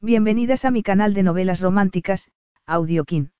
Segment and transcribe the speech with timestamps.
[0.00, 2.30] Bienvenidas a mi canal de novelas románticas,
[2.66, 3.32] Audiokin.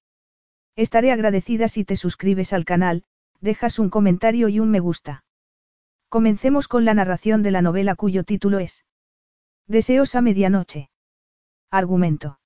[0.75, 3.05] Estaré agradecida si te suscribes al canal,
[3.41, 5.23] dejas un comentario y un me gusta.
[6.09, 8.85] Comencemos con la narración de la novela cuyo título es
[9.69, 10.91] Deseos a medianoche.
[11.71, 12.41] Argumento.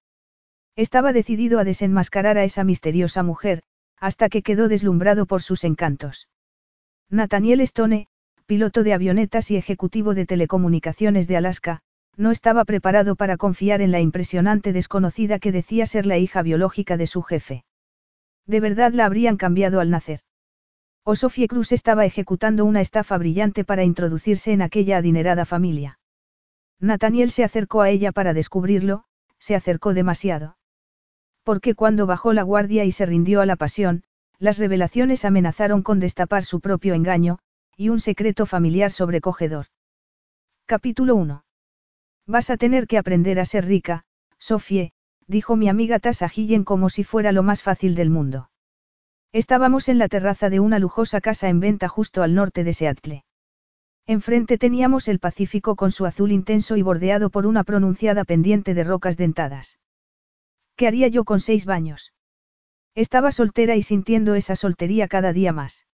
[0.76, 3.62] Estaba decidido a desenmascarar a esa misteriosa mujer,
[3.96, 6.28] hasta que quedó deslumbrado por sus encantos.
[7.08, 8.08] Nathaniel Stone,
[8.44, 11.82] piloto de avionetas y ejecutivo de telecomunicaciones de Alaska,
[12.16, 16.96] no estaba preparado para confiar en la impresionante desconocida que decía ser la hija biológica
[16.96, 17.64] de su jefe.
[18.46, 20.20] De verdad la habrían cambiado al nacer.
[21.04, 25.98] O Sofie Cruz estaba ejecutando una estafa brillante para introducirse en aquella adinerada familia.
[26.78, 29.04] Nathaniel se acercó a ella para descubrirlo,
[29.38, 30.56] se acercó demasiado.
[31.44, 34.04] Porque cuando bajó la guardia y se rindió a la pasión,
[34.38, 37.38] las revelaciones amenazaron con destapar su propio engaño,
[37.76, 39.66] y un secreto familiar sobrecogedor.
[40.66, 41.44] Capítulo 1.
[42.26, 44.04] Vas a tener que aprender a ser rica,
[44.38, 44.92] Sofie,
[45.26, 48.50] dijo mi amiga Gillen como si fuera lo más fácil del mundo.
[49.32, 53.24] Estábamos en la terraza de una lujosa casa en venta justo al norte de Seattle.
[54.06, 58.84] Enfrente teníamos el Pacífico con su azul intenso y bordeado por una pronunciada pendiente de
[58.84, 59.78] rocas dentadas.
[60.76, 62.12] ¿Qué haría yo con seis baños?
[62.94, 65.86] Estaba soltera y sintiendo esa soltería cada día más.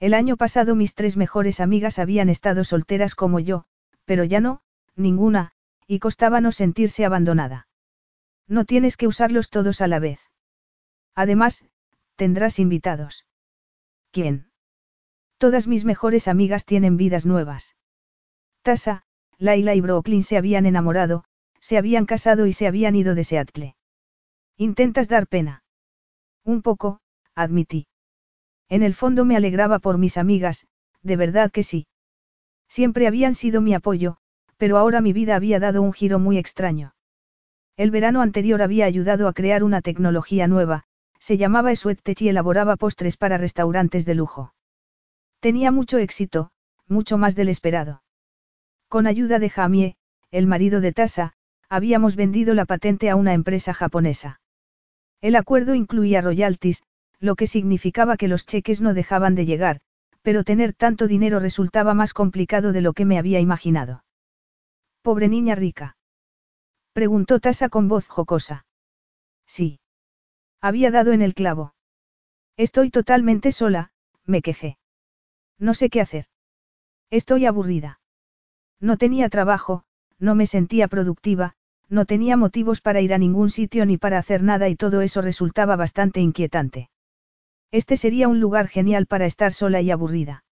[0.00, 3.64] El año pasado mis tres mejores amigas habían estado solteras como yo,
[4.04, 4.62] pero ya no,
[4.96, 5.52] ninguna,
[5.86, 7.68] y costaba no sentirse abandonada.
[8.46, 10.20] No tienes que usarlos todos a la vez.
[11.14, 11.64] Además,
[12.16, 13.26] tendrás invitados.
[14.10, 14.50] ¿Quién?
[15.38, 17.76] Todas mis mejores amigas tienen vidas nuevas.
[18.62, 19.04] Tasa,
[19.38, 21.24] Laila y Brooklyn se habían enamorado,
[21.60, 23.76] se habían casado y se habían ido de Seattle.
[24.56, 25.64] ¿Intentas dar pena?
[26.44, 27.00] Un poco,
[27.34, 27.86] admití.
[28.68, 30.66] En el fondo me alegraba por mis amigas,
[31.02, 31.86] de verdad que sí.
[32.68, 34.18] Siempre habían sido mi apoyo,
[34.56, 36.94] pero ahora mi vida había dado un giro muy extraño.
[37.76, 40.84] El verano anterior había ayudado a crear una tecnología nueva,
[41.18, 44.54] se llamaba Sweattech y elaboraba postres para restaurantes de lujo.
[45.40, 46.50] Tenía mucho éxito,
[46.86, 48.02] mucho más del esperado.
[48.88, 49.96] Con ayuda de Jamie,
[50.30, 51.32] el marido de Tasa,
[51.68, 54.40] habíamos vendido la patente a una empresa japonesa.
[55.20, 56.82] El acuerdo incluía royalties,
[57.18, 59.80] lo que significaba que los cheques no dejaban de llegar,
[60.22, 64.04] pero tener tanto dinero resultaba más complicado de lo que me había imaginado.
[65.04, 65.98] Pobre niña rica.
[66.94, 68.64] Preguntó Tasa con voz jocosa.
[69.46, 69.78] Sí.
[70.62, 71.74] Había dado en el clavo.
[72.56, 73.90] Estoy totalmente sola,
[74.24, 74.78] me quejé.
[75.58, 76.24] No sé qué hacer.
[77.10, 78.00] Estoy aburrida.
[78.80, 79.84] No tenía trabajo,
[80.18, 81.52] no me sentía productiva,
[81.90, 85.20] no tenía motivos para ir a ningún sitio ni para hacer nada y todo eso
[85.20, 86.88] resultaba bastante inquietante.
[87.70, 90.46] Este sería un lugar genial para estar sola y aburrida.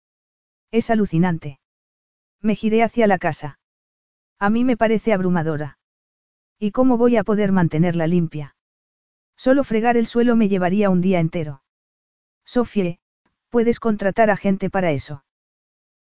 [0.72, 1.60] Es alucinante.
[2.40, 3.59] Me giré hacia la casa.
[4.40, 5.78] A mí me parece abrumadora.
[6.58, 8.56] ¿Y cómo voy a poder mantenerla limpia?
[9.36, 11.62] Solo fregar el suelo me llevaría un día entero.
[12.46, 12.98] Sofie,
[13.50, 15.24] puedes contratar a gente para eso.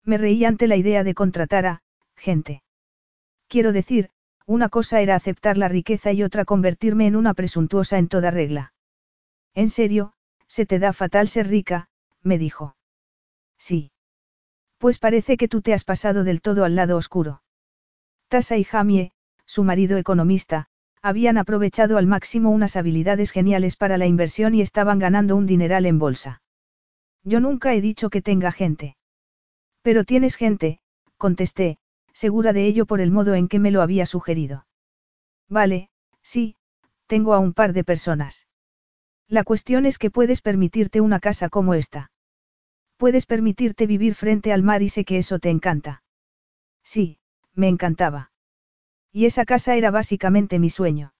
[0.03, 1.81] Me reí ante la idea de contratar a,
[2.15, 2.61] gente.
[3.47, 4.11] Quiero decir,
[4.45, 8.71] una cosa era aceptar la riqueza y otra convertirme en una presuntuosa en toda regla.
[9.55, 10.13] En serio,
[10.45, 11.89] se te da fatal ser rica,
[12.21, 12.75] me dijo.
[13.57, 13.91] Sí.
[14.77, 17.41] Pues parece que tú te has pasado del todo al lado oscuro.
[18.27, 19.11] Tasa y Jamie,
[19.45, 20.67] su marido economista,
[21.01, 25.85] habían aprovechado al máximo unas habilidades geniales para la inversión y estaban ganando un dineral
[25.85, 26.41] en bolsa.
[27.23, 28.97] Yo nunca he dicho que tenga gente.
[29.81, 30.79] Pero tienes gente,
[31.17, 31.77] contesté,
[32.11, 34.65] segura de ello por el modo en que me lo había sugerido.
[35.47, 35.89] Vale,
[36.21, 36.55] sí,
[37.05, 38.47] tengo a un par de personas.
[39.29, 42.11] La cuestión es que puedes permitirte una casa como esta.
[42.97, 46.03] Puedes permitirte vivir frente al mar y sé que eso te encanta.
[46.83, 47.16] Sí,
[47.57, 48.31] me encantaba.
[49.12, 51.13] Y esa casa era básicamente mi sueño.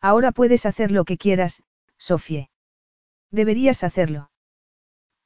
[0.00, 1.62] Ahora puedes hacer lo que quieras,
[1.96, 2.50] Sofie.
[3.30, 4.30] Deberías hacerlo.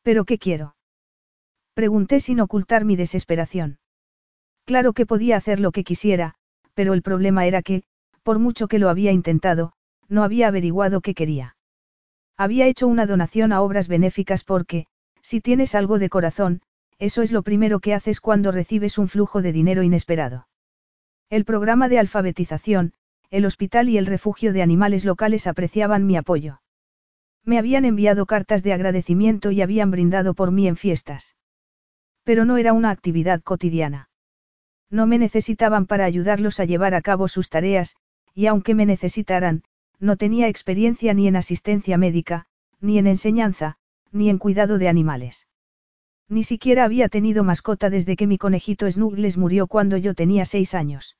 [0.02, 0.76] ¿Pero qué quiero?
[1.74, 3.78] Pregunté sin ocultar mi desesperación.
[4.66, 6.34] Claro que podía hacer lo que quisiera,
[6.74, 7.82] pero el problema era que,
[8.22, 9.72] por mucho que lo había intentado,
[10.08, 11.56] no había averiguado qué quería.
[12.36, 14.86] Había hecho una donación a obras benéficas porque,
[15.22, 16.60] si tienes algo de corazón,
[16.98, 20.48] eso es lo primero que haces cuando recibes un flujo de dinero inesperado.
[21.28, 22.92] El programa de alfabetización,
[23.30, 26.60] el hospital y el refugio de animales locales apreciaban mi apoyo.
[27.44, 31.36] Me habían enviado cartas de agradecimiento y habían brindado por mí en fiestas.
[32.24, 34.08] Pero no era una actividad cotidiana.
[34.90, 37.96] No me necesitaban para ayudarlos a llevar a cabo sus tareas,
[38.34, 39.64] y aunque me necesitaran,
[39.98, 42.46] no tenía experiencia ni en asistencia médica,
[42.80, 43.76] ni en enseñanza,
[44.12, 45.46] ni en cuidado de animales.
[46.28, 50.74] Ni siquiera había tenido mascota desde que mi conejito Snuggles murió cuando yo tenía seis
[50.74, 51.16] años.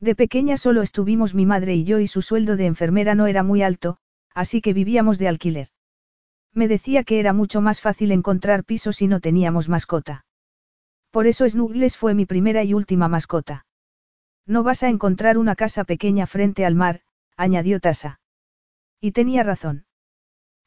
[0.00, 3.42] De pequeña solo estuvimos mi madre y yo y su sueldo de enfermera no era
[3.42, 3.96] muy alto,
[4.34, 5.68] así que vivíamos de alquiler.
[6.54, 10.24] Me decía que era mucho más fácil encontrar pisos si no teníamos mascota.
[11.10, 13.66] Por eso Snuggles fue mi primera y última mascota.
[14.46, 17.00] No vas a encontrar una casa pequeña frente al mar,
[17.36, 18.20] añadió Tasa.
[19.00, 19.84] Y tenía razón.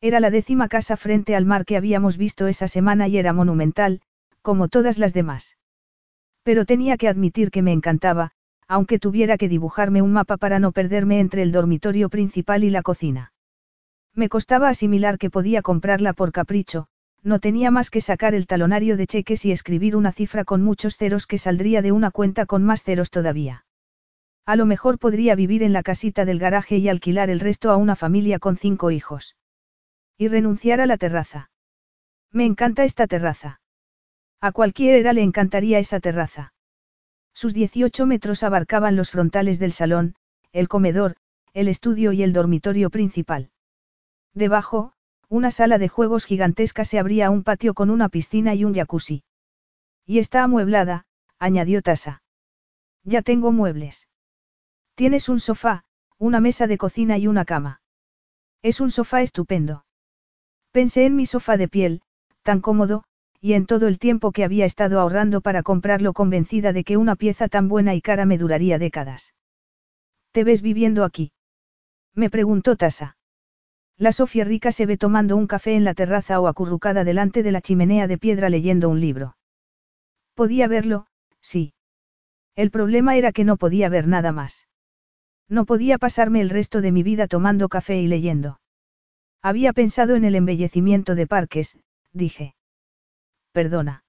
[0.03, 4.01] Era la décima casa frente al mar que habíamos visto esa semana y era monumental,
[4.41, 5.57] como todas las demás.
[6.41, 8.31] Pero tenía que admitir que me encantaba,
[8.67, 12.81] aunque tuviera que dibujarme un mapa para no perderme entre el dormitorio principal y la
[12.81, 13.31] cocina.
[14.15, 16.87] Me costaba asimilar que podía comprarla por capricho,
[17.21, 20.97] no tenía más que sacar el talonario de cheques y escribir una cifra con muchos
[20.97, 23.65] ceros que saldría de una cuenta con más ceros todavía.
[24.47, 27.77] A lo mejor podría vivir en la casita del garaje y alquilar el resto a
[27.77, 29.35] una familia con cinco hijos.
[30.17, 31.49] Y renunciar a la terraza.
[32.31, 33.61] Me encanta esta terraza.
[34.39, 36.53] A cualquiera le encantaría esa terraza.
[37.33, 40.15] Sus 18 metros abarcaban los frontales del salón,
[40.51, 41.15] el comedor,
[41.53, 43.51] el estudio y el dormitorio principal.
[44.33, 44.93] Debajo,
[45.29, 48.73] una sala de juegos gigantesca se abría a un patio con una piscina y un
[48.73, 49.23] jacuzzi.
[50.05, 51.05] Y está amueblada,
[51.39, 52.21] añadió Tasa.
[53.03, 54.07] Ya tengo muebles.
[54.95, 55.83] Tienes un sofá,
[56.17, 57.81] una mesa de cocina y una cama.
[58.61, 59.85] Es un sofá estupendo.
[60.71, 62.01] Pensé en mi sofá de piel,
[62.43, 63.03] tan cómodo,
[63.41, 67.15] y en todo el tiempo que había estado ahorrando para comprarlo convencida de que una
[67.15, 69.33] pieza tan buena y cara me duraría décadas.
[70.31, 71.33] ¿Te ves viviendo aquí?
[72.15, 73.17] Me preguntó Tasa.
[73.97, 77.51] La Sofía rica se ve tomando un café en la terraza o acurrucada delante de
[77.51, 79.35] la chimenea de piedra leyendo un libro.
[80.35, 81.07] Podía verlo,
[81.41, 81.73] sí.
[82.55, 84.67] El problema era que no podía ver nada más.
[85.49, 88.60] No podía pasarme el resto de mi vida tomando café y leyendo.
[89.41, 91.79] Había pensado en el embellecimiento de parques,
[92.13, 92.55] dije.
[93.51, 94.03] Perdona.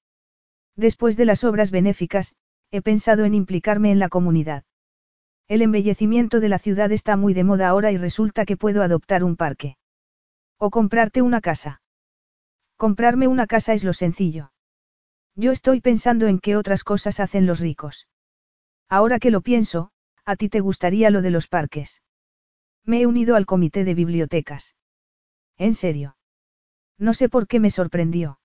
[0.76, 2.34] Después de las obras benéficas,
[2.70, 4.64] he pensado en implicarme en la comunidad.
[5.48, 9.24] El embellecimiento de la ciudad está muy de moda ahora y resulta que puedo adoptar
[9.24, 9.76] un parque.
[10.58, 11.82] O comprarte una casa.
[12.76, 14.52] Comprarme una casa es lo sencillo.
[15.34, 18.06] Yo estoy pensando en qué otras cosas hacen los ricos.
[18.88, 19.90] Ahora que lo pienso,
[20.24, 22.02] a ti te gustaría lo de los parques.
[22.84, 24.74] Me he unido al comité de bibliotecas.
[25.62, 26.16] ¿En serio?
[26.98, 28.40] No sé por qué me sorprendió.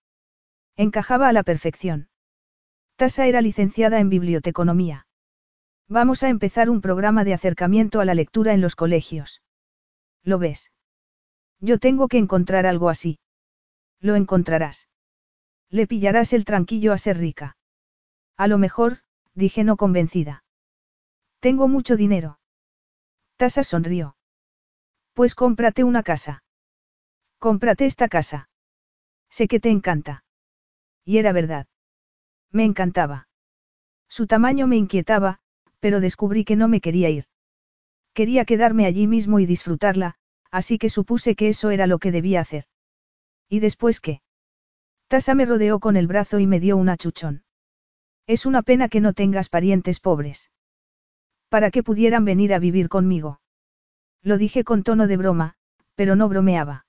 [0.75, 2.09] Encajaba a la perfección.
[2.95, 5.07] Tasa era licenciada en biblioteconomía.
[5.87, 9.41] Vamos a empezar un programa de acercamiento a la lectura en los colegios.
[10.21, 10.71] ¿Lo ves?
[11.59, 13.17] Yo tengo que encontrar algo así.
[13.99, 14.87] Lo encontrarás.
[15.71, 17.57] Le pillarás el tranquillo a ser rica.
[18.35, 18.99] A lo mejor,
[19.33, 20.43] dije no convencida.
[21.39, 22.39] Tengo mucho dinero.
[23.37, 24.15] Tasa sonrió.
[25.13, 26.43] Pues cómprate una casa.
[27.39, 28.49] Cómprate esta casa.
[29.29, 30.23] Sé que te encanta.
[31.05, 31.67] Y era verdad.
[32.51, 33.27] Me encantaba.
[34.09, 35.39] Su tamaño me inquietaba,
[35.79, 37.25] pero descubrí que no me quería ir.
[38.13, 40.15] Quería quedarme allí mismo y disfrutarla,
[40.49, 42.65] así que supuse que eso era lo que debía hacer.
[43.47, 44.21] ¿Y después qué?
[45.07, 47.43] Tasa me rodeó con el brazo y me dio un achuchón.
[48.25, 50.49] Es una pena que no tengas parientes pobres.
[51.49, 53.39] Para que pudieran venir a vivir conmigo.
[54.23, 55.55] Lo dije con tono de broma,
[55.95, 56.86] pero no bromeaba.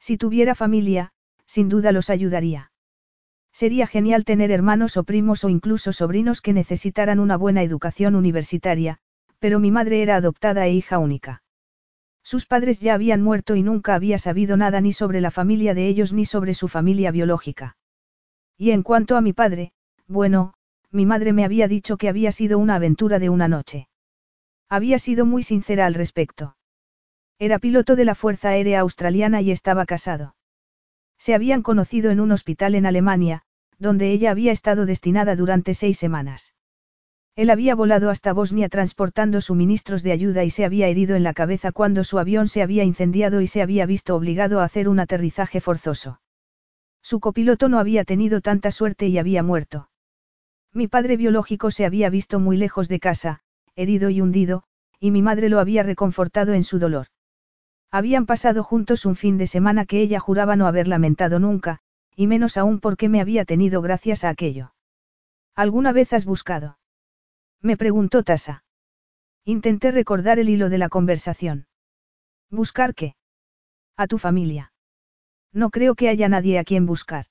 [0.00, 1.12] Si tuviera familia,
[1.46, 2.72] sin duda los ayudaría.
[3.52, 8.98] Sería genial tener hermanos o primos o incluso sobrinos que necesitaran una buena educación universitaria,
[9.38, 11.42] pero mi madre era adoptada e hija única.
[12.22, 15.88] Sus padres ya habían muerto y nunca había sabido nada ni sobre la familia de
[15.88, 17.76] ellos ni sobre su familia biológica.
[18.56, 19.72] Y en cuanto a mi padre,
[20.06, 20.54] bueno,
[20.90, 23.88] mi madre me había dicho que había sido una aventura de una noche.
[24.68, 26.56] Había sido muy sincera al respecto.
[27.42, 30.36] Era piloto de la Fuerza Aérea Australiana y estaba casado.
[31.16, 33.44] Se habían conocido en un hospital en Alemania,
[33.78, 36.54] donde ella había estado destinada durante seis semanas.
[37.36, 41.32] Él había volado hasta Bosnia transportando suministros de ayuda y se había herido en la
[41.32, 45.00] cabeza cuando su avión se había incendiado y se había visto obligado a hacer un
[45.00, 46.20] aterrizaje forzoso.
[47.00, 49.88] Su copiloto no había tenido tanta suerte y había muerto.
[50.74, 53.40] Mi padre biológico se había visto muy lejos de casa,
[53.76, 54.64] herido y hundido,
[54.98, 57.06] y mi madre lo había reconfortado en su dolor.
[57.92, 61.80] Habían pasado juntos un fin de semana que ella juraba no haber lamentado nunca,
[62.14, 64.74] y menos aún porque me había tenido gracias a aquello.
[65.56, 66.78] ¿Alguna vez has buscado?
[67.60, 68.64] Me preguntó Tasa.
[69.44, 71.66] Intenté recordar el hilo de la conversación.
[72.50, 73.16] ¿Buscar qué?
[73.96, 74.72] A tu familia.
[75.52, 77.26] No creo que haya nadie a quien buscar.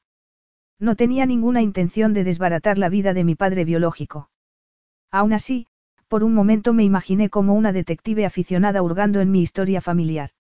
[0.77, 4.29] No tenía ninguna intención de desbaratar la vida de mi padre biológico.
[5.11, 5.67] Aún así,
[6.09, 10.31] por un momento me imaginé como una detective aficionada hurgando en mi historia familiar.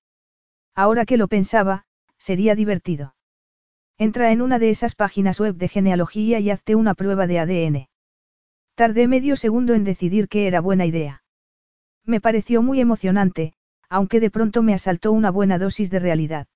[0.75, 1.85] Ahora que lo pensaba,
[2.17, 3.15] sería divertido.
[3.97, 7.89] Entra en una de esas páginas web de genealogía y hazte una prueba de ADN.
[8.75, 11.23] Tardé medio segundo en decidir que era buena idea.
[12.05, 13.53] Me pareció muy emocionante,
[13.89, 16.47] aunque de pronto me asaltó una buena dosis de realidad.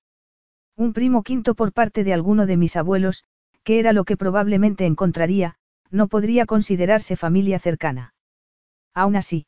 [0.76, 3.24] Un primo quinto por parte de alguno de mis abuelos,
[3.62, 5.56] que era lo que probablemente encontraría,
[5.90, 8.14] no podría considerarse familia cercana.
[8.94, 9.46] Aún así.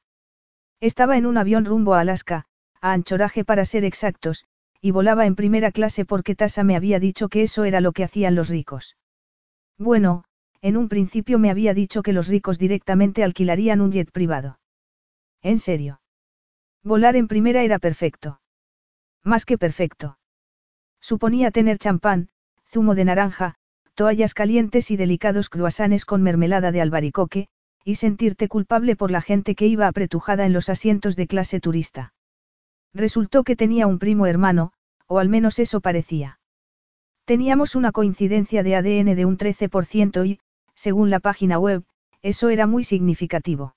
[0.81, 2.45] Estaba en un avión rumbo a Alaska,
[2.81, 4.47] a anchoraje para ser exactos,
[4.87, 8.05] y volaba en primera clase porque Tasa me había dicho que eso era lo que
[8.05, 8.97] hacían los ricos.
[9.79, 10.23] Bueno,
[10.63, 14.61] en un principio me había dicho que los ricos directamente alquilarían un jet privado.
[15.43, 16.01] ¿En serio?
[16.85, 18.41] Volar en primera era perfecto.
[19.25, 20.21] Más que perfecto.
[21.01, 22.29] Suponía tener champán,
[22.71, 23.57] zumo de naranja,
[23.95, 27.49] toallas calientes y delicados cruasanes con mermelada de albaricoque,
[27.83, 32.15] y sentirte culpable por la gente que iba apretujada en los asientos de clase turista.
[32.95, 34.73] Resultó que tenía un primo hermano,
[35.07, 36.39] o al menos eso parecía.
[37.25, 40.41] Teníamos una coincidencia de ADN de un 13% y,
[40.75, 41.85] según la página web,
[42.23, 43.75] eso era muy significativo.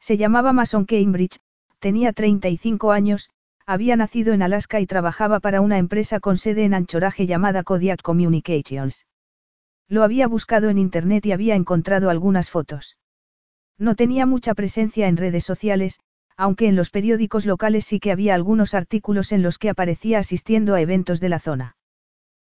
[0.00, 1.40] Se llamaba Mason Cambridge,
[1.78, 3.30] tenía 35 años,
[3.66, 8.02] había nacido en Alaska y trabajaba para una empresa con sede en Anchorage llamada Kodiak
[8.02, 9.06] Communications.
[9.88, 12.96] Lo había buscado en internet y había encontrado algunas fotos.
[13.78, 16.00] No tenía mucha presencia en redes sociales,
[16.38, 20.74] aunque en los periódicos locales sí que había algunos artículos en los que aparecía asistiendo
[20.74, 21.76] a eventos de la zona.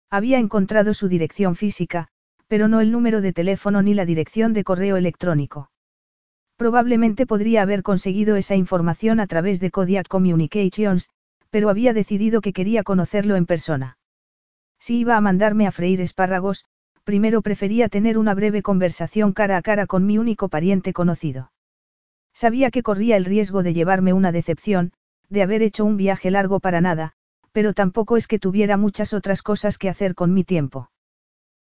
[0.09, 2.07] Había encontrado su dirección física,
[2.47, 5.71] pero no el número de teléfono ni la dirección de correo electrónico.
[6.55, 11.09] Probablemente podría haber conseguido esa información a través de Kodiak Communications,
[11.49, 13.97] pero había decidido que quería conocerlo en persona.
[14.79, 16.63] Si iba a mandarme a freír espárragos,
[17.03, 21.51] primero prefería tener una breve conversación cara a cara con mi único pariente conocido.
[22.33, 24.93] Sabía que corría el riesgo de llevarme una decepción,
[25.29, 27.13] de haber hecho un viaje largo para nada,
[27.51, 30.89] pero tampoco es que tuviera muchas otras cosas que hacer con mi tiempo.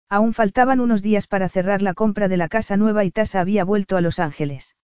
[0.08, 3.64] Aún faltaban unos días para cerrar la compra de la casa nueva y Tasa había
[3.64, 4.75] vuelto a Los Ángeles.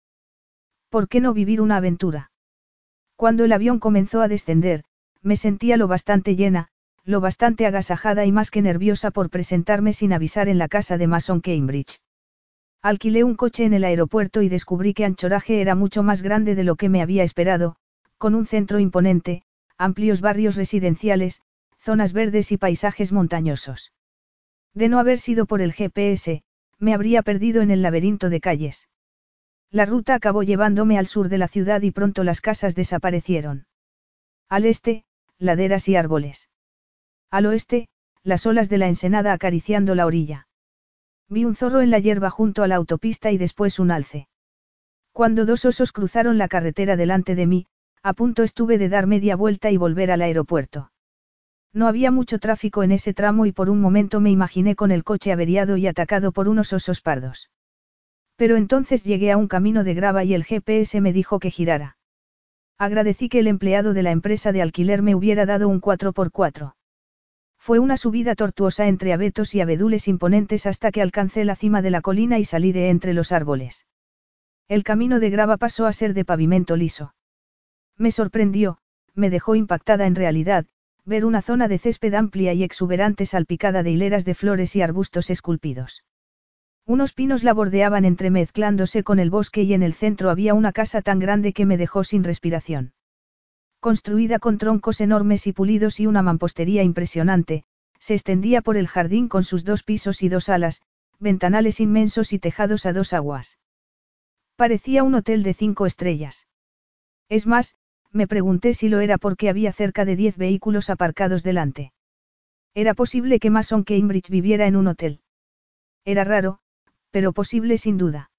[0.91, 2.31] ¿Por qué no vivir una aventura?
[3.17, 4.85] Cuando el avión comenzó a descender,
[5.23, 6.69] me sentía lo bastante llena,
[7.05, 11.07] lo bastante agasajada y más que nerviosa por presentarme sin avisar en la casa de
[11.07, 12.01] Mason Cambridge.
[12.85, 16.65] Alquilé un coche en el aeropuerto y descubrí que Anchoraje era mucho más grande de
[16.65, 17.77] lo que me había esperado,
[18.19, 19.43] con un centro imponente,
[19.79, 21.41] amplios barrios residenciales,
[21.79, 23.95] zonas verdes y paisajes montañosos.
[24.75, 26.43] De no haber sido por el GPS,
[26.79, 28.91] me habría perdido en el laberinto de calles.
[29.71, 33.67] La ruta acabó llevándome al sur de la ciudad y pronto las casas desaparecieron.
[34.51, 35.07] Al este,
[35.39, 36.51] laderas y árboles.
[37.31, 37.89] Al oeste,
[38.23, 40.49] las olas de la ensenada acariciando la orilla.
[41.29, 44.29] Vi un zorro en la hierba junto a la autopista y después un alce.
[45.13, 47.67] Cuando dos osos cruzaron la carretera delante de mí,
[48.03, 50.91] a punto estuve de dar media vuelta y volver al aeropuerto.
[51.73, 55.03] No había mucho tráfico en ese tramo y por un momento me imaginé con el
[55.03, 57.51] coche averiado y atacado por unos osos pardos.
[58.37, 61.97] Pero entonces llegué a un camino de grava y el GPS me dijo que girara.
[62.79, 66.75] Agradecí que el empleado de la empresa de alquiler me hubiera dado un 4x4.
[67.65, 71.91] Fue una subida tortuosa entre abetos y abedules imponentes hasta que alcancé la cima de
[71.91, 73.87] la colina y salí de entre los árboles.
[74.69, 77.15] El camino de grava pasó a ser de pavimento liso.
[77.97, 78.77] Me sorprendió,
[79.15, 80.67] me dejó impactada en realidad,
[81.07, 85.31] ver una zona de césped amplia y exuberante salpicada de hileras de flores y arbustos
[85.31, 86.05] esculpidos.
[86.85, 91.01] Unos pinos la bordeaban entremezclándose con el bosque y en el centro había una casa
[91.01, 92.93] tan grande que me dejó sin respiración.
[93.85, 97.65] Construida con troncos enormes y pulidos y una mampostería impresionante,
[97.99, 100.81] se extendía por el jardín con sus dos pisos y dos alas,
[101.19, 103.59] ventanales inmensos y tejados a dos aguas.
[104.57, 106.47] Parecía un hotel de cinco estrellas.
[107.29, 107.77] Es más,
[108.11, 111.93] me pregunté si lo era porque había cerca de diez vehículos aparcados delante.
[112.73, 115.21] Era posible que Mason Cambridge viviera en un hotel.
[116.07, 116.59] Era raro,
[117.11, 118.31] pero posible sin duda.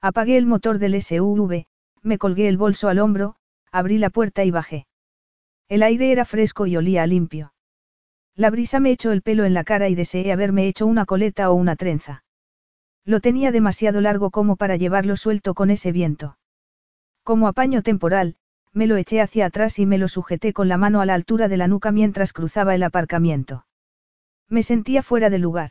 [0.00, 1.66] Apagué el motor del SUV,
[2.02, 3.36] me colgué el bolso al hombro,
[3.74, 4.86] abrí la puerta y bajé.
[5.68, 7.52] El aire era fresco y olía a limpio.
[8.36, 11.50] La brisa me echó el pelo en la cara y deseé haberme hecho una coleta
[11.50, 12.22] o una trenza.
[13.04, 16.38] Lo tenía demasiado largo como para llevarlo suelto con ese viento.
[17.24, 18.36] Como apaño temporal,
[18.72, 21.48] me lo eché hacia atrás y me lo sujeté con la mano a la altura
[21.48, 23.66] de la nuca mientras cruzaba el aparcamiento.
[24.48, 25.70] Me sentía fuera de lugar.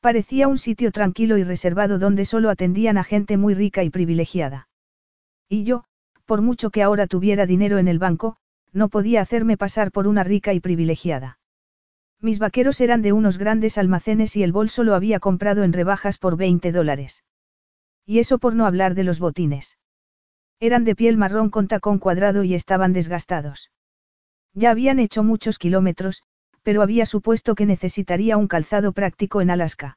[0.00, 4.68] Parecía un sitio tranquilo y reservado donde solo atendían a gente muy rica y privilegiada.
[5.48, 5.84] Y yo,
[6.28, 8.36] por mucho que ahora tuviera dinero en el banco,
[8.70, 11.38] no podía hacerme pasar por una rica y privilegiada.
[12.20, 16.18] Mis vaqueros eran de unos grandes almacenes y el bolso lo había comprado en rebajas
[16.18, 17.24] por 20 dólares.
[18.04, 19.78] Y eso por no hablar de los botines.
[20.60, 23.72] Eran de piel marrón con tacón cuadrado y estaban desgastados.
[24.52, 26.24] Ya habían hecho muchos kilómetros,
[26.62, 29.96] pero había supuesto que necesitaría un calzado práctico en Alaska.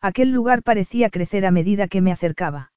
[0.00, 2.69] Aquel lugar parecía crecer a medida que me acercaba.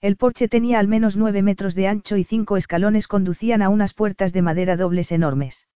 [0.00, 3.94] El porche tenía al menos nueve metros de ancho y cinco escalones conducían a unas
[3.94, 5.66] puertas de madera dobles enormes.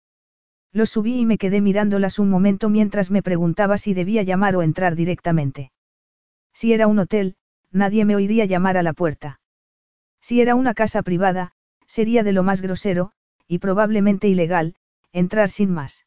[0.73, 4.63] Los subí y me quedé mirándolas un momento mientras me preguntaba si debía llamar o
[4.63, 5.73] entrar directamente.
[6.53, 7.37] Si era un hotel,
[7.73, 9.41] nadie me oiría llamar a la puerta.
[10.21, 11.53] Si era una casa privada,
[11.87, 13.13] sería de lo más grosero,
[13.49, 14.77] y probablemente ilegal,
[15.13, 16.07] entrar sin más.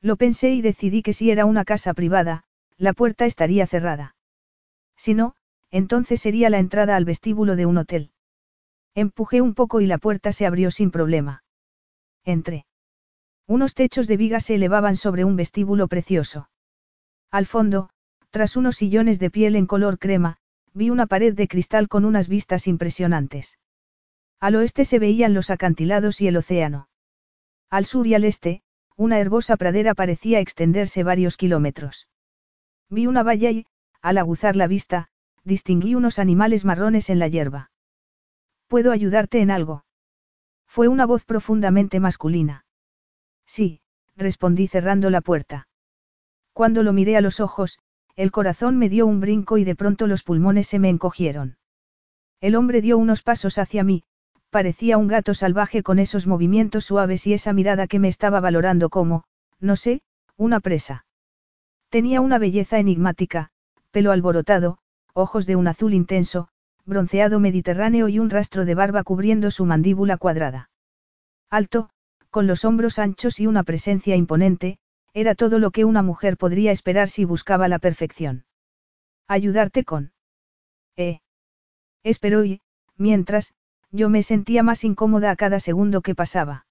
[0.00, 2.44] Lo pensé y decidí que si era una casa privada,
[2.78, 4.16] la puerta estaría cerrada.
[4.96, 5.34] Si no,
[5.70, 8.10] entonces sería la entrada al vestíbulo de un hotel.
[8.94, 11.44] Empujé un poco y la puerta se abrió sin problema.
[12.24, 12.66] Entré.
[13.46, 16.48] Unos techos de vigas se elevaban sobre un vestíbulo precioso.
[17.30, 17.90] Al fondo,
[18.30, 20.38] tras unos sillones de piel en color crema,
[20.72, 23.58] vi una pared de cristal con unas vistas impresionantes.
[24.40, 26.88] Al oeste se veían los acantilados y el océano.
[27.70, 28.62] Al sur y al este,
[28.96, 32.08] una herbosa pradera parecía extenderse varios kilómetros.
[32.88, 33.66] Vi una valla y,
[34.02, 35.08] al aguzar la vista,
[35.46, 37.70] distinguí unos animales marrones en la hierba.
[38.66, 39.84] ¿Puedo ayudarte en algo?
[40.66, 42.66] Fue una voz profundamente masculina.
[43.46, 43.80] Sí,
[44.16, 45.68] respondí cerrando la puerta.
[46.52, 47.78] Cuando lo miré a los ojos,
[48.16, 51.58] el corazón me dio un brinco y de pronto los pulmones se me encogieron.
[52.40, 54.02] El hombre dio unos pasos hacia mí,
[54.50, 58.90] parecía un gato salvaje con esos movimientos suaves y esa mirada que me estaba valorando
[58.90, 59.24] como,
[59.60, 60.02] no sé,
[60.36, 61.06] una presa.
[61.88, 63.50] Tenía una belleza enigmática,
[63.90, 64.78] pelo alborotado,
[65.16, 66.48] ojos de un azul intenso,
[66.84, 70.68] bronceado mediterráneo y un rastro de barba cubriendo su mandíbula cuadrada.
[71.48, 71.88] Alto,
[72.28, 74.78] con los hombros anchos y una presencia imponente,
[75.14, 78.44] era todo lo que una mujer podría esperar si buscaba la perfección.
[79.26, 80.12] Ayudarte con.
[80.96, 81.20] Eh.
[82.02, 82.60] Esperó y,
[82.98, 83.54] mientras,
[83.90, 86.66] yo me sentía más incómoda a cada segundo que pasaba.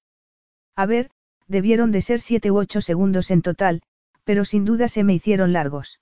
[0.76, 1.10] A ver,
[1.48, 3.82] debieron de ser siete u ocho segundos en total,
[4.24, 6.00] pero sin duda se me hicieron largos.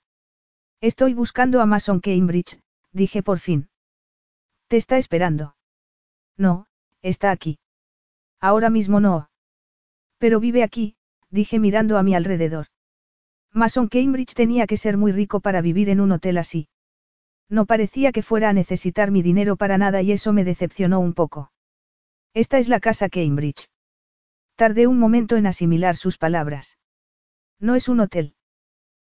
[0.84, 2.60] Estoy buscando a Mason Cambridge,
[2.92, 3.70] dije por fin.
[4.68, 5.56] ¿Te está esperando?
[6.36, 6.66] No,
[7.00, 7.58] está aquí.
[8.38, 9.30] Ahora mismo no.
[10.18, 10.96] Pero vive aquí,
[11.30, 12.66] dije mirando a mi alrededor.
[13.50, 16.68] Mason Cambridge tenía que ser muy rico para vivir en un hotel así.
[17.48, 21.14] No parecía que fuera a necesitar mi dinero para nada y eso me decepcionó un
[21.14, 21.50] poco.
[22.34, 23.70] Esta es la casa Cambridge.
[24.54, 26.76] Tardé un momento en asimilar sus palabras.
[27.58, 28.34] No es un hotel.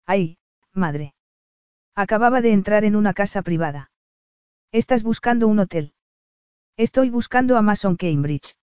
[0.05, 0.37] Ay,
[0.71, 1.15] madre.
[1.95, 3.91] Acababa de entrar en una casa privada.
[4.71, 5.93] ¿Estás buscando un hotel?
[6.75, 8.55] Estoy buscando a Mason Cambridge.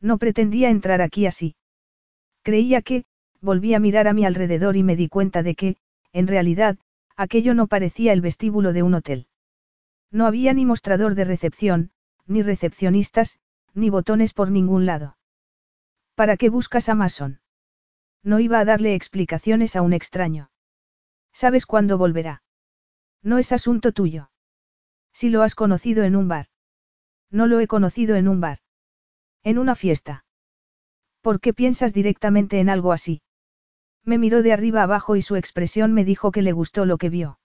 [0.00, 1.54] No pretendía entrar aquí así.
[2.42, 3.04] Creía que,
[3.42, 5.76] volví a mirar a mi alrededor y me di cuenta de que,
[6.12, 6.78] en realidad,
[7.14, 9.26] aquello no parecía el vestíbulo de un hotel.
[10.10, 11.90] No había ni mostrador de recepción,
[12.26, 13.38] ni recepcionistas,
[13.74, 15.18] ni botones por ningún lado.
[16.14, 17.40] ¿Para qué buscas a Mason?
[18.22, 20.50] No iba a darle explicaciones a un extraño.
[21.32, 22.42] ¿Sabes cuándo volverá?
[23.26, 24.30] No es asunto tuyo.
[25.12, 26.46] Si lo has conocido en un bar.
[27.28, 28.58] No lo he conocido en un bar.
[29.42, 30.24] En una fiesta.
[31.22, 33.22] ¿Por qué piensas directamente en algo así?
[34.04, 37.10] Me miró de arriba abajo y su expresión me dijo que le gustó lo que
[37.10, 37.40] vio.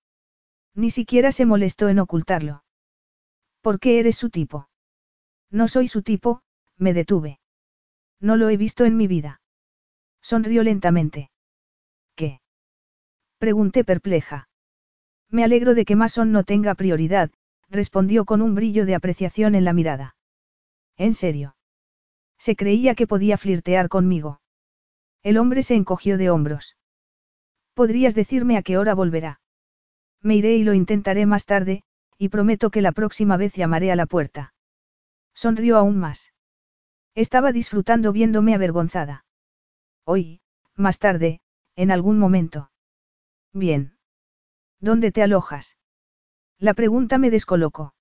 [0.75, 2.63] Ni siquiera se molestó en ocultarlo.
[3.61, 4.69] ¿Por qué eres su tipo?
[5.49, 6.43] No soy su tipo,
[6.77, 7.39] me detuve.
[8.19, 9.41] No lo he visto en mi vida.
[10.21, 11.31] Sonrió lentamente.
[12.13, 12.39] ¿Qué?
[13.39, 14.50] Pregunté perpleja.
[15.31, 17.31] Me alegro de que Mason no tenga prioridad,
[17.69, 20.15] respondió con un brillo de apreciación en la mirada.
[20.97, 21.55] ¿En serio?
[22.37, 24.41] Se creía que podía flirtear conmigo.
[25.23, 26.75] El hombre se encogió de hombros.
[27.73, 29.39] ¿Podrías decirme a qué hora volverá?
[30.21, 31.83] Me iré y lo intentaré más tarde,
[32.17, 34.53] y prometo que la próxima vez llamaré a la puerta.
[35.33, 36.33] Sonrió aún más.
[37.15, 39.25] Estaba disfrutando viéndome avergonzada.
[40.03, 40.41] Hoy,
[40.75, 41.41] más tarde,
[41.75, 42.71] en algún momento.
[43.53, 43.97] Bien.
[44.81, 45.77] ¿Dónde te alojas?
[46.57, 47.93] La pregunta me descolocó.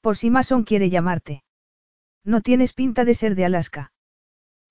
[0.00, 1.42] Por si Mason quiere llamarte.
[2.24, 3.92] No tienes pinta de ser de Alaska.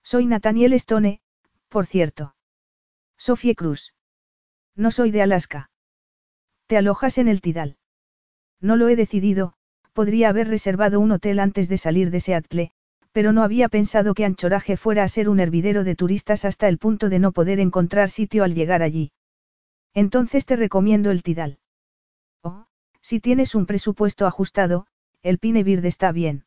[0.02, 1.20] Soy Nathaniel Stone,
[1.68, 2.34] por cierto.
[3.18, 3.94] Sofie Cruz.
[4.74, 5.70] No soy de Alaska.
[6.66, 7.76] Te alojas en el Tidal.
[8.60, 9.54] No lo he decidido,
[9.92, 12.72] podría haber reservado un hotel antes de salir de Seattle,
[13.12, 16.78] pero no había pensado que Anchoraje fuera a ser un hervidero de turistas hasta el
[16.78, 19.12] punto de no poder encontrar sitio al llegar allí.
[19.94, 21.58] Entonces te recomiendo el Tidal.
[22.42, 22.66] Oh,
[23.00, 24.86] si tienes un presupuesto ajustado,
[25.22, 26.44] el Pinebird está bien.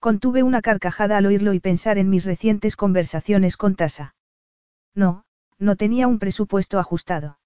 [0.00, 4.14] Contuve una carcajada al oírlo y pensar en mis recientes conversaciones con Tasa.
[4.94, 5.24] No,
[5.58, 7.38] no tenía un presupuesto ajustado.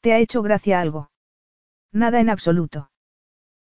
[0.00, 1.10] ¿Te ha hecho gracia algo?
[1.92, 2.90] Nada en absoluto.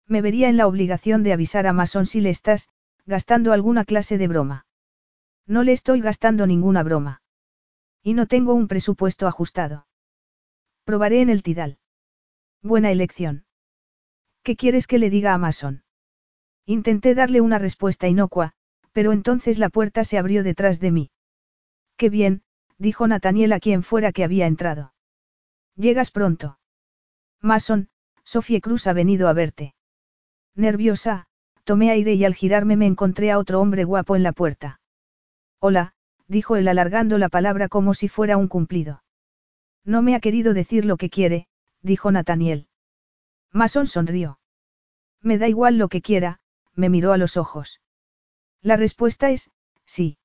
[0.06, 2.68] Me vería en la obligación de avisar a Mason si le estás,
[3.06, 4.66] gastando alguna clase de broma.
[5.46, 7.22] No le estoy gastando ninguna broma.
[8.02, 9.86] Y no tengo un presupuesto ajustado.
[10.86, 11.78] Probaré en el Tidal.
[12.62, 13.44] Buena elección.
[14.44, 15.82] ¿Qué quieres que le diga a Mason?
[16.64, 18.52] Intenté darle una respuesta inocua,
[18.92, 21.10] pero entonces la puerta se abrió detrás de mí.
[21.96, 22.44] Qué bien,
[22.78, 24.94] dijo Nathaniel a quien fuera que había entrado.
[25.74, 26.60] Llegas pronto.
[27.40, 27.88] Mason,
[28.22, 29.74] Sofie Cruz ha venido a verte.
[30.54, 31.26] Nerviosa,
[31.64, 34.80] tomé aire y al girarme me encontré a otro hombre guapo en la puerta.
[35.58, 35.94] Hola,
[36.28, 39.02] dijo él alargando la palabra como si fuera un cumplido.
[39.86, 41.46] No me ha querido decir lo que quiere,
[41.80, 42.66] dijo Nathaniel.
[43.52, 44.40] Mason sonrió.
[45.22, 46.40] Me da igual lo que quiera,
[46.74, 47.80] me miró a los ojos.
[48.60, 49.50] La respuesta es,
[49.84, 50.18] sí.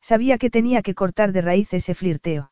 [0.00, 2.50] Sabía que tenía que cortar de raíz ese flirteo.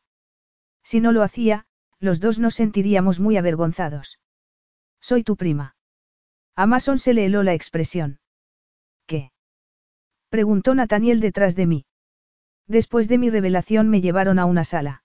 [0.83, 1.65] Si no lo hacía,
[1.99, 4.19] los dos nos sentiríamos muy avergonzados.
[5.01, 5.75] Soy tu prima.
[6.55, 8.19] A Mason se le heló la expresión.
[9.07, 9.31] ¿Qué?
[10.29, 11.85] Preguntó Nathaniel detrás de mí.
[12.67, 15.03] Después de mi revelación me llevaron a una sala.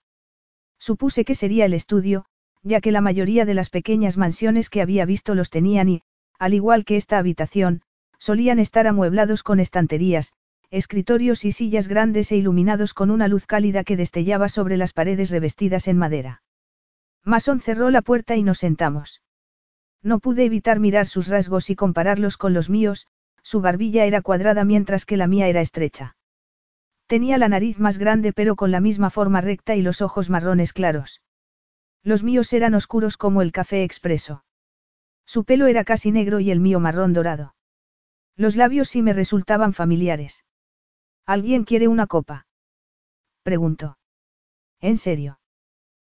[0.83, 2.25] Supuse que sería el estudio,
[2.64, 6.03] ya que la mayoría de las pequeñas mansiones que había visto los tenían y,
[6.40, 7.83] al igual que esta habitación,
[8.18, 10.33] solían estar amueblados con estanterías,
[10.71, 15.31] escritorios y sillas grandes e iluminados con una luz cálida que destellaba sobre las paredes
[15.31, 16.42] revestidas en madera.
[17.23, 19.23] Mason cerró la puerta y nos sentamos.
[20.03, 23.07] No pude evitar mirar sus rasgos y compararlos con los míos,
[23.45, 26.16] su barbilla era cuadrada mientras que la mía era estrecha.
[27.12, 30.72] Tenía la nariz más grande pero con la misma forma recta y los ojos marrones
[30.72, 31.20] claros.
[32.03, 34.46] Los míos eran oscuros como el café expreso.
[35.27, 37.55] Su pelo era casi negro y el mío marrón dorado.
[38.35, 40.46] Los labios sí me resultaban familiares.
[41.27, 42.46] ¿Alguien quiere una copa?
[43.42, 43.98] Preguntó.
[44.81, 45.38] ¿En serio?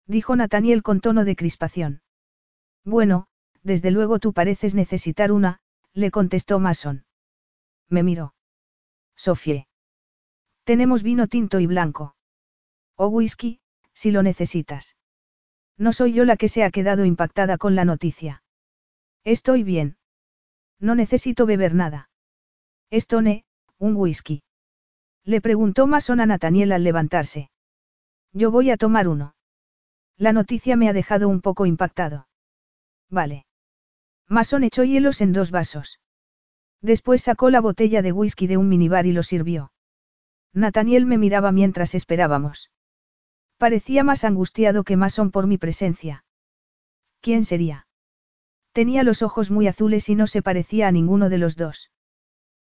[0.07, 2.01] Dijo Nathaniel con tono de crispación.
[2.83, 3.27] Bueno,
[3.61, 5.59] desde luego tú pareces necesitar una,
[5.93, 7.05] le contestó Mason.
[7.87, 8.33] Me miró.
[9.15, 9.66] Sofie.
[10.67, 12.13] Tenemos vino tinto y blanco.
[12.97, 13.61] O whisky,
[13.93, 14.97] si lo necesitas.
[15.77, 18.43] No soy yo la que se ha quedado impactada con la noticia.
[19.23, 19.95] Estoy bien.
[20.77, 22.09] No necesito beber nada.
[22.89, 23.45] Estone,
[23.77, 24.43] un whisky.
[25.23, 27.49] Le preguntó Mason a Nathaniel al levantarse.
[28.33, 29.35] Yo voy a tomar uno.
[30.17, 32.27] La noticia me ha dejado un poco impactado.
[33.09, 33.45] Vale.
[34.27, 36.01] Mason echó hielos en dos vasos.
[36.81, 39.71] Después sacó la botella de whisky de un minibar y lo sirvió.
[40.53, 42.71] Nathaniel me miraba mientras esperábamos.
[43.57, 46.25] Parecía más angustiado que Mason por mi presencia.
[47.21, 47.87] ¿Quién sería?
[48.71, 51.91] Tenía los ojos muy azules y no se parecía a ninguno de los dos.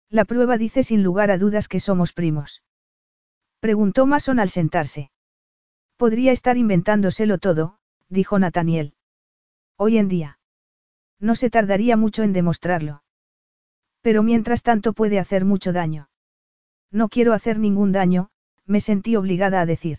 [0.09, 2.63] La prueba dice sin lugar a dudas que somos primos.
[3.59, 5.11] Preguntó Mason al sentarse.
[5.97, 8.93] Podría estar inventándoselo todo, dijo Nathaniel.
[9.77, 10.39] Hoy en día.
[11.19, 13.03] No se tardaría mucho en demostrarlo.
[14.01, 16.09] Pero mientras tanto puede hacer mucho daño.
[16.95, 18.29] No quiero hacer ningún daño,
[18.65, 19.97] me sentí obligada a decir.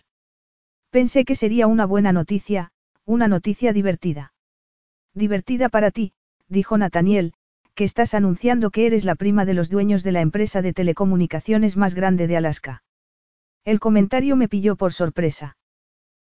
[0.89, 2.71] Pensé que sería una buena noticia,
[3.05, 4.33] una noticia divertida.
[5.13, 6.13] Divertida para ti,
[6.47, 7.33] dijo Nathaniel,
[7.75, 11.77] que estás anunciando que eres la prima de los dueños de la empresa de telecomunicaciones
[11.77, 12.81] más grande de Alaska.
[13.63, 15.55] El comentario me pilló por sorpresa.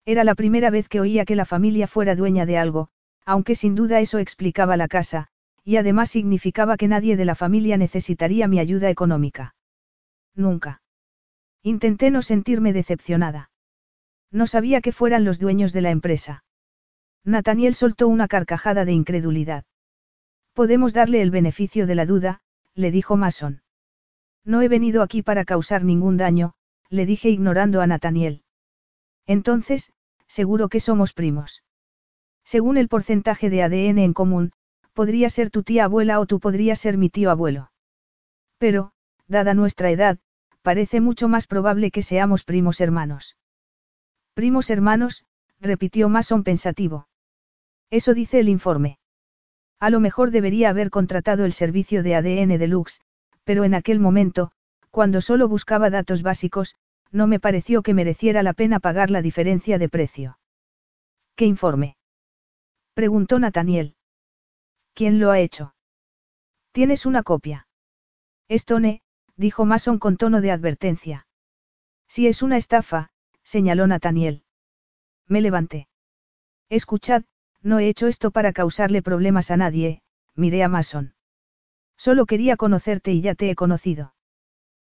[0.07, 2.89] Era la primera vez que oía que la familia fuera dueña de algo,
[3.27, 5.29] aunque sin duda eso explicaba la casa,
[5.63, 9.54] y además significaba que nadie de la familia necesitaría mi ayuda económica.
[10.35, 10.83] Nunca.
[11.63, 13.51] Intenté no sentirme decepcionada.
[14.31, 16.45] No sabía que fueran los dueños de la empresa.
[17.25, 19.65] Nathaniel soltó una carcajada de incredulidad.
[20.53, 22.41] Podemos darle el beneficio de la duda,
[22.75, 23.63] le dijo Mason.
[24.45, 26.55] No he venido aquí para causar ningún daño,
[26.91, 28.43] le dije ignorando a Nathaniel.
[29.27, 29.93] Entonces,
[30.27, 31.63] seguro que somos primos.
[32.45, 34.53] Según el porcentaje de ADN en común,
[34.93, 37.71] podría ser tu tía abuela o tú podría ser mi tío abuelo.
[38.59, 38.93] Pero,
[39.29, 40.19] dada nuestra edad,
[40.63, 43.37] parece mucho más probable que seamos primos hermanos.
[44.35, 45.25] Primos hermanos,
[45.61, 47.09] repitió Mason pensativo.
[47.91, 48.99] Eso dice el informe.
[49.79, 53.01] A lo mejor debería haber contratado el servicio de ADN Deluxe,
[53.45, 54.51] pero en aquel momento,
[54.91, 56.75] cuando solo buscaba datos básicos,
[57.13, 60.39] no me pareció que mereciera la pena pagar la diferencia de precio.
[61.37, 61.97] ¿Qué informe?
[62.95, 63.95] Preguntó Nathaniel.
[64.95, 65.75] ¿Quién lo ha hecho?
[66.73, 67.69] ¿Tienes una copia?
[68.49, 69.03] Stone,
[69.37, 71.27] dijo Mason con tono de advertencia.
[72.09, 73.11] Si es una estafa,
[73.43, 74.45] señaló Nathaniel.
[75.27, 75.89] Me levanté.
[76.69, 77.25] Escuchad,
[77.63, 80.03] no he hecho esto para causarle problemas a nadie,
[80.35, 81.15] miré a Mason.
[81.97, 84.15] Solo quería conocerte y ya te he conocido.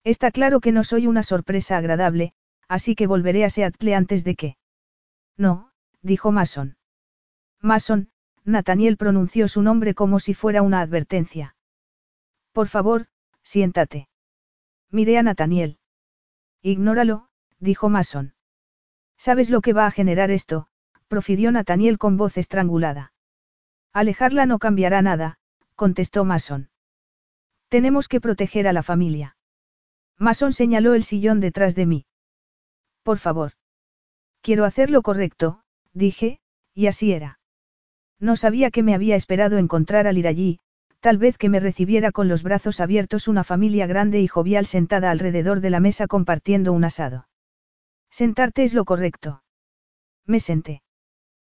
[0.04, 2.32] Está claro que no soy una sorpresa agradable,
[2.68, 4.56] así que volveré a Seattle antes de que.
[5.36, 6.76] No, dijo Mason.
[7.60, 8.10] Mason,
[8.44, 11.56] Nathaniel pronunció su nombre como si fuera una advertencia.
[12.52, 13.06] Por favor,
[13.42, 14.08] siéntate.
[14.92, 15.78] Miré a Nathaniel.
[16.60, 17.28] Ignóralo,
[17.58, 18.34] dijo Mason.
[19.16, 20.68] ¿Sabes lo que va a generar esto?
[21.08, 23.12] profirió Nathaniel con voz estrangulada.
[23.92, 25.38] Alejarla no cambiará nada,
[25.76, 26.70] contestó Mason.
[27.68, 29.36] Tenemos que proteger a la familia.
[30.18, 32.06] Mason señaló el sillón detrás de mí.
[33.02, 33.52] Por favor.
[34.42, 35.62] Quiero hacer lo correcto,
[35.94, 36.40] dije,
[36.74, 37.40] y así era.
[38.18, 40.60] No sabía que me había esperado encontrar al ir allí,
[41.02, 45.10] tal vez que me recibiera con los brazos abiertos una familia grande y jovial sentada
[45.10, 47.26] alrededor de la mesa compartiendo un asado.
[48.08, 49.42] Sentarte es lo correcto.
[50.26, 50.84] Me senté.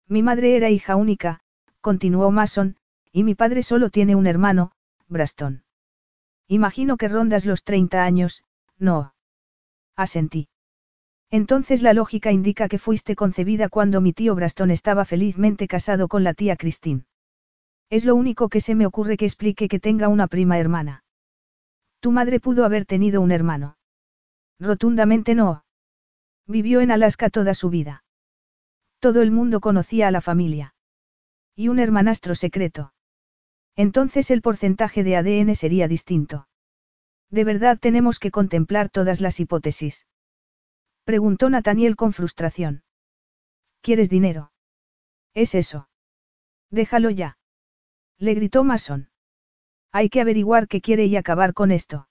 [0.07, 1.41] Mi madre era hija única,
[1.79, 2.77] continuó Mason,
[3.11, 4.71] y mi padre solo tiene un hermano,
[5.07, 5.63] Braston.
[6.47, 8.43] Imagino que rondas los 30 años,
[8.79, 9.13] no.
[9.95, 10.49] Asentí.
[11.29, 16.23] Entonces la lógica indica que fuiste concebida cuando mi tío Braston estaba felizmente casado con
[16.23, 17.05] la tía Christine.
[17.89, 21.03] Es lo único que se me ocurre que explique que tenga una prima hermana.
[21.99, 23.77] Tu madre pudo haber tenido un hermano.
[24.59, 25.65] Rotundamente no.
[26.47, 28.03] Vivió en Alaska toda su vida.
[28.99, 30.75] Todo el mundo conocía a la familia.
[31.55, 32.93] Y un hermanastro secreto.
[33.75, 36.47] Entonces el porcentaje de ADN sería distinto.
[37.29, 40.07] De verdad tenemos que contemplar todas las hipótesis.
[41.03, 42.83] Preguntó Nathaniel con frustración.
[43.81, 44.51] ¿Quieres dinero?
[45.33, 45.89] Es eso.
[46.71, 47.37] Déjalo ya.
[48.17, 49.09] Le gritó Mason.
[49.91, 52.07] Hay que averiguar qué quiere y acabar con esto.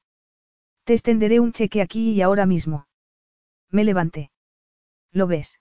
[0.84, 2.86] Te extenderé un cheque aquí y ahora mismo.
[3.70, 4.30] Me levanté.
[5.12, 5.60] ¿Lo ves?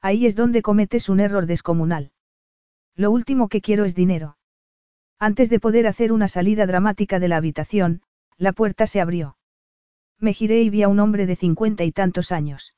[0.00, 2.12] Ahí es donde cometes un error descomunal.
[2.94, 4.36] Lo último que quiero es dinero.
[5.18, 8.02] Antes de poder hacer una salida dramática de la habitación,
[8.36, 9.36] la puerta se abrió.
[10.18, 12.74] Me giré y vi a un hombre de cincuenta y tantos años.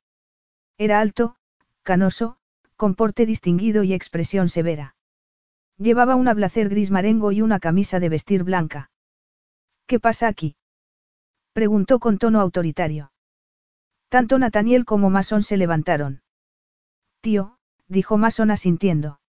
[0.79, 1.37] Era alto,
[1.83, 2.39] canoso,
[2.77, 4.97] con porte distinguido y expresión severa.
[5.81, 8.91] Llevaba un blazer gris marengo y una camisa de vestir blanca.
[9.87, 10.55] ¿Qué pasa aquí?
[11.55, 13.13] Preguntó con tono autoritario.
[14.11, 16.23] Tanto Nathaniel como Mason se levantaron.
[17.23, 17.57] Tío,
[17.89, 19.21] dijo Mason asintiendo.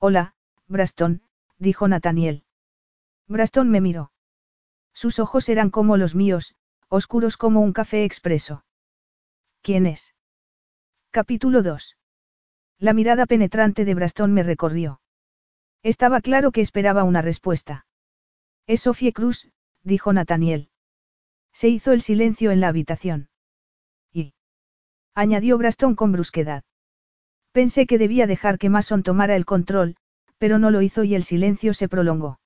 [0.00, 0.34] Hola,
[0.66, 1.22] Braston,
[1.58, 2.42] dijo Nathaniel.
[3.28, 4.10] Braston me miró.
[4.92, 6.56] Sus ojos eran como los míos,
[6.88, 8.64] oscuros como un café expreso.
[9.62, 10.16] ¿Quién es?
[11.12, 11.96] Capítulo 2.
[12.80, 15.00] La mirada penetrante de Braston me recorrió.
[15.82, 17.86] Estaba claro que esperaba una respuesta.
[18.66, 19.50] Es Sofie Cruz,
[19.82, 20.70] dijo Nathaniel.
[21.52, 23.30] Se hizo el silencio en la habitación.
[24.12, 24.34] Y.
[25.14, 26.64] añadió Braston con brusquedad.
[27.52, 29.96] Pensé que debía dejar que Mason tomara el control,
[30.38, 32.38] pero no lo hizo y el silencio se prolongó.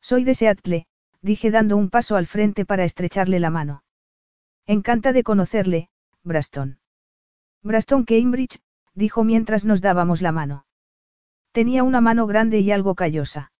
[0.00, 0.86] Soy de Seattle,
[1.22, 3.82] dije dando un paso al frente para estrecharle la mano.
[4.66, 5.88] Encanta de conocerle,
[6.22, 6.78] Braston.
[7.62, 8.60] Braston Cambridge,
[8.94, 10.67] dijo mientras nos dábamos la mano.
[11.58, 13.50] Tenía una mano grande y algo callosa.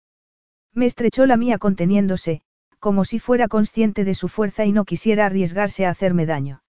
[0.72, 2.42] Me estrechó la mía conteniéndose,
[2.78, 6.62] como si fuera consciente de su fuerza y no quisiera arriesgarse a hacerme daño.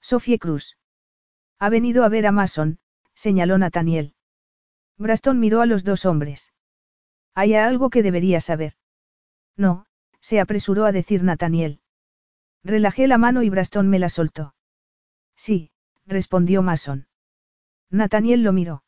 [0.00, 0.78] Sofía Cruz.
[1.58, 2.78] Ha venido a ver a Mason,
[3.14, 4.14] señaló Nathaniel.
[4.96, 6.52] Braston miró a los dos hombres.
[7.34, 8.74] Hay algo que debería saber.
[9.56, 9.86] No,
[10.20, 11.80] se apresuró a decir Nathaniel.
[12.62, 14.54] Relajé la mano y Braston me la soltó.
[15.34, 15.72] Sí,
[16.06, 17.08] respondió Mason.
[17.90, 18.83] Nathaniel lo miró.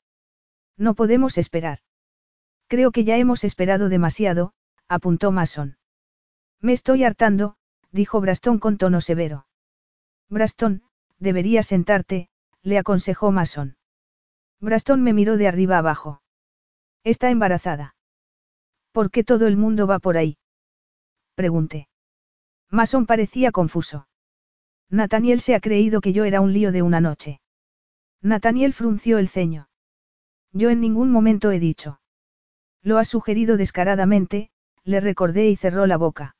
[0.77, 1.79] No podemos esperar.
[2.69, 4.53] Creo que ya hemos esperado demasiado,
[4.89, 5.79] apuntó Mason.
[6.61, 7.57] Me estoy hartando,
[7.93, 9.47] dijo Braston con tono severo.
[10.29, 10.83] Braston,
[11.19, 12.29] deberías sentarte,
[12.62, 13.77] le aconsejó Mason.
[14.61, 16.23] Braston me miró de arriba abajo.
[17.05, 17.95] Está embarazada.
[18.93, 20.39] ¿Por qué todo el mundo va por ahí?
[21.35, 21.89] Pregunté.
[22.71, 24.09] Mason parecía confuso.
[24.89, 27.41] Nathaniel se ha creído que yo era un lío de una noche.
[28.23, 29.69] Nathaniel frunció el ceño.
[30.59, 32.01] Yo en ningún momento he dicho.
[32.83, 34.49] Lo ha sugerido descaradamente,
[34.85, 36.35] le recordé y cerró la boca.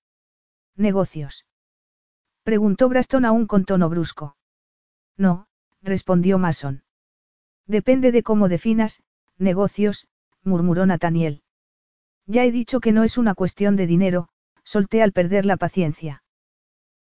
[0.75, 1.45] ¿Negocios?
[2.43, 4.39] Preguntó Braston aún con tono brusco.
[5.19, 5.49] No,
[5.83, 6.83] respondió Mason.
[7.67, 9.03] Depende de cómo definas,
[9.37, 10.09] negocios,
[10.43, 11.43] murmuró Nathaniel.
[12.25, 14.31] Ya he dicho que no es una cuestión de dinero,
[14.65, 16.23] solté al perder la paciencia.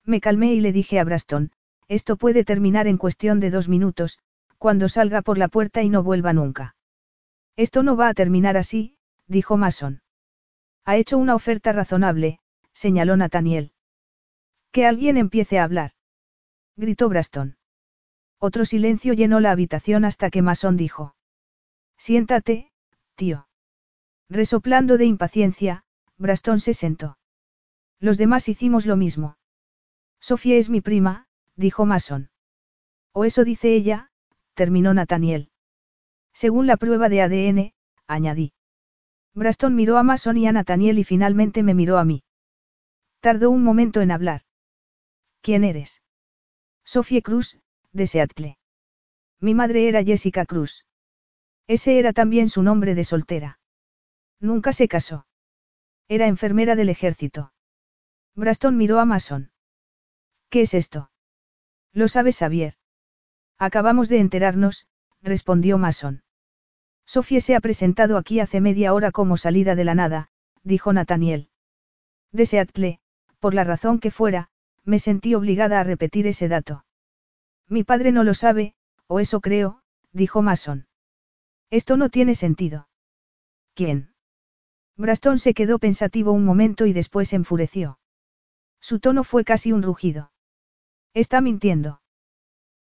[0.04, 1.50] Me calmé y le dije a Braston,
[1.88, 4.18] esto puede terminar en cuestión de dos minutos,
[4.58, 6.75] cuando salga por la puerta y no vuelva nunca.
[7.56, 10.02] Esto no va a terminar así, dijo Mason.
[10.84, 12.38] Ha hecho una oferta razonable,
[12.72, 13.72] señaló Nathaniel.
[14.72, 15.92] Que alguien empiece a hablar.
[16.76, 17.56] Gritó Braston.
[18.38, 21.16] Otro silencio llenó la habitación hasta que Mason dijo.
[21.96, 22.70] Siéntate,
[23.14, 23.48] tío.
[24.28, 25.84] Resoplando de impaciencia,
[26.18, 27.16] Braston se sentó.
[27.98, 29.38] Los demás hicimos lo mismo.
[30.20, 32.30] Sofía es mi prima, dijo Mason.
[33.12, 34.10] O eso dice ella,
[34.54, 35.50] terminó Nathaniel.
[36.36, 37.72] Según la prueba de ADN,
[38.06, 38.52] añadí.
[39.32, 42.24] Braston miró a Mason y a Nathaniel y finalmente me miró a mí.
[43.20, 44.42] Tardó un momento en hablar.
[45.40, 46.02] ¿Quién eres?
[46.84, 47.58] Sofía Cruz,
[47.92, 48.58] de Seattle.
[49.40, 50.84] Mi madre era Jessica Cruz.
[51.68, 53.58] Ese era también su nombre de soltera.
[54.38, 55.26] Nunca se casó.
[56.06, 57.54] Era enfermera del ejército.
[58.34, 59.52] Braston miró a Mason.
[60.50, 61.10] ¿Qué es esto?
[61.92, 62.74] Lo sabes, Xavier.
[63.56, 64.86] Acabamos de enterarnos,
[65.22, 66.24] respondió Mason.
[67.06, 70.28] Sofía se ha presentado aquí hace media hora como salida de la nada,
[70.64, 71.48] dijo Nathaniel.
[72.32, 73.00] Deseadle,
[73.38, 74.50] por la razón que fuera,
[74.84, 76.84] me sentí obligada a repetir ese dato.
[77.68, 78.74] Mi padre no lo sabe,
[79.06, 80.86] o eso creo, dijo Mason.
[81.70, 82.88] Esto no tiene sentido.
[83.74, 84.12] ¿Quién?
[84.96, 87.98] Braston se quedó pensativo un momento y después enfureció.
[88.80, 90.32] Su tono fue casi un rugido.
[91.12, 92.00] Está mintiendo.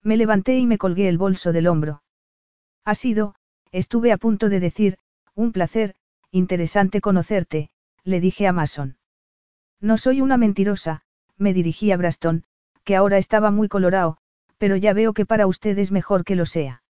[0.02, 2.04] Me levanté y me colgué el bolso del hombro.
[2.86, 3.36] Ha sido,
[3.76, 4.98] estuve a punto de decir,
[5.34, 5.96] un placer,
[6.32, 7.70] interesante conocerte,
[8.06, 8.98] le dije a Mason.
[9.82, 11.02] No soy una mentirosa,
[11.38, 12.46] me dirigí a Braston,
[12.86, 14.18] que ahora estaba muy colorado,
[14.58, 16.84] pero ya veo que para usted es mejor que lo sea.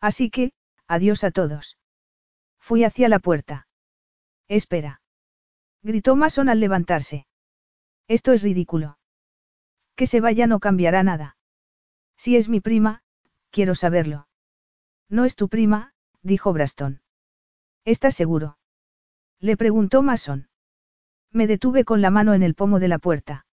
[0.00, 0.52] Así que,
[0.86, 1.78] adiós a todos.
[2.60, 3.66] Fui hacia la puerta.
[4.48, 5.00] Espera.
[5.82, 7.26] Gritó Mason al levantarse.
[8.06, 8.98] Esto es ridículo.
[9.96, 11.38] Que se vaya no cambiará nada.
[12.18, 13.02] Si es mi prima,
[13.50, 14.28] quiero saberlo.
[15.08, 15.91] No es tu prima,
[16.22, 17.02] dijo Braston.
[17.84, 18.58] ¿Estás seguro?
[19.40, 20.48] Le preguntó Mason.
[21.30, 23.46] Me detuve con la mano en el pomo de la puerta.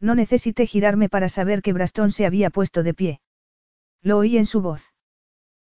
[0.00, 3.20] No necesité girarme para saber que Braston se había puesto de pie.
[4.02, 4.92] Lo oí en su voz.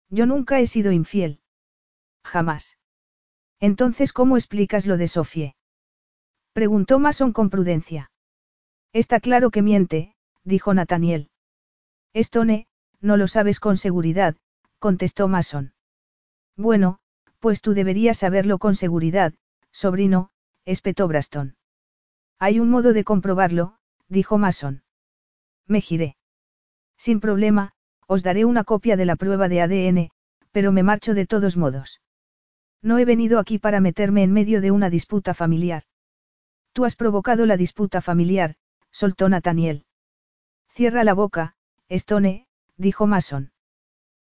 [0.10, 1.40] Yo nunca he sido infiel.
[2.24, 2.78] Jamás.
[3.60, 5.56] Entonces, ¿cómo explicas lo de Sofie?
[6.54, 8.12] Preguntó Mason con prudencia.
[8.92, 11.30] Está claro que miente, dijo Nathaniel.
[12.14, 12.68] Estone,
[13.00, 14.36] no lo sabes con seguridad,
[14.80, 15.74] contestó Mason.
[16.58, 16.98] Bueno,
[17.40, 19.34] pues tú deberías saberlo con seguridad,
[19.72, 20.32] sobrino,
[20.66, 21.56] espetó Braston.
[22.40, 23.78] Hay un modo de comprobarlo,
[24.10, 24.84] dijo Mason.
[25.68, 26.18] Me giré.
[26.98, 27.74] Sin problema,
[28.08, 30.10] os daré una copia de la prueba de ADN,
[30.52, 32.02] pero me marcho de todos modos.
[32.82, 35.84] No he venido aquí para meterme en medio de una disputa familiar.
[36.74, 38.56] Tú has provocado la disputa familiar,
[38.92, 39.86] soltó Nathaniel.
[40.70, 41.56] Cierra la boca,
[41.90, 43.52] Stone, dijo Mason.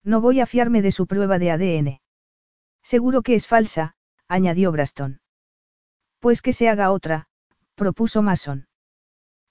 [0.02, 2.00] No voy a fiarme de su prueba de ADN.
[2.92, 3.96] Seguro que es falsa,
[4.28, 5.20] añadió Braston.
[6.20, 7.26] Pues que se haga otra,
[7.74, 8.68] propuso Mason.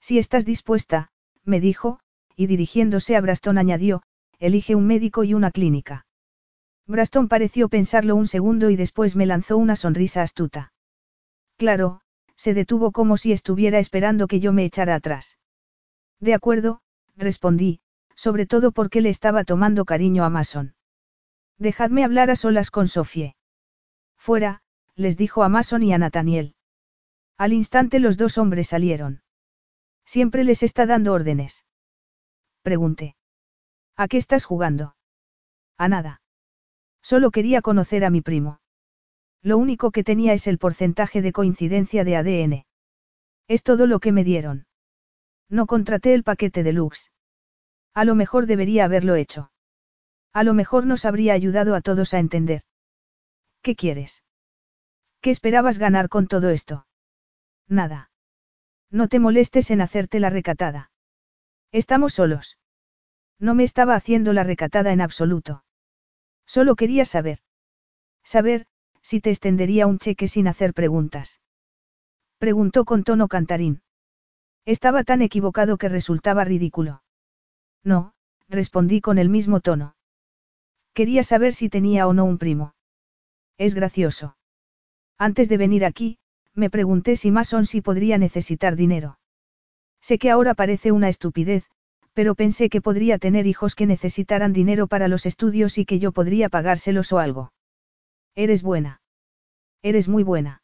[0.00, 1.10] Si estás dispuesta,
[1.44, 2.00] me dijo,
[2.34, 4.02] y dirigiéndose a Braston añadió,
[4.38, 6.06] elige un médico y una clínica.
[6.86, 10.72] Braston pareció pensarlo un segundo y después me lanzó una sonrisa astuta.
[11.58, 12.00] Claro,
[12.36, 15.36] se detuvo como si estuviera esperando que yo me echara atrás.
[16.20, 16.80] De acuerdo,
[17.16, 17.80] respondí,
[18.14, 20.72] sobre todo porque le estaba tomando cariño a Mason.
[21.58, 23.34] Dejadme hablar a solas con Sofie.
[24.18, 24.60] Fuera,
[24.94, 26.54] les dijo a Mason y a Nathaniel.
[27.38, 29.22] Al instante los dos hombres salieron.
[30.04, 31.64] Siempre les está dando órdenes.
[32.62, 33.16] Pregunté.
[33.96, 34.96] ¿A qué estás jugando?
[35.78, 36.20] A nada.
[37.02, 38.60] Solo quería conocer a mi primo.
[39.42, 42.66] Lo único que tenía es el porcentaje de coincidencia de ADN.
[43.48, 44.66] Es todo lo que me dieron.
[45.48, 47.12] No contraté el paquete deluxe.
[47.94, 49.50] A lo mejor debería haberlo hecho.
[50.36, 52.60] A lo mejor nos habría ayudado a todos a entender.
[53.62, 54.22] ¿Qué quieres?
[55.22, 56.86] ¿Qué esperabas ganar con todo esto?
[57.68, 58.10] Nada.
[58.90, 60.90] No te molestes en hacerte la recatada.
[61.72, 62.58] Estamos solos.
[63.38, 65.64] No me estaba haciendo la recatada en absoluto.
[66.44, 67.38] Solo quería saber.
[68.22, 68.66] Saber,
[69.00, 71.40] si te extendería un cheque sin hacer preguntas.
[72.36, 73.80] Preguntó con tono cantarín.
[74.66, 77.02] Estaba tan equivocado que resultaba ridículo.
[77.82, 78.12] No,
[78.50, 79.95] respondí con el mismo tono.
[80.96, 82.74] Quería saber si tenía o no un primo.
[83.58, 84.38] Es gracioso.
[85.18, 86.16] Antes de venir aquí,
[86.54, 89.18] me pregunté si Mason sí podría necesitar dinero.
[90.00, 91.66] Sé que ahora parece una estupidez,
[92.14, 96.12] pero pensé que podría tener hijos que necesitaran dinero para los estudios y que yo
[96.12, 97.52] podría pagárselos o algo.
[98.34, 99.02] Eres buena.
[99.82, 100.62] Eres muy buena.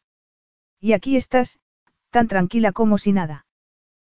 [0.79, 1.59] Y aquí estás,
[2.09, 3.45] tan tranquila como si nada.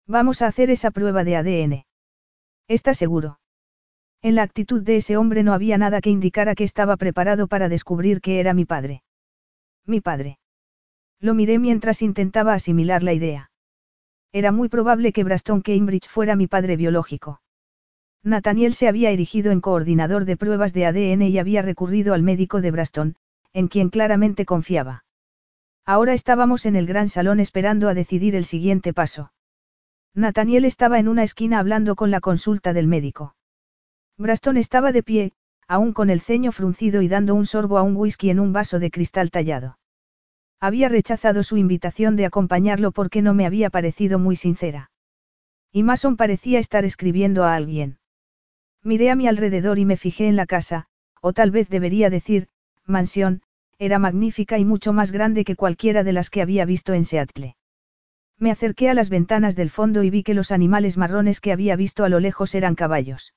[0.05, 1.85] Vamos a hacer esa prueba de ADN.
[2.67, 3.39] ¿Estás seguro?
[4.23, 7.67] En la actitud de ese hombre no había nada que indicara que estaba preparado para
[7.67, 9.03] descubrir que era mi padre.
[9.85, 10.39] Mi padre.
[11.19, 13.51] Lo miré mientras intentaba asimilar la idea.
[14.31, 17.41] Era muy probable que Braston Cambridge fuera mi padre biológico.
[18.23, 22.61] Nathaniel se había erigido en coordinador de pruebas de ADN y había recurrido al médico
[22.61, 23.15] de Braston,
[23.51, 25.03] en quien claramente confiaba.
[25.85, 29.33] Ahora estábamos en el gran salón esperando a decidir el siguiente paso.
[30.15, 33.35] Nathaniel estaba en una esquina hablando con la consulta del médico.
[34.17, 35.31] Braston estaba de pie,
[35.67, 38.79] aún con el ceño fruncido y dando un sorbo a un whisky en un vaso
[38.79, 39.79] de cristal tallado.
[40.59, 44.91] Había rechazado su invitación de acompañarlo porque no me había parecido muy sincera.
[45.71, 47.97] Y Mason parecía estar escribiendo a alguien.
[48.83, 50.85] Miré a mi alrededor y me fijé en la casa,
[51.21, 52.47] o tal vez debería decir,
[52.85, 53.41] mansión,
[53.79, 57.55] era magnífica y mucho más grande que cualquiera de las que había visto en Seattle.
[58.37, 61.75] Me acerqué a las ventanas del fondo y vi que los animales marrones que había
[61.75, 63.33] visto a lo lejos eran caballos.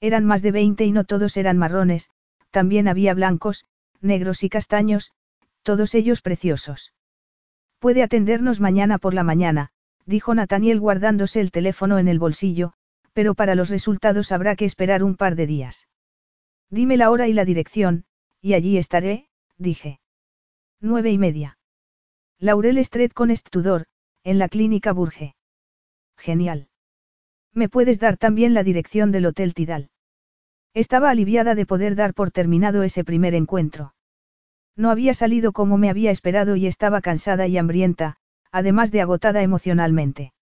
[0.00, 2.10] Eran más de veinte y no todos eran marrones,
[2.50, 3.64] también había blancos,
[4.00, 5.12] negros y castaños,
[5.62, 6.92] todos ellos preciosos.
[7.78, 9.70] Puede atendernos mañana por la mañana,
[10.06, 12.72] dijo Nathaniel guardándose el teléfono en el bolsillo,
[13.12, 15.88] pero para los resultados habrá que esperar un par de días.
[16.70, 18.04] Dime la hora y la dirección,
[18.40, 20.00] y allí estaré, dije.
[20.80, 21.58] Nueve y media.
[22.38, 23.86] Laurel Street con Estudor,
[24.22, 25.34] en la clínica Burge.
[26.16, 26.68] Genial.
[27.54, 29.90] ¿Me puedes dar también la dirección del Hotel Tidal?
[30.74, 33.94] Estaba aliviada de poder dar por terminado ese primer encuentro.
[34.76, 38.16] No había salido como me había esperado y estaba cansada y hambrienta,
[38.52, 40.32] además de agotada emocionalmente.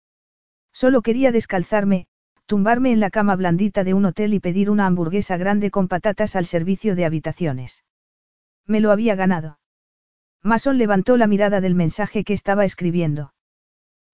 [0.72, 2.06] Solo quería descalzarme,
[2.44, 6.36] tumbarme en la cama blandita de un hotel y pedir una hamburguesa grande con patatas
[6.36, 7.84] al servicio de habitaciones.
[8.66, 9.58] Me lo había ganado.
[10.42, 13.32] Mason levantó la mirada del mensaje que estaba escribiendo.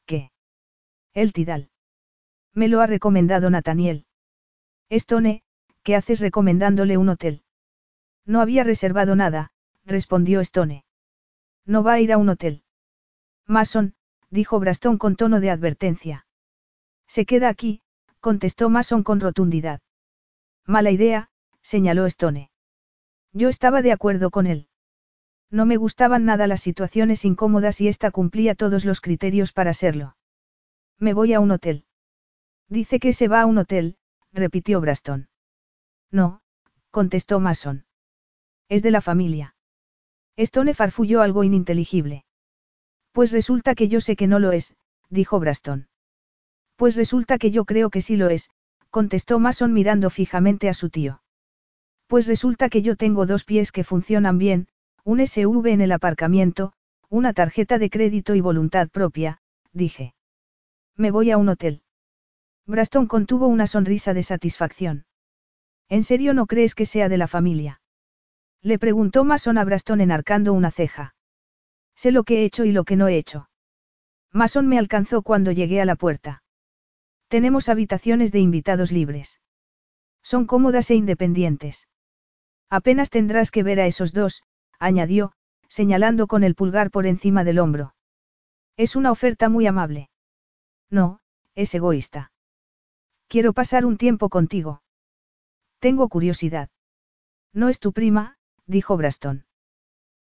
[0.07, 0.31] ¿Qué?
[1.15, 1.72] El Tidal.
[2.55, 4.07] Me lo ha recomendado Nathaniel.
[4.91, 5.43] Stone,
[5.83, 7.43] ¿qué haces recomendándole un hotel?
[8.27, 9.53] No había reservado nada,
[9.85, 10.85] respondió Stone.
[11.65, 12.63] No va a ir a un hotel.
[13.47, 13.95] Mason,
[14.31, 16.27] dijo Braston con tono de advertencia.
[17.07, 17.83] Se queda aquí,
[18.21, 19.81] contestó Mason con rotundidad.
[20.67, 21.31] Mala idea,
[21.63, 22.51] señaló Stone.
[23.33, 24.69] Yo estaba de acuerdo con él.
[25.51, 30.17] No me gustaban nada las situaciones incómodas y esta cumplía todos los criterios para serlo.
[30.99, 31.85] Me voy a un hotel.
[32.69, 33.97] Dice que se va a un hotel,
[34.33, 35.29] repitió Braston.
[36.11, 36.41] No,
[36.91, 37.85] contestó Mason.
[38.69, 39.55] Es de la familia.
[40.37, 42.25] Stone farfulló algo ininteligible.
[43.13, 44.75] Pues resulta que yo sé que no lo es,
[45.11, 45.89] dijo Braston.
[46.77, 48.51] Pues resulta que yo creo que sí lo es,
[48.91, 51.23] contestó Mason mirando fijamente a su tío.
[52.07, 54.69] Pues resulta que yo tengo dos pies que funcionan bien,
[55.05, 56.73] un SUV en el aparcamiento,
[57.09, 59.41] una tarjeta de crédito y voluntad propia,
[59.73, 60.15] dije.
[60.97, 61.83] Me voy a un hotel.
[62.67, 65.05] Braston contuvo una sonrisa de satisfacción.
[65.89, 67.81] ¿En serio no crees que sea de la familia?
[68.63, 71.15] Le preguntó Mason a Braston enarcando una ceja.
[71.95, 73.49] Sé lo que he hecho y lo que no he hecho.
[74.31, 76.43] Mason me alcanzó cuando llegué a la puerta.
[77.29, 79.41] Tenemos habitaciones de invitados libres.
[80.23, 81.89] Son cómodas e independientes.
[82.71, 84.43] Apenas tendrás que ver a esos dos,
[84.79, 85.33] añadió,
[85.69, 87.95] señalando con el pulgar por encima del hombro.
[88.77, 90.09] Es una oferta muy amable.
[90.89, 91.21] No,
[91.55, 92.32] es egoísta.
[93.33, 94.83] Quiero pasar un tiempo contigo.
[95.79, 96.69] Tengo curiosidad.
[97.55, 99.47] No es tu prima, dijo Braston.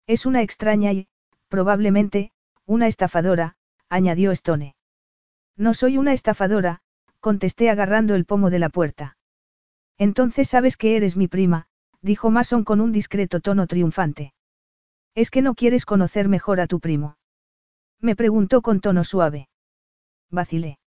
[0.06, 1.08] Es una extraña y,
[1.48, 2.30] probablemente,
[2.66, 3.56] una estafadora,
[3.88, 4.76] añadió Stone.
[5.56, 6.82] No soy una estafadora,
[7.18, 9.16] contesté agarrando el pomo de la puerta.
[9.98, 11.66] Entonces sabes que eres mi prima,
[12.02, 14.34] dijo Mason con un discreto tono triunfante.
[15.16, 17.16] ¿Es que no quieres conocer mejor a tu primo?
[17.98, 19.48] Me preguntó con tono suave.
[20.30, 20.78] Vacilé.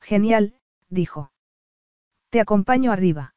[0.00, 0.54] Genial,
[0.88, 1.32] dijo.
[2.30, 3.34] Te acompaño arriba.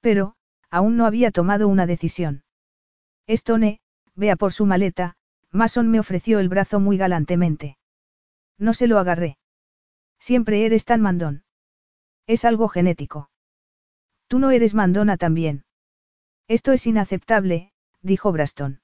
[0.00, 0.34] Pero,
[0.70, 2.44] aún no había tomado una decisión.
[3.26, 3.80] Stone,
[4.14, 5.16] vea por su maleta,
[5.52, 7.78] Mason me ofreció el brazo muy galantemente.
[8.58, 9.38] No se lo agarré.
[10.18, 11.44] Siempre eres tan mandón.
[12.26, 13.30] Es algo genético.
[14.26, 15.64] Tú no eres mandona también.
[16.46, 18.80] Esto es inaceptable, dijo Braston.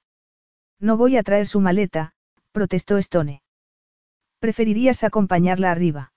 [0.79, 2.15] No voy a traer su maleta,
[2.53, 3.43] protestó Stone.
[4.39, 6.13] ¿Preferirías acompañarla arriba?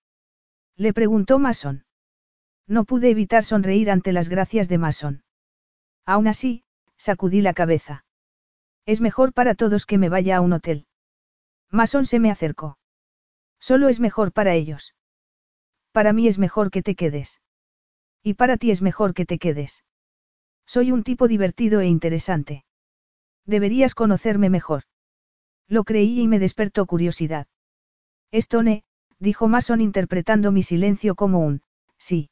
[0.76, 1.86] Le preguntó Mason.
[2.70, 5.24] No pude evitar sonreír ante las gracias de Mason.
[6.06, 6.64] Aún así,
[6.98, 8.06] sacudí la cabeza.
[8.86, 10.86] Es mejor para todos que me vaya a un hotel.
[11.72, 12.78] Mason se me acercó.
[13.60, 14.94] Solo es mejor para ellos.
[15.92, 17.42] Para mí es mejor que te quedes.
[18.22, 19.84] Y para ti es mejor que te quedes.
[20.68, 22.66] Soy un tipo divertido e interesante.
[23.48, 24.84] Deberías conocerme mejor.
[25.68, 27.48] Lo creí y me despertó curiosidad.
[28.32, 28.84] Stone,
[29.18, 31.64] dijo Mason interpretando mi silencio como un,
[31.98, 32.30] sí.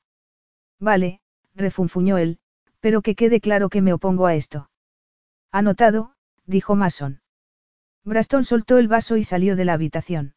[0.79, 1.21] Vale,
[1.55, 2.39] refunfuñó él,
[2.79, 4.69] pero que quede claro que me opongo a esto.
[5.51, 6.13] Anotado,
[6.45, 7.21] dijo Mason.
[8.03, 10.35] Braston soltó el vaso y salió de la habitación.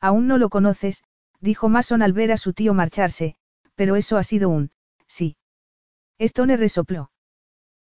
[0.00, 1.04] Aún no lo conoces,
[1.40, 3.36] dijo Mason al ver a su tío marcharse,
[3.74, 4.70] pero eso ha sido un,
[5.06, 5.36] sí.
[6.18, 7.10] Stone resopló.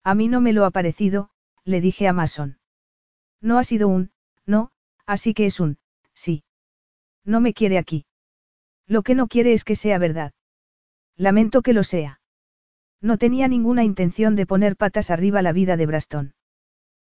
[0.03, 1.29] A mí no me lo ha parecido,
[1.63, 2.59] le dije a Mason.
[3.39, 4.11] No ha sido un,
[4.45, 4.71] no,
[5.05, 5.79] así que es un,
[6.13, 6.43] sí.
[7.23, 8.05] No me quiere aquí.
[8.87, 10.33] Lo que no quiere es que sea verdad.
[11.17, 12.19] Lamento que lo sea.
[13.01, 16.33] No tenía ninguna intención de poner patas arriba la vida de Braston.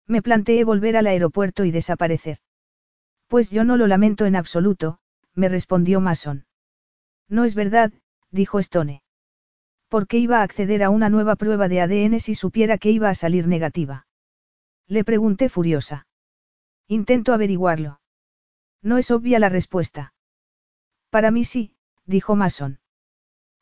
[0.07, 2.38] Me planteé volver al aeropuerto y desaparecer.
[3.28, 4.98] Pues yo no lo lamento en absoluto,
[5.34, 6.46] me respondió Mason.
[7.28, 7.92] No es verdad,
[8.30, 9.03] dijo Stone.
[9.88, 13.09] ¿Por qué iba a acceder a una nueva prueba de ADN si supiera que iba
[13.09, 14.07] a salir negativa?
[14.88, 16.09] Le pregunté furiosa.
[16.88, 18.01] Intento averiguarlo.
[18.82, 20.12] No es obvia la respuesta.
[21.11, 21.74] Para mí sí,
[22.07, 22.80] dijo Mason.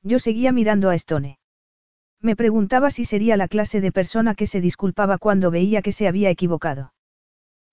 [0.03, 1.39] Yo seguía mirando a Stone.
[2.21, 6.09] Me preguntaba si sería la clase de persona que se disculpaba cuando veía que se
[6.09, 6.93] había equivocado.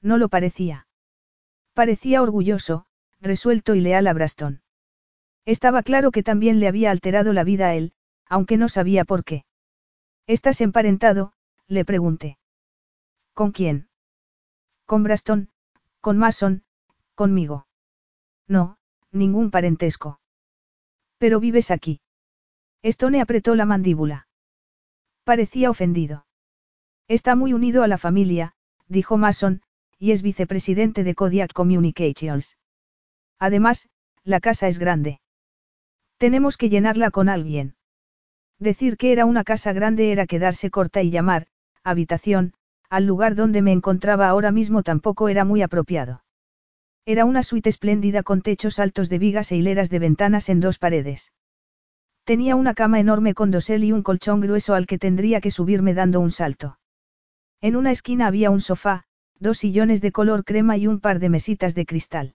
[0.02, 0.88] No lo parecía.
[1.74, 2.86] Parecía orgulloso,
[3.22, 4.62] resuelto y leal a Braston.
[5.46, 7.94] Estaba claro que también le había alterado la vida a él,
[8.28, 9.46] aunque no sabía por qué.
[10.28, 11.34] ¿Estás emparentado?
[11.68, 12.38] le pregunté.
[13.34, 13.90] ¿Con quién?
[14.86, 15.50] Con Braston,
[16.02, 16.64] con Mason,
[17.16, 17.68] conmigo.
[18.48, 18.78] No,
[19.12, 20.20] ningún parentesco.
[21.18, 22.00] Pero vives aquí.
[22.86, 24.28] Stone apretó la mandíbula.
[25.24, 26.28] Parecía ofendido.
[27.08, 28.54] Está muy unido a la familia,
[28.88, 29.64] dijo Mason,
[29.98, 32.58] y es vicepresidente de Kodiak Communications.
[33.40, 33.90] Además,
[34.24, 35.20] la casa es grande.
[36.20, 37.74] Tenemos que llenarla con alguien.
[38.60, 41.48] Decir que era una casa grande era quedarse corta y llamar,
[41.84, 42.54] habitación,
[42.92, 46.24] al lugar donde me encontraba ahora mismo tampoco era muy apropiado.
[47.04, 50.78] Era una suite espléndida con techos altos de vigas e hileras de ventanas en dos
[50.78, 51.32] paredes.
[52.26, 55.94] Tenía una cama enorme con dosel y un colchón grueso al que tendría que subirme
[55.94, 56.80] dando un salto.
[57.62, 59.04] En una esquina había un sofá,
[59.40, 62.34] dos sillones de color crema y un par de mesitas de cristal.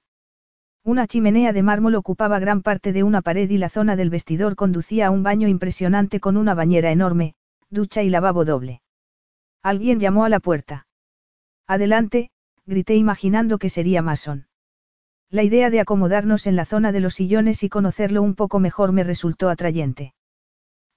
[0.85, 4.55] Una chimenea de mármol ocupaba gran parte de una pared y la zona del vestidor
[4.55, 7.35] conducía a un baño impresionante con una bañera enorme,
[7.69, 8.83] ducha y lavabo doble.
[9.61, 10.87] Alguien llamó a la puerta.
[11.67, 12.31] Adelante,
[12.65, 14.47] grité imaginando que sería Mason.
[15.31, 18.91] La idea de acomodarnos en la zona de los sillones y conocerlo un poco mejor
[18.91, 20.13] me resultó atrayente.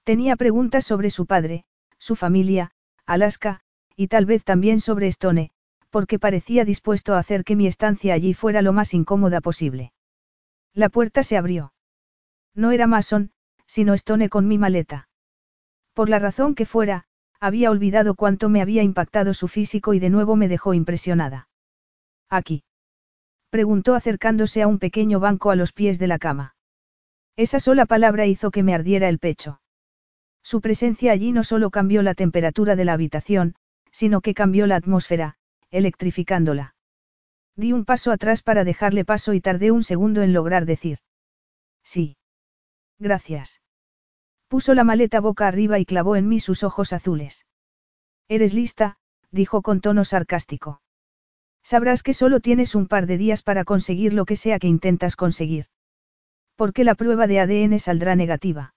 [0.02, 1.64] Tenía preguntas sobre su padre,
[1.98, 2.72] su familia,
[3.06, 3.60] Alaska,
[3.94, 5.52] y tal vez también sobre Stone,
[5.90, 9.92] porque parecía dispuesto a hacer que mi estancia allí fuera lo más incómoda posible.
[10.72, 11.72] La puerta se abrió.
[12.56, 13.30] No era Mason,
[13.66, 15.08] sino Stone con mi maleta.
[15.92, 17.04] Por la razón que fuera,
[17.38, 21.48] había olvidado cuánto me había impactado su físico y de nuevo me dejó impresionada.
[22.28, 22.64] Aquí.
[23.54, 26.56] Preguntó acercándose a un pequeño banco a los pies de la cama.
[27.36, 29.60] Esa sola palabra hizo que me ardiera el pecho.
[30.42, 33.54] Su presencia allí no solo cambió la temperatura de la habitación,
[33.92, 35.36] sino que cambió la atmósfera,
[35.70, 36.74] electrificándola.
[37.54, 40.98] Di un paso atrás para dejarle paso y tardé un segundo en lograr decir.
[41.84, 42.16] Sí.
[42.98, 43.62] Gracias.
[44.48, 47.46] Puso la maleta boca arriba y clavó en mí sus ojos azules.
[48.26, 48.96] Eres lista,
[49.30, 50.82] dijo con tono sarcástico.
[51.64, 55.16] Sabrás que solo tienes un par de días para conseguir lo que sea que intentas
[55.16, 55.66] conseguir.
[56.56, 58.74] Porque la prueba de ADN saldrá negativa.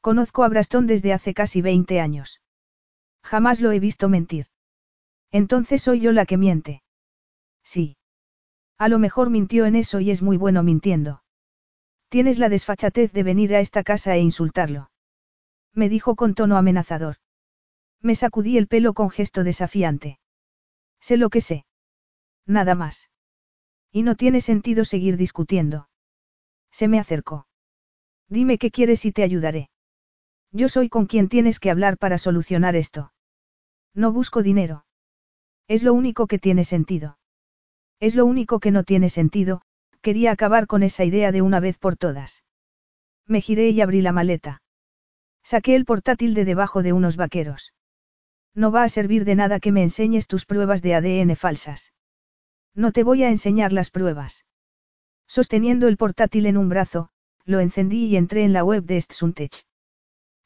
[0.00, 2.40] Conozco a Brastón desde hace casi 20 años.
[3.24, 4.46] Jamás lo he visto mentir.
[5.32, 6.82] Entonces soy yo la que miente.
[7.64, 7.96] Sí.
[8.78, 11.24] A lo mejor mintió en eso y es muy bueno mintiendo.
[12.08, 14.90] Tienes la desfachatez de venir a esta casa e insultarlo.
[15.74, 17.16] Me dijo con tono amenazador.
[18.00, 20.20] Me sacudí el pelo con gesto desafiante.
[21.00, 21.66] Sé lo que sé.
[22.46, 23.10] Nada más.
[23.92, 25.88] Y no tiene sentido seguir discutiendo.
[26.70, 27.46] Se me acercó.
[28.28, 29.70] Dime qué quieres y te ayudaré.
[30.52, 33.12] Yo soy con quien tienes que hablar para solucionar esto.
[33.94, 34.84] No busco dinero.
[35.68, 37.18] Es lo único que tiene sentido.
[37.98, 39.62] Es lo único que no tiene sentido,
[40.02, 42.44] quería acabar con esa idea de una vez por todas.
[43.26, 44.62] Me giré y abrí la maleta.
[45.42, 47.72] Saqué el portátil de debajo de unos vaqueros.
[48.54, 51.92] No va a servir de nada que me enseñes tus pruebas de ADN falsas.
[52.76, 54.44] No te voy a enseñar las pruebas.
[55.26, 57.08] Sosteniendo el portátil en un brazo,
[57.46, 59.64] lo encendí y entré en la web de Stsuntech.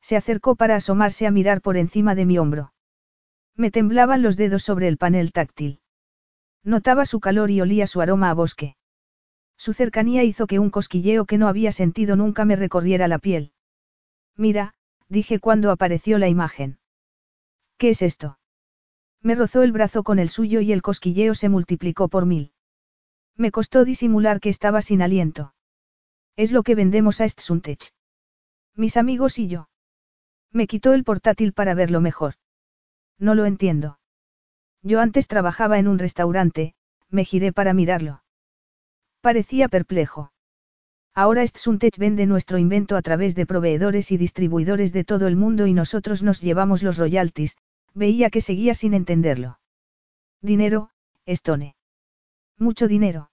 [0.00, 2.72] Se acercó para asomarse a mirar por encima de mi hombro.
[3.56, 5.80] Me temblaban los dedos sobre el panel táctil.
[6.62, 8.76] Notaba su calor y olía su aroma a bosque.
[9.56, 13.52] Su cercanía hizo que un cosquilleo que no había sentido nunca me recorriera la piel.
[14.36, 14.74] Mira,
[15.08, 16.78] dije cuando apareció la imagen.
[17.76, 18.39] ¿Qué es esto?
[19.22, 22.52] Me rozó el brazo con el suyo y el cosquilleo se multiplicó por mil.
[23.36, 25.54] Me costó disimular que estaba sin aliento.
[26.36, 27.92] Es lo que vendemos a Stsuntech.
[28.74, 29.68] Mis amigos y yo.
[30.52, 32.34] Me quitó el portátil para verlo mejor.
[33.18, 33.98] No lo entiendo.
[34.82, 36.74] Yo antes trabajaba en un restaurante,
[37.10, 38.22] me giré para mirarlo.
[39.20, 40.32] Parecía perplejo.
[41.14, 45.66] Ahora Stsuntech vende nuestro invento a través de proveedores y distribuidores de todo el mundo
[45.66, 47.56] y nosotros nos llevamos los royalties,
[47.94, 49.58] veía que seguía sin entenderlo.
[50.42, 50.90] Dinero,
[51.26, 51.76] Stone.
[52.58, 53.30] Mucho dinero.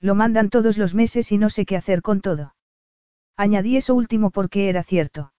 [0.00, 2.54] Lo mandan todos los meses y no sé qué hacer con todo.
[3.36, 5.32] Añadí eso último porque era cierto.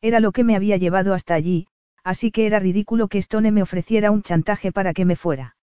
[0.00, 1.66] Era lo que me había llevado hasta allí,
[2.02, 5.56] así que era ridículo que Stone me ofreciera un chantaje para que me fuera.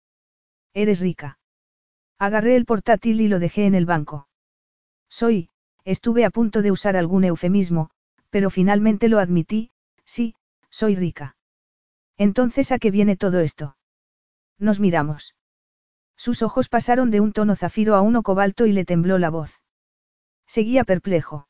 [0.72, 1.38] Eres rica.
[2.18, 4.28] Agarré el portátil y lo dejé en el banco.
[5.08, 5.50] Soy,
[5.84, 7.90] estuve a punto de usar algún eufemismo,
[8.30, 9.70] pero finalmente lo admití,
[10.04, 10.34] sí,
[10.70, 11.36] soy rica.
[12.20, 13.78] Entonces, ¿a qué viene todo esto?
[14.58, 15.34] Nos miramos.
[16.18, 19.62] Sus ojos pasaron de un tono zafiro a uno cobalto y le tembló la voz.
[20.46, 21.48] Seguía perplejo.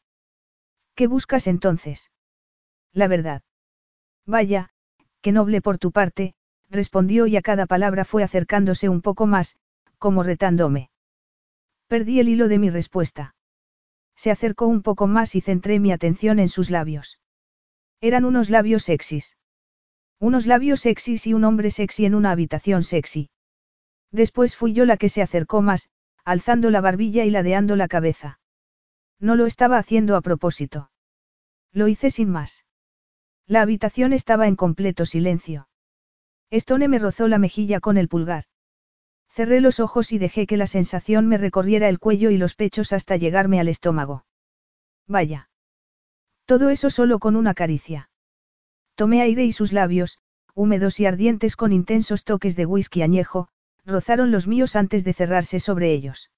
[0.95, 2.13] ¿Qué buscas entonces?
[2.93, 3.43] La verdad.
[4.27, 4.71] Vaya,
[5.21, 6.35] qué noble por tu parte,
[6.69, 9.57] respondió y a cada palabra fue acercándose un poco más,
[9.99, 10.91] como retándome.
[11.89, 13.35] Perdí el hilo de mi respuesta.
[14.15, 17.19] Se acercó un poco más y centré mi atención en sus labios.
[18.01, 19.37] Eran unos labios sexys.
[20.21, 23.31] Unos labios sexys y un hombre sexy en una habitación sexy.
[24.13, 25.89] Después fui yo la que se acercó más,
[26.27, 28.39] alzando la barbilla y ladeando la cabeza.
[29.19, 30.91] No lo estaba haciendo a propósito.
[31.73, 32.67] Lo hice sin más.
[33.47, 35.69] La habitación estaba en completo silencio.
[36.51, 38.45] Stone me rozó la mejilla con el pulgar.
[39.31, 42.93] Cerré los ojos y dejé que la sensación me recorriera el cuello y los pechos
[42.93, 44.27] hasta llegarme al estómago.
[45.07, 45.49] Vaya.
[46.45, 48.10] Todo eso solo con una caricia.
[49.01, 50.19] Tomé aire y sus labios,
[50.55, 53.49] húmedos y ardientes con intensos toques de whisky añejo,
[53.87, 56.31] rozaron los míos antes de cerrarse sobre ellos.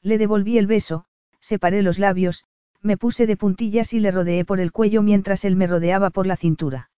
[0.00, 1.06] Le devolví el beso,
[1.40, 2.44] separé los labios,
[2.80, 6.28] me puse de puntillas y le rodeé por el cuello mientras él me rodeaba por
[6.28, 6.92] la cintura.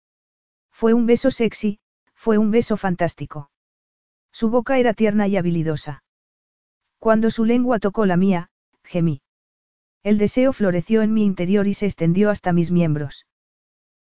[0.72, 1.78] Fue un beso sexy,
[2.12, 3.48] fue un beso fantástico.
[4.32, 6.02] Su boca era tierna y habilidosa.
[6.98, 8.50] Cuando su lengua tocó la mía,
[8.82, 9.22] gemí.
[10.02, 13.26] El deseo floreció en mi interior y se extendió hasta mis miembros.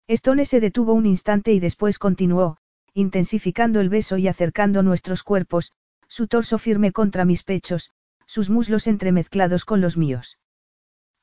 [0.09, 2.57] Stone se detuvo un instante y después continuó,
[2.95, 5.71] intensificando el beso y acercando nuestros cuerpos,
[6.07, 7.91] su torso firme contra mis pechos,
[8.25, 10.39] sus muslos entremezclados con los míos.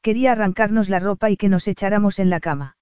[0.03, 2.77] Quería arrancarnos la ropa y que nos echáramos en la cama.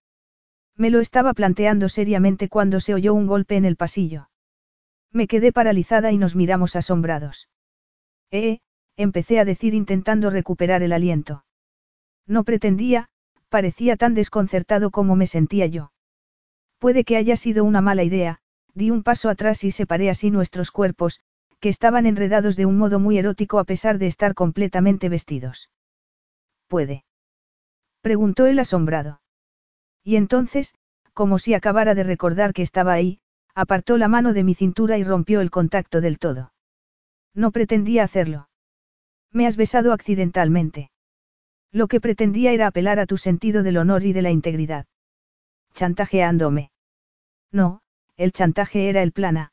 [0.77, 4.29] Me lo estaba planteando seriamente cuando se oyó un golpe en el pasillo.
[5.11, 7.49] Me quedé paralizada y nos miramos asombrados.
[8.31, 8.59] Eh,
[8.99, 11.47] empecé a decir intentando recuperar el aliento.
[12.27, 13.09] No pretendía,
[13.49, 15.93] parecía tan desconcertado como me sentía yo.
[16.85, 18.41] Puede que haya sido una mala idea,
[18.75, 21.19] di un paso atrás y separé así nuestros cuerpos,
[21.59, 25.71] que estaban enredados de un modo muy erótico a pesar de estar completamente vestidos.
[26.69, 27.07] ¿Puede?
[28.03, 29.23] preguntó él asombrado.
[30.03, 30.75] Y entonces,
[31.15, 33.19] como si acabara de recordar que estaba ahí,
[33.55, 36.53] apartó la mano de mi cintura y rompió el contacto del todo.
[37.33, 38.51] No pretendía hacerlo.
[39.33, 40.91] Me has besado accidentalmente.
[41.73, 44.85] Lo que pretendía era apelar a tu sentido del honor y de la integridad.
[45.73, 46.73] Chantajeándome.
[47.55, 47.83] No,
[48.17, 49.53] el chantaje era el plan A.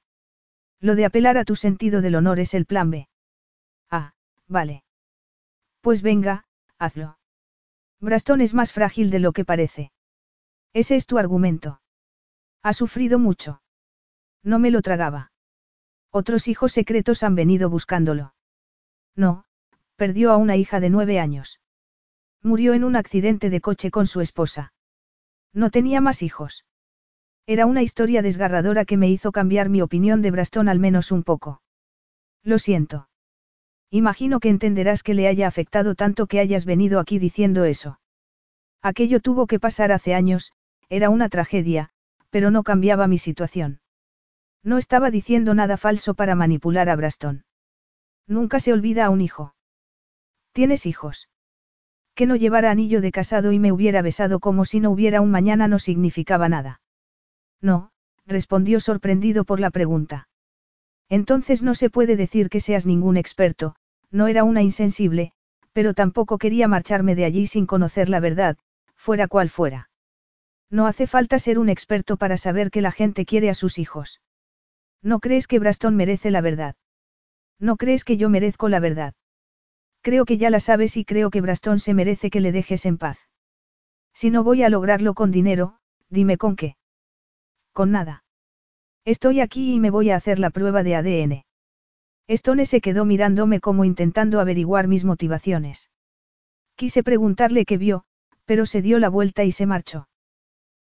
[0.80, 3.08] Lo de apelar a tu sentido del honor es el plan B.
[3.91, 4.16] Ah,
[4.47, 4.84] vale.
[5.82, 6.45] Pues venga,
[6.80, 7.20] hazlo.
[7.99, 9.91] Brastón es más frágil de lo que parece.
[10.74, 11.80] Ese es tu argumento.
[12.64, 13.62] Ha sufrido mucho.
[14.41, 15.32] No me lo tragaba.
[16.10, 18.34] Otros hijos secretos han venido buscándolo.
[19.16, 19.45] No,
[19.95, 21.62] perdió a una hija de nueve años.
[22.41, 24.74] Murió en un accidente de coche con su esposa.
[25.54, 26.66] No tenía más hijos.
[27.48, 31.24] Era una historia desgarradora que me hizo cambiar mi opinión de Brastón al menos un
[31.24, 31.62] poco.
[32.44, 33.10] Lo siento.
[33.89, 38.00] Imagino que entenderás que le haya afectado tanto que hayas venido aquí diciendo eso.
[38.82, 40.54] Aquello tuvo que pasar hace años,
[40.89, 41.89] era una tragedia,
[42.30, 43.82] pero no cambiaba mi situación.
[44.64, 47.44] No estaba diciendo nada falso para manipular a Braston.
[48.28, 49.56] Nunca se olvida a un hijo.
[50.54, 51.30] ¿Tienes hijos?
[52.14, 55.32] Que no llevara anillo de casado y me hubiera besado como si no hubiera un
[55.32, 56.80] mañana no significaba nada.
[57.62, 57.91] No,
[58.26, 60.28] respondió sorprendido por la pregunta.
[61.09, 63.76] Entonces no se puede decir que seas ningún experto,
[64.12, 65.34] no era una insensible,
[65.74, 68.57] pero tampoco quería marcharme de allí sin conocer la verdad,
[68.95, 69.89] fuera cual fuera.
[70.70, 74.22] No hace falta ser un experto para saber que la gente quiere a sus hijos.
[75.01, 76.76] ¿No crees que Braston merece la verdad?
[77.59, 79.14] ¿No crees que yo merezco la verdad?
[80.01, 82.97] Creo que ya la sabes y creo que Braston se merece que le dejes en
[82.97, 83.20] paz.
[84.14, 85.78] Si no voy a lograrlo con dinero,
[86.09, 86.76] dime con qué.
[87.74, 88.24] Con nada.
[89.05, 91.43] Estoy aquí y me voy a hacer la prueba de ADN.
[92.28, 95.89] Stone se quedó mirándome como intentando averiguar mis motivaciones.
[96.76, 98.03] Quise preguntarle qué vio,
[98.45, 100.07] pero se dio la vuelta y se marchó.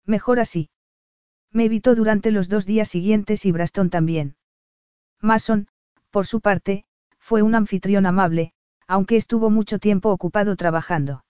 [0.05, 0.69] Mejor así.
[1.51, 4.35] Me evitó durante los dos días siguientes y Braston también.
[5.21, 5.67] Mason,
[6.09, 6.85] por su parte,
[7.17, 8.53] fue un anfitrión amable,
[8.87, 11.24] aunque estuvo mucho tiempo ocupado trabajando.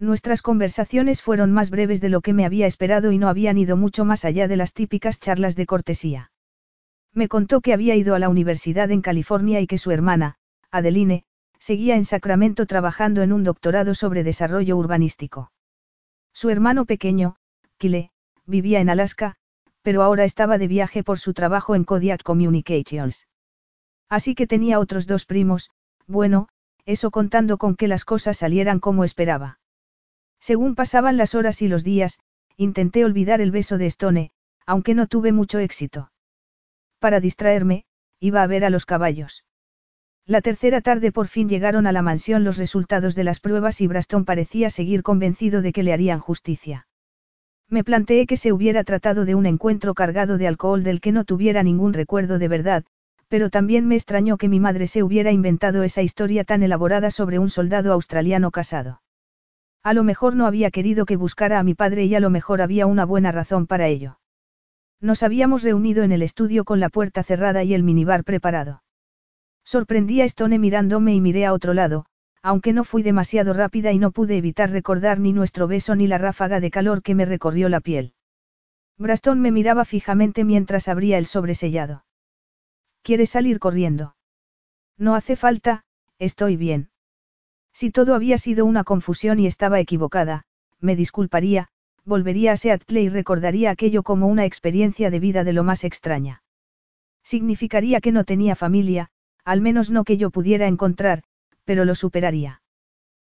[0.00, 3.76] Nuestras conversaciones fueron más breves de lo que me había esperado y no habían ido
[3.76, 6.30] mucho más allá de las típicas charlas de cortesía.
[7.12, 10.36] Me contó que había ido a la universidad en California y que su hermana,
[10.70, 11.24] Adeline,
[11.58, 15.50] seguía en Sacramento trabajando en un doctorado sobre desarrollo urbanístico.
[16.32, 17.34] Su hermano pequeño,
[17.78, 18.10] Kyle,
[18.46, 19.34] vivía en Alaska,
[19.82, 23.26] pero ahora estaba de viaje por su trabajo en Kodiak Communications.
[24.08, 25.70] Así que tenía otros dos primos,
[26.06, 26.48] bueno,
[26.84, 29.58] eso contando con que las cosas salieran como esperaba.
[30.40, 32.20] Según pasaban las horas y los días,
[32.56, 34.30] intenté olvidar el beso de Stone,
[34.66, 36.10] aunque no tuve mucho éxito.
[36.98, 37.84] Para distraerme,
[38.20, 39.44] iba a ver a los caballos.
[40.26, 43.86] La tercera tarde por fin llegaron a la mansión los resultados de las pruebas y
[43.86, 46.86] Braston parecía seguir convencido de que le harían justicia.
[47.70, 51.24] Me planteé que se hubiera tratado de un encuentro cargado de alcohol del que no
[51.24, 52.84] tuviera ningún recuerdo de verdad,
[53.28, 57.38] pero también me extrañó que mi madre se hubiera inventado esa historia tan elaborada sobre
[57.38, 59.00] un soldado australiano casado.
[59.82, 62.60] A lo mejor no había querido que buscara a mi padre y a lo mejor
[62.60, 64.18] había una buena razón para ello.
[65.00, 68.82] Nos habíamos reunido en el estudio con la puerta cerrada y el minibar preparado.
[69.64, 72.06] Sorprendí a Stone mirándome y miré a otro lado,
[72.42, 76.18] aunque no fui demasiado rápida y no pude evitar recordar ni nuestro beso ni la
[76.18, 78.14] ráfaga de calor que me recorrió la piel.
[78.96, 82.04] Braston me miraba fijamente mientras abría el sobresellado.
[83.02, 84.16] ¿Quieres salir corriendo?
[84.96, 85.84] No hace falta,
[86.18, 86.90] estoy bien.
[87.72, 90.44] Si todo había sido una confusión y estaba equivocada,
[90.80, 91.68] me disculparía,
[92.04, 96.42] volvería a Seattle y recordaría aquello como una experiencia de vida de lo más extraña.
[97.22, 99.10] Significaría que no tenía familia,
[99.44, 101.22] al menos no que yo pudiera encontrar,
[101.64, 102.62] pero lo superaría.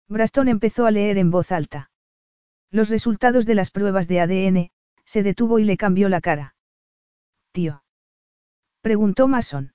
[0.10, 1.92] Braston empezó a leer en voz alta.
[2.72, 4.72] Los resultados de las pruebas de ADN,
[5.06, 6.56] se detuvo y le cambió la cara.
[7.52, 7.84] Tío.
[8.82, 9.74] Preguntó Mason.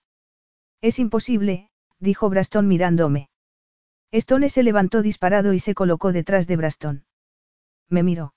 [0.80, 3.27] Es imposible, dijo Braston mirándome.
[4.10, 7.04] Stone se levantó disparado y se colocó detrás de Braston.
[7.88, 8.34] Me miró.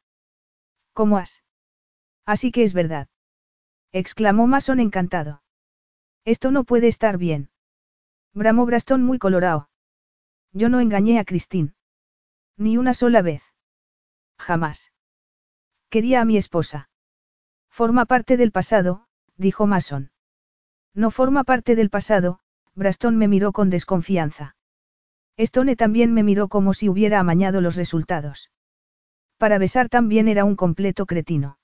[0.93, 1.43] ¿Cómo has?
[2.25, 3.07] Así que es verdad.
[3.91, 5.43] exclamó Mason encantado.
[6.25, 7.49] Esto no puede estar bien.
[8.33, 9.69] Bramó Braston muy colorado.
[10.53, 11.73] Yo no engañé a Christine.
[12.57, 13.43] Ni una sola vez.
[14.37, 14.91] Jamás.
[15.89, 16.89] Quería a mi esposa.
[17.69, 19.07] Forma parte del pasado,
[19.37, 20.11] dijo Mason.
[20.93, 22.39] No forma parte del pasado,
[22.75, 24.55] Braston me miró con desconfianza.
[25.43, 28.51] Stone también me miró como si hubiera amañado los resultados.
[29.37, 31.57] Para besar también era un completo cretino.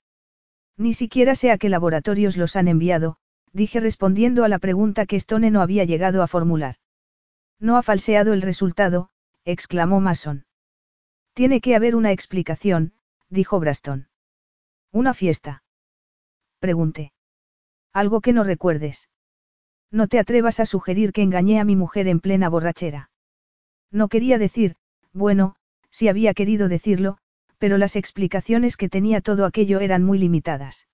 [0.76, 3.18] Ni siquiera sé a qué laboratorios los han enviado,
[3.52, 6.76] dije respondiendo a la pregunta que Stone no había llegado a formular.
[7.60, 9.10] No ha falseado el resultado,
[9.44, 10.44] exclamó Mason.
[11.32, 12.94] Tiene que haber una explicación,
[13.28, 14.08] dijo Braston.
[14.90, 15.62] ¿Una fiesta?
[16.58, 17.12] Pregunté.
[17.92, 19.08] Algo que no recuerdes.
[19.92, 23.10] No te atrevas a sugerir que engañé a mi mujer en plena borrachera.
[23.90, 24.76] No quería decir,
[25.12, 25.56] bueno,
[25.90, 27.18] si había querido decirlo,
[27.58, 30.86] pero las explicaciones que tenía todo aquello eran muy limitadas.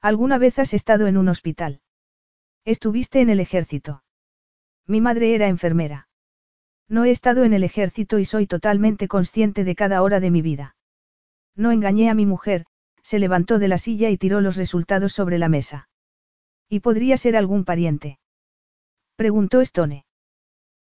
[0.00, 1.80] ¿Alguna vez has estado en un hospital?
[2.64, 4.02] Estuviste en el ejército.
[4.86, 6.08] Mi madre era enfermera.
[6.88, 10.42] No he estado en el ejército y soy totalmente consciente de cada hora de mi
[10.42, 10.76] vida.
[11.54, 12.66] No engañé a mi mujer,
[13.02, 15.88] se levantó de la silla y tiró los resultados sobre la mesa.
[16.68, 18.18] ¿Y podría ser algún pariente?
[19.16, 20.04] Preguntó Stone.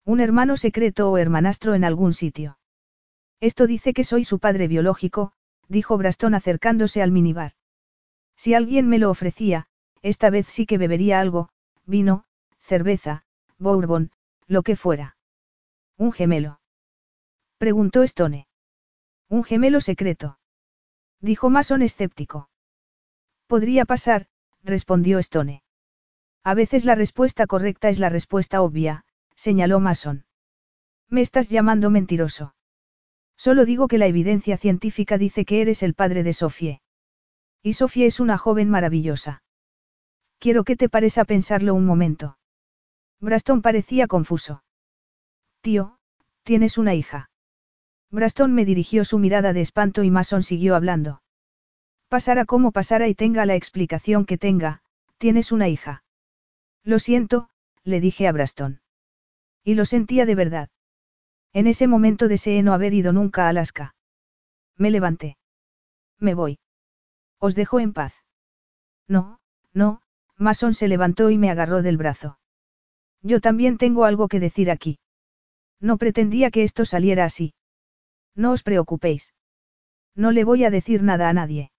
[0.09, 2.59] Un hermano secreto o hermanastro en algún sitio.
[3.41, 5.33] Esto dice que soy su padre biológico,
[5.69, 7.53] dijo Braston acercándose al minibar.
[8.35, 9.67] Si alguien me lo ofrecía,
[10.01, 11.51] esta vez sí que bebería algo,
[11.85, 12.25] vino,
[12.59, 13.27] cerveza,
[13.59, 14.11] bourbon,
[14.47, 15.19] lo que fuera.
[15.99, 16.59] ¿Un gemelo?
[17.59, 18.49] Preguntó Stone.
[19.29, 20.39] Un gemelo secreto.
[21.21, 22.49] Dijo Mason escéptico.
[23.47, 24.29] Podría pasar,
[24.63, 25.63] respondió Stone.
[26.45, 29.05] A veces la respuesta correcta es la respuesta obvia,
[29.39, 30.25] señaló Mason.
[31.09, 32.57] Me estás llamando mentiroso.
[33.37, 36.83] Solo digo que la evidencia científica dice que eres el padre de Sofie.
[37.63, 39.45] Y Sofie es una joven maravillosa.
[40.41, 42.37] Quiero que te pares a pensarlo un momento.
[43.21, 44.65] Braston parecía confuso.
[45.61, 45.99] Tío,
[46.43, 47.31] tienes una hija.
[48.11, 51.23] Braston me dirigió su mirada de espanto y Mason siguió hablando.
[52.09, 54.83] Pasara como pasara y tenga la explicación que tenga,
[55.19, 56.03] tienes una hija.
[56.83, 57.51] Lo siento,
[57.85, 58.81] le dije a Braston.
[59.69, 60.71] Y lo sentía de verdad.
[61.53, 63.95] En ese momento deseé no haber ido nunca a Alaska.
[64.79, 65.37] Me levanté.
[66.19, 66.59] Me voy.
[67.39, 68.15] Os dejo en paz.
[69.09, 69.41] No,
[69.75, 70.01] no,
[70.39, 72.39] Mason se levantó y me agarró del brazo.
[73.21, 75.01] Yo también tengo algo que decir aquí.
[75.81, 77.53] No pretendía que esto saliera así.
[78.35, 79.35] No os preocupéis.
[80.15, 81.73] No le voy a decir nada a nadie.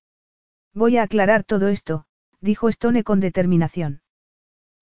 [0.75, 2.05] Voy a aclarar todo esto,
[2.39, 4.03] dijo Stone con determinación.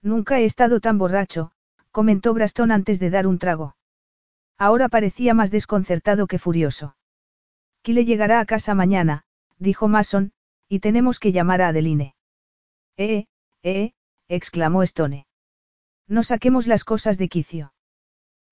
[0.02, 1.54] Nunca he estado tan borracho,
[1.98, 3.76] comentó Braston antes de dar un trago.
[4.56, 6.96] Ahora parecía más desconcertado que furioso.
[7.82, 9.24] Kile llegará a casa mañana,
[9.58, 10.32] dijo Mason,
[10.70, 12.14] y tenemos que llamar a Adeline.
[12.98, 13.26] Eh,
[13.64, 13.94] eh,
[14.28, 15.26] exclamó Stone.
[16.08, 17.74] No saquemos las cosas de quicio.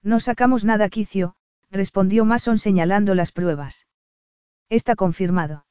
[0.01, 1.35] No sacamos nada quicio,
[1.69, 3.85] respondió Mason señalando las pruebas.
[4.69, 5.67] Está confirmado.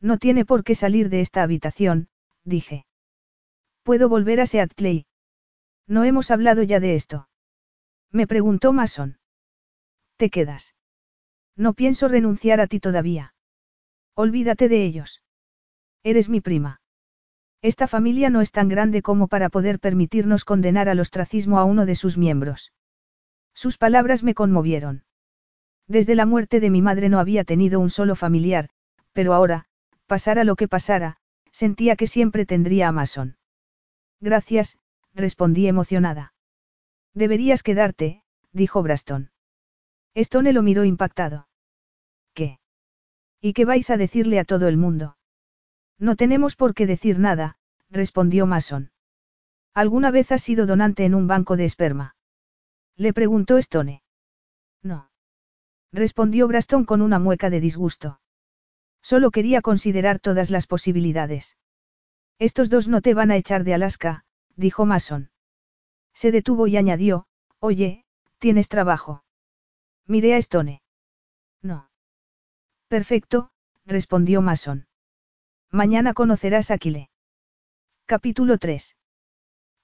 [0.00, 2.08] No tiene por qué salir de esta habitación,
[2.42, 2.86] dije.
[3.84, 5.07] Puedo volver a Seattle.
[5.88, 7.28] No hemos hablado ya de esto.
[8.12, 9.18] Me preguntó Mason.
[10.16, 10.74] Te quedas.
[11.56, 13.34] No pienso renunciar a ti todavía.
[14.14, 15.22] Olvídate de ellos.
[16.02, 16.80] Eres mi prima.
[17.62, 21.86] Esta familia no es tan grande como para poder permitirnos condenar al ostracismo a uno
[21.86, 22.72] de sus miembros.
[23.54, 25.04] Sus palabras me conmovieron.
[25.88, 28.68] Desde la muerte de mi madre no había tenido un solo familiar,
[29.12, 29.64] pero ahora,
[30.06, 31.16] pasara lo que pasara,
[31.50, 33.36] sentía que siempre tendría a Mason.
[34.20, 34.78] Gracias,
[35.18, 36.32] respondí emocionada.
[37.12, 39.30] Deberías quedarte, dijo Braston.
[40.14, 41.48] Stone lo miró impactado.
[42.34, 42.60] ¿Qué?
[43.40, 45.16] ¿Y qué vais a decirle a todo el mundo?
[45.98, 47.58] No tenemos por qué decir nada,
[47.90, 48.90] respondió Mason.
[49.74, 52.16] ¿Alguna vez has sido donante en un banco de esperma?
[52.96, 54.02] Le preguntó Stone.
[54.82, 55.10] No.
[55.92, 58.20] Respondió Braston con una mueca de disgusto.
[59.02, 61.56] Solo quería considerar todas las posibilidades.
[62.38, 64.24] Estos dos no te van a echar de Alaska,
[64.58, 65.30] dijo Mason.
[66.12, 67.26] Se detuvo y añadió,
[67.60, 68.04] oye,
[68.38, 69.24] ¿tienes trabajo?
[70.06, 70.82] Miré a Stone.
[71.62, 71.90] No.
[72.88, 73.50] Perfecto,
[73.86, 74.88] respondió Mason.
[75.70, 77.08] Mañana conocerás a Kile.
[78.04, 78.96] Capítulo 3.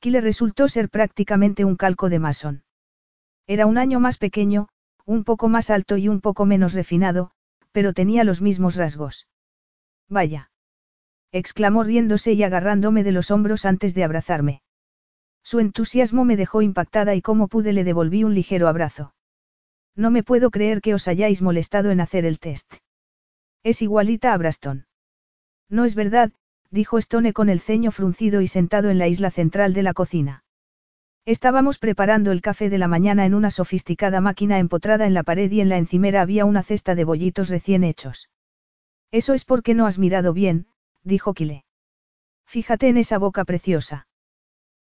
[0.00, 2.64] Kile resultó ser prácticamente un calco de Mason.
[3.46, 4.68] Era un año más pequeño,
[5.04, 7.30] un poco más alto y un poco menos refinado,
[7.70, 9.28] pero tenía los mismos rasgos.
[10.08, 10.50] Vaya.
[11.30, 14.63] exclamó riéndose y agarrándome de los hombros antes de abrazarme.
[15.44, 19.14] Su entusiasmo me dejó impactada y como pude le devolví un ligero abrazo.
[19.94, 22.72] No me puedo creer que os hayáis molestado en hacer el test.
[23.62, 24.86] Es igualita a Braston.
[25.68, 26.32] No es verdad,
[26.70, 30.44] dijo Stone con el ceño fruncido y sentado en la isla central de la cocina.
[31.26, 35.50] Estábamos preparando el café de la mañana en una sofisticada máquina empotrada en la pared
[35.50, 38.28] y en la encimera había una cesta de bollitos recién hechos.
[39.10, 40.66] Eso es porque no has mirado bien,
[41.02, 41.64] dijo Kile.
[42.46, 44.06] Fíjate en esa boca preciosa.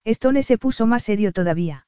[0.05, 1.87] Stone se puso más serio todavía.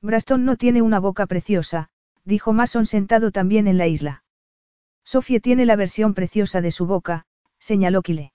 [0.00, 1.88] Braston no tiene una boca preciosa,
[2.24, 4.22] dijo Mason sentado también en la isla.
[5.04, 7.26] Sofie tiene la versión preciosa de su boca,
[7.58, 8.32] señaló Kile.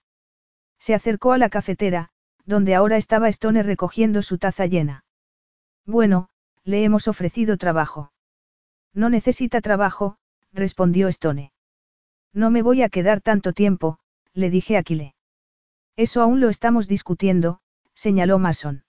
[0.79, 2.09] Se acercó a la cafetera,
[2.45, 5.03] donde ahora estaba Stone recogiendo su taza llena.
[5.85, 6.29] Bueno,
[6.63, 8.11] le hemos ofrecido trabajo.
[8.93, 10.17] No necesita trabajo,
[10.51, 11.53] respondió Stone.
[12.33, 13.99] No me voy a quedar tanto tiempo,
[14.33, 15.15] le dije a Kile.
[15.95, 17.59] Eso aún lo estamos discutiendo,
[17.93, 18.83] señaló Mason.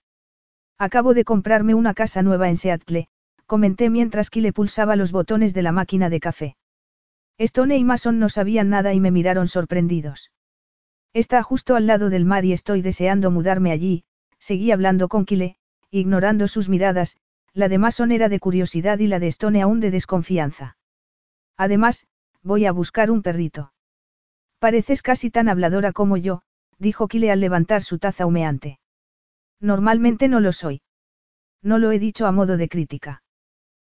[0.81, 3.09] Acabo de comprarme una casa nueva en Seattle,
[3.45, 6.57] comenté mientras Kile pulsaba los botones de la máquina de café.
[7.37, 10.33] Stone y Mason no sabían nada y me miraron sorprendidos.
[11.12, 14.05] Está justo al lado del mar y estoy deseando mudarme allí,
[14.39, 15.57] seguí hablando con Kile,
[15.91, 17.18] ignorando sus miradas,
[17.53, 20.78] la de Mason era de curiosidad y la de Stone aún de desconfianza.
[21.59, 22.07] Además,
[22.43, 23.74] voy a buscar un perrito.
[24.59, 26.41] Pareces casi tan habladora como yo,
[26.78, 28.80] dijo Kile al levantar su taza humeante.
[29.61, 30.82] Normalmente no lo soy.
[31.62, 33.22] No lo he dicho a modo de crítica.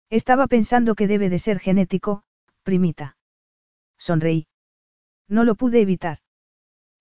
[0.09, 2.23] Estaba pensando que debe de ser genético,
[2.63, 3.17] primita.
[3.99, 4.47] Sonreí.
[5.29, 6.19] No lo pude evitar.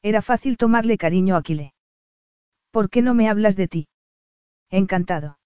[0.02, 1.74] Era fácil tomarle cariño a Kile.
[2.72, 3.88] ¿Por qué no me hablas de ti?
[4.70, 5.40] Encantado.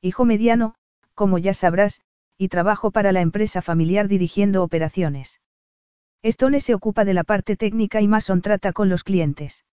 [0.00, 0.74] Hijo mediano,
[1.14, 2.00] como ya sabrás,
[2.38, 5.40] y trabajo para la empresa familiar dirigiendo operaciones.
[6.22, 9.64] Stone se ocupa de la parte técnica y Mason trata con los clientes.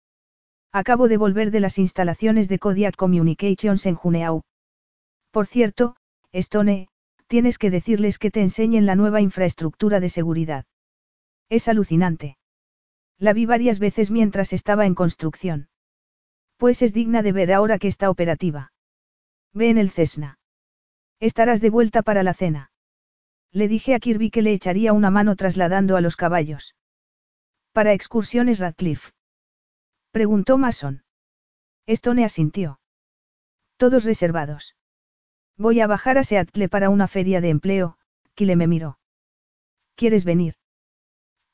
[0.73, 4.43] Acabo de volver de las instalaciones de Kodiak Communications en Juneau.
[5.31, 5.97] Por cierto,
[6.33, 6.89] Stone,
[7.27, 10.65] tienes que decirles que te enseñen la nueva infraestructura de seguridad.
[11.51, 12.39] Es alucinante.
[13.19, 15.69] La vi varias veces mientras estaba en construcción.
[16.57, 18.73] Pues es digna de ver ahora que está operativa.
[19.53, 20.39] Ve en el Cessna.
[21.21, 22.71] Estarás de vuelta para la cena.
[23.51, 26.75] Le dije a Kirby que le echaría una mano trasladando a los caballos.
[27.73, 29.11] Para excursiones Radcliffe.
[30.13, 31.05] Preguntó Mason.
[31.87, 32.81] Stone asintió.
[33.79, 34.77] Todos reservados.
[35.57, 37.97] Voy a bajar a Seattle para una feria de empleo,
[38.35, 38.99] Kile me miró.
[39.97, 40.57] ¿Quieres venir?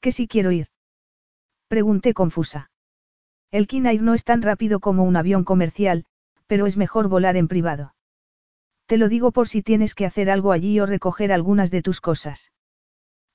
[0.00, 0.66] Que si quiero ir.
[1.68, 2.72] Pregunté confusa.
[3.52, 6.04] El Kinair no es tan rápido como un avión comercial,
[6.48, 7.94] pero es mejor volar en privado.
[8.86, 12.00] Te lo digo por si tienes que hacer algo allí o recoger algunas de tus
[12.00, 12.50] cosas.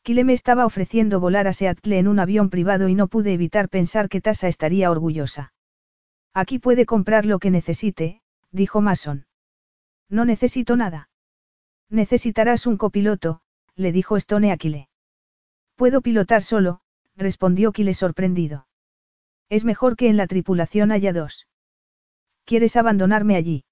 [0.04, 3.70] Kile me estaba ofreciendo volar a Seattle en un avión privado y no pude evitar
[3.70, 5.54] pensar que Tasa estaría orgullosa.
[6.34, 9.28] Aquí puede comprar lo que necesite, dijo Mason.
[10.10, 11.10] No necesito nada.
[11.90, 13.40] Necesitarás un copiloto,
[13.76, 14.90] le dijo Stone a Kile.
[15.76, 16.82] Puedo pilotar solo,
[17.16, 18.68] respondió Kile sorprendido.
[19.48, 21.48] Es mejor que en la tripulación haya dos.
[22.44, 23.64] ¿Quieres abandonarme allí?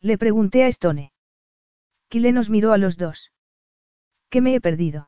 [0.00, 1.12] Le pregunté a Stone.
[2.08, 3.32] Kile nos miró a los dos.
[4.30, 5.07] ¿Qué me he perdido?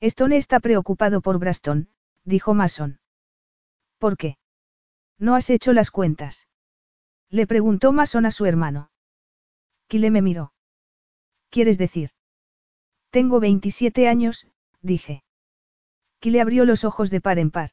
[0.00, 1.88] Stone está preocupado por Braston,
[2.24, 3.00] dijo Mason.
[3.98, 4.38] ¿Por qué?
[5.18, 6.48] ¿No has hecho las cuentas?
[7.30, 8.90] Le preguntó Mason a su hermano.
[9.88, 10.52] Kile me miró.
[11.50, 12.10] ¿Quieres decir?
[13.10, 14.46] Tengo 27 años,
[14.82, 15.24] dije.
[16.18, 17.70] Kile abrió los ojos de par en par.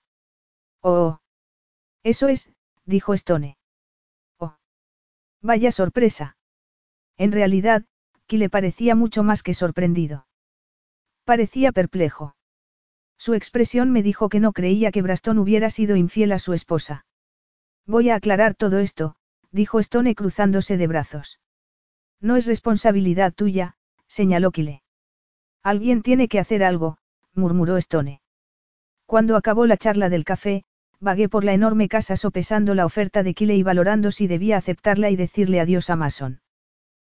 [0.82, 1.19] Oh.
[2.03, 2.51] Eso es,
[2.86, 3.57] dijo Stone.
[4.38, 4.55] Oh.
[5.41, 6.38] Vaya sorpresa.
[7.17, 7.86] En realidad,
[8.38, 10.26] le parecía mucho más que sorprendido.
[11.26, 12.36] Parecía perplejo.
[13.17, 17.05] Su expresión me dijo que no creía que Braston hubiera sido infiel a su esposa.
[17.86, 19.15] Voy a aclarar todo esto,
[19.51, 21.39] dijo Stone cruzándose de brazos.
[22.19, 23.76] No es responsabilidad tuya,
[24.07, 24.84] señaló Kile.
[25.61, 26.97] Alguien tiene que hacer algo,
[27.34, 28.21] murmuró Stone.
[29.05, 30.65] Cuando acabó la charla del café,
[30.99, 35.09] vagué por la enorme casa sopesando la oferta de Kile y valorando si debía aceptarla
[35.09, 36.43] y decirle adiós a Mason.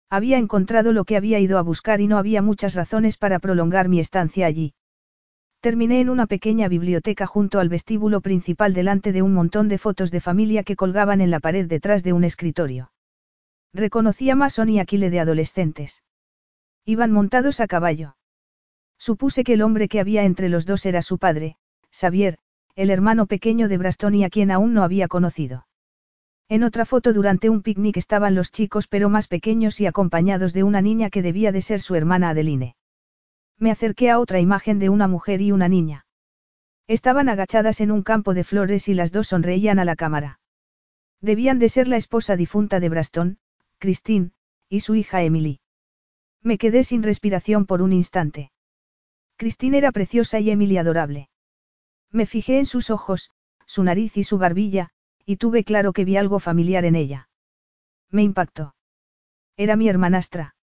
[0.10, 3.90] Había encontrado lo que había ido a buscar y no había muchas razones para prolongar
[3.90, 4.74] mi estancia allí.
[5.62, 10.10] Terminé en una pequeña biblioteca junto al vestíbulo principal delante de un montón de fotos
[10.10, 12.92] de familia que colgaban en la pared detrás de un escritorio.
[13.74, 16.02] Reconocí a Mason y Aquile de adolescentes.
[16.86, 18.16] Iban montados a caballo.
[18.98, 21.58] Supuse que el hombre que había entre los dos era su padre,
[21.92, 22.40] Xavier,
[22.76, 25.68] el hermano pequeño de Braston y a quien aún no había conocido.
[26.50, 30.64] En otra foto durante un picnic estaban los chicos pero más pequeños y acompañados de
[30.64, 32.76] una niña que debía de ser su hermana Adeline.
[33.60, 36.08] Me acerqué a otra imagen de una mujer y una niña.
[36.88, 40.40] Estaban agachadas en un campo de flores y las dos sonreían a la cámara.
[41.22, 43.38] Debían de ser la esposa difunta de Braston,
[43.78, 44.32] Christine,
[44.70, 45.60] y su hija Emily.
[46.42, 48.52] Me quedé sin respiración por un instante.
[49.36, 51.30] Christine era preciosa y Emily adorable.
[52.12, 53.30] Me fijé en sus ojos,
[53.68, 54.90] su nariz y su barbilla,
[55.30, 57.30] y tuve claro que vi algo familiar en ella.
[58.10, 58.74] Me impactó.
[59.58, 60.56] Era mi hermanastra.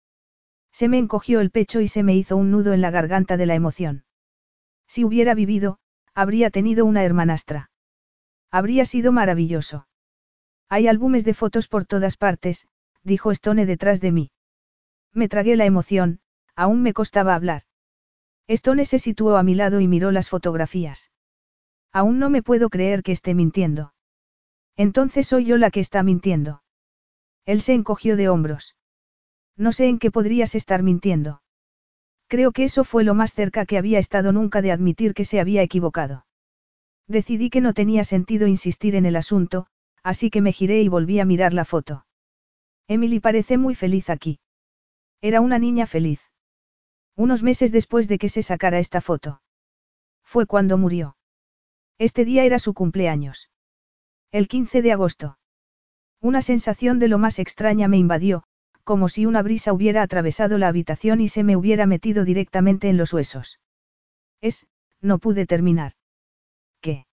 [0.71, 3.45] Se me encogió el pecho y se me hizo un nudo en la garganta de
[3.45, 4.05] la emoción.
[4.87, 5.77] Si hubiera vivido,
[6.15, 7.69] habría tenido una hermanastra.
[8.49, 9.87] Habría sido maravilloso.
[10.67, 12.67] Hay álbumes de fotos por todas partes,
[13.03, 14.31] dijo Stone detrás de mí.
[15.13, 16.21] Me tragué la emoción,
[16.55, 17.61] aún me costaba hablar.
[18.47, 21.11] Stone se situó a mi lado y miró las fotografías.
[21.93, 23.93] Aún no me puedo creer que esté mintiendo.
[24.77, 26.63] Entonces soy yo la que está mintiendo.
[27.45, 28.75] Él se encogió de hombros.
[29.55, 31.41] No sé en qué podrías estar mintiendo.
[32.27, 35.39] Creo que eso fue lo más cerca que había estado nunca de admitir que se
[35.39, 36.25] había equivocado.
[37.07, 39.67] Decidí que no tenía sentido insistir en el asunto,
[40.03, 42.05] así que me giré y volví a mirar la foto.
[42.87, 44.39] Emily parece muy feliz aquí.
[45.21, 46.21] Era una niña feliz.
[47.15, 49.41] Unos meses después de que se sacara esta foto.
[50.23, 51.15] Fue cuando murió.
[51.97, 53.49] Este día era su cumpleaños.
[54.31, 55.37] El 15 de agosto.
[56.21, 58.43] Una sensación de lo más extraña me invadió,
[58.83, 62.97] como si una brisa hubiera atravesado la habitación y se me hubiera metido directamente en
[62.97, 63.59] los huesos.
[64.41, 64.67] Es,
[65.01, 65.93] no pude terminar.
[66.81, 67.05] ¿Qué?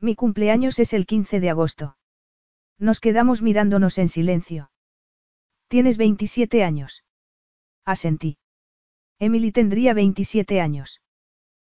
[0.00, 1.96] Mi cumpleaños es el 15 de agosto.
[2.78, 4.70] Nos quedamos mirándonos en silencio.
[5.68, 7.04] Tienes 27 años.
[7.84, 8.38] Asentí.
[9.18, 11.00] Emily tendría 27 años.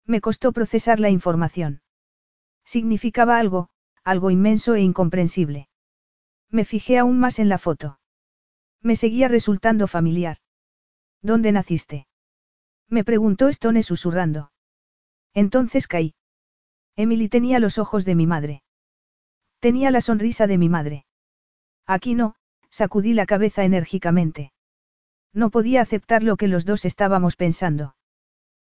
[0.04, 1.82] Me costó procesar la información.
[2.64, 3.68] Significaba algo,
[4.08, 5.68] algo inmenso e incomprensible.
[6.50, 8.00] Me fijé aún más en la foto.
[8.82, 10.38] Me seguía resultando familiar.
[11.20, 12.06] ¿Dónde naciste?
[12.88, 14.50] Me preguntó Stone susurrando.
[15.34, 16.14] Entonces caí.
[16.96, 18.62] Emily tenía los ojos de mi madre.
[19.60, 21.04] Tenía la sonrisa de mi madre.
[21.86, 22.34] Aquí no,
[22.70, 24.52] sacudí la cabeza enérgicamente.
[25.34, 27.94] No podía aceptar lo que los dos estábamos pensando.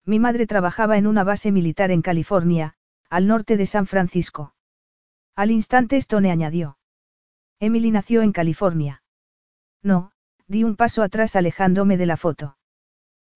[0.04, 2.74] Mi madre trabajaba en una base militar en California,
[3.10, 4.53] al norte de San Francisco.
[5.36, 6.78] Al instante Stone añadió.
[7.58, 9.02] Emily nació en California.
[9.82, 10.12] No,
[10.46, 12.56] di un paso atrás alejándome de la foto.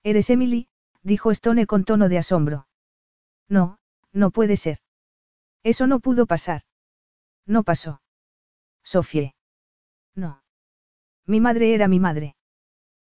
[0.02, 0.68] ¿Eres Emily?
[1.02, 2.68] dijo Stone con tono de asombro.
[3.48, 3.78] No,
[4.12, 4.78] no puede ser.
[5.62, 6.62] Eso no pudo pasar.
[7.46, 8.02] No pasó.
[8.82, 9.34] Sofie.
[10.14, 10.42] No.
[11.26, 12.36] Mi madre era mi madre.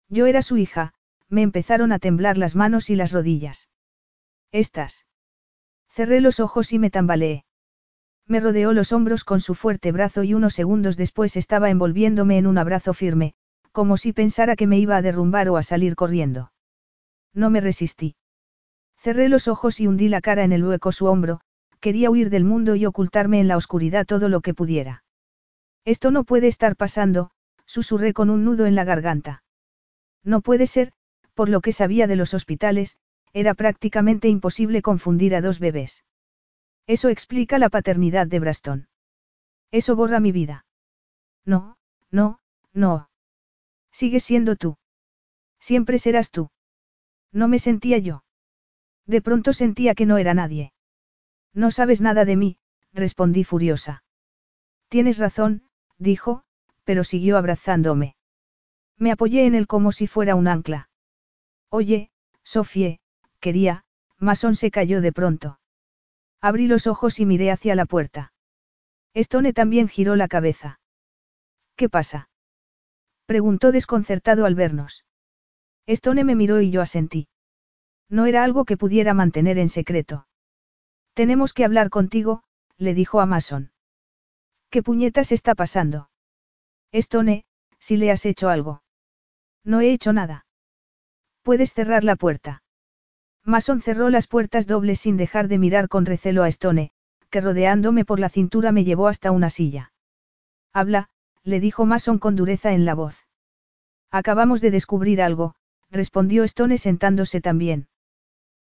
[0.07, 0.93] Yo era su hija,
[1.27, 3.69] me empezaron a temblar las manos y las rodillas.
[4.51, 5.05] Estás.
[5.89, 7.45] Cerré los ojos y me tambaleé.
[8.29, 12.45] Me rodeó los hombros con su fuerte brazo y unos segundos después estaba envolviéndome en
[12.45, 13.33] un abrazo firme,
[13.71, 16.51] como si pensara que me iba a derrumbar o a salir corriendo.
[17.33, 18.15] No me resistí.
[18.97, 21.41] Cerré los ojos y hundí la cara en el hueco su hombro,
[21.79, 25.03] quería huir del mundo y ocultarme en la oscuridad todo lo que pudiera.
[25.83, 27.31] Esto no puede estar pasando,
[27.65, 29.41] susurré con un nudo en la garganta.
[30.23, 30.91] No puede ser,
[31.33, 32.97] por lo que sabía de los hospitales,
[33.33, 36.03] era prácticamente imposible confundir a dos bebés.
[36.89, 38.89] Eso explica la paternidad de Braston.
[39.69, 40.65] Eso borra mi vida.
[41.45, 41.77] No,
[42.09, 42.39] no,
[42.73, 43.11] no.
[43.91, 44.79] Sigues siendo tú.
[45.59, 46.49] Siempre serás tú.
[47.31, 48.23] No me sentía yo.
[49.05, 50.73] De pronto sentía que no era nadie.
[51.53, 52.57] No sabes nada de mí,
[52.91, 54.03] respondí furiosa.
[54.87, 55.61] Tienes razón,
[55.99, 56.43] dijo,
[56.85, 58.15] pero siguió abrazándome.
[58.97, 60.89] Me apoyé en él como si fuera un ancla.
[61.69, 62.09] Oye,
[62.41, 62.99] Sofie,
[63.39, 63.85] quería,
[64.17, 65.59] Mason se cayó de pronto.
[66.41, 68.33] Abrí los ojos y miré hacia la puerta.
[69.13, 70.79] Stone también giró la cabeza.
[71.75, 72.29] ¿Qué pasa?
[73.25, 75.05] Preguntó desconcertado al vernos.
[75.85, 77.27] Stone me miró y yo asentí.
[78.09, 80.27] No era algo que pudiera mantener en secreto.
[81.13, 82.43] Tenemos que hablar contigo,
[82.77, 83.71] le dijo a Mason.
[84.69, 86.09] ¿Qué puñetas está pasando?
[86.91, 87.45] Stone,
[87.79, 88.83] si le has hecho algo.
[89.63, 90.45] No he hecho nada.
[91.43, 92.63] Puedes cerrar la puerta.
[93.49, 96.91] Mason cerró las puertas dobles sin dejar de mirar con recelo a Stone,
[97.31, 99.91] que rodeándome por la cintura me llevó hasta una silla.
[100.71, 101.09] Habla,
[101.43, 103.25] le dijo Mason con dureza en la voz.
[104.11, 105.55] Acabamos de descubrir algo,
[105.89, 107.87] respondió Stone sentándose también.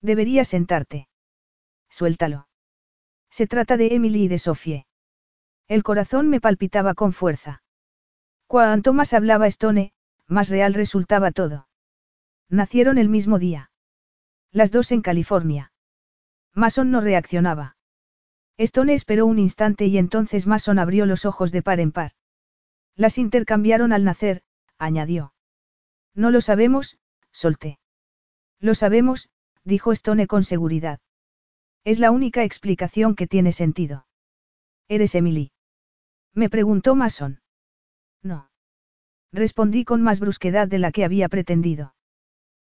[0.02, 1.10] Deberías sentarte.
[1.90, 2.48] Suéltalo.
[3.30, 4.88] Se trata de Emily y de Sophie.
[5.68, 7.64] El corazón me palpitaba con fuerza.
[8.48, 9.94] Cuanto más hablaba Stone,
[10.26, 11.68] más real resultaba todo.
[12.48, 13.70] Nacieron el mismo día.
[14.52, 15.72] Las dos en California.
[16.56, 17.78] Mason no reaccionaba.
[18.58, 22.12] Stone esperó un instante y entonces Mason abrió los ojos de par en par.
[22.96, 24.42] Las intercambiaron al nacer,
[24.78, 25.34] añadió.
[26.14, 27.00] No lo sabemos,
[27.32, 27.80] solté.
[28.60, 29.30] Lo sabemos,
[29.64, 31.00] dijo Stone con seguridad.
[31.86, 34.06] Es la única explicación que tiene sentido.
[34.90, 35.52] ¿Eres Emily?
[36.34, 37.42] Me preguntó Mason.
[38.22, 38.50] No.
[39.32, 41.96] Respondí con más brusquedad de la que había pretendido.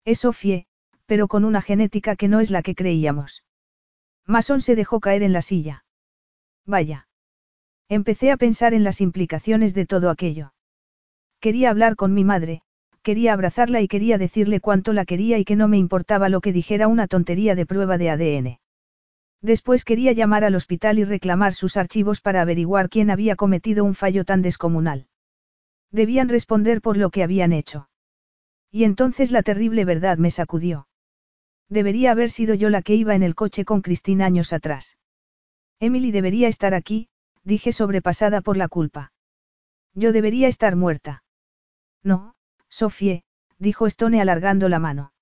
[0.04, 0.67] Es Sofie,
[1.08, 3.44] pero con una genética que no es la que creíamos.
[4.28, 5.86] Mason se dejó caer en la silla.
[6.66, 7.08] Vaya.
[7.90, 10.54] Empecé a pensar en las implicaciones de todo aquello.
[11.40, 12.62] Quería hablar con mi madre,
[13.02, 16.52] quería abrazarla y quería decirle cuánto la quería y que no me importaba lo que
[16.52, 18.60] dijera una tontería de prueba de ADN.
[19.42, 23.96] Después quería llamar al hospital y reclamar sus archivos para averiguar quién había cometido un
[23.96, 25.08] fallo tan descomunal.
[25.90, 27.88] Debían responder por lo que habían hecho.
[28.72, 30.88] Y entonces la terrible verdad me sacudió.
[31.70, 34.98] Debería haber sido yo la que iba en el coche con Cristina años atrás.
[35.80, 37.10] Emily debería estar aquí,
[37.44, 39.12] dije sobrepasada por la culpa.
[39.94, 41.24] Yo debería estar muerta.
[42.04, 42.36] No,
[42.70, 43.24] Sofie,
[43.58, 45.14] dijo Stone alargando la mano.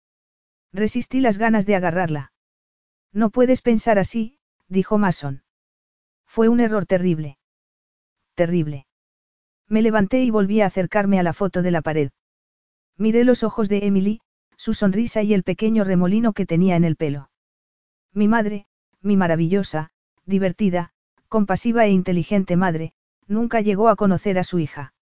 [0.72, 2.34] Resistí las ganas de agarrarla.
[3.12, 5.44] No puedes pensar así, dijo Mason.
[6.26, 7.38] Fue un error terrible.
[8.34, 8.88] Terrible.
[9.68, 12.12] Me levanté y volví a acercarme a la foto de la pared.
[12.98, 14.20] Miré los ojos de Emily,
[14.58, 17.30] su sonrisa y el pequeño remolino que tenía en el pelo.
[18.14, 18.68] Mi madre,
[19.02, 19.92] mi maravillosa,
[20.26, 20.92] divertida,
[21.28, 22.94] compasiva e inteligente madre,
[23.28, 24.94] nunca llegó a conocer a su hija.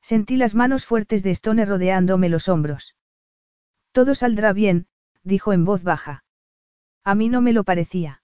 [0.00, 2.96] Sentí las manos fuertes de Stone rodeándome los hombros.
[3.92, 4.86] Todo saldrá bien,
[5.22, 6.24] dijo en voz baja.
[7.04, 8.22] A mí no me lo parecía.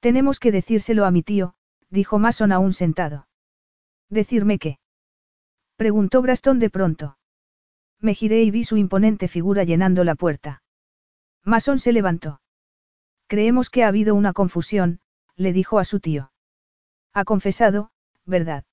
[0.00, 1.54] Tenemos que decírselo a mi tío,
[1.90, 3.26] dijo Mason aún sentado.
[4.10, 4.78] ¿Decirme qué?
[5.76, 7.16] Preguntó Braston de pronto.
[8.00, 10.62] Me giré y vi su imponente figura llenando la puerta.
[11.44, 12.40] Mason se levantó.
[13.26, 15.00] Creemos que ha habido una confusión,
[15.36, 16.32] le dijo a su tío.
[17.12, 17.90] Ha confesado,
[18.24, 18.64] ¿verdad?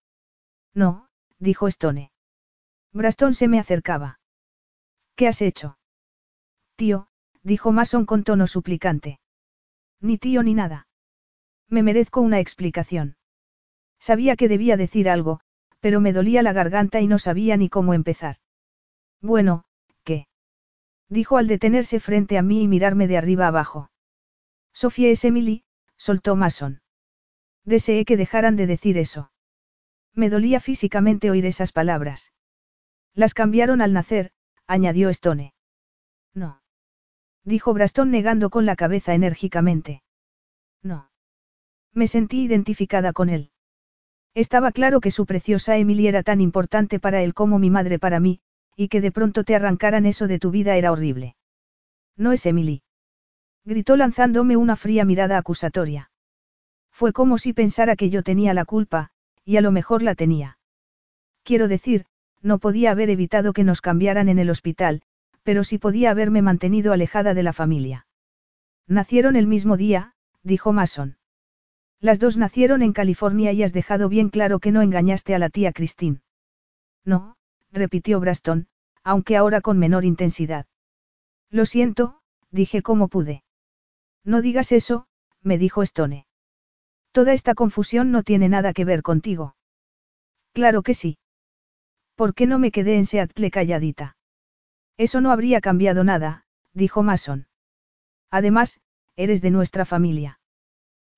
[0.74, 1.08] No,
[1.40, 2.12] dijo Stone.
[2.94, 4.20] Braston se me acercaba.
[5.16, 5.78] ¿Qué has hecho?
[6.76, 7.08] Tío,
[7.44, 9.20] dijo Mason con tono suplicante.
[10.00, 10.88] Ni tío ni nada.
[11.68, 13.16] Me merezco una explicación.
[14.00, 15.40] Sabía que debía decir algo,
[15.80, 18.38] pero me dolía la garganta y no sabía ni cómo empezar.
[19.22, 19.64] Bueno,
[20.04, 20.28] ¿qué?
[21.10, 23.92] Dijo al detenerse frente a mí y mirarme de arriba abajo.
[24.74, 25.64] Sofía es Emily,
[25.98, 26.82] soltó Mason.
[27.64, 29.32] Deseé que dejaran de decir eso.
[30.14, 32.32] Me dolía físicamente oír esas palabras.
[33.14, 34.32] Las cambiaron al nacer,
[34.68, 35.54] añadió Stone.
[36.34, 36.62] No
[37.44, 40.04] dijo Braston negando con la cabeza enérgicamente.
[40.84, 41.10] No.
[41.94, 43.52] Me sentí identificada con él.
[44.34, 48.20] Estaba claro que su preciosa Emily era tan importante para él como mi madre para
[48.20, 48.40] mí,
[48.76, 51.36] y que de pronto te arrancaran eso de tu vida era horrible.
[52.18, 52.84] No es Emily.
[53.64, 56.12] Gritó lanzándome una fría mirada acusatoria.
[56.92, 59.12] Fue como si pensara que yo tenía la culpa,
[59.46, 60.58] y a lo mejor la tenía.
[61.44, 62.06] Quiero decir,
[62.42, 65.02] no podía haber evitado que nos cambiaran en el hospital,
[65.44, 68.08] pero sí podía haberme mantenido alejada de la familia.
[68.88, 71.18] Nacieron el mismo día, dijo Mason.
[72.00, 75.50] Las dos nacieron en California y has dejado bien claro que no engañaste a la
[75.50, 76.22] tía Christine.
[77.06, 77.36] No,
[77.72, 78.68] repitió Braston,
[79.04, 80.66] aunque ahora con menor intensidad.
[81.50, 82.22] Lo siento,
[82.52, 83.44] dije como pude.
[84.24, 85.08] No digas eso,
[85.42, 86.28] me dijo Stone.
[87.12, 89.56] Toda esta confusión no tiene nada que ver contigo.
[90.54, 91.18] Claro que sí.
[92.16, 94.18] ¿Por qué no me quedé en Seattle calladita?
[94.98, 97.48] Eso no habría cambiado nada, dijo Mason.
[98.30, 98.82] Además,
[99.16, 100.40] eres de nuestra familia.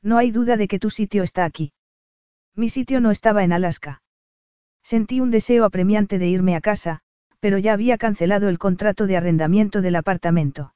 [0.01, 1.73] No hay duda de que tu sitio está aquí.
[2.55, 4.02] Mi sitio no estaba en Alaska.
[4.83, 6.99] Sentí un deseo apremiante de irme a casa,
[7.39, 10.73] pero ya había cancelado el contrato de arrendamiento del apartamento.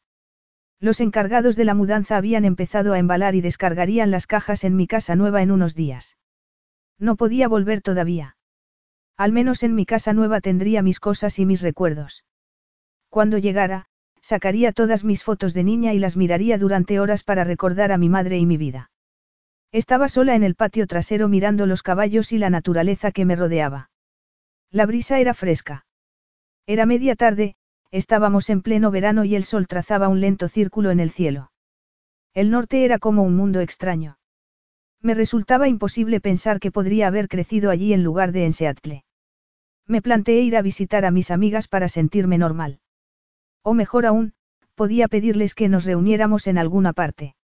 [0.79, 4.87] Los encargados de la mudanza habían empezado a embalar y descargarían las cajas en mi
[4.87, 6.17] casa nueva en unos días.
[6.99, 8.37] No podía volver todavía.
[9.17, 12.23] Al menos en mi casa nueva tendría mis cosas y mis recuerdos.
[13.09, 13.87] Cuando llegara,
[14.21, 18.09] sacaría todas mis fotos de niña y las miraría durante horas para recordar a mi
[18.09, 18.91] madre y mi vida.
[19.71, 23.89] Estaba sola en el patio trasero mirando los caballos y la naturaleza que me rodeaba.
[24.71, 25.85] La brisa era fresca.
[26.65, 27.55] Era media tarde,
[27.91, 31.51] estábamos en pleno verano y el sol trazaba un lento círculo en el cielo.
[32.33, 34.19] El norte era como un mundo extraño.
[35.01, 39.05] Me resultaba imposible pensar que podría haber crecido allí en lugar de en Seattle.
[39.85, 42.81] Me planteé ir a visitar a mis amigas para sentirme normal.
[43.63, 44.33] O mejor aún,
[44.75, 47.35] podía pedirles que nos reuniéramos en alguna parte.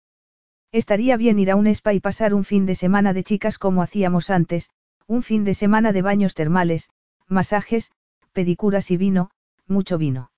[0.72, 3.82] Estaría bien ir a un spa y pasar un fin de semana de chicas como
[3.82, 4.70] hacíamos antes,
[5.06, 6.90] un fin de semana de baños termales,
[7.32, 7.90] masajes,
[8.32, 9.30] pedicuras y vino,
[9.66, 10.30] mucho vino.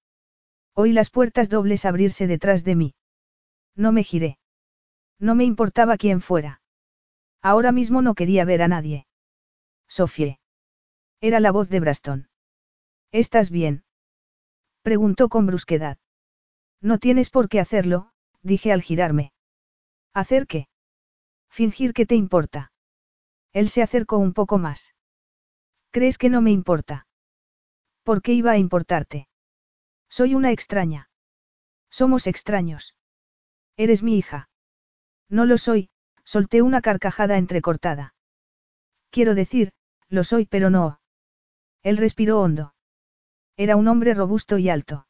[0.74, 2.94] Oí las puertas dobles abrirse detrás de mí.
[3.76, 4.38] No me giré.
[5.18, 6.62] No me importaba quién fuera.
[7.42, 9.06] Ahora mismo no quería ver a nadie.
[9.88, 10.38] Sofie.
[11.20, 12.28] Era la voz de Braston.
[13.12, 13.84] ¿Estás bien?
[14.82, 15.98] Preguntó con brusquedad.
[16.80, 18.10] No tienes por qué hacerlo,
[18.42, 19.32] dije al girarme.
[20.12, 20.68] ¿Hacer qué?
[21.48, 22.72] Fingir que te importa.
[23.52, 24.93] Él se acercó un poco más.
[25.94, 27.06] ¿Crees que no me importa?
[28.02, 29.28] ¿Por qué iba a importarte?
[30.08, 31.08] Soy una extraña.
[31.88, 32.96] Somos extraños.
[33.76, 34.48] Eres mi hija.
[35.28, 35.90] No lo soy,
[36.24, 38.16] solté una carcajada entrecortada.
[39.10, 39.70] Quiero decir,
[40.08, 40.98] lo soy pero no.
[41.84, 42.74] Él respiró hondo.
[43.56, 45.06] Era un hombre robusto y alto.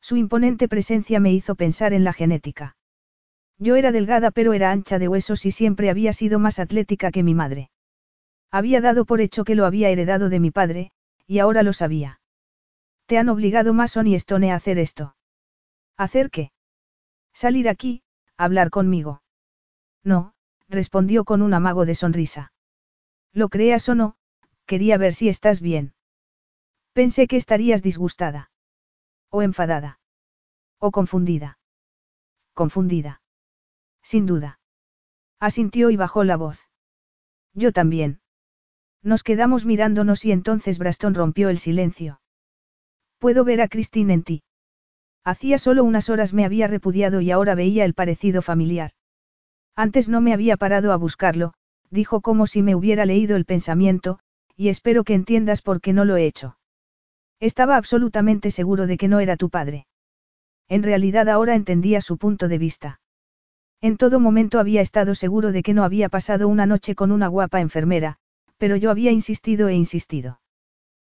[0.00, 2.76] Su imponente presencia me hizo pensar en la genética.
[3.58, 7.24] Yo era delgada pero era ancha de huesos y siempre había sido más atlética que
[7.24, 7.70] mi madre.
[8.56, 10.90] Había dado por hecho que lo había heredado de mi padre,
[11.26, 12.22] y ahora lo sabía.
[13.04, 15.14] Te han obligado Mason y Stone a hacer esto.
[15.98, 16.52] ¿Hacer qué?
[17.34, 18.02] Salir aquí,
[18.38, 19.22] hablar conmigo.
[20.02, 20.32] No,
[20.70, 22.54] respondió con un amago de sonrisa.
[23.34, 24.16] Lo creas o no,
[24.64, 25.92] quería ver si estás bien.
[26.94, 28.50] Pensé que estarías disgustada.
[29.28, 30.00] O enfadada.
[30.78, 31.58] O confundida.
[32.54, 33.20] Confundida.
[34.02, 34.60] Sin duda.
[35.40, 36.64] Asintió y bajó la voz.
[37.52, 38.22] Yo también.
[39.06, 42.20] Nos quedamos mirándonos y entonces Braston rompió el silencio.
[43.20, 44.42] Puedo ver a Christine en ti.
[45.22, 48.90] Hacía solo unas horas me había repudiado y ahora veía el parecido familiar.
[49.76, 51.54] Antes no me había parado a buscarlo,
[51.88, 54.18] dijo como si me hubiera leído el pensamiento,
[54.56, 56.58] y espero que entiendas por qué no lo he hecho.
[57.38, 59.86] Estaba absolutamente seguro de que no era tu padre.
[60.66, 63.00] En realidad ahora entendía su punto de vista.
[63.80, 67.28] En todo momento había estado seguro de que no había pasado una noche con una
[67.28, 68.18] guapa enfermera,
[68.58, 70.40] pero yo había insistido e insistido.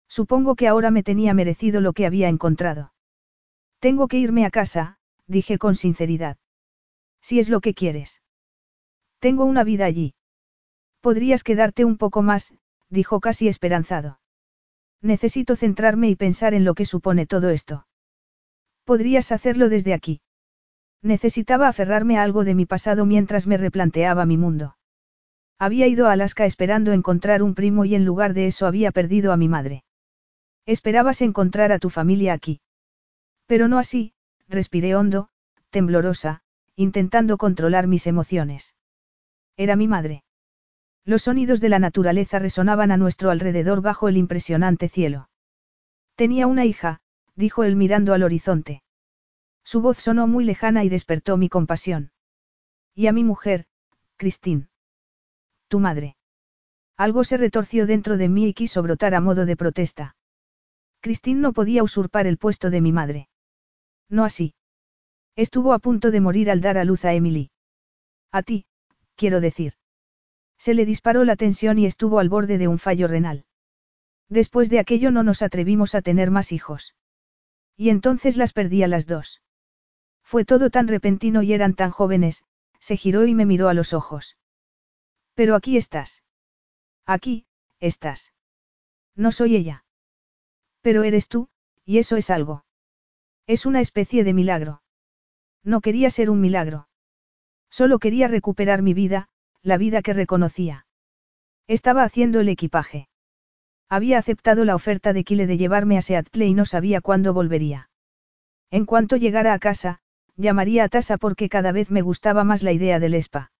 [0.08, 2.92] Supongo que ahora me tenía merecido lo que había encontrado.
[3.78, 6.36] Tengo que irme a casa, dije con sinceridad.
[7.20, 8.22] Si es lo que quieres.
[9.18, 10.14] Tengo una vida allí.
[11.00, 12.52] Podrías quedarte un poco más,
[12.90, 14.20] dijo casi esperanzado.
[15.00, 17.86] Necesito centrarme y pensar en lo que supone todo esto.
[18.84, 20.20] Podrías hacerlo desde aquí.
[21.02, 24.76] Necesitaba aferrarme a algo de mi pasado mientras me replanteaba mi mundo.
[25.58, 29.32] Había ido a Alaska esperando encontrar un primo y en lugar de eso había perdido
[29.32, 29.84] a mi madre.
[30.66, 32.60] Esperabas encontrar a tu familia aquí.
[33.46, 34.14] Pero no así,
[34.48, 35.28] respiré hondo,
[35.70, 36.42] temblorosa,
[36.76, 38.74] intentando controlar mis emociones.
[39.56, 40.24] Era mi madre.
[41.04, 45.28] Los sonidos de la naturaleza resonaban a nuestro alrededor bajo el impresionante cielo.
[46.14, 47.00] Tenía una hija,
[47.34, 48.82] dijo él mirando al horizonte.
[49.64, 52.12] Su voz sonó muy lejana y despertó mi compasión.
[52.94, 53.66] Y a mi mujer,
[54.16, 54.68] Christine.
[55.72, 56.16] Tu madre.
[56.98, 60.16] Algo se retorció dentro de mí y quiso brotar a modo de protesta.
[61.00, 63.30] Christine no podía usurpar el puesto de mi madre.
[64.10, 64.52] No así.
[65.34, 67.50] Estuvo a punto de morir al dar a luz a Emily.
[68.32, 68.66] A ti,
[69.16, 69.72] quiero decir.
[70.58, 73.46] Se le disparó la tensión y estuvo al borde de un fallo renal.
[74.28, 76.94] Después de aquello no nos atrevimos a tener más hijos.
[77.78, 79.40] Y entonces las perdí a las dos.
[80.22, 82.44] Fue todo tan repentino y eran tan jóvenes,
[82.78, 84.36] se giró y me miró a los ojos.
[85.34, 86.22] Pero aquí estás.
[87.06, 87.46] Aquí,
[87.80, 88.32] estás.
[89.16, 89.84] No soy ella.
[90.80, 91.48] Pero eres tú,
[91.84, 92.64] y eso es algo.
[93.46, 94.82] Es una especie de milagro.
[95.64, 96.88] No quería ser un milagro.
[97.70, 99.28] Solo quería recuperar mi vida,
[99.62, 100.86] la vida que reconocía.
[101.66, 103.08] Estaba haciendo el equipaje.
[103.88, 107.90] Había aceptado la oferta de Kile de llevarme a Seattle y no sabía cuándo volvería.
[108.70, 110.00] En cuanto llegara a casa,
[110.36, 113.51] llamaría a Tasa porque cada vez me gustaba más la idea del spa.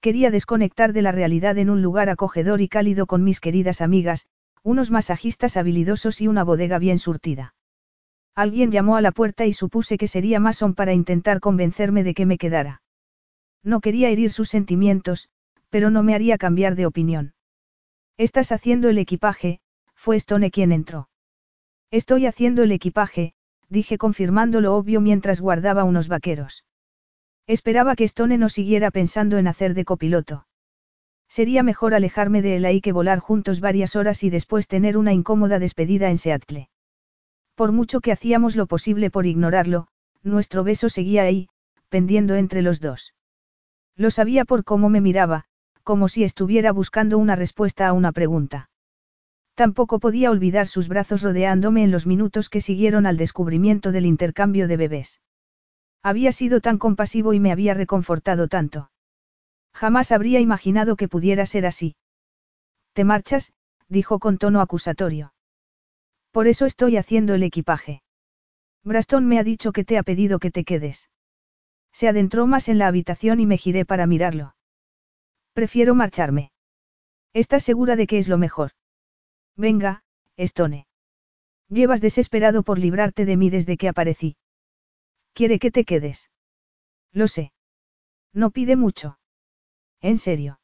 [0.00, 4.26] Quería desconectar de la realidad en un lugar acogedor y cálido con mis queridas amigas,
[4.62, 7.54] unos masajistas habilidosos y una bodega bien surtida.
[8.34, 12.26] Alguien llamó a la puerta y supuse que sería Mason para intentar convencerme de que
[12.26, 12.82] me quedara.
[13.64, 15.30] No quería herir sus sentimientos,
[15.70, 17.32] pero no me haría cambiar de opinión.
[18.18, 19.60] Estás haciendo el equipaje,
[19.94, 21.08] fue Stone quien entró.
[21.90, 23.32] Estoy haciendo el equipaje,
[23.70, 26.65] dije confirmando lo obvio mientras guardaba unos vaqueros.
[27.46, 30.46] Esperaba que Stone no siguiera pensando en hacer de copiloto.
[31.28, 35.12] Sería mejor alejarme de él ahí que volar juntos varias horas y después tener una
[35.12, 36.70] incómoda despedida en Seattle.
[37.54, 39.88] Por mucho que hacíamos lo posible por ignorarlo,
[40.22, 41.48] nuestro beso seguía ahí,
[41.88, 43.14] pendiendo entre los dos.
[43.96, 45.44] Lo sabía por cómo me miraba,
[45.82, 48.70] como si estuviera buscando una respuesta a una pregunta.
[49.54, 54.68] Tampoco podía olvidar sus brazos rodeándome en los minutos que siguieron al descubrimiento del intercambio
[54.68, 55.20] de bebés.
[56.02, 58.90] Había sido tan compasivo y me había reconfortado tanto.
[59.74, 61.96] Jamás habría imaginado que pudiera ser así.
[62.92, 63.52] ¿Te marchas?
[63.88, 65.34] dijo con tono acusatorio.
[66.30, 68.02] Por eso estoy haciendo el equipaje.
[68.84, 71.08] Braston me ha dicho que te ha pedido que te quedes.
[71.92, 74.54] Se adentró más en la habitación y me giré para mirarlo.
[75.54, 76.52] Prefiero marcharme.
[77.32, 78.72] ¿Estás segura de que es lo mejor?
[79.56, 80.02] Venga,
[80.36, 80.86] Stone.
[81.68, 84.36] Llevas desesperado por librarte de mí desde que aparecí.
[85.36, 86.30] Quiere que te quedes.
[87.12, 87.52] Lo sé.
[88.32, 89.18] No pide mucho.
[90.00, 90.60] ¿En serio?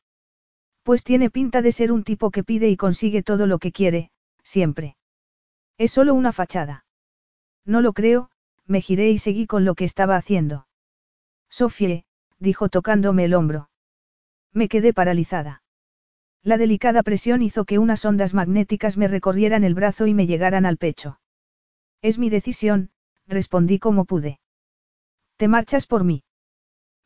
[0.83, 4.11] Pues tiene pinta de ser un tipo que pide y consigue todo lo que quiere,
[4.43, 4.97] siempre.
[5.77, 6.87] Es solo una fachada.
[7.67, 8.31] No lo creo,
[8.65, 10.67] me giré y seguí con lo que estaba haciendo.
[11.51, 12.07] Sofie,
[12.39, 13.69] dijo tocándome el hombro.
[14.55, 15.63] Me quedé paralizada.
[16.43, 20.65] La delicada presión hizo que unas ondas magnéticas me recorrieran el brazo y me llegaran
[20.65, 21.21] al pecho.
[22.01, 22.91] Es mi decisión,
[23.27, 24.39] respondí como pude.
[25.37, 26.25] ¿Te marchas por mí?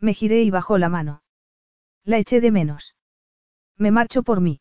[0.01, 1.23] Me giré y bajó la mano.
[2.05, 2.95] La eché de menos.
[3.77, 4.61] Me marcho por mí.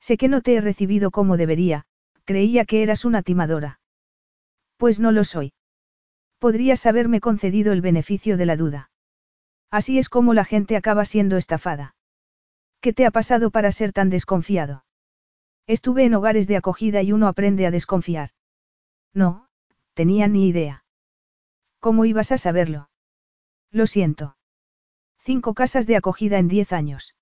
[0.00, 1.86] Sé que no te he recibido como debería,
[2.24, 3.80] creía que eras una timadora.
[4.76, 5.52] Pues no lo soy.
[6.38, 8.90] Podrías haberme concedido el beneficio de la duda.
[9.70, 11.96] Así es como la gente acaba siendo estafada.
[12.80, 14.84] ¿Qué te ha pasado para ser tan desconfiado?
[15.66, 18.30] Estuve en hogares de acogida y uno aprende a desconfiar.
[19.14, 19.48] No,
[19.94, 20.83] tenía ni idea.
[21.84, 22.88] ¿Cómo ibas a saberlo?
[23.70, 24.38] Lo siento.
[25.18, 27.14] Cinco casas de acogida en diez años.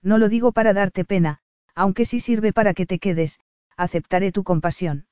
[0.00, 1.40] No lo digo para darte pena,
[1.74, 3.40] aunque sí sirve para que te quedes,
[3.76, 5.08] aceptaré tu compasión.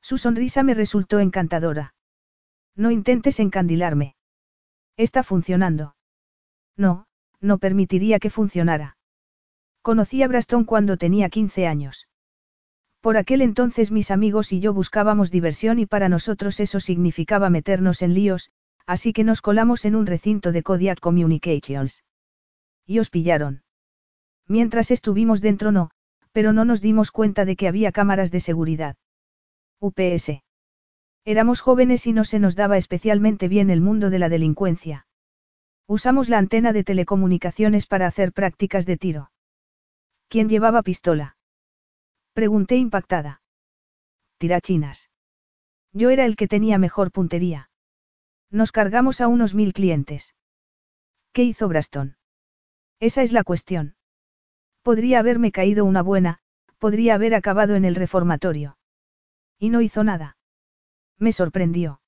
[0.00, 1.94] Su sonrisa me resultó encantadora.
[2.74, 4.16] No intentes encandilarme.
[4.96, 5.94] Está funcionando.
[6.76, 7.06] No,
[7.40, 8.96] no permitiría que funcionara.
[9.80, 12.08] Conocí a Braston cuando tenía 15 años.
[13.02, 18.00] Por aquel entonces mis amigos y yo buscábamos diversión y para nosotros eso significaba meternos
[18.00, 18.52] en líos,
[18.86, 22.04] así que nos colamos en un recinto de Kodiak Communications.
[22.86, 23.64] Y os pillaron.
[24.46, 25.90] Mientras estuvimos dentro no,
[26.30, 28.96] pero no nos dimos cuenta de que había cámaras de seguridad.
[29.80, 30.44] UPS.
[31.24, 35.08] Éramos jóvenes y no se nos daba especialmente bien el mundo de la delincuencia.
[35.88, 39.32] Usamos la antena de telecomunicaciones para hacer prácticas de tiro.
[40.28, 41.36] ¿Quién llevaba pistola?
[42.32, 43.42] Pregunté impactada.
[44.38, 45.10] Tirachinas.
[45.92, 47.68] Yo era el que tenía mejor puntería.
[48.50, 50.34] Nos cargamos a unos mil clientes.
[51.32, 52.16] ¿Qué hizo Braston?
[53.00, 53.96] Esa es la cuestión.
[54.82, 56.38] Podría haberme caído una buena,
[56.78, 58.78] podría haber acabado en el reformatorio.
[59.58, 60.38] Y no hizo nada.
[61.18, 62.00] Me sorprendió.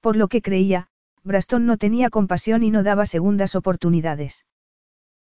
[0.00, 0.88] Por lo que creía,
[1.22, 4.44] Braston no tenía compasión y no daba segundas oportunidades.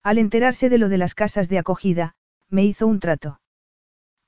[0.03, 2.15] Al enterarse de lo de las casas de acogida,
[2.49, 3.41] me hizo un trato.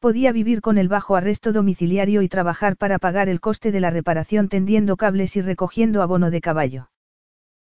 [0.05, 3.89] Podía vivir con el bajo arresto domiciliario y trabajar para pagar el coste de la
[3.89, 6.90] reparación tendiendo cables y recogiendo abono de caballo.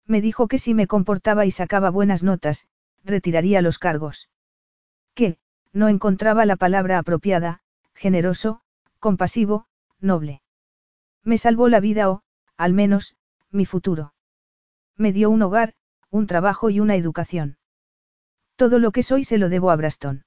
[0.05, 2.67] Me dijo que si me comportaba y sacaba buenas notas,
[3.03, 4.29] retiraría los cargos.
[5.15, 5.39] Que,
[5.73, 7.61] no encontraba la palabra apropiada,
[7.95, 8.61] generoso,
[8.99, 9.65] compasivo,
[9.99, 10.43] noble.
[11.23, 12.21] Me salvó la vida o,
[12.55, 13.15] al menos,
[13.49, 14.13] mi futuro.
[14.95, 15.73] Me dio un hogar,
[16.11, 17.57] un trabajo y una educación.
[18.55, 20.26] Todo lo que soy se lo debo a Braston.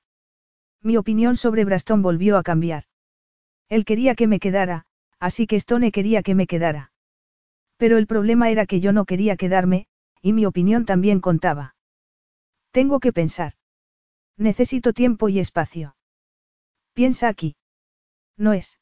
[0.82, 2.84] Mi opinión sobre Braston volvió a cambiar.
[3.68, 4.86] Él quería que me quedara,
[5.18, 6.92] así que Stone quería que me quedara.
[7.76, 9.86] Pero el problema era que yo no quería quedarme,
[10.22, 11.74] y mi opinión también contaba.
[12.72, 13.54] Tengo que pensar.
[14.36, 15.96] Necesito tiempo y espacio.
[16.94, 17.56] Piensa aquí.
[18.36, 18.80] No es.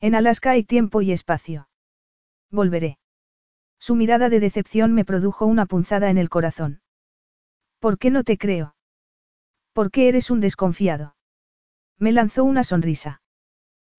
[0.00, 1.68] En Alaska hay tiempo y espacio.
[2.50, 2.98] Volveré.
[3.78, 6.80] Su mirada de decepción me produjo una punzada en el corazón.
[7.80, 8.74] ¿Por qué no te creo?
[9.78, 11.14] ¿Por qué eres un desconfiado?
[12.00, 13.22] Me lanzó una sonrisa.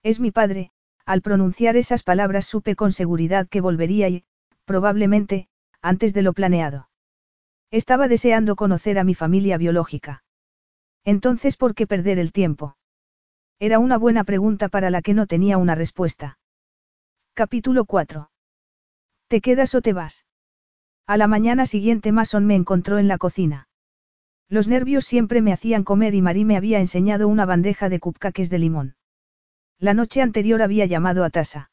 [0.04, 0.72] Es mi padre,
[1.06, 4.26] al pronunciar esas palabras supe con seguridad que volvería y,
[4.66, 5.48] probablemente,
[5.82, 6.90] antes de lo planeado.
[7.72, 10.26] Estaba deseando conocer a mi familia biológica.
[11.06, 12.76] Entonces, ¿por qué perder el tiempo?
[13.58, 16.40] Era una buena pregunta para la que no tenía una respuesta.
[17.34, 18.30] Capítulo 4.
[19.30, 20.26] ¿Te quedas o te vas?
[21.08, 23.69] A la mañana siguiente Mason me encontró en la cocina.
[24.50, 28.50] Los nervios siempre me hacían comer y Marí me había enseñado una bandeja de cupcakes
[28.50, 28.96] de limón.
[29.78, 31.72] La noche anterior había llamado a Tasa.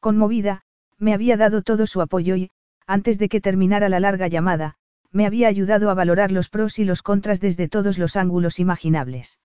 [0.00, 0.62] Conmovida,
[0.98, 2.50] me había dado todo su apoyo y,
[2.86, 4.74] antes de que terminara la larga llamada,
[5.10, 9.38] me había ayudado a valorar los pros y los contras desde todos los ángulos imaginables.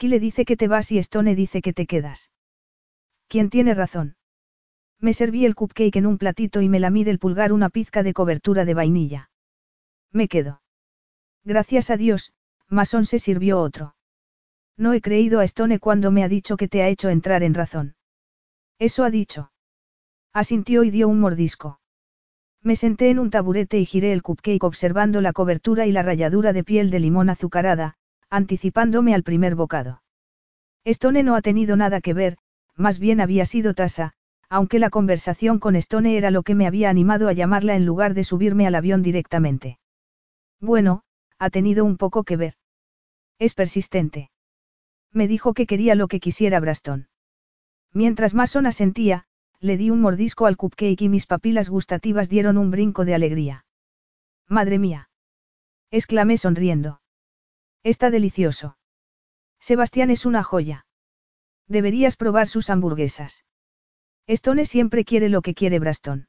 [0.00, 2.30] le dice que te vas y Stone dice que te quedas.
[3.26, 4.16] ¿Quién tiene razón?
[5.00, 8.12] Me serví el cupcake en un platito y me la del pulgar una pizca de
[8.12, 9.30] cobertura de vainilla.
[10.12, 10.60] Me quedo.
[11.44, 12.32] Gracias a Dios,
[12.68, 13.94] Mason se sirvió otro.
[14.76, 17.54] No he creído a Stone cuando me ha dicho que te ha hecho entrar en
[17.54, 17.96] razón.
[18.78, 19.52] Eso ha dicho.
[20.32, 21.80] Asintió y dio un mordisco.
[22.62, 26.52] Me senté en un taburete y giré el cupcake observando la cobertura y la ralladura
[26.52, 27.94] de piel de limón azucarada,
[28.30, 30.02] anticipándome al primer bocado.
[30.84, 32.38] Stone no ha tenido nada que ver,
[32.74, 34.14] más bien había sido Tasa,
[34.48, 38.14] aunque la conversación con Stone era lo que me había animado a llamarla en lugar
[38.14, 39.78] de subirme al avión directamente.
[40.60, 41.02] Bueno,
[41.44, 42.54] ha tenido un poco que ver.
[43.38, 44.30] Es persistente.
[45.12, 47.08] Me dijo que quería lo que quisiera Braston.
[47.92, 49.26] Mientras Mason asentía,
[49.60, 53.66] le di un mordisco al cupcake y mis papilas gustativas dieron un brinco de alegría.
[54.48, 55.10] Madre mía.
[55.90, 57.00] exclamé sonriendo.
[57.82, 58.76] Está delicioso.
[59.60, 60.86] Sebastián es una joya.
[61.68, 63.44] Deberías probar sus hamburguesas.
[64.26, 66.28] Stone siempre quiere lo que quiere Braston.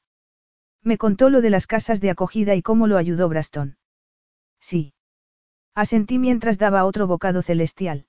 [0.83, 3.77] Me contó lo de las casas de acogida y cómo lo ayudó Braston.
[4.59, 4.94] Sí.
[5.75, 8.07] Asentí mientras daba otro bocado celestial.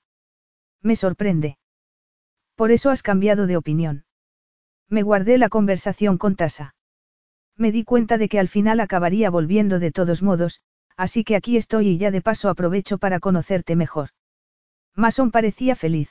[0.82, 1.58] Me sorprende.
[2.54, 4.04] Por eso has cambiado de opinión.
[4.88, 6.76] Me guardé la conversación con Tasa.
[7.56, 10.60] Me di cuenta de que al final acabaría volviendo de todos modos,
[10.96, 14.10] así que aquí estoy y ya de paso aprovecho para conocerte mejor.
[14.94, 16.10] Mason parecía feliz.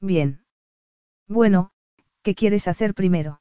[0.00, 0.44] Bien.
[1.26, 1.72] Bueno,
[2.22, 3.40] ¿qué quieres hacer primero?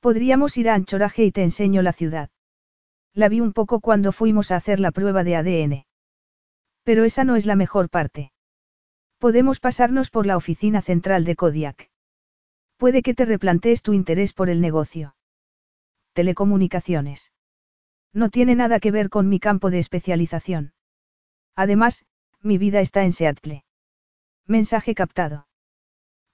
[0.00, 2.30] Podríamos ir a Anchoraje y te enseño la ciudad.
[3.14, 5.86] La vi un poco cuando fuimos a hacer la prueba de ADN.
[6.84, 8.32] Pero esa no es la mejor parte.
[9.18, 11.90] Podemos pasarnos por la oficina central de Kodiak.
[12.76, 15.16] Puede que te replantees tu interés por el negocio.
[16.12, 17.32] Telecomunicaciones.
[18.12, 20.74] No tiene nada que ver con mi campo de especialización.
[21.56, 22.04] Además,
[22.40, 23.64] mi vida está en Seattle.
[24.46, 25.48] Mensaje captado.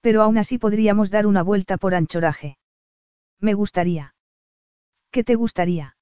[0.01, 2.57] Pero aún así podríamos dar una vuelta por anchoraje.
[3.39, 4.13] Me gustaría.
[5.11, 5.95] ¿Qué te gustaría?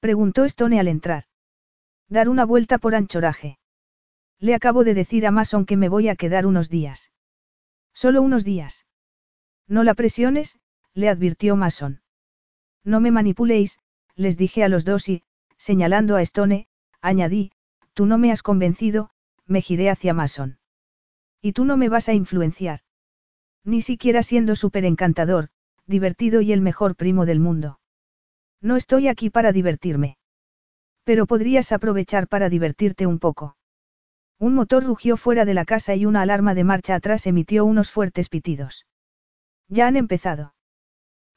[0.00, 1.27] Preguntó Stone al entrar.
[2.08, 3.58] Dar una vuelta por anchoraje.
[4.38, 7.10] Le acabo de decir a Mason que me voy a quedar unos días.
[7.92, 8.86] Solo unos días.
[9.66, 10.58] No la presiones,
[10.94, 12.00] le advirtió Mason.
[12.84, 13.78] No me manipuléis,
[14.14, 15.22] les dije a los dos y,
[15.56, 16.68] señalando a Stone,
[17.00, 17.52] añadí,
[17.92, 19.10] tú no me has convencido,
[19.46, 20.58] me giré hacia Mason.
[21.42, 22.80] Y tú no me vas a influenciar.
[23.64, 25.48] Ni siquiera siendo súper encantador,
[25.86, 27.80] divertido y el mejor primo del mundo.
[28.60, 30.17] No estoy aquí para divertirme.
[31.08, 33.56] Pero podrías aprovechar para divertirte un poco.
[34.38, 37.90] Un motor rugió fuera de la casa y una alarma de marcha atrás emitió unos
[37.90, 38.86] fuertes pitidos.
[39.68, 40.54] Ya han empezado.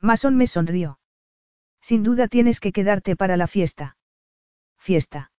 [0.02, 1.00] Mason me sonrió.
[1.80, 3.96] Sin duda tienes que quedarte para la fiesta.
[4.78, 5.32] Fiesta.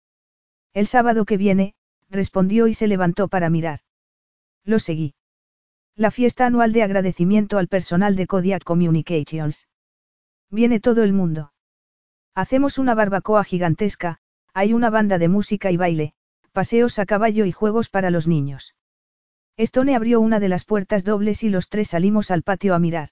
[0.73, 1.75] El sábado que viene,
[2.09, 3.81] respondió y se levantó para mirar.
[4.65, 5.15] Lo seguí.
[5.95, 9.69] La fiesta anual de agradecimiento al personal de Kodiak Communications.
[10.49, 11.53] Viene todo el mundo.
[12.35, 14.22] Hacemos una barbacoa gigantesca,
[14.55, 16.15] hay una banda de música y baile,
[16.53, 18.75] paseos a caballo y juegos para los niños.
[19.57, 23.11] Stone abrió una de las puertas dobles y los tres salimos al patio a mirar.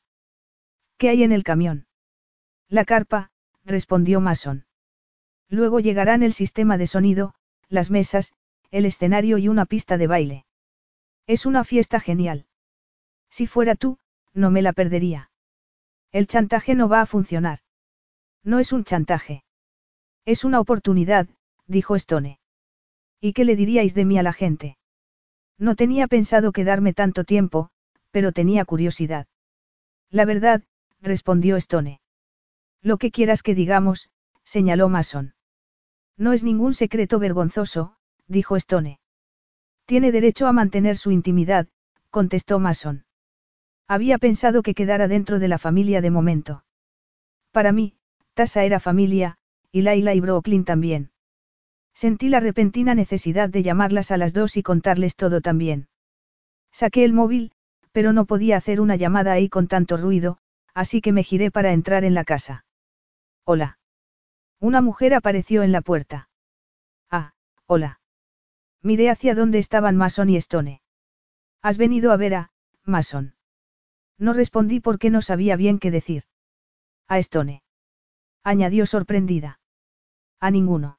[0.96, 1.86] ¿Qué hay en el camión?
[2.68, 3.30] La carpa,
[3.64, 4.66] respondió Mason.
[5.48, 7.34] Luego llegarán el sistema de sonido,
[7.68, 8.32] las mesas,
[8.70, 10.46] el escenario y una pista de baile.
[11.26, 12.46] Es una fiesta genial.
[13.30, 13.98] Si fuera tú,
[14.32, 15.30] no me la perdería.
[16.12, 17.60] El chantaje no va a funcionar.
[18.42, 19.44] No es un chantaje.
[20.24, 21.28] Es una oportunidad,
[21.66, 22.40] dijo Stone.
[23.20, 24.76] ¿Y qué le diríais de mí a la gente?
[25.58, 27.70] No tenía pensado quedarme tanto tiempo,
[28.10, 29.26] pero tenía curiosidad.
[30.10, 30.62] La verdad,
[31.00, 32.00] respondió Stone.
[32.82, 34.10] Lo que quieras que digamos,
[34.44, 35.34] señaló Mason.
[36.16, 39.00] No es ningún secreto vergonzoso, dijo Stone.
[39.86, 41.68] Tiene derecho a mantener su intimidad,
[42.10, 43.04] contestó Mason.
[43.86, 46.64] Había pensado que quedara dentro de la familia de momento.
[47.50, 47.94] Para mí,
[48.34, 49.38] Tasa era familia,
[49.72, 51.10] y Laila y Brooklyn también.
[51.94, 55.88] Sentí la repentina necesidad de llamarlas a las dos y contarles todo también.
[56.72, 57.52] Saqué el móvil,
[57.92, 60.38] pero no podía hacer una llamada ahí con tanto ruido,
[60.74, 62.64] así que me giré para entrar en la casa.
[63.44, 63.78] Hola.
[64.60, 66.28] Una mujer apareció en la puerta.
[67.10, 67.32] Ah,
[67.66, 68.00] hola.
[68.82, 70.82] Miré hacia donde estaban Mason y Stone.
[71.62, 72.50] ¿Has venido a ver a,
[72.84, 73.34] Mason?
[74.18, 76.24] No respondí porque no sabía bien qué decir.
[77.08, 77.62] A Stone.
[78.42, 79.59] Añadió sorprendida.
[80.40, 80.98] A ninguno.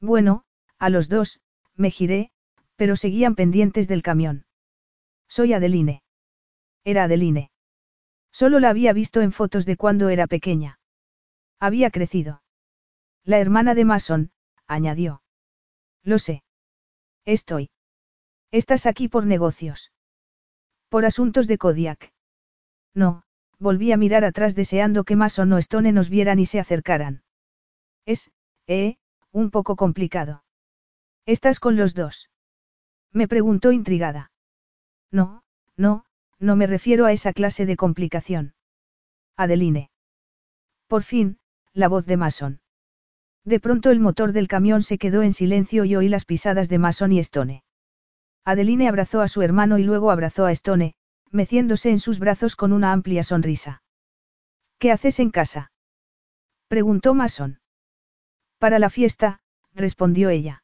[0.00, 0.44] Bueno,
[0.78, 1.40] A los dos,
[1.76, 2.30] me giré,
[2.76, 4.46] pero seguían pendientes del camión.
[5.28, 6.02] Soy Adeline.
[6.84, 7.50] Era Adeline.
[8.32, 10.78] Solo la había visto en fotos de cuando era pequeña.
[11.58, 12.42] Había crecido.
[13.24, 14.32] La hermana de Mason,
[14.66, 15.22] añadió.
[16.02, 16.42] Lo sé.
[17.26, 17.70] Estoy.
[18.50, 19.92] Estás aquí por negocios.
[20.88, 22.12] Por asuntos de Kodiak.
[22.94, 23.22] No,
[23.58, 27.22] volví a mirar atrás deseando que Mason o Stone nos vieran y se acercaran.
[28.06, 28.30] Es,
[28.70, 28.96] eh,
[29.32, 30.44] un poco complicado.
[31.26, 32.30] ¿Estás con los dos?
[33.12, 34.30] Me preguntó intrigada.
[35.10, 35.42] No,
[35.76, 36.04] no,
[36.38, 38.54] no me refiero a esa clase de complicación.
[39.36, 39.90] Adeline.
[40.86, 41.40] Por fin,
[41.72, 42.60] la voz de Mason.
[43.44, 46.78] De pronto el motor del camión se quedó en silencio y oí las pisadas de
[46.78, 47.64] Mason y Stone.
[48.44, 50.94] Adeline abrazó a su hermano y luego abrazó a Stone,
[51.30, 53.82] meciéndose en sus brazos con una amplia sonrisa.
[54.78, 55.72] ¿Qué haces en casa?
[56.68, 57.59] preguntó Mason.
[58.60, 59.40] Para la fiesta,
[59.72, 60.62] respondió ella.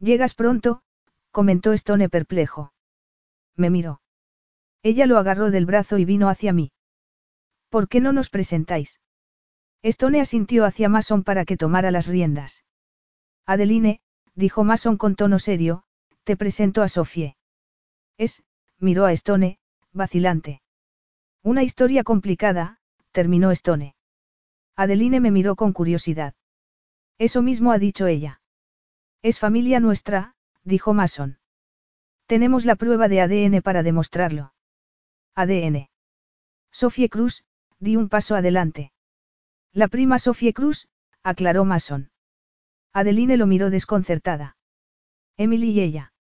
[0.00, 0.82] Llegas pronto,
[1.30, 2.72] comentó Stone perplejo.
[3.54, 4.00] Me miró.
[4.82, 6.72] Ella lo agarró del brazo y vino hacia mí.
[7.68, 9.00] ¿Por qué no nos presentáis?
[9.82, 12.64] Stone asintió hacia Mason para que tomara las riendas.
[13.46, 14.00] Adeline,
[14.34, 15.84] dijo Mason con tono serio,
[16.24, 17.36] te presento a Sofie.
[18.18, 18.42] Es,
[18.80, 19.60] miró a Stone,
[19.92, 20.62] vacilante.
[21.44, 22.80] Una historia complicada,
[23.12, 23.94] terminó Stone.
[24.74, 26.34] Adeline me miró con curiosidad.
[27.18, 28.40] Eso mismo ha dicho ella.
[29.22, 31.38] Es familia nuestra, dijo Mason.
[32.26, 34.54] Tenemos la prueba de ADN para demostrarlo.
[35.34, 35.88] ADN.
[36.70, 37.44] Sofie Cruz,
[37.78, 38.92] di un paso adelante.
[39.72, 40.88] La prima Sofie Cruz,
[41.22, 42.10] aclaró Mason.
[42.92, 44.56] Adeline lo miró desconcertada.
[45.36, 46.12] Emily y ella.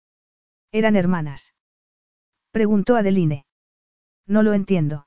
[0.73, 1.55] ¿Eran hermanas?
[2.51, 3.45] Preguntó Adeline.
[4.27, 5.07] No lo entiendo.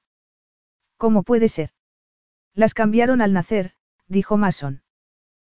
[0.98, 1.72] ¿Cómo puede ser?
[2.54, 3.74] Las cambiaron al nacer,
[4.08, 4.85] dijo Mason.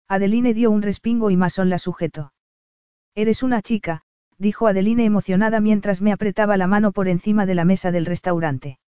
[0.08, 2.32] Adeline dio un respingo y Mason la sujetó.
[3.14, 4.02] Eres una chica,
[4.38, 8.78] dijo Adeline emocionada mientras me apretaba la mano por encima de la mesa del restaurante.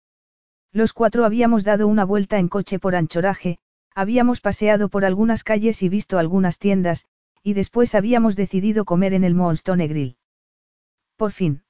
[0.72, 3.58] Los cuatro habíamos dado una vuelta en coche por anchoraje,
[3.94, 7.06] habíamos paseado por algunas calles y visto algunas tiendas,
[7.42, 10.16] y después habíamos decidido comer en el Moonstone Grill.
[11.16, 11.64] Por fin.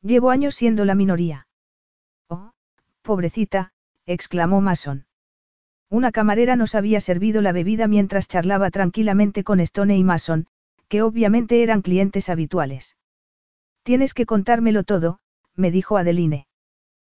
[0.00, 1.46] Llevo años siendo la minoría.
[2.28, 2.52] Oh,
[3.02, 3.72] pobrecita,
[4.06, 5.06] exclamó Mason.
[5.94, 10.48] Una camarera nos había servido la bebida mientras charlaba tranquilamente con Stone y Mason,
[10.88, 12.96] que obviamente eran clientes habituales.
[13.84, 15.20] Tienes que contármelo todo,
[15.54, 16.48] me dijo Adeline.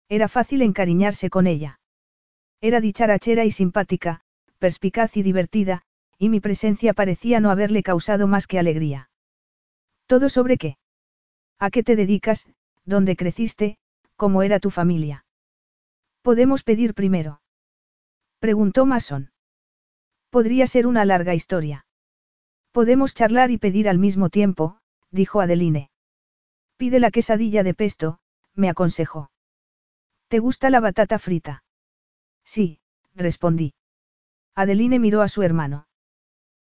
[0.08, 1.78] Era fácil encariñarse con ella.
[2.60, 4.22] Era dicharachera y simpática,
[4.58, 5.82] perspicaz y divertida,
[6.18, 9.08] y mi presencia parecía no haberle causado más que alegría.
[10.06, 10.78] ¿Todo sobre qué?
[11.60, 12.48] ¿A qué te dedicas?
[12.84, 13.78] ¿Dónde creciste?
[14.16, 15.24] ¿Cómo era tu familia?
[16.22, 17.40] Podemos pedir primero.
[18.44, 19.30] Preguntó Mason.
[20.28, 21.86] Podría ser una larga historia.
[22.72, 24.80] Podemos charlar y pedir al mismo tiempo,
[25.10, 25.90] dijo Adeline.
[26.76, 28.18] Pide la quesadilla de pesto,
[28.52, 29.30] me aconsejó.
[30.28, 31.64] ¿Te gusta la batata frita?
[32.44, 32.80] Sí,
[33.14, 33.72] respondí.
[34.54, 35.88] Adeline miró a su hermano.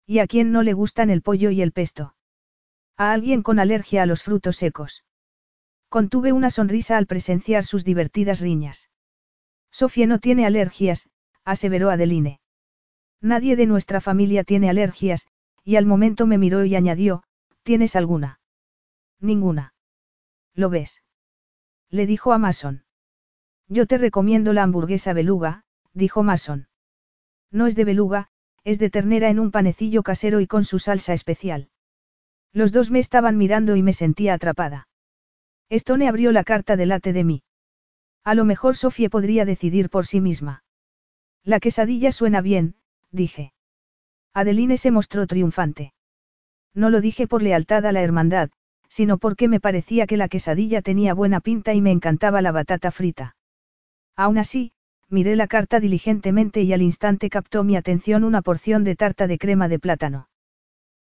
[0.06, 2.14] ¿Y a quién no le gustan el pollo y el pesto?
[2.96, 5.04] A alguien con alergia a los frutos secos.
[5.90, 8.92] Contuve una sonrisa al presenciar sus divertidas riñas.
[9.72, 11.10] Sofía no tiene alergias,
[11.46, 12.40] aseveró Adeline.
[13.22, 15.28] Nadie de nuestra familia tiene alergias,
[15.64, 17.24] y al momento me miró y añadió,
[17.64, 18.40] ¿tienes alguna?
[19.20, 19.74] Ninguna.
[20.56, 21.04] ¿Lo ves?
[21.90, 22.84] Le dijo a Mason.
[23.68, 25.64] Yo te recomiendo la hamburguesa beluga,
[25.94, 26.68] dijo Mason.
[27.52, 28.30] No es de beluga,
[28.64, 31.70] es de ternera en un panecillo casero y con su salsa especial.
[32.54, 34.88] Los dos me estaban mirando y me sentía atrapada.
[35.70, 37.44] Stone abrió la carta delante de mí.
[38.24, 40.64] A lo mejor Sofía podría decidir por sí misma.
[41.44, 42.76] La quesadilla suena bien,
[43.12, 43.54] dije.
[44.34, 45.94] Adeline se mostró triunfante.
[46.74, 48.52] No lo dije por lealtad a la hermandad,
[48.88, 52.92] sino porque me parecía que la quesadilla tenía buena pinta y me encantaba la batata
[52.92, 53.36] frita.
[54.16, 54.74] Aún así,
[55.10, 59.38] miré la carta diligentemente y al instante captó mi atención una porción de tarta de
[59.38, 60.30] crema de plátano.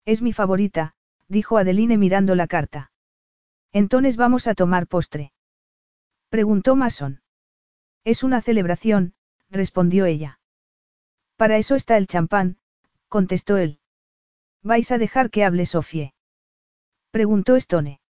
[0.05, 0.93] Es mi favorita,
[1.27, 2.91] dijo Adeline mirando la carta.
[3.71, 5.31] Entonces vamos a tomar postre.
[6.29, 7.21] Preguntó Mason.
[8.03, 9.13] Es una celebración,
[9.55, 10.39] respondió ella.
[11.35, 12.57] Para eso está el champán,
[13.09, 13.79] contestó él.
[14.61, 16.13] ¿Vais a dejar que hable Sofie?
[17.11, 18.01] Preguntó Stone.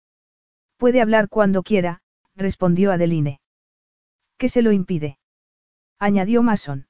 [0.77, 2.01] Puede hablar cuando quiera,
[2.35, 3.39] respondió Adeline.
[4.37, 5.19] ¿Qué se lo impide?
[5.99, 6.87] añadió Mason.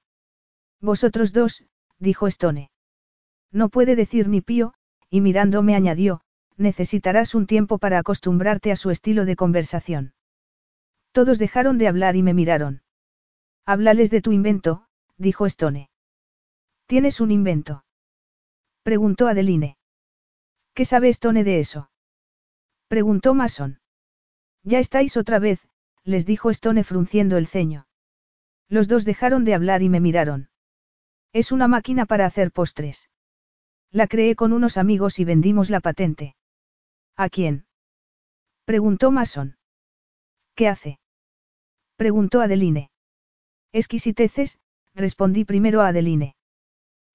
[0.81, 1.63] Vosotros dos,
[1.99, 2.71] dijo Stone.
[3.51, 4.73] No puede decir ni pío,
[5.09, 6.21] y mirándome añadió,
[6.57, 10.13] necesitarás un tiempo para acostumbrarte a su estilo de conversación.
[11.11, 12.84] Todos dejaron de hablar y me miraron.
[13.67, 14.85] Háblales de tu invento,
[15.17, 15.89] dijo Stone.
[16.85, 17.83] ¿Tienes un invento?
[18.83, 19.77] Preguntó Adeline.
[20.75, 21.89] ¿Qué sabe Stone de eso?
[22.87, 23.79] Preguntó Mason.
[24.63, 25.67] Ya estáis otra vez,
[26.03, 27.87] les dijo Stone frunciendo el ceño.
[28.69, 30.49] Los dos dejaron de hablar y me miraron.
[31.33, 33.09] Es una máquina para hacer postres.
[33.91, 36.35] La creé con unos amigos y vendimos la patente.
[37.15, 37.65] ¿A quién?
[38.65, 39.57] Preguntó Mason.
[40.53, 40.99] ¿Qué hace?
[41.95, 42.89] Preguntó Adeline.
[43.75, 44.57] Exquisiteces,
[44.93, 46.37] respondí primero a Adeline.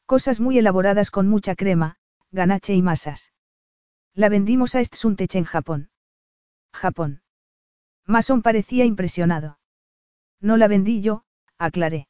[0.05, 1.97] Cosas muy elaboradas con mucha crema,
[2.33, 3.33] ganache y masas.
[4.15, 5.91] La vendimos a Estsuntech en Japón.
[6.75, 7.23] Japón.
[8.05, 9.59] Mason parecía impresionado.
[10.39, 11.25] No la vendí yo,
[11.57, 12.09] aclaré.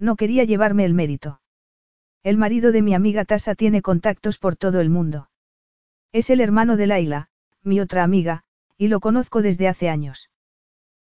[0.00, 1.40] No quería llevarme el mérito.
[2.24, 5.30] El marido de mi amiga Tasa tiene contactos por todo el mundo.
[6.10, 7.28] Es el hermano de Laila,
[7.62, 8.42] mi otra amiga,
[8.76, 10.29] y lo conozco desde hace años.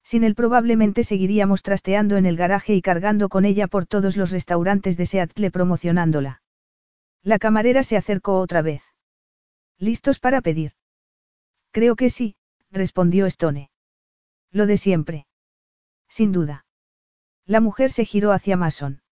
[0.03, 4.31] Sin él probablemente seguiríamos trasteando en el garaje y cargando con ella por todos los
[4.31, 6.43] restaurantes de Seattle promocionándola.
[7.23, 8.83] La camarera se acercó otra vez.
[9.79, 10.73] ¿Listos para pedir?
[11.71, 12.37] Creo que sí,
[12.71, 13.71] respondió Stone.
[14.51, 15.27] Lo de siempre.
[16.09, 16.67] Sin duda.
[17.47, 19.03] La mujer se giró hacia Mason.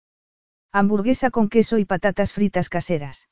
[0.72, 3.28] Hamburguesa con queso y patatas fritas caseras.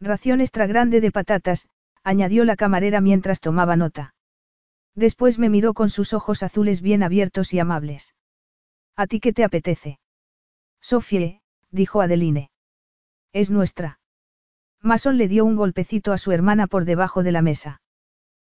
[0.00, 1.68] Ración extra grande de patatas,
[2.02, 4.14] añadió la camarera mientras tomaba nota.
[4.94, 8.14] Después me miró con sus ojos azules bien abiertos y amables.
[8.96, 10.00] ¿A ti qué te apetece?
[10.80, 12.50] Sofie, dijo Adeline.
[13.32, 14.00] Es nuestra.
[14.82, 17.82] Mason le dio un golpecito a su hermana por debajo de la mesa.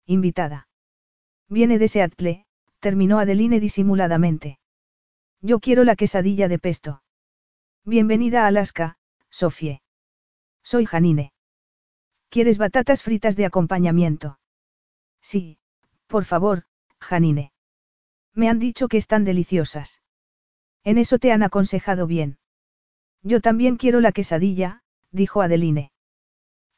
[0.07, 0.69] Invitada.
[1.49, 2.47] Viene de Seattle,
[2.81, 4.59] terminó Adeline disimuladamente.
[5.41, 7.03] Yo quiero la quesadilla de pesto.
[7.85, 8.97] Bienvenida a Alaska,
[9.29, 9.83] Sofie.
[10.63, 11.33] Soy Janine.
[12.31, 14.39] ¿Quieres batatas fritas de acompañamiento?
[15.21, 15.59] Sí,
[16.15, 16.63] por favor,
[17.01, 17.51] Janine.
[18.35, 20.01] Me han dicho que están deliciosas.
[20.85, 22.39] En eso te han aconsejado bien.
[23.25, 25.91] Yo también quiero la quesadilla, dijo Adeline.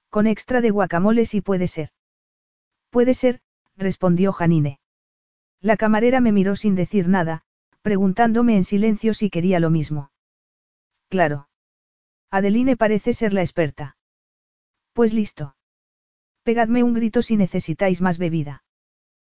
[0.08, 1.90] Con extra de guacamole si puede ser.
[2.88, 3.42] Puede ser,
[3.76, 4.80] respondió Janine.
[5.60, 7.42] La camarera me miró sin decir nada,
[7.82, 10.12] preguntándome en silencio si quería lo mismo.
[11.10, 11.50] Claro.
[12.30, 13.98] Adeline parece ser la experta.
[14.94, 15.56] Pues listo.
[16.42, 18.62] Pegadme un grito si necesitáis más bebida.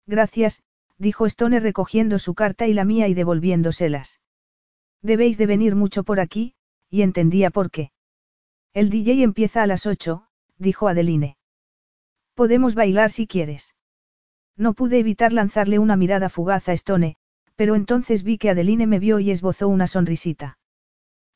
[0.09, 0.63] Gracias,
[0.97, 4.21] dijo Stone recogiendo su carta y la mía y devolviéndoselas.
[5.03, 6.55] Debéis de venir mucho por aquí,
[6.89, 7.93] y entendía por qué.
[8.73, 10.25] El DJ empieza a las ocho,
[10.57, 11.37] dijo Adeline.
[12.35, 13.75] Podemos bailar si quieres.
[14.57, 17.17] No pude evitar lanzarle una mirada fugaz a Stone,
[17.55, 20.59] pero entonces vi que Adeline me vio y esbozó una sonrisita.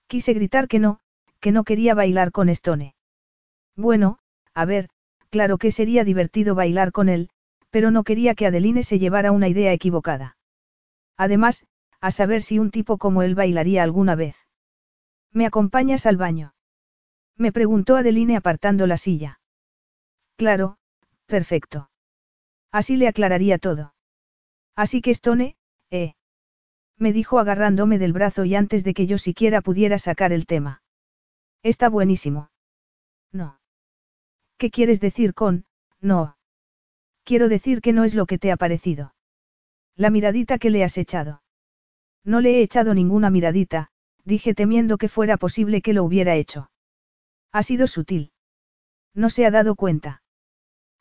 [0.06, 1.00] Quise gritar que no,
[1.40, 2.94] que no quería bailar con Stone.
[3.76, 4.18] Bueno,
[4.54, 4.88] a ver,
[5.28, 7.28] claro que sería divertido bailar con él,
[7.72, 10.36] pero no quería que Adeline se llevara una idea equivocada.
[11.16, 11.64] Además,
[12.02, 14.36] a saber si un tipo como él bailaría alguna vez.
[15.32, 16.54] ¿Me acompañas al baño?
[17.36, 19.40] Me preguntó Adeline apartando la silla.
[20.36, 20.76] Claro,
[21.26, 21.90] perfecto.
[22.70, 23.94] Así le aclararía todo.
[24.76, 25.56] Así que Stone,
[25.90, 26.14] eh.
[26.98, 30.82] Me dijo agarrándome del brazo y antes de que yo siquiera pudiera sacar el tema.
[31.62, 32.50] Está buenísimo.
[33.32, 33.58] No.
[34.58, 35.64] ¿Qué quieres decir con,
[36.00, 36.36] no?
[37.24, 39.14] Quiero decir que no es lo que te ha parecido.
[39.96, 41.42] La miradita que le has echado.
[42.24, 43.90] No le he echado ninguna miradita,
[44.24, 46.70] dije temiendo que fuera posible que lo hubiera hecho.
[47.52, 48.32] Ha sido sutil.
[49.14, 50.22] No se ha dado cuenta.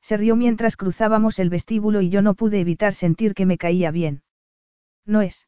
[0.02, 3.91] Se rió mientras cruzábamos el vestíbulo y yo no pude evitar sentir que me caía
[3.91, 4.23] bien.
[5.06, 5.48] No es.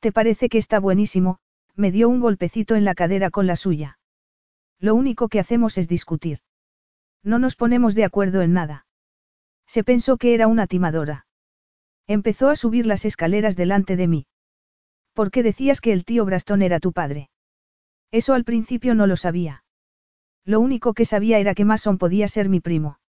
[0.00, 1.38] ¿Te parece que está buenísimo?
[1.74, 3.98] Me dio un golpecito en la cadera con la suya.
[4.78, 6.38] Lo único que hacemos es discutir.
[7.22, 8.85] No nos ponemos de acuerdo en nada.
[9.66, 11.26] Se pensó que era una timadora.
[12.06, 14.26] Empezó a subir las escaleras delante de mí.
[15.12, 17.30] ¿Por qué decías que el tío Brastón era tu padre?
[18.12, 19.64] Eso al principio no lo sabía.
[20.44, 23.00] Lo único que sabía era que Mason podía ser mi primo.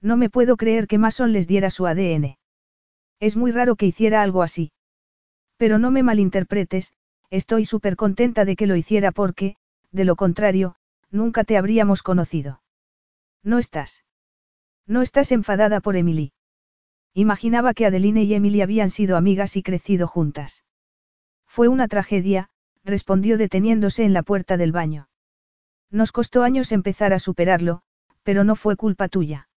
[0.00, 2.38] No me puedo creer que Mason les diera su ADN.
[3.20, 4.72] Es muy raro que hiciera algo así.
[5.56, 6.92] Pero no me malinterpretes,
[7.30, 9.56] estoy súper contenta de que lo hiciera porque,
[9.92, 10.76] de lo contrario,
[11.10, 12.62] nunca te habríamos conocido.
[13.42, 14.05] No estás.
[14.86, 16.32] No estás enfadada por Emily.
[17.12, 20.64] Imaginaba que Adeline y Emily habían sido amigas y crecido juntas.
[21.46, 22.50] Fue una tragedia,
[22.84, 25.08] respondió deteniéndose en la puerta del baño.
[25.90, 27.82] Nos costó años empezar a superarlo,
[28.22, 29.48] pero no fue culpa tuya.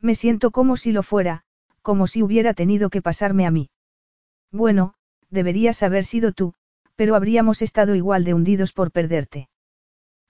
[0.00, 1.42] Me siento como si lo fuera,
[1.82, 3.70] como si hubiera tenido que pasarme a mí.
[4.52, 4.94] Bueno,
[5.30, 6.54] deberías haber sido tú,
[6.94, 9.48] pero habríamos estado igual de hundidos por perderte.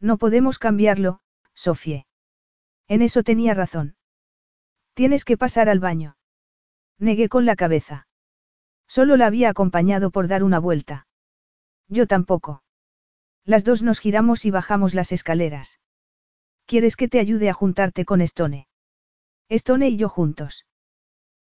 [0.01, 1.21] No podemos cambiarlo,
[1.55, 2.07] Sofie.
[2.89, 3.96] En eso tenía razón.
[4.97, 6.17] Tienes que pasar al baño.
[6.99, 8.09] Negué con la cabeza.
[8.89, 11.07] Solo la había acompañado por dar una vuelta.
[11.87, 12.63] Yo tampoco.
[13.45, 15.81] Las dos nos giramos y bajamos las escaleras.
[16.65, 18.69] ¿Quieres que te ayude a juntarte con Stone?
[19.51, 20.65] Stone y yo juntos.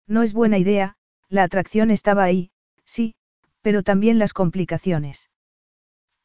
[0.06, 0.96] No es buena idea,
[1.30, 2.50] la atracción estaba ahí,
[2.84, 3.14] sí,
[3.62, 5.30] pero también las complicaciones.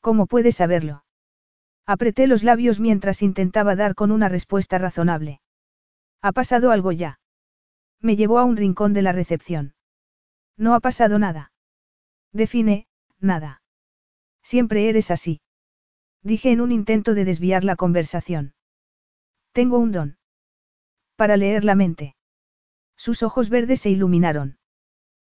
[0.02, 1.06] ¿Cómo puedes saberlo?
[1.86, 5.40] Apreté los labios mientras intentaba dar con una respuesta razonable.
[6.22, 7.21] ¿Ha pasado algo ya?
[8.02, 9.76] Me llevó a un rincón de la recepción.
[10.58, 11.52] No ha pasado nada.
[12.34, 12.88] Define,
[13.20, 13.62] nada.
[14.42, 15.42] Siempre eres así.
[16.24, 18.54] Dije en un intento de desviar la conversación.
[19.54, 20.18] Tengo un don.
[21.16, 22.16] Para leer la mente.
[22.96, 24.58] Sus ojos verdes se iluminaron.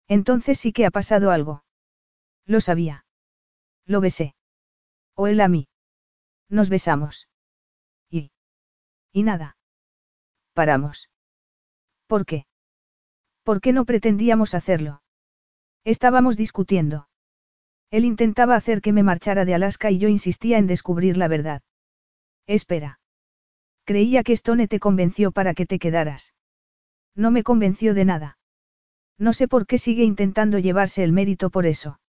[0.07, 1.65] Entonces sí que ha pasado algo.
[2.47, 3.05] Lo sabía.
[3.85, 4.35] Lo besé.
[5.15, 5.69] O él a mí.
[6.49, 7.29] Nos besamos.
[8.11, 8.31] Y.
[9.13, 9.57] Y nada.
[10.55, 11.11] Paramos.
[12.07, 12.48] ¿Por qué?
[13.49, 15.01] ¿Por qué no pretendíamos hacerlo?
[15.83, 17.09] Estábamos discutiendo.
[17.91, 21.63] Él intentaba hacer que me marchara de Alaska y yo insistía en descubrir la verdad.
[22.47, 23.01] Espera.
[23.87, 26.35] Creía que Stone te convenció para que te quedaras.
[27.15, 28.39] No me convenció de nada.
[29.17, 32.01] No sé por qué sigue intentando llevarse el mérito por eso.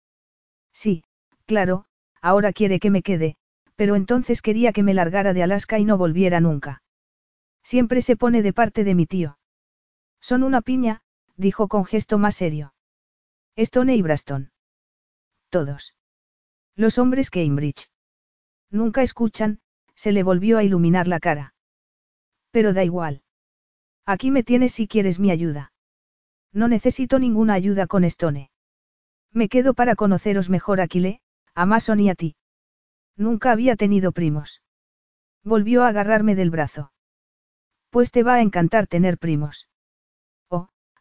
[0.74, 1.06] Sí,
[1.46, 1.86] claro,
[2.22, 3.38] ahora quiere que me quede,
[3.78, 6.84] pero entonces quería que me largara de Alaska y no volviera nunca.
[7.64, 9.38] Siempre se pone de parte de mi tío.
[10.20, 11.02] Son una piña,
[11.40, 12.74] dijo con gesto más serio.
[13.56, 14.52] Stone y Braston.
[15.50, 15.96] Todos.
[16.76, 17.90] Los hombres Cambridge.
[18.70, 19.60] Nunca escuchan,
[19.96, 21.54] se le volvió a iluminar la cara.
[22.52, 23.24] Pero da igual.
[24.06, 25.72] Aquí me tienes si quieres mi ayuda.
[26.52, 28.52] No necesito ninguna ayuda con Stone.
[29.32, 31.22] Me quedo para conoceros mejor a Kile,
[31.54, 32.36] a Mason y a ti.
[33.16, 34.62] Nunca había tenido primos.
[35.44, 36.92] Volvió a agarrarme del brazo.
[37.92, 39.69] Pues te va a encantar tener primos.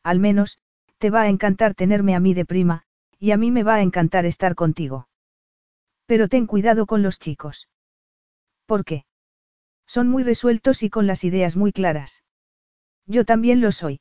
[0.09, 0.59] Al menos,
[0.97, 2.85] te va a encantar tenerme a mí de prima,
[3.19, 5.07] y a mí me va a encantar estar contigo.
[6.07, 7.69] Pero ten cuidado con los chicos.
[8.65, 9.05] ¿Por qué?
[9.87, 12.25] Son muy resueltos y con las ideas muy claras.
[13.05, 14.01] Yo también lo soy.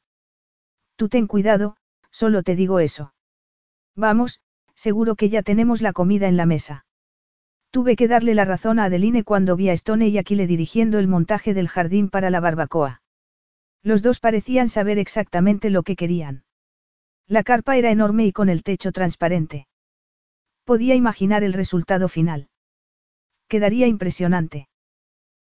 [0.95, 1.75] Tú ten cuidado,
[2.09, 3.13] solo te digo eso.
[3.93, 4.39] Vamos,
[4.75, 6.85] seguro que ya tenemos la comida en la mesa.
[7.69, 11.09] Tuve que darle la razón a Adeline cuando vi a Stone y Aquile dirigiendo el
[11.09, 13.01] montaje del jardín para la barbacoa.
[13.83, 16.43] Los dos parecían saber exactamente lo que querían.
[17.27, 19.67] La carpa era enorme y con el techo transparente.
[20.63, 22.49] Podía imaginar el resultado final.
[23.47, 24.67] Quedaría impresionante.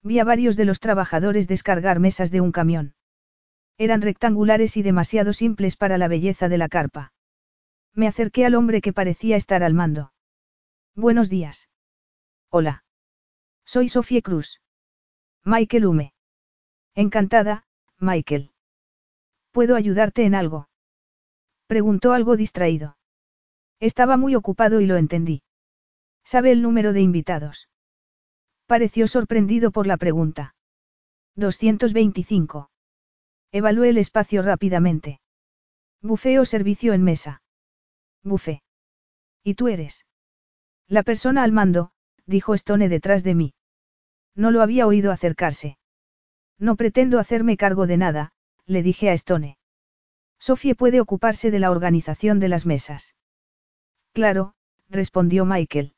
[0.02, 2.94] Vi a varios de los trabajadores descargar mesas de un camión.
[3.77, 7.12] Eran rectangulares y demasiado simples para la belleza de la carpa.
[7.94, 10.12] Me acerqué al hombre que parecía estar al mando.
[10.94, 11.69] Buenos días.
[12.51, 12.85] Hola.
[13.65, 14.61] Soy Sofía Cruz.
[15.44, 16.12] Michael Hume.
[16.94, 17.65] Encantada,
[18.01, 18.51] Michael.
[19.51, 20.69] ¿Puedo ayudarte en algo?
[21.67, 22.97] Preguntó algo distraído.
[23.79, 25.43] Estaba muy ocupado y lo entendí.
[26.25, 27.69] ¿Sabe el número de invitados?
[28.67, 30.55] Pareció sorprendido por la pregunta.
[31.37, 32.71] 225.
[33.53, 35.21] Evalué el espacio rápidamente.
[36.01, 37.43] Bufé o servicio en mesa.
[38.23, 38.63] Bufé.
[39.43, 40.07] ¿Y tú eres?
[40.87, 41.91] La persona al mando,
[42.27, 43.55] dijo Stone detrás de mí.
[44.35, 45.80] No lo había oído acercarse.
[46.61, 48.32] No pretendo hacerme cargo de nada,
[48.66, 49.59] le dije a Stone.
[50.39, 53.16] Sofía puede ocuparse de la organización de las mesas.
[54.12, 54.55] Claro,
[54.89, 55.95] respondió Michael.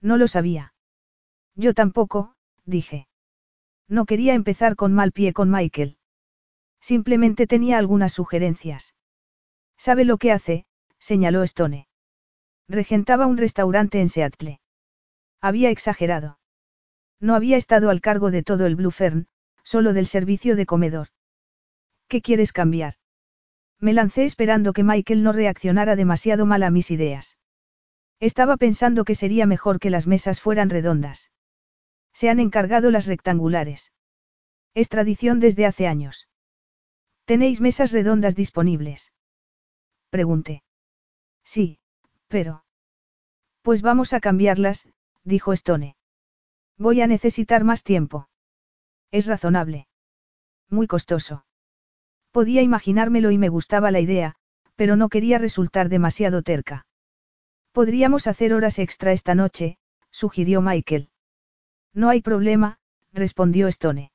[0.00, 0.74] No lo sabía.
[1.54, 2.34] Yo tampoco,
[2.64, 3.08] dije.
[3.86, 5.98] No quería empezar con mal pie con Michael.
[6.80, 8.94] Simplemente tenía algunas sugerencias.
[9.76, 10.66] ¿Sabe lo que hace?
[10.98, 11.88] señaló Stone.
[12.68, 14.60] Regentaba un restaurante en Seattle.
[15.42, 16.38] Había exagerado.
[17.20, 19.28] No había estado al cargo de todo el Blue Fern,
[19.64, 21.08] solo del servicio de comedor.
[22.06, 22.94] ¿Qué quieres cambiar?
[23.80, 27.38] Me lancé esperando que Michael no reaccionara demasiado mal a mis ideas.
[28.20, 31.30] Estaba pensando que sería mejor que las mesas fueran redondas.
[32.12, 33.92] Se han encargado las rectangulares.
[34.74, 36.28] Es tradición desde hace años.
[37.24, 39.12] ¿Tenéis mesas redondas disponibles?
[40.10, 40.62] Pregunté.
[41.42, 41.78] Sí,
[42.28, 42.64] pero...
[43.62, 44.88] Pues vamos a cambiarlas,
[45.24, 45.96] dijo Stone.
[46.76, 48.28] Voy a necesitar más tiempo.
[49.14, 49.86] Es razonable.
[50.68, 51.46] Muy costoso.
[52.32, 54.34] Podía imaginármelo y me gustaba la idea,
[54.74, 56.84] pero no quería resultar demasiado terca.
[57.70, 59.78] Podríamos hacer horas extra esta noche,
[60.10, 61.10] sugirió Michael.
[61.92, 62.80] No hay problema,
[63.12, 64.10] respondió Stone.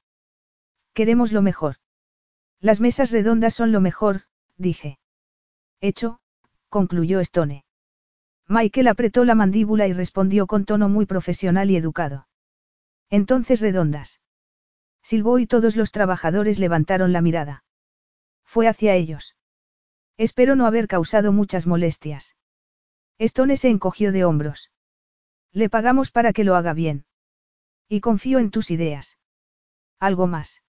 [0.93, 1.77] Queremos lo mejor.
[2.59, 4.23] Las mesas redondas son lo mejor,
[4.57, 4.99] dije.
[5.80, 6.19] Hecho,
[6.67, 7.63] concluyó Stone.
[8.49, 12.27] Michael apretó la mandíbula y respondió con tono muy profesional y educado.
[13.09, 14.19] Entonces redondas.
[15.10, 17.64] Silbó y todos los trabajadores levantaron la mirada.
[18.45, 19.36] Fue hacia ellos.
[20.18, 22.38] Espero no haber causado muchas molestias.
[23.18, 24.69] Stone se encogió de hombros.
[25.52, 27.06] Le pagamos para que lo haga bien.
[27.88, 29.18] Y confío en tus ideas.
[29.99, 30.61] Algo más.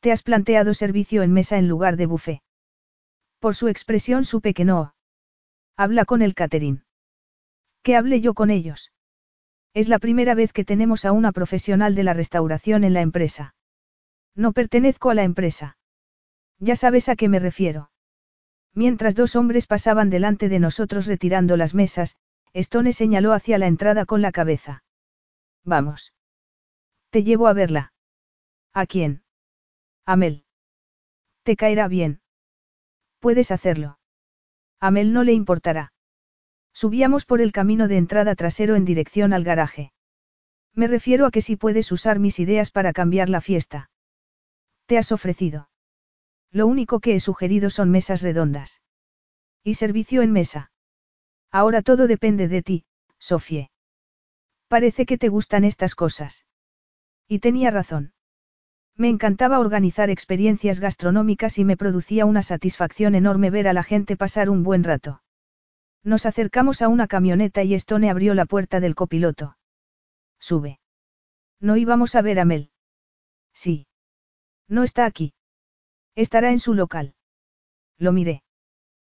[0.00, 2.40] Te has planteado servicio en mesa en lugar de buffet.
[3.40, 4.94] Por su expresión supe que no.
[5.76, 6.86] Habla con el Caterín.
[7.82, 8.90] Que hable yo con ellos.
[9.72, 13.54] Es la primera vez que tenemos a una profesional de la restauración en la empresa.
[14.34, 15.76] No pertenezco a la empresa.
[16.58, 17.90] Ya sabes a qué me refiero.
[18.74, 22.16] Mientras dos hombres pasaban delante de nosotros retirando las mesas,
[22.52, 24.82] Stone señaló hacia la entrada con la cabeza.
[25.64, 26.12] Vamos.
[27.10, 27.92] Te llevo a verla.
[28.72, 29.22] ¿A quién?
[30.04, 30.44] A Mel.
[31.42, 32.20] Te caerá bien.
[33.20, 33.98] Puedes hacerlo.
[34.80, 35.92] A Mel no le importará.
[36.72, 39.92] Subíamos por el camino de entrada trasero en dirección al garaje.
[40.74, 43.90] Me refiero a que si puedes usar mis ideas para cambiar la fiesta.
[44.86, 45.68] Te has ofrecido.
[46.50, 48.80] Lo único que he sugerido son mesas redondas.
[49.62, 50.72] Y servicio en mesa.
[51.50, 52.84] Ahora todo depende de ti,
[53.18, 53.70] Sofie.
[54.68, 56.46] Parece que te gustan estas cosas.
[57.28, 58.12] Y tenía razón.
[58.96, 64.16] Me encantaba organizar experiencias gastronómicas y me producía una satisfacción enorme ver a la gente
[64.16, 65.22] pasar un buen rato.
[66.02, 69.56] Nos acercamos a una camioneta y Stone abrió la puerta del copiloto.
[70.38, 70.80] Sube.
[71.60, 72.70] No íbamos a ver a Mel.
[73.52, 73.86] Sí.
[74.68, 75.34] No está aquí.
[76.14, 77.14] Estará en su local.
[77.98, 78.42] Lo miré.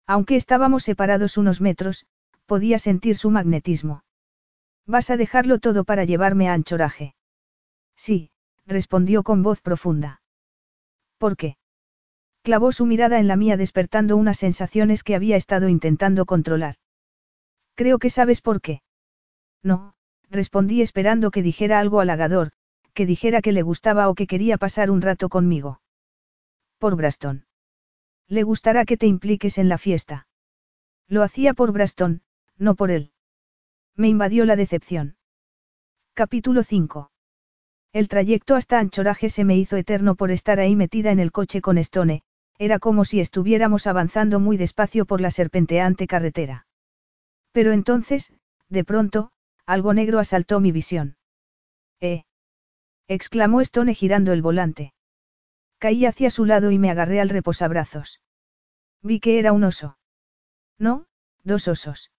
[0.05, 2.05] Aunque estábamos separados unos metros,
[2.45, 4.03] podía sentir su magnetismo.
[4.85, 7.15] ¿Vas a dejarlo todo para llevarme a anchoraje?
[7.95, 8.31] Sí,
[8.65, 10.21] respondió con voz profunda.
[11.17, 11.55] ¿Por qué?
[12.43, 16.75] Clavó su mirada en la mía despertando unas sensaciones que había estado intentando controlar.
[17.75, 18.81] Creo que sabes por qué.
[19.63, 19.93] No,
[20.29, 22.51] respondí esperando que dijera algo halagador,
[22.93, 25.79] que dijera que le gustaba o que quería pasar un rato conmigo.
[26.79, 27.45] Por Braston.
[28.27, 30.27] Le gustará que te impliques en la fiesta.
[31.07, 32.23] Lo hacía por Braston,
[32.57, 33.13] no por él.
[33.95, 35.15] Me invadió la decepción.
[36.13, 37.09] Capítulo 5.
[37.93, 41.61] El trayecto hasta Anchoraje se me hizo eterno por estar ahí metida en el coche
[41.61, 42.23] con Stone,
[42.57, 46.67] era como si estuviéramos avanzando muy despacio por la serpenteante carretera.
[47.51, 48.33] Pero entonces,
[48.69, 49.31] de pronto,
[49.65, 51.17] algo negro asaltó mi visión.
[51.99, 52.23] ¡Eh!
[53.07, 54.93] exclamó Stone girando el volante.
[55.77, 58.21] Caí hacia su lado y me agarré al reposabrazos.
[59.01, 59.97] Vi que era un oso.
[60.79, 61.07] No,
[61.43, 62.11] dos osos.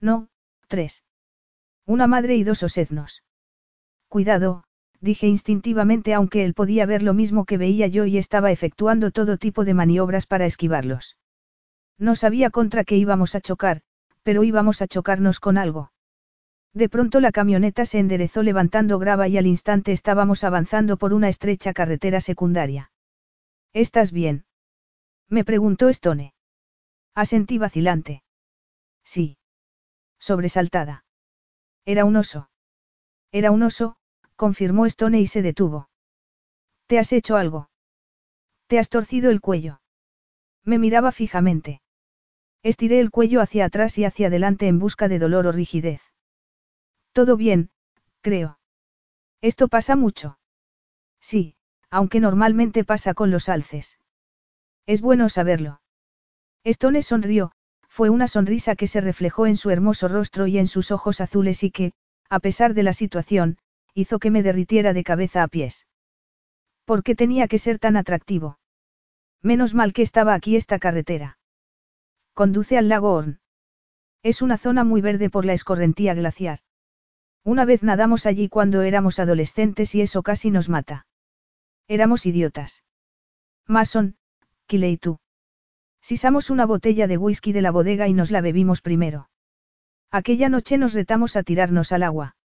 [0.00, 0.28] No,
[0.68, 1.04] tres.
[1.86, 3.24] Una madre y dos oseznos.
[4.08, 4.64] Cuidado,
[5.02, 9.36] dije instintivamente aunque él podía ver lo mismo que veía yo y estaba efectuando todo
[9.36, 11.18] tipo de maniobras para esquivarlos.
[11.98, 13.82] No sabía contra qué íbamos a chocar,
[14.22, 15.92] pero íbamos a chocarnos con algo.
[16.72, 21.28] De pronto la camioneta se enderezó levantando grava y al instante estábamos avanzando por una
[21.28, 22.92] estrecha carretera secundaria.
[23.74, 24.44] ¿Estás bien?
[25.28, 26.32] Me preguntó Stone.
[27.14, 28.22] Asentí vacilante.
[29.04, 29.36] Sí.
[30.18, 31.04] Sobresaltada.
[31.84, 32.48] Era un oso.
[33.32, 33.96] Era un oso,
[34.36, 35.88] confirmó Stone y se detuvo.
[36.86, 37.70] ¿Te has hecho algo?
[38.66, 39.80] ¿Te has torcido el cuello?
[40.64, 41.82] Me miraba fijamente.
[42.62, 46.00] Estiré el cuello hacia atrás y hacia adelante en busca de dolor o rigidez.
[47.12, 47.70] Todo bien,
[48.20, 48.58] creo.
[49.40, 50.38] Esto pasa mucho.
[51.20, 51.56] Sí,
[51.90, 53.98] aunque normalmente pasa con los alces.
[54.86, 55.80] Es bueno saberlo.
[56.64, 57.52] Stone sonrió,
[57.88, 61.62] fue una sonrisa que se reflejó en su hermoso rostro y en sus ojos azules
[61.64, 61.92] y que,
[62.30, 63.58] a pesar de la situación,
[63.94, 65.86] hizo que me derritiera de cabeza a pies.
[66.84, 68.58] ¿Por qué tenía que ser tan atractivo?
[69.42, 71.38] Menos mal que estaba aquí esta carretera.
[72.32, 73.40] Conduce al lago Horn.
[74.22, 76.60] Es una zona muy verde por la escorrentía glaciar.
[77.44, 81.06] Una vez nadamos allí cuando éramos adolescentes y eso casi nos mata.
[81.88, 82.84] Éramos idiotas.
[83.66, 84.16] Mason,
[84.66, 85.18] Kile y tú.
[86.00, 89.28] Sisamos una botella de whisky de la bodega y nos la bebimos primero.
[90.10, 92.36] Aquella noche nos retamos a tirarnos al agua.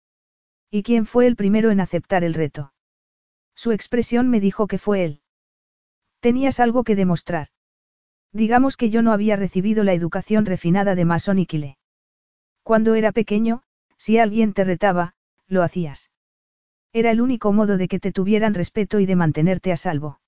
[0.70, 2.72] ¿Y quién fue el primero en aceptar el reto?
[3.54, 5.22] Su expresión me dijo que fue él.
[6.20, 7.48] Tenías algo que demostrar.
[8.32, 11.46] Digamos que yo no había recibido la educación refinada de Mason y.
[12.62, 13.62] Cuando era pequeño,
[13.96, 15.14] si alguien te retaba,
[15.46, 16.10] lo hacías.
[16.92, 20.20] Era el único modo de que te tuvieran respeto y de mantenerte a salvo.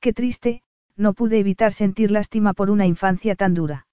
[0.00, 0.62] Qué triste,
[0.96, 3.86] no pude evitar sentir lástima por una infancia tan dura.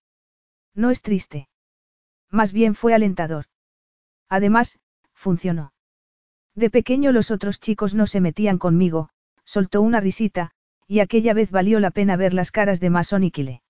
[0.73, 1.49] No es triste.
[2.30, 3.45] Más bien fue alentador.
[4.30, 4.80] Además,
[5.18, 5.73] funcionó.
[6.56, 9.10] De pequeño los otros chicos no se metían conmigo,
[9.44, 10.52] soltó una risita,
[10.88, 13.61] y aquella vez valió la pena ver las caras de Mason y Kile.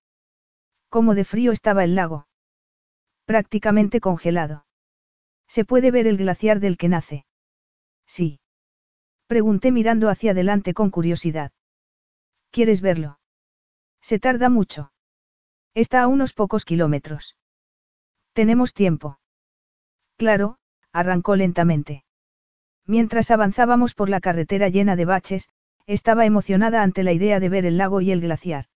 [0.88, 2.28] Cómo de frío estaba el lago.
[3.24, 4.66] Prácticamente congelado.
[5.48, 7.26] Se puede ver el glaciar del que nace.
[8.06, 8.40] Sí.
[9.26, 11.52] Pregunté mirando hacia adelante con curiosidad.
[12.50, 13.18] ¿Quieres verlo?
[14.00, 14.92] Se tarda mucho.
[15.74, 17.36] Está a unos pocos kilómetros.
[18.32, 19.20] Tenemos tiempo.
[20.16, 20.58] Claro,
[20.92, 22.04] arrancó lentamente.
[22.86, 25.48] Mientras avanzábamos por la carretera llena de baches,
[25.86, 28.66] estaba emocionada ante la idea de ver el lago y el glaciar.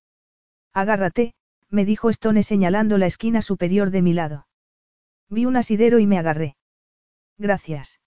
[0.72, 1.34] Agárrate,
[1.70, 4.46] me dijo Stone señalando la esquina superior de mi lado.
[5.28, 6.56] Vi un asidero y me agarré.
[7.38, 8.00] Gracias.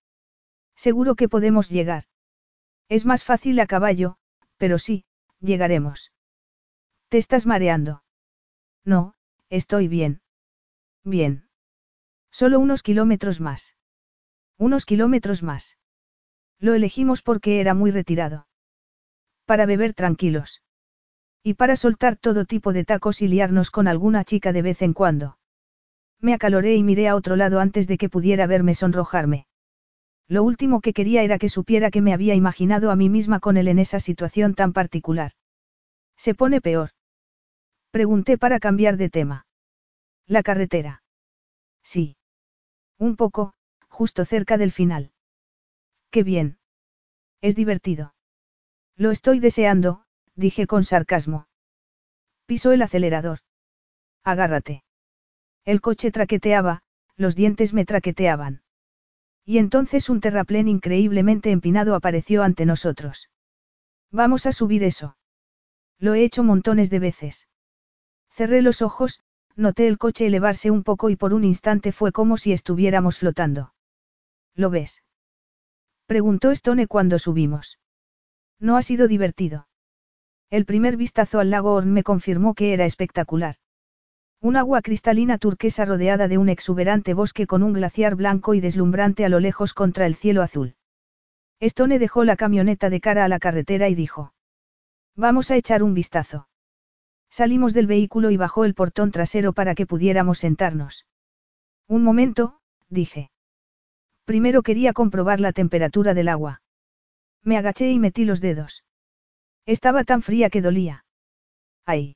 [0.75, 2.03] Seguro que podemos llegar.
[2.89, 4.17] Es más fácil a caballo,
[4.57, 5.05] pero sí,
[5.39, 6.11] llegaremos.
[7.09, 8.03] ¿Te estás mareando?
[8.83, 9.15] No,
[9.49, 10.21] estoy bien.
[11.03, 11.47] Bien.
[12.31, 13.75] Solo unos kilómetros más.
[14.57, 15.77] Unos kilómetros más.
[16.59, 18.47] Lo elegimos porque era muy retirado.
[19.45, 20.63] Para beber tranquilos.
[21.43, 24.93] Y para soltar todo tipo de tacos y liarnos con alguna chica de vez en
[24.93, 25.37] cuando.
[26.19, 29.45] Me acaloré y miré a otro lado antes de que pudiera verme sonrojarme.
[30.27, 33.57] Lo último que quería era que supiera que me había imaginado a mí misma con
[33.57, 35.33] él en esa situación tan particular.
[36.17, 36.91] ¿Se pone peor?
[37.91, 39.45] Pregunté para cambiar de tema.
[40.25, 41.03] La carretera.
[41.83, 42.17] Sí.
[42.97, 43.53] Un poco,
[43.95, 45.13] justo cerca del final.
[46.11, 46.57] Qué bien.
[47.39, 48.13] Es divertido.
[48.97, 50.03] Lo estoy deseando,
[50.35, 51.47] dije con sarcasmo.
[52.45, 53.39] Pisó el acelerador.
[54.25, 54.83] Agárrate.
[55.63, 56.81] El coche traqueteaba,
[57.15, 58.63] los dientes me traqueteaban.
[59.45, 63.29] Y entonces un terraplén increíblemente empinado apareció ante nosotros.
[64.11, 65.15] Vamos a subir eso.
[65.99, 67.47] Lo he hecho montones de veces.
[68.29, 69.21] Cerré los ojos,
[69.55, 73.74] noté el coche elevarse un poco y por un instante fue como si estuviéramos flotando.
[74.55, 75.03] ¿Lo ves?
[76.05, 77.79] Preguntó Stone cuando subimos.
[78.59, 79.67] No ha sido divertido.
[80.49, 83.55] El primer vistazo al lago Horn me confirmó que era espectacular.
[84.41, 89.25] Un agua cristalina turquesa rodeada de un exuberante bosque con un glaciar blanco y deslumbrante
[89.25, 90.75] a lo lejos contra el cielo azul.
[91.59, 94.33] Stone dejó la camioneta de cara a la carretera y dijo.
[95.15, 96.47] Vamos a echar un vistazo.
[97.29, 101.05] Salimos del vehículo y bajó el portón trasero para que pudiéramos sentarnos.
[101.87, 102.59] Un momento,
[102.89, 103.31] dije.
[104.25, 106.61] Primero quería comprobar la temperatura del agua.
[107.43, 108.83] Me agaché y metí los dedos.
[109.65, 111.05] Estaba tan fría que dolía.
[111.85, 112.15] ¡Ay!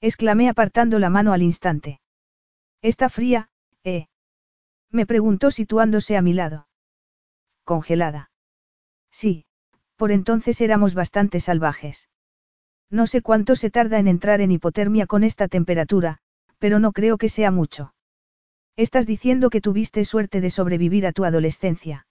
[0.00, 2.00] exclamé apartando la mano al instante.
[2.82, 3.50] Está fría,
[3.84, 4.06] ¿eh?
[4.90, 6.68] Me preguntó situándose a mi lado.
[7.64, 8.30] Congelada.
[9.10, 9.44] Sí,
[9.96, 12.08] por entonces éramos bastante salvajes.
[12.90, 16.18] No sé cuánto se tarda en entrar en hipotermia con esta temperatura,
[16.58, 17.92] pero no creo que sea mucho.
[18.78, 22.06] Estás diciendo que tuviste suerte de sobrevivir a tu adolescencia.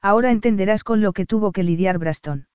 [0.00, 2.46] Ahora entenderás con lo que tuvo que lidiar Braston.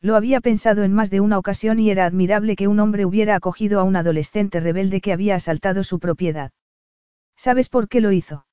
[0.00, 3.34] Lo había pensado en más de una ocasión y era admirable que un hombre hubiera
[3.34, 6.52] acogido a un adolescente rebelde que había asaltado su propiedad.
[7.36, 8.46] ¿Sabes por qué lo hizo?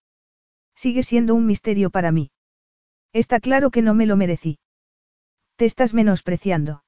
[0.76, 2.32] Sigue siendo un misterio para mí.
[3.14, 4.58] Está claro que no me lo merecí.
[5.56, 6.84] Te estás menospreciando.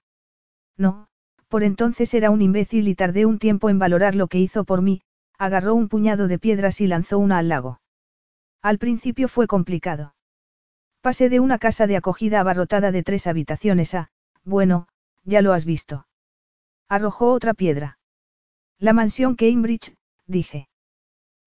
[0.75, 1.07] No,
[1.49, 4.81] por entonces era un imbécil y tardé un tiempo en valorar lo que hizo por
[4.81, 5.03] mí,
[5.41, 7.81] agarró un puñado de piedras y lanzó una al lago.
[8.61, 10.13] Al principio fue complicado.
[11.01, 14.11] Pasé de una casa de acogida abarrotada de tres habitaciones a,
[14.43, 14.87] bueno,
[15.23, 16.05] ya lo has visto.
[16.87, 17.97] Arrojó otra piedra.
[18.77, 19.95] La mansión Cambridge,
[20.27, 20.69] dije.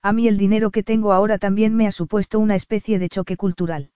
[0.03, 3.37] A mí el dinero que tengo ahora también me ha supuesto una especie de choque
[3.37, 3.93] cultural.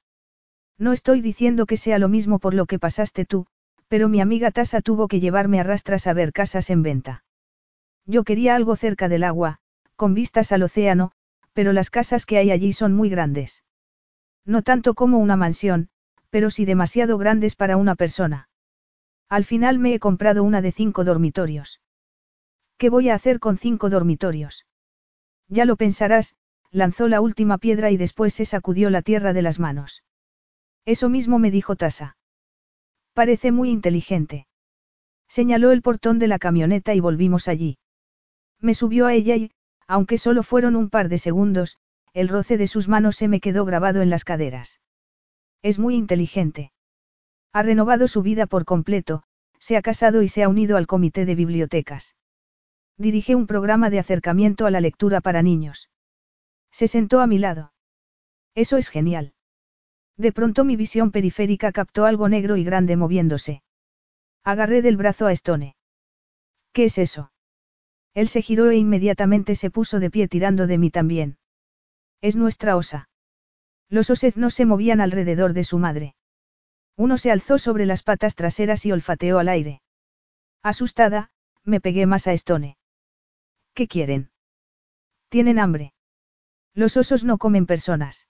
[0.78, 3.48] No estoy diciendo que sea lo mismo por lo que pasaste tú,
[3.88, 7.24] pero mi amiga Tasa tuvo que llevarme a rastras a ver casas en venta.
[8.06, 9.58] Yo quería algo cerca del agua,
[9.98, 11.10] con vistas al océano,
[11.52, 13.64] pero las casas que hay allí son muy grandes.
[14.46, 15.90] No tanto como una mansión,
[16.30, 18.48] pero sí demasiado grandes para una persona.
[19.28, 21.80] Al final me he comprado una de cinco dormitorios.
[22.76, 24.66] ¿Qué voy a hacer con cinco dormitorios?
[25.48, 26.36] Ya lo pensarás,
[26.70, 30.04] lanzó la última piedra y después se sacudió la tierra de las manos.
[30.84, 32.16] Eso mismo me dijo Tasa.
[33.14, 34.46] Parece muy inteligente.
[35.26, 37.78] Señaló el portón de la camioneta y volvimos allí.
[38.60, 39.50] Me subió a ella y,
[39.88, 41.78] aunque solo fueron un par de segundos,
[42.12, 44.80] el roce de sus manos se me quedó grabado en las caderas.
[45.62, 46.72] Es muy inteligente.
[47.52, 49.24] Ha renovado su vida por completo,
[49.58, 52.14] se ha casado y se ha unido al comité de bibliotecas.
[52.98, 55.90] Dirige un programa de acercamiento a la lectura para niños.
[56.70, 57.72] Se sentó a mi lado.
[58.54, 59.32] Eso es genial.
[60.16, 63.62] De pronto mi visión periférica captó algo negro y grande moviéndose.
[64.44, 65.76] Agarré del brazo a Stone.
[66.72, 67.30] ¿Qué es eso?
[68.14, 71.38] Él se giró e inmediatamente se puso de pie tirando de mí también.
[72.20, 73.08] Es nuestra osa.
[73.88, 76.14] Los no se movían alrededor de su madre.
[76.96, 79.82] Uno se alzó sobre las patas traseras y olfateó al aire.
[80.62, 81.30] Asustada,
[81.64, 82.76] me pegué más a Stone.
[83.72, 84.30] ¿Qué quieren?
[85.28, 85.94] Tienen hambre.
[86.74, 88.28] Los osos no comen personas.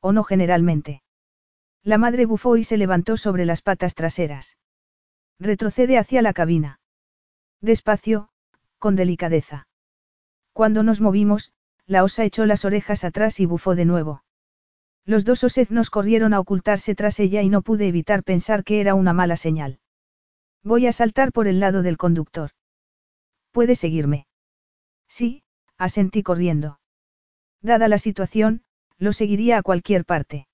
[0.00, 1.02] O no generalmente.
[1.82, 4.56] La madre bufó y se levantó sobre las patas traseras.
[5.38, 6.80] Retrocede hacia la cabina.
[7.60, 8.29] Despacio,
[8.80, 9.68] con delicadeza.
[10.52, 11.52] Cuando nos movimos,
[11.86, 14.24] la osa echó las orejas atrás y bufó de nuevo.
[15.04, 18.94] Los dos nos corrieron a ocultarse tras ella y no pude evitar pensar que era
[18.94, 19.78] una mala señal.
[20.62, 22.50] Voy a saltar por el lado del conductor.
[23.50, 24.26] ¿Puede seguirme?
[25.08, 25.42] Sí,
[25.78, 26.80] asentí corriendo.
[27.62, 28.62] Dada la situación,
[28.98, 30.46] lo seguiría a cualquier parte.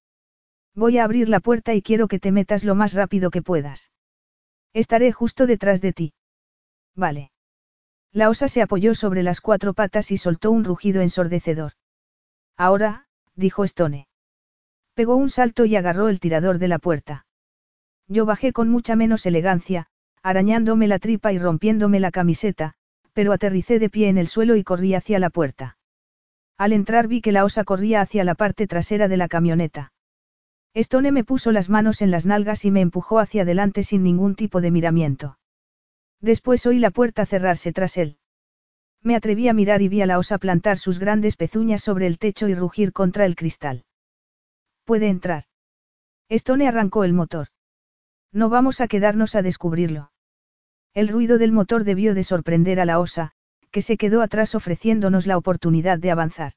[0.74, 3.90] Voy a abrir la puerta y quiero que te metas lo más rápido que puedas.
[4.72, 6.14] Estaré justo detrás de ti.
[6.94, 7.30] Vale.
[8.16, 11.72] La osa se apoyó sobre las cuatro patas y soltó un rugido ensordecedor.
[12.56, 14.08] Ahora, dijo Stone.
[14.94, 17.26] Pegó un salto y agarró el tirador de la puerta.
[18.08, 19.88] Yo bajé con mucha menos elegancia,
[20.22, 22.72] arañándome la tripa y rompiéndome la camiseta,
[23.12, 25.76] pero aterricé de pie en el suelo y corrí hacia la puerta.
[26.56, 29.92] Al entrar vi que la osa corría hacia la parte trasera de la camioneta.
[30.72, 34.36] Stone me puso las manos en las nalgas y me empujó hacia adelante sin ningún
[34.36, 35.36] tipo de miramiento.
[36.20, 38.18] Después oí la puerta cerrarse tras él.
[39.02, 42.18] Me atreví a mirar y vi a la osa plantar sus grandes pezuñas sobre el
[42.18, 43.84] techo y rugir contra el cristal.
[44.84, 45.44] Puede entrar.
[46.28, 47.48] Stone arrancó el motor.
[48.32, 50.10] No vamos a quedarnos a descubrirlo.
[50.94, 53.32] El ruido del motor debió de sorprender a la osa,
[53.70, 56.52] que se quedó atrás ofreciéndonos la oportunidad de avanzar.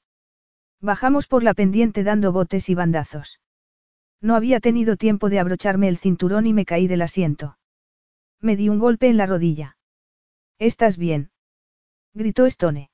[0.81, 3.41] Bajamos por la pendiente dando botes y bandazos.
[4.22, 7.57] No había tenido tiempo de abrocharme el cinturón y me caí del asiento.
[8.41, 9.78] Me di un golpe en la rodilla.
[10.57, 11.32] ¿Estás bien?
[12.14, 12.90] gritó Stone.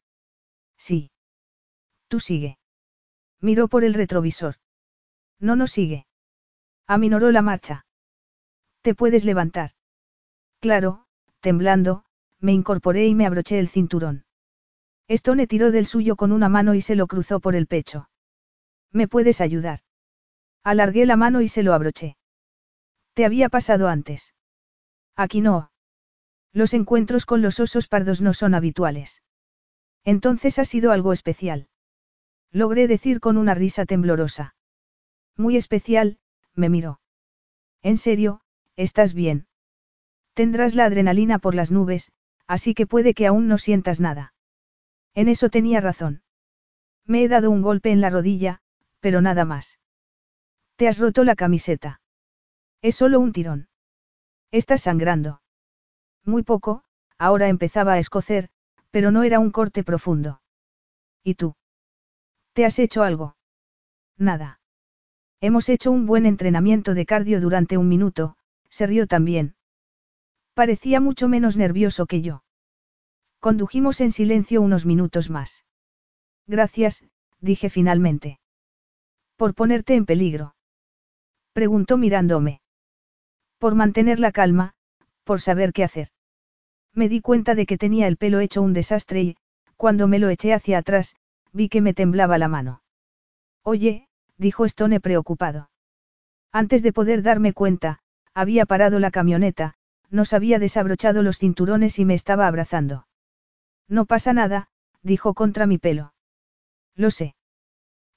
[0.77, 1.11] Sí.
[2.07, 2.57] Tú sigue.
[3.41, 4.55] Miró por el retrovisor.
[5.39, 6.05] No nos sigue.
[6.87, 7.85] Aminoró la marcha.
[8.81, 9.71] ¿Te puedes levantar?
[10.59, 11.05] Claro,
[11.39, 12.05] temblando,
[12.39, 14.25] me incorporé y me abroché el cinturón.
[15.07, 18.09] Stone tiró del suyo con una mano y se lo cruzó por el pecho.
[18.91, 19.79] ¿Me puedes ayudar?
[20.63, 22.17] Alargué la mano y se lo abroché.
[23.13, 24.34] ¿Te había pasado antes?
[25.15, 25.71] Aquí no.
[26.51, 29.21] Los encuentros con los osos pardos no son habituales.
[30.03, 31.67] Entonces ha sido algo especial.
[32.51, 34.55] Logré decir con una risa temblorosa.
[35.35, 36.19] Muy especial,
[36.53, 37.01] me miró.
[37.81, 38.41] En serio,
[38.75, 39.47] estás bien.
[40.33, 42.11] Tendrás la adrenalina por las nubes,
[42.47, 44.33] así que puede que aún no sientas nada.
[45.13, 46.23] En eso tenía razón.
[47.05, 48.61] Me he dado un golpe en la rodilla,
[48.99, 49.79] pero nada más.
[50.75, 52.01] Te has roto la camiseta.
[52.81, 53.69] Es solo un tirón.
[54.61, 55.41] Estás sangrando.
[56.23, 56.85] Muy poco,
[57.17, 58.47] ahora empezaba a escocer,
[58.89, 60.41] pero no era un corte profundo.
[61.25, 61.57] ¿Y tú?
[62.53, 63.35] ¿Te has hecho algo?
[64.17, 64.61] Nada.
[65.41, 68.37] Hemos hecho un buen entrenamiento de cardio durante un minuto,
[68.69, 69.57] se rió también.
[70.53, 72.45] Parecía mucho menos nervioso que yo.
[73.41, 75.65] Condujimos en silencio unos minutos más.
[76.47, 77.03] Gracias,
[77.41, 78.39] dije finalmente.
[79.35, 80.55] ¿Por ponerte en peligro?
[81.51, 82.61] Preguntó mirándome.
[83.57, 84.73] Por mantener la calma,
[85.23, 86.09] por saber qué hacer.
[86.93, 89.37] Me di cuenta de que tenía el pelo hecho un desastre y,
[89.75, 91.15] cuando me lo eché hacia atrás,
[91.51, 92.81] vi que me temblaba la mano.
[93.63, 94.07] Oye,
[94.37, 95.69] dijo Stone preocupado.
[96.51, 97.99] Antes de poder darme cuenta,
[98.33, 99.75] había parado la camioneta,
[100.09, 103.07] nos había desabrochado los cinturones y me estaba abrazando.
[103.87, 104.69] No pasa nada,
[105.01, 106.13] dijo contra mi pelo.
[106.95, 107.35] Lo sé.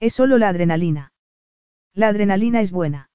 [0.01, 1.13] Es solo la adrenalina.
[1.95, 3.08] La adrenalina es buena.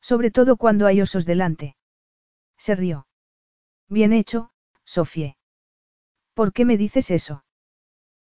[0.00, 1.76] Sobre todo cuando hay osos delante.
[2.56, 3.06] Se rió.
[3.88, 4.50] Bien hecho,
[4.84, 5.36] Sofie.
[6.34, 7.44] ¿Por qué me dices eso?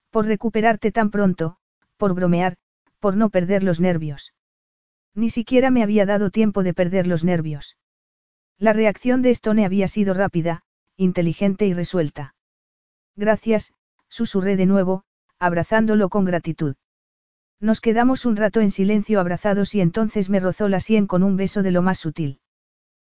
[0.10, 1.58] Por recuperarte tan pronto,
[1.98, 2.58] por bromear,
[3.00, 4.34] por no perder los nervios.
[5.14, 7.78] Ni siquiera me había dado tiempo de perder los nervios.
[8.58, 10.64] La reacción de Stone había sido rápida,
[10.96, 12.36] inteligente y resuelta.
[13.16, 13.74] Gracias,
[14.08, 15.04] susurré de nuevo,
[15.40, 16.76] abrazándolo con gratitud.
[17.60, 21.38] Nos quedamos un rato en silencio abrazados y entonces me rozó la sien con un
[21.38, 22.40] beso de lo más sutil.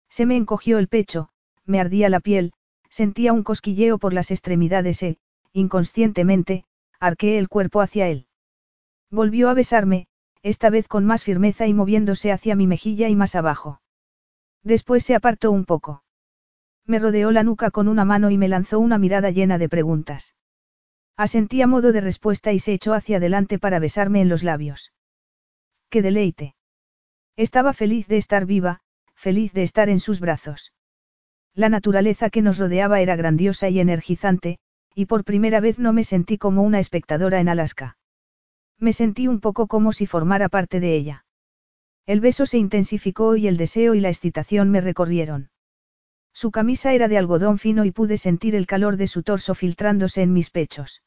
[0.10, 1.30] Se me encogió el pecho,
[1.66, 2.52] me ardía la piel,
[2.90, 5.18] sentía un cosquilleo por las extremidades e,
[5.54, 6.66] inconscientemente,
[7.00, 8.28] arqueé el cuerpo hacia él.
[9.10, 10.08] Volvió a besarme,
[10.42, 13.82] esta vez con más firmeza y moviéndose hacia mi mejilla y más abajo.
[14.62, 16.04] Después se apartó un poco.
[16.86, 20.36] Me rodeó la nuca con una mano y me lanzó una mirada llena de preguntas.
[21.16, 24.94] Asentí a modo de respuesta y se echó hacia adelante para besarme en los labios.
[25.90, 26.56] ¡Qué deleite!
[27.36, 28.82] Estaba feliz de estar viva,
[29.16, 30.74] feliz de estar en sus brazos.
[31.54, 34.58] La naturaleza que nos rodeaba era grandiosa y energizante,
[34.96, 37.98] y por primera vez no me sentí como una espectadora en Alaska.
[38.80, 41.26] Me sentí un poco como si formara parte de ella.
[42.06, 45.50] El beso se intensificó y el deseo y la excitación me recorrieron.
[46.44, 50.24] Su camisa era de algodón fino y pude sentir el calor de su torso filtrándose
[50.24, 51.02] en mis pechos.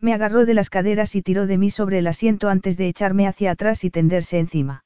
[0.00, 3.28] Me agarró de las caderas y tiró de mí sobre el asiento antes de echarme
[3.28, 4.84] hacia atrás y tenderse encima.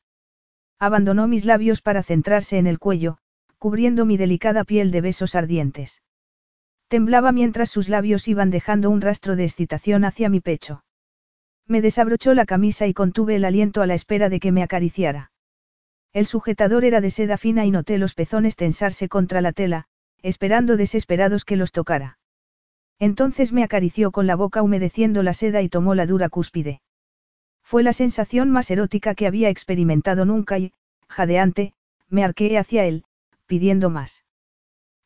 [0.79, 3.17] Abandonó mis labios para centrarse en el cuello,
[3.57, 6.03] cubriendo mi delicada piel de besos ardientes.
[6.89, 10.85] Temblaba mientras sus labios iban dejando un rastro de excitación hacia mi pecho.
[11.67, 15.32] Me desabrochó la camisa y contuve el aliento a la espera de que me acariciara.
[16.13, 19.87] El sujetador era de seda fina y noté los pezones tensarse contra la tela,
[20.23, 22.19] esperando desesperados que los tocara.
[22.99, 26.83] Entonces me acarició con la boca humedeciendo la seda y tomó la dura cúspide.
[27.63, 30.73] Fue la sensación más erótica que había experimentado nunca y,
[31.09, 31.73] jadeante,
[32.09, 33.05] me arqueé hacia él,
[33.47, 34.25] pidiendo más.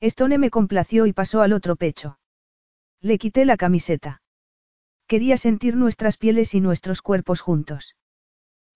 [0.01, 2.19] Stone me complació y pasó al otro pecho.
[3.01, 4.23] Le quité la camiseta.
[5.07, 7.95] Quería sentir nuestras pieles y nuestros cuerpos juntos.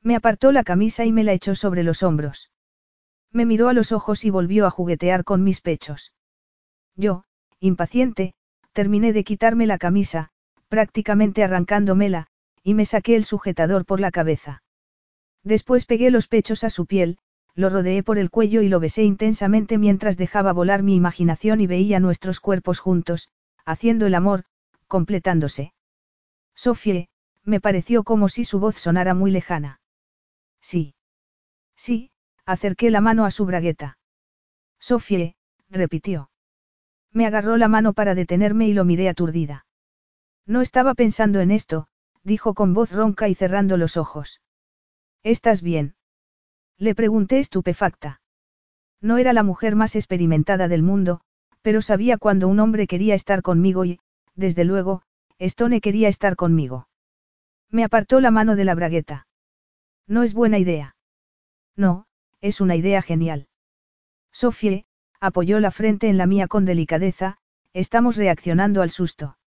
[0.03, 2.51] Me apartó la camisa y me la echó sobre los hombros.
[3.33, 6.13] Me miró a los ojos y volvió a juguetear con mis pechos.
[6.97, 7.25] Yo,
[7.61, 8.35] impaciente,
[8.73, 10.31] terminé de quitarme la camisa,
[10.69, 12.29] prácticamente arrancándomela,
[12.63, 14.63] y me saqué el sujetador por la cabeza.
[15.43, 17.19] Después pegué los pechos a su piel,
[17.55, 21.67] lo rodeé por el cuello y lo besé intensamente mientras dejaba volar mi imaginación y
[21.67, 23.31] veía nuestros cuerpos juntos,
[23.65, 24.45] haciendo el amor,
[24.87, 25.73] completándose.
[26.55, 27.09] Sofie,
[27.45, 29.80] me pareció como si su voz sonara muy lejana.
[30.61, 30.95] Sí.
[31.77, 32.11] Sí,
[32.45, 33.99] acerqué la mano a su bragueta.
[34.79, 35.37] Sofie,
[35.69, 36.31] repitió.
[37.13, 39.67] Me agarró la mano para detenerme y lo miré aturdida.
[40.47, 41.87] No estaba pensando en esto,
[42.23, 44.41] dijo con voz ronca y cerrando los ojos.
[45.23, 45.95] ¿Estás bien?
[46.77, 48.21] Le pregunté estupefacta.
[49.01, 51.21] No era la mujer más experimentada del mundo,
[51.63, 54.01] pero sabía cuando un hombre quería estar conmigo y,
[54.35, 55.03] desde luego,
[55.39, 56.89] Stone quería estar conmigo.
[57.71, 59.27] Me apartó la mano de la bragueta.
[60.11, 60.97] No es buena idea.
[61.77, 62.07] No,
[62.41, 63.47] es una idea genial.
[64.33, 64.85] Sofie,
[65.21, 67.39] apoyó la frente en la mía con delicadeza,
[67.75, 69.39] estamos reaccionando al susto.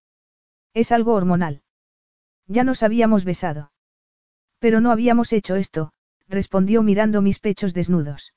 [0.72, 1.62] Es algo hormonal.
[2.46, 3.72] Ya nos habíamos besado.
[4.58, 5.92] Pero no habíamos hecho esto,
[6.28, 8.32] respondió mirando mis pechos desnudos.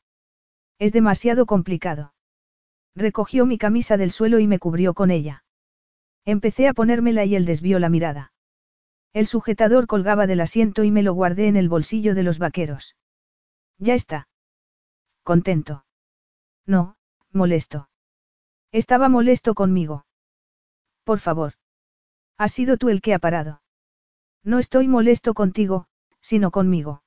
[0.79, 2.13] Es demasiado complicado.
[2.93, 5.45] Recogió mi camisa del suelo y me cubrió con ella.
[6.25, 8.33] Empecé a ponérmela y él desvió la mirada.
[9.13, 12.95] El sujetador colgaba del asiento y me lo guardé en el bolsillo de los vaqueros.
[13.77, 14.27] Ya está.
[15.23, 15.85] Contento.
[16.65, 16.97] No,
[17.31, 17.89] molesto.
[18.71, 20.05] Estaba molesto conmigo.
[21.03, 21.53] Por favor.
[22.37, 23.61] Has sido tú el que ha parado.
[24.43, 25.87] No estoy molesto contigo,
[26.21, 27.03] sino conmigo.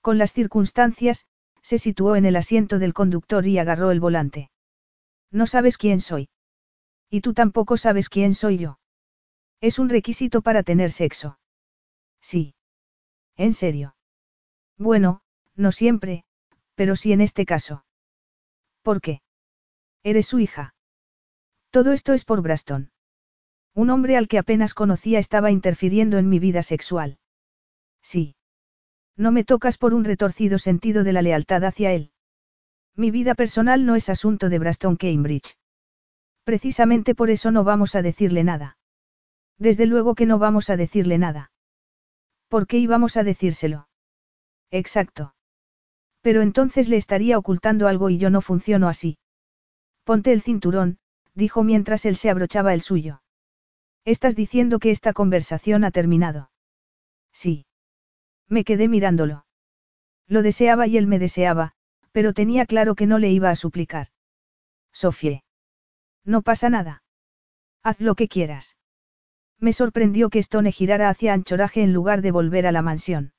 [0.00, 1.26] Con las circunstancias,
[1.62, 4.50] se situó en el asiento del conductor y agarró el volante.
[5.30, 6.30] No sabes quién soy.
[7.08, 8.79] Y tú tampoco sabes quién soy yo.
[9.60, 11.38] Es un requisito para tener sexo.
[12.20, 12.54] Sí.
[13.36, 13.94] ¿En serio?
[14.78, 15.20] Bueno,
[15.54, 16.24] no siempre,
[16.74, 17.84] pero sí en este caso.
[18.82, 19.20] ¿Por qué?
[20.02, 20.74] Eres su hija.
[21.70, 22.90] Todo esto es por Braston.
[23.74, 27.18] Un hombre al que apenas conocía estaba interfiriendo en mi vida sexual.
[28.02, 28.34] Sí.
[29.16, 32.12] No me tocas por un retorcido sentido de la lealtad hacia él.
[32.96, 35.56] Mi vida personal no es asunto de Braston Cambridge.
[36.44, 38.78] Precisamente por eso no vamos a decirle nada.
[39.60, 41.52] Desde luego que no vamos a decirle nada.
[42.48, 43.88] ¿Por qué íbamos a decírselo?
[44.70, 45.34] Exacto.
[46.22, 49.18] Pero entonces le estaría ocultando algo y yo no funciono así.
[50.04, 50.98] Ponte el cinturón,
[51.34, 53.22] dijo mientras él se abrochaba el suyo.
[54.06, 56.50] Estás diciendo que esta conversación ha terminado.
[57.30, 57.66] Sí.
[58.48, 59.44] Me quedé mirándolo.
[60.26, 61.72] Lo deseaba y él me deseaba,
[62.12, 64.08] pero tenía claro que no le iba a suplicar.
[64.90, 65.44] Sofie.
[66.24, 67.02] No pasa nada.
[67.82, 68.76] Haz lo que quieras.
[69.60, 73.32] Me sorprendió que Stone girara hacia Anchoraje en lugar de volver a la mansión.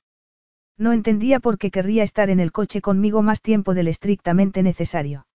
[0.78, 5.26] No entendía por qué querría estar en el coche conmigo más tiempo del estrictamente necesario.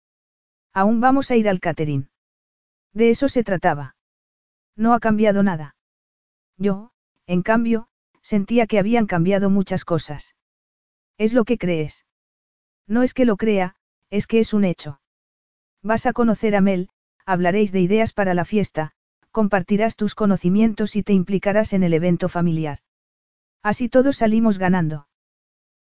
[0.74, 2.10] Aún vamos a ir al catering.
[2.94, 3.96] De eso se trataba.
[4.76, 5.76] No ha cambiado nada.
[6.58, 6.92] Yo,
[7.26, 7.88] en cambio,
[8.22, 10.36] sentía que habían cambiado muchas cosas.
[11.18, 12.06] Es lo que crees.
[12.88, 13.76] No es que lo crea,
[14.10, 15.02] es que es un hecho.
[15.84, 16.90] Vas a conocer a Mel,
[17.26, 18.94] hablaréis de ideas para la fiesta,
[19.32, 22.80] compartirás tus conocimientos y te implicarás en el evento familiar.
[23.64, 25.08] Así todos salimos ganando.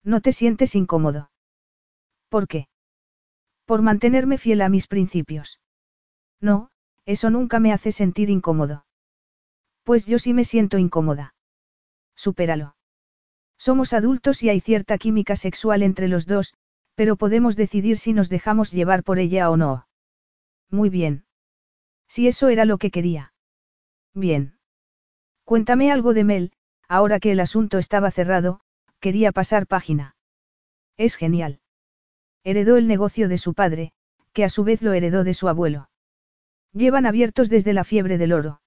[0.04, 1.32] No te sientes incómodo.
[2.30, 2.68] ¿Por qué?
[3.66, 5.60] Por mantenerme fiel a mis principios.
[6.40, 6.72] No,
[7.06, 8.86] eso nunca me hace sentir incómodo.
[9.84, 11.36] Pues yo sí me siento incómoda.
[12.16, 12.76] Supéralo.
[13.58, 16.54] Somos adultos y hay cierta química sexual entre los dos,
[16.96, 19.88] pero podemos decidir si nos dejamos llevar por ella o no.
[20.70, 21.26] Muy bien.
[22.08, 23.31] Si eso era lo que quería.
[24.14, 24.58] Bien.
[25.46, 26.52] Cuéntame algo de Mel,
[26.88, 28.60] ahora que el asunto estaba cerrado,
[29.00, 30.16] quería pasar página.
[30.98, 31.62] Es genial.
[32.44, 33.94] Heredó el negocio de su padre,
[34.34, 35.90] que a su vez lo heredó de su abuelo.
[36.74, 38.62] Llevan abiertos desde la fiebre del oro.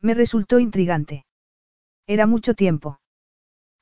[0.00, 1.26] Me resultó intrigante.
[2.06, 3.00] Era mucho tiempo.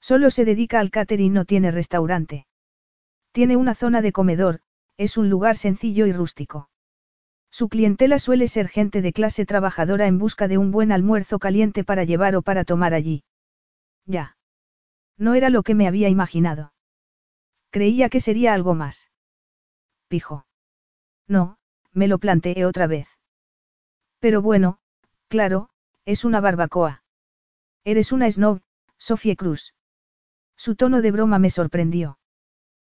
[0.00, 2.46] Solo se dedica al catering y no tiene restaurante.
[3.32, 4.60] Tiene una zona de comedor,
[4.96, 6.68] es un lugar sencillo y rústico.
[7.58, 11.84] Su clientela suele ser gente de clase trabajadora en busca de un buen almuerzo caliente
[11.84, 13.24] para llevar o para tomar allí.
[14.04, 14.36] Ya.
[15.16, 16.74] No era lo que me había imaginado.
[17.70, 19.10] Creía que sería algo más.
[20.08, 20.44] Pijo.
[21.26, 21.56] No,
[21.92, 23.08] me lo planteé otra vez.
[24.18, 24.78] Pero bueno,
[25.28, 25.70] claro,
[26.04, 27.04] es una barbacoa.
[27.84, 28.60] Eres una snob,
[28.98, 29.72] Sofía Cruz.
[30.56, 32.18] Su tono de broma me sorprendió.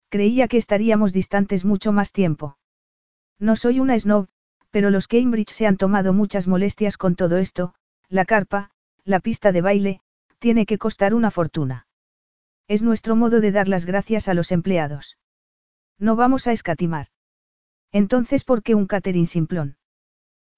[0.10, 2.60] Creía que estaríamos distantes mucho más tiempo.
[3.40, 4.28] No soy una snob,
[4.72, 7.76] pero los Cambridge se han tomado muchas molestias con todo esto,
[8.10, 8.72] la carpa,
[9.04, 10.02] la pista de baile,
[10.40, 11.88] tiene que costar una fortuna.
[12.68, 15.18] Es nuestro modo de dar las gracias a los empleados.
[16.00, 17.08] No vamos a escatimar.
[17.92, 19.78] Entonces, ¿por qué un catering simplón?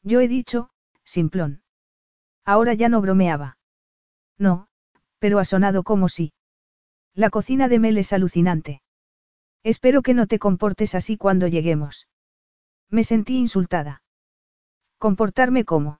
[0.03, 0.69] Yo he dicho,
[1.03, 1.63] simplón.
[2.45, 3.57] Ahora ya no bromeaba.
[4.37, 4.67] No,
[5.17, 6.33] pero ha sonado como si.
[7.15, 8.81] La cocina de Mel es alucinante.
[9.63, 12.07] Espero que no te comportes así cuando lleguemos.
[12.89, 14.02] Me sentí insultada.
[15.03, 15.99] ¿Comportarme como?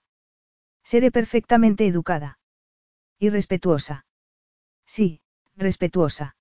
[0.82, 2.38] Seré perfectamente educada.
[3.18, 4.06] Y respetuosa.
[4.86, 5.20] Sí,
[5.56, 6.36] respetuosa.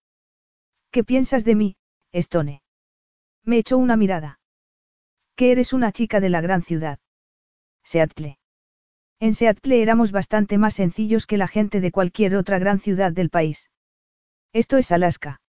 [0.89, 1.75] ¿Qué piensas de mí,
[2.13, 2.63] Stone?
[3.43, 4.39] Me echó una mirada.
[5.35, 6.99] Que eres una chica de la gran ciudad.
[7.83, 8.39] Seattle.
[9.19, 13.29] En Seattle éramos bastante más sencillos que la gente de cualquier otra gran ciudad del
[13.29, 13.71] país.
[14.53, 15.41] Esto es Alaska.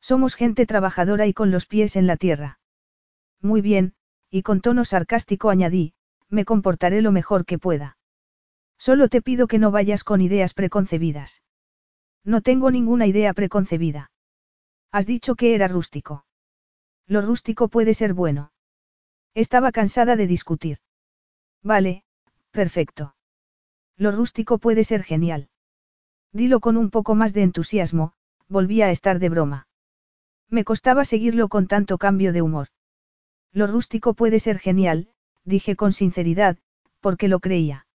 [0.00, 2.58] Somos gente trabajadora y con los pies en la tierra.
[3.40, 3.94] Muy bien,
[4.28, 5.94] y con tono sarcástico añadí,
[6.32, 7.98] me comportaré lo mejor que pueda.
[8.78, 11.42] Solo te pido que no vayas con ideas preconcebidas.
[12.24, 14.10] No tengo ninguna idea preconcebida.
[14.90, 16.24] Has dicho que era rústico.
[17.06, 18.50] Lo rústico puede ser bueno.
[19.34, 20.78] Estaba cansada de discutir.
[21.62, 22.04] Vale,
[22.50, 23.14] perfecto.
[23.96, 25.48] Lo rústico puede ser genial.
[26.32, 28.14] Dilo con un poco más de entusiasmo,
[28.48, 29.68] volvía a estar de broma.
[30.48, 32.68] Me costaba seguirlo con tanto cambio de humor.
[33.52, 35.12] Lo rústico puede ser genial,
[35.44, 36.58] dije con sinceridad,
[37.00, 37.86] porque lo creía.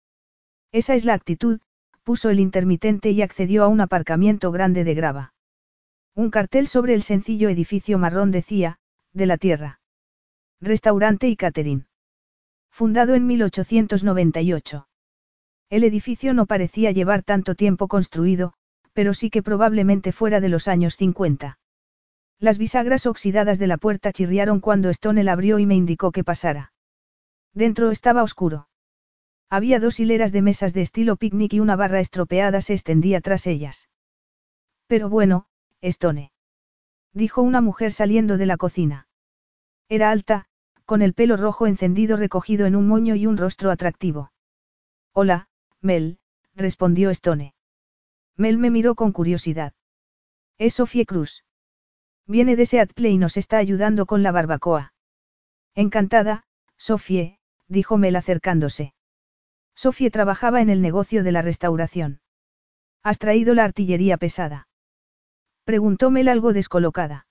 [0.73, 1.61] Esa es la actitud,
[2.03, 5.35] puso el intermitente y accedió a un aparcamiento grande de grava.
[6.15, 8.79] Un cartel sobre el sencillo edificio marrón decía,
[9.13, 9.81] de la tierra.
[10.61, 11.87] Restaurante y catering.
[12.71, 14.89] Fundado en 1898.
[15.69, 18.53] El edificio no parecía llevar tanto tiempo construido,
[18.93, 21.59] pero sí que probablemente fuera de los años 50.
[22.39, 26.25] Las bisagras oxidadas de la puerta chirriaron cuando Stone la abrió y me indicó que
[26.25, 26.73] pasara.
[27.57, 28.69] Dentro estaba oscuro.
[29.49, 33.47] Había dos hileras de mesas de estilo picnic y una barra estropeada se extendía tras
[33.47, 33.89] ellas.
[34.87, 35.47] Pero bueno,
[35.81, 36.33] Stone.
[37.15, 39.09] Dijo una mujer saliendo de la cocina.
[39.89, 40.45] Era alta,
[40.85, 44.33] con el pelo rojo encendido recogido en un moño y un rostro atractivo.
[45.15, 45.49] Hola,
[45.81, 46.19] Mel,
[46.55, 47.55] respondió Stone.
[48.37, 49.73] Mel me miró con curiosidad.
[50.59, 51.43] Es Sofie Cruz.
[52.27, 54.93] Viene de Seattle y nos está ayudando con la barbacoa.
[55.75, 56.45] Encantada,
[56.77, 58.95] Sofie, dijo Mel acercándose.
[59.75, 62.21] Sofie trabajaba en el negocio de la restauración.
[63.03, 64.69] ¿Has traído la artillería pesada?
[65.65, 67.27] Preguntó Mel algo descolocada.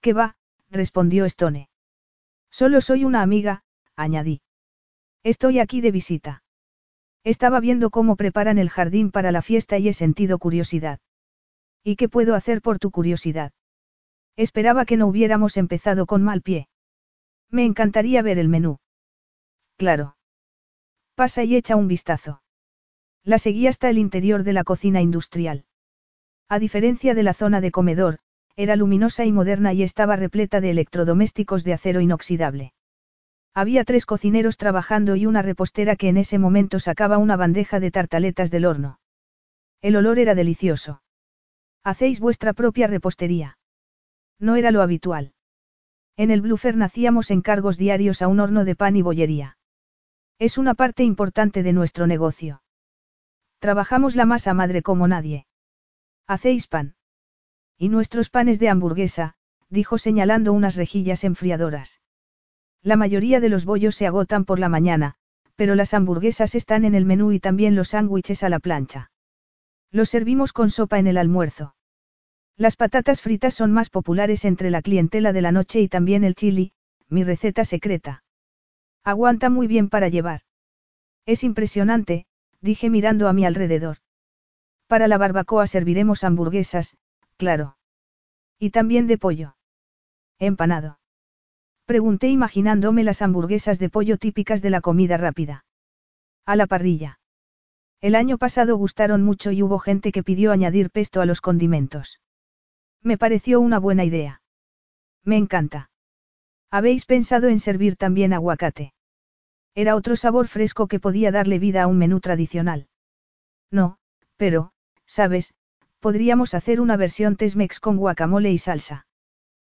[0.00, 0.36] ¿Qué va?
[0.70, 1.68] respondió Stone.
[2.50, 3.64] Solo soy una amiga,
[3.96, 4.42] añadí.
[5.22, 6.42] Estoy aquí de visita.
[7.22, 11.00] Estaba viendo cómo preparan el jardín para la fiesta y he sentido curiosidad.
[11.82, 13.52] ¿Y qué puedo hacer por tu curiosidad?
[14.36, 16.68] Esperaba que no hubiéramos empezado con mal pie.
[17.50, 18.78] Me encantaría ver el menú.
[19.76, 20.16] Claro.
[21.14, 22.42] Pasa y echa un vistazo.
[23.24, 25.64] La seguí hasta el interior de la cocina industrial.
[26.48, 28.18] A diferencia de la zona de comedor,
[28.56, 32.72] era luminosa y moderna y estaba repleta de electrodomésticos de acero inoxidable.
[33.54, 37.90] Había tres cocineros trabajando y una repostera que en ese momento sacaba una bandeja de
[37.90, 39.00] tartaletas del horno.
[39.80, 41.02] El olor era delicioso.
[41.82, 43.58] Hacéis vuestra propia repostería.
[44.38, 45.34] No era lo habitual.
[46.16, 49.56] En el Bluffer nacíamos encargos diarios a un horno de pan y bollería.
[50.38, 52.62] Es una parte importante de nuestro negocio.
[53.60, 55.46] Trabajamos la masa madre como nadie.
[56.26, 56.96] Hacéis pan.
[57.78, 59.34] Y nuestros panes de hamburguesa,
[59.68, 62.00] dijo señalando unas rejillas enfriadoras.
[62.82, 65.14] La mayoría de los bollos se agotan por la mañana,
[65.54, 69.12] pero las hamburguesas están en el menú y también los sándwiches a la plancha.
[69.92, 71.76] Los servimos con sopa en el almuerzo.
[72.56, 76.34] Las patatas fritas son más populares entre la clientela de la noche y también el
[76.34, 76.72] chili,
[77.08, 78.23] mi receta secreta.
[79.04, 80.40] Aguanta muy bien para llevar.
[81.26, 82.26] Es impresionante,
[82.60, 83.98] dije mirando a mi alrededor.
[84.86, 86.96] Para la barbacoa serviremos hamburguesas,
[87.36, 87.76] claro.
[88.58, 89.56] Y también de pollo.
[90.38, 90.98] Empanado.
[91.84, 95.66] Pregunté imaginándome las hamburguesas de pollo típicas de la comida rápida.
[96.46, 97.20] A la parrilla.
[98.00, 102.20] El año pasado gustaron mucho y hubo gente que pidió añadir pesto a los condimentos.
[103.02, 104.42] Me pareció una buena idea.
[105.24, 105.90] Me encanta.
[106.76, 108.94] ¿Habéis pensado en servir también aguacate?
[109.74, 112.88] Era otro sabor fresco que podía darle vida a un menú tradicional.
[113.70, 113.98] No,
[114.36, 114.72] pero,
[115.06, 115.54] sabes,
[116.04, 119.06] Podríamos hacer una versión Tex-Mex con guacamole y salsa.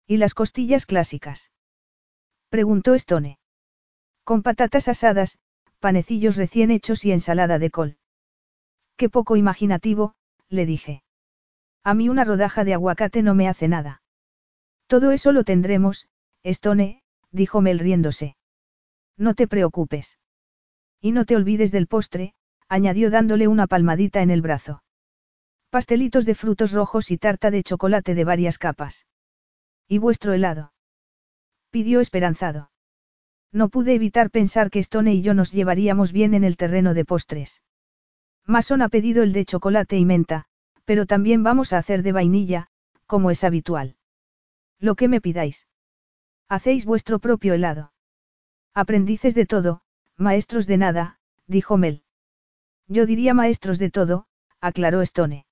[0.07, 1.53] ¿Y las costillas clásicas?
[2.49, 3.39] Preguntó Stone.
[4.25, 5.37] Con patatas asadas,
[5.81, 7.99] panecillos recién hechos y ensalada de col.
[8.97, 10.15] Qué poco imaginativo,
[10.49, 11.03] le dije.
[11.83, 14.01] A mí una rodaja de aguacate no me hace nada.
[14.87, 16.09] Todo eso lo tendremos,
[16.45, 18.37] Stone, dijo Mel riéndose.
[19.17, 20.19] No te preocupes.
[21.01, 22.35] Y no te olvides del postre,
[22.69, 24.83] añadió dándole una palmadita en el brazo.
[25.71, 29.07] Pastelitos de frutos rojos y tarta de chocolate de varias capas.
[29.89, 30.73] ¿Y vuestro helado?
[31.71, 32.71] pidió esperanzado.
[33.51, 37.05] No pude evitar pensar que Stone y yo nos llevaríamos bien en el terreno de
[37.05, 37.63] postres.
[38.47, 40.45] Mason ha pedido el de chocolate y menta,
[40.85, 42.69] pero también vamos a hacer de vainilla,
[43.07, 43.97] como es habitual.
[44.79, 45.67] Lo que me pidáis.
[46.49, 47.93] Hacéis vuestro propio helado.
[48.75, 49.83] Aprendices de todo,
[50.17, 52.03] maestros de nada, dijo Mel.
[52.87, 54.27] Yo diría maestros de todo,
[54.61, 55.47] aclaró Stone.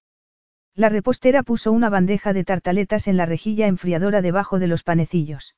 [0.74, 5.54] La repostera puso una bandeja de tartaletas en la rejilla enfriadora debajo de los panecillos.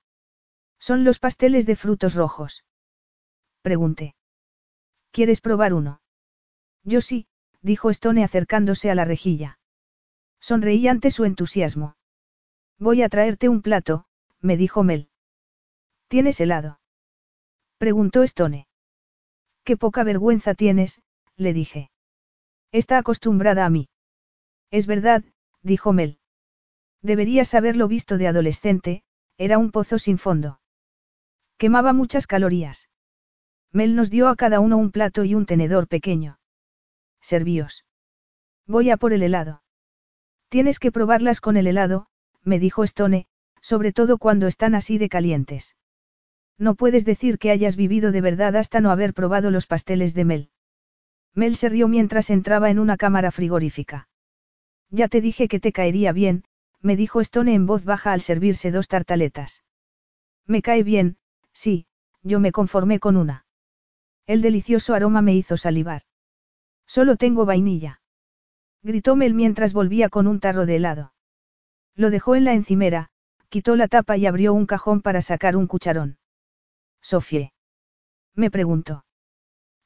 [0.78, 2.64] Son los pasteles de frutos rojos.
[3.62, 4.14] Pregunté.
[5.10, 6.00] ¿Quieres probar uno?
[6.82, 7.26] Yo sí,
[7.62, 9.58] dijo Stone acercándose a la rejilla.
[10.40, 11.96] Sonreí ante su entusiasmo.
[12.78, 14.04] Voy a traerte un plato,
[14.40, 15.08] me dijo Mel.
[16.14, 16.78] ¿Tienes helado?
[17.76, 18.68] Preguntó Stone.
[19.64, 21.02] Qué poca vergüenza tienes,
[21.34, 21.90] le dije.
[22.70, 23.88] Está acostumbrada a mí.
[24.70, 25.24] Es verdad,
[25.62, 26.20] dijo Mel.
[27.02, 29.02] Deberías haberlo visto de adolescente,
[29.38, 30.60] era un pozo sin fondo.
[31.58, 32.88] Quemaba muchas calorías.
[33.72, 36.38] Mel nos dio a cada uno un plato y un tenedor pequeño.
[37.20, 37.84] Servíos.
[38.68, 39.64] Voy a por el helado.
[40.48, 42.06] Tienes que probarlas con el helado,
[42.44, 43.26] me dijo Stone,
[43.60, 45.74] sobre todo cuando están así de calientes.
[46.58, 50.24] No puedes decir que hayas vivido de verdad hasta no haber probado los pasteles de
[50.24, 50.50] Mel.
[51.34, 54.08] Mel se rió mientras entraba en una cámara frigorífica.
[54.90, 56.44] Ya te dije que te caería bien,
[56.80, 59.64] me dijo Stone en voz baja al servirse dos tartaletas.
[60.46, 61.16] Me cae bien,
[61.52, 61.86] sí,
[62.22, 63.46] yo me conformé con una.
[64.26, 66.02] El delicioso aroma me hizo salivar.
[66.86, 68.00] Solo tengo vainilla.
[68.82, 71.14] Gritó Mel mientras volvía con un tarro de helado.
[71.96, 73.10] Lo dejó en la encimera,
[73.48, 76.18] quitó la tapa y abrió un cajón para sacar un cucharón.
[77.04, 77.52] Sofie.
[78.34, 79.04] Me preguntó.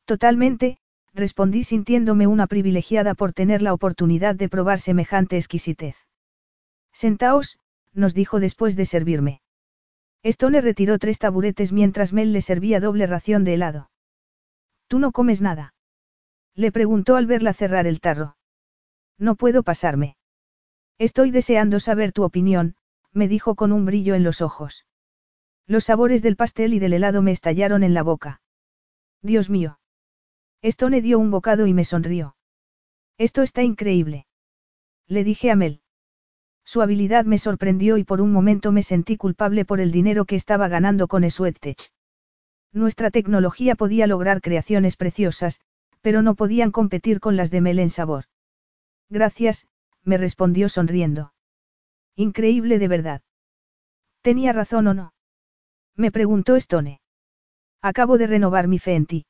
[0.05, 0.79] Totalmente,
[1.13, 5.97] respondí sintiéndome una privilegiada por tener la oportunidad de probar semejante exquisitez.
[6.93, 7.59] Sentaos,
[7.93, 9.43] nos dijo después de servirme.
[10.23, 13.91] Stone retiró tres taburetes mientras Mel le servía doble ración de helado.
[14.87, 15.75] ¿Tú no comes nada?
[16.55, 18.37] Le preguntó al verla cerrar el tarro.
[19.19, 20.17] No puedo pasarme.
[20.99, 22.77] Estoy deseando saber tu opinión,
[23.13, 24.87] me dijo con un brillo en los ojos.
[25.69, 28.41] Los sabores del pastel y del helado me estallaron en la boca.
[29.21, 29.79] Dios mío.
[30.63, 32.37] Stone dio un bocado y me sonrió.
[33.19, 34.27] Esto está increíble.
[35.07, 35.83] Le dije a Mel.
[36.65, 40.37] Su habilidad me sorprendió y por un momento me sentí culpable por el dinero que
[40.37, 41.93] estaba ganando con Sweattech.
[42.73, 45.61] Nuestra tecnología podía lograr creaciones preciosas,
[46.01, 48.25] pero no podían competir con las de Mel en sabor.
[49.11, 49.67] Gracias,
[50.03, 51.35] me respondió sonriendo.
[52.17, 53.23] Increíble de verdad.
[54.23, 55.13] ¿Tenía razón o no?
[55.99, 57.01] Me preguntó Stone.
[57.83, 59.27] Acabo de renovar mi fe en ti.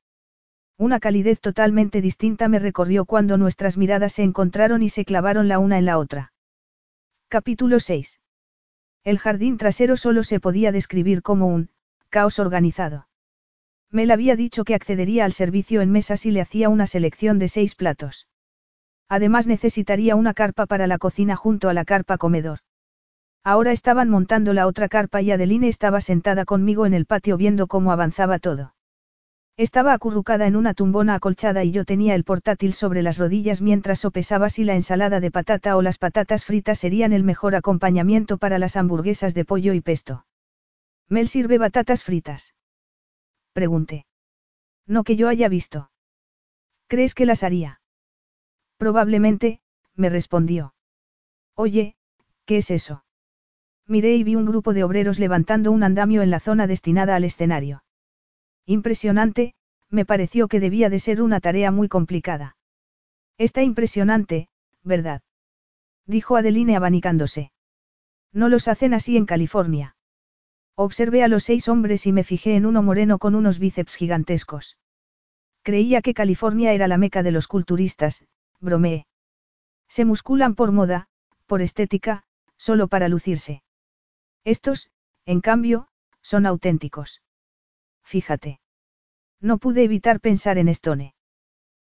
[0.77, 5.59] Una calidez totalmente distinta me recorrió cuando nuestras miradas se encontraron y se clavaron la
[5.59, 6.35] una en la otra.
[7.29, 8.21] Capítulo 6.
[9.03, 11.71] El jardín trasero solo se podía describir como un
[12.11, 13.09] caos organizado.
[13.91, 17.49] Mel había dicho que accedería al servicio en mesa si le hacía una selección de
[17.49, 18.29] seis platos.
[19.09, 22.59] Además necesitaría una carpa para la cocina junto a la carpa comedor.
[23.49, 27.67] Ahora estaban montando la otra carpa y Adeline estaba sentada conmigo en el patio viendo
[27.67, 28.75] cómo avanzaba todo.
[29.57, 34.01] Estaba acurrucada en una tumbona acolchada y yo tenía el portátil sobre las rodillas mientras
[34.01, 38.59] sopesaba si la ensalada de patata o las patatas fritas serían el mejor acompañamiento para
[38.59, 40.27] las hamburguesas de pollo y pesto.
[41.09, 42.55] ¿Mel sirve batatas fritas?
[43.55, 44.05] Pregunté.
[44.87, 45.91] No que yo haya visto.
[46.87, 47.81] ¿Crees que las haría?
[48.77, 49.63] Probablemente,
[49.95, 50.75] me respondió.
[51.55, 51.97] Oye,
[52.45, 53.05] ¿qué es eso?
[53.89, 57.25] Miré y vi un grupo de obreros levantando un andamio en la zona destinada al
[57.25, 57.83] escenario.
[58.67, 59.55] Impresionante,
[59.89, 62.57] me pareció que debía de ser una tarea muy complicada.
[63.39, 64.49] Está impresionante,
[64.85, 65.23] ¿verdad?
[66.05, 67.51] Dijo Adeline abanicándose.
[68.31, 69.97] No los hacen así en California.
[70.75, 74.77] Observé a los seis hombres y me fijé en uno moreno con unos bíceps gigantescos.
[75.63, 78.27] Creía que California era la meca de los culturistas,
[78.61, 79.07] bromeé.
[79.89, 81.09] Se musculan por moda,
[81.47, 82.25] por estética,
[82.59, 83.63] solo para lucirse.
[84.49, 84.91] Estos,
[85.27, 85.89] en cambio,
[86.23, 87.21] son auténticos.
[88.03, 88.61] Fíjate.
[89.43, 91.15] No pude evitar pensar en Stone.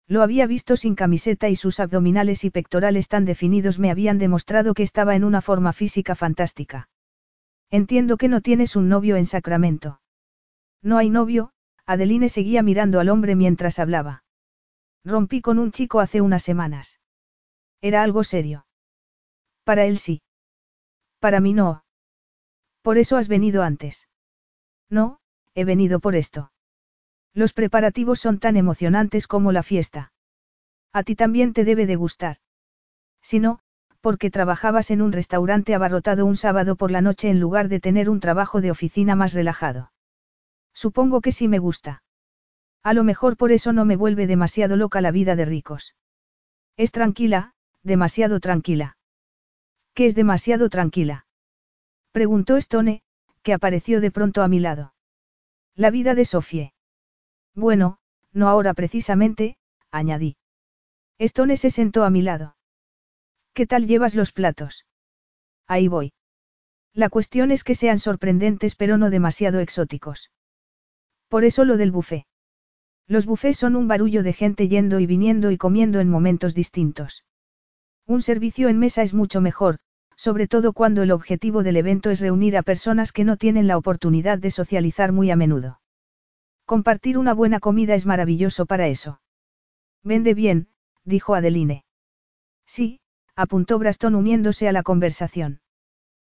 [0.07, 4.74] Lo había visto sin camiseta y sus abdominales y pectorales tan definidos me habían demostrado
[4.74, 6.91] que estaba en una forma física fantástica.
[7.70, 10.03] Entiendo que no tienes un novio en Sacramento.
[10.82, 11.53] No hay novio,
[11.87, 14.23] Adeline seguía mirando al hombre mientras hablaba.
[15.03, 17.01] Rompí con un chico hace unas semanas.
[17.81, 18.66] Era algo serio.
[19.65, 20.20] Para él sí.
[21.20, 21.85] Para mí no.
[22.82, 24.09] Por eso has venido antes.
[24.89, 25.19] No,
[25.55, 26.52] he venido por esto.
[27.35, 30.12] Los preparativos son tan emocionantes como la fiesta.
[30.93, 32.39] A ti también te debe de gustar.
[33.23, 33.61] Si no,
[34.01, 38.09] porque trabajabas en un restaurante abarrotado un sábado por la noche en lugar de tener
[38.09, 39.93] un trabajo de oficina más relajado.
[40.73, 42.02] Supongo que sí me gusta.
[42.82, 45.94] A lo mejor por eso no me vuelve demasiado loca la vida de ricos.
[46.77, 47.52] Es tranquila,
[47.82, 48.97] demasiado tranquila.
[49.93, 51.27] ¿Qué es demasiado tranquila?
[52.12, 53.03] Preguntó Stone,
[53.43, 54.95] que apareció de pronto a mi lado.
[55.77, 56.73] La vida de Sofie.
[57.55, 57.99] Bueno,
[58.32, 59.57] no ahora precisamente,
[59.91, 60.37] añadí.
[61.19, 62.57] Stone se sentó a mi lado.
[63.55, 64.87] ¿Qué tal llevas los platos?
[65.66, 66.12] Ahí voy.
[66.93, 70.32] La cuestión es que sean sorprendentes pero no demasiado exóticos.
[71.28, 72.27] Por eso lo del buffet.
[73.07, 77.24] Los buffets son un barullo de gente yendo y viniendo y comiendo en momentos distintos.
[78.07, 79.78] Un servicio en mesa es mucho mejor,
[80.21, 83.79] sobre todo cuando el objetivo del evento es reunir a personas que no tienen la
[83.79, 85.81] oportunidad de socializar muy a menudo.
[86.67, 89.23] Compartir una buena comida es maravilloso para eso.
[90.05, 90.69] Vende bien,
[91.05, 91.87] dijo Adeline.
[92.67, 93.01] Sí,
[93.35, 95.63] apuntó Braston uniéndose a la conversación.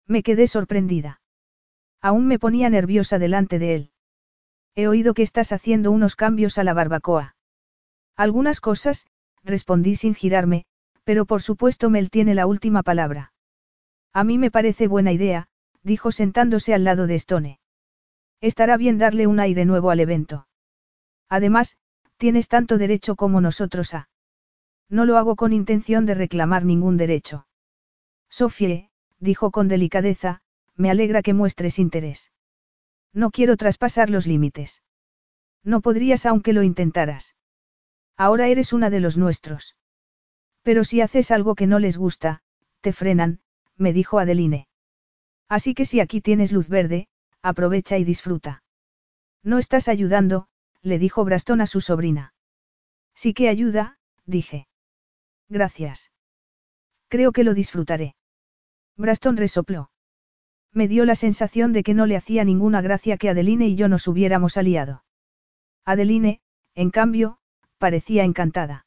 [0.07, 1.21] Me quedé sorprendida.
[2.01, 3.91] Aún me ponía nerviosa delante de él.
[4.77, 7.35] He oído que estás haciendo unos cambios a la barbacoa.
[8.15, 9.09] Algunas cosas,
[9.43, 10.67] respondí sin girarme,
[11.03, 13.32] pero por supuesto Mel tiene la última palabra.
[14.12, 15.48] A mí me parece buena idea,
[15.82, 17.60] dijo sentándose al lado de Stone.
[18.40, 20.48] Estará bien darle un aire nuevo al evento.
[21.28, 21.78] Además,
[22.16, 24.09] tienes tanto derecho como nosotros a.
[24.89, 27.47] No lo hago con intención de reclamar ningún derecho.
[28.28, 30.43] Sofie, dijo con delicadeza,
[30.76, 32.32] me alegra que muestres interés.
[33.12, 34.82] No quiero traspasar los límites.
[35.62, 37.36] No podrías aunque lo intentaras.
[38.16, 39.76] Ahora eres una de los nuestros.
[40.62, 42.43] Pero si haces algo que no les gusta,
[42.80, 43.40] te frenan,
[43.77, 44.66] me dijo Adeline.
[45.49, 47.09] Así que si aquí tienes luz verde,
[47.43, 48.62] aprovecha y disfruta.
[49.43, 50.47] No estás ayudando,
[50.82, 52.35] le dijo Brastón a su sobrina.
[53.15, 54.66] Sí que ayuda, dije.
[55.49, 56.11] Gracias.
[57.09, 58.15] Creo que lo disfrutaré.
[58.97, 59.90] Brastón resopló.
[60.73, 63.89] Me dio la sensación de que no le hacía ninguna gracia que Adeline y yo
[63.89, 65.05] nos hubiéramos aliado.
[65.85, 66.40] Adeline,
[66.74, 67.39] en cambio,
[67.78, 68.86] parecía encantada.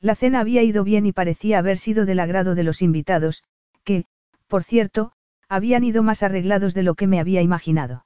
[0.00, 3.44] La cena había ido bien y parecía haber sido del agrado de los invitados,
[3.86, 4.04] que,
[4.48, 5.12] por cierto,
[5.48, 8.04] habían ido más arreglados de lo que me había imaginado.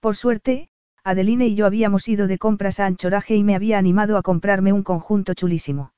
[0.00, 0.70] Por suerte,
[1.02, 4.72] Adeline y yo habíamos ido de compras a Anchoraje y me había animado a comprarme
[4.72, 5.92] un conjunto chulísimo.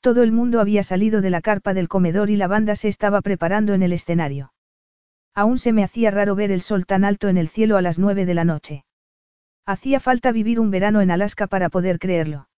[0.00, 3.22] Todo el mundo había salido de la carpa del comedor y la banda se estaba
[3.22, 4.52] preparando en el escenario.
[5.34, 7.98] Aún se me hacía raro ver el sol tan alto en el cielo a las
[7.98, 8.84] nueve de la noche.
[9.66, 12.48] Hacía falta vivir un verano en Alaska para poder creerlo.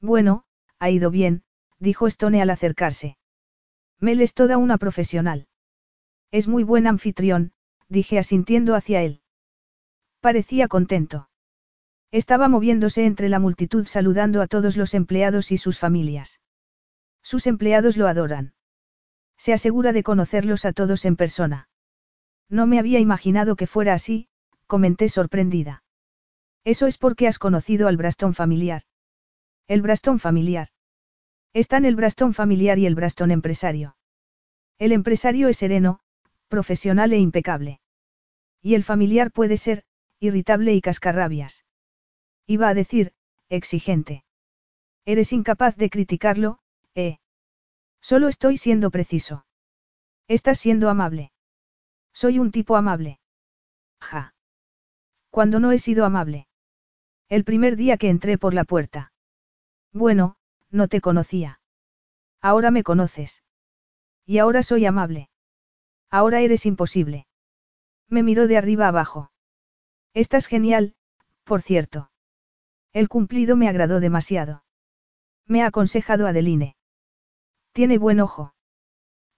[0.00, 0.44] Bueno,
[0.78, 1.42] ha ido bien,
[1.78, 3.18] dijo Stone al acercarse.
[4.00, 5.46] Mel es toda una profesional.
[6.30, 7.52] Es muy buen anfitrión,
[7.88, 9.20] dije asintiendo hacia él.
[10.20, 11.28] Parecía contento.
[12.10, 16.40] Estaba moviéndose entre la multitud saludando a todos los empleados y sus familias.
[17.22, 18.54] Sus empleados lo adoran.
[19.36, 21.68] Se asegura de conocerlos a todos en persona.
[22.48, 24.28] No me había imaginado que fuera así,
[24.66, 25.84] comenté sorprendida.
[26.64, 28.82] Eso es porque has conocido al Brastón familiar.
[29.66, 30.68] El Brastón familiar.
[31.52, 33.96] Están el Brastón familiar y el Brastón empresario.
[34.78, 36.00] El empresario es sereno,
[36.48, 37.80] profesional e impecable.
[38.62, 39.84] Y el familiar puede ser,
[40.20, 41.64] irritable y cascarrabias.
[42.46, 43.12] Iba a decir,
[43.48, 44.24] exigente.
[45.04, 46.60] Eres incapaz de criticarlo,
[46.94, 47.18] ¿eh?
[48.00, 49.44] Solo estoy siendo preciso.
[50.28, 51.32] Estás siendo amable.
[52.12, 53.18] Soy un tipo amable.
[54.00, 54.34] Ja.
[55.30, 56.46] Cuando no he sido amable.
[57.28, 59.12] El primer día que entré por la puerta.
[59.92, 60.36] Bueno,
[60.70, 61.60] no te conocía.
[62.40, 63.42] Ahora me conoces.
[64.24, 65.28] Y ahora soy amable.
[66.10, 67.26] Ahora eres imposible.
[68.08, 69.30] Me miró de arriba abajo.
[70.14, 70.94] Estás genial,
[71.44, 72.10] por cierto.
[72.92, 74.64] El cumplido me agradó demasiado.
[75.46, 76.76] Me ha aconsejado Adeline.
[77.72, 78.54] Tiene buen ojo.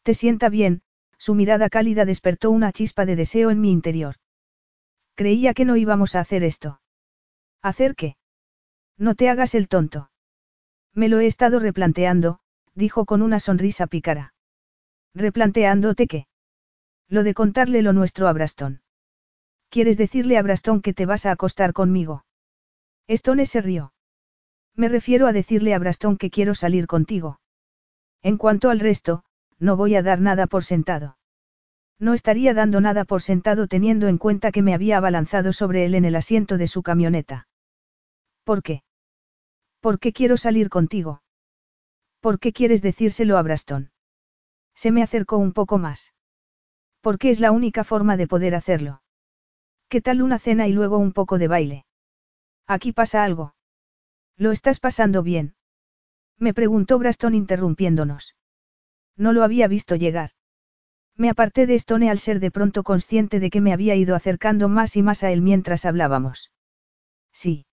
[0.02, 0.82] Te sienta bien,
[1.18, 4.16] su mirada cálida despertó una chispa de deseo en mi interior.
[5.14, 6.80] Creía que no íbamos a hacer esto.
[7.60, 8.16] ¿Hacer qué?
[8.96, 10.11] No te hagas el tonto.
[10.94, 12.40] Me lo he estado replanteando,
[12.74, 14.34] dijo con una sonrisa pícara.
[15.14, 16.26] ¿Replanteándote qué?
[17.08, 18.82] Lo de contarle lo nuestro a Brastón.
[19.68, 22.24] ¿Quieres decirle a Brastón que te vas a acostar conmigo?
[23.08, 23.92] Stone se rió.
[24.74, 27.40] Me refiero a decirle a Braston que quiero salir contigo.
[28.22, 29.24] En cuanto al resto,
[29.58, 31.18] no voy a dar nada por sentado.
[31.98, 35.94] No estaría dando nada por sentado teniendo en cuenta que me había abalanzado sobre él
[35.94, 37.48] en el asiento de su camioneta.
[38.44, 38.82] ¿Por qué?
[39.82, 41.22] ¿Por qué quiero salir contigo?
[42.20, 43.90] ¿Por qué quieres decírselo a Braston?
[44.76, 46.14] Se me acercó un poco más.
[47.00, 49.02] Porque es la única forma de poder hacerlo.
[49.88, 51.84] ¿Qué tal una cena y luego un poco de baile?
[52.68, 53.56] Aquí pasa algo.
[54.36, 55.56] ¿Lo estás pasando bien?
[56.38, 58.36] Me preguntó Braston interrumpiéndonos.
[59.16, 60.30] No lo había visto llegar.
[61.16, 64.68] Me aparté de Stone al ser de pronto consciente de que me había ido acercando
[64.68, 66.52] más y más a él mientras hablábamos.
[67.32, 67.66] Sí.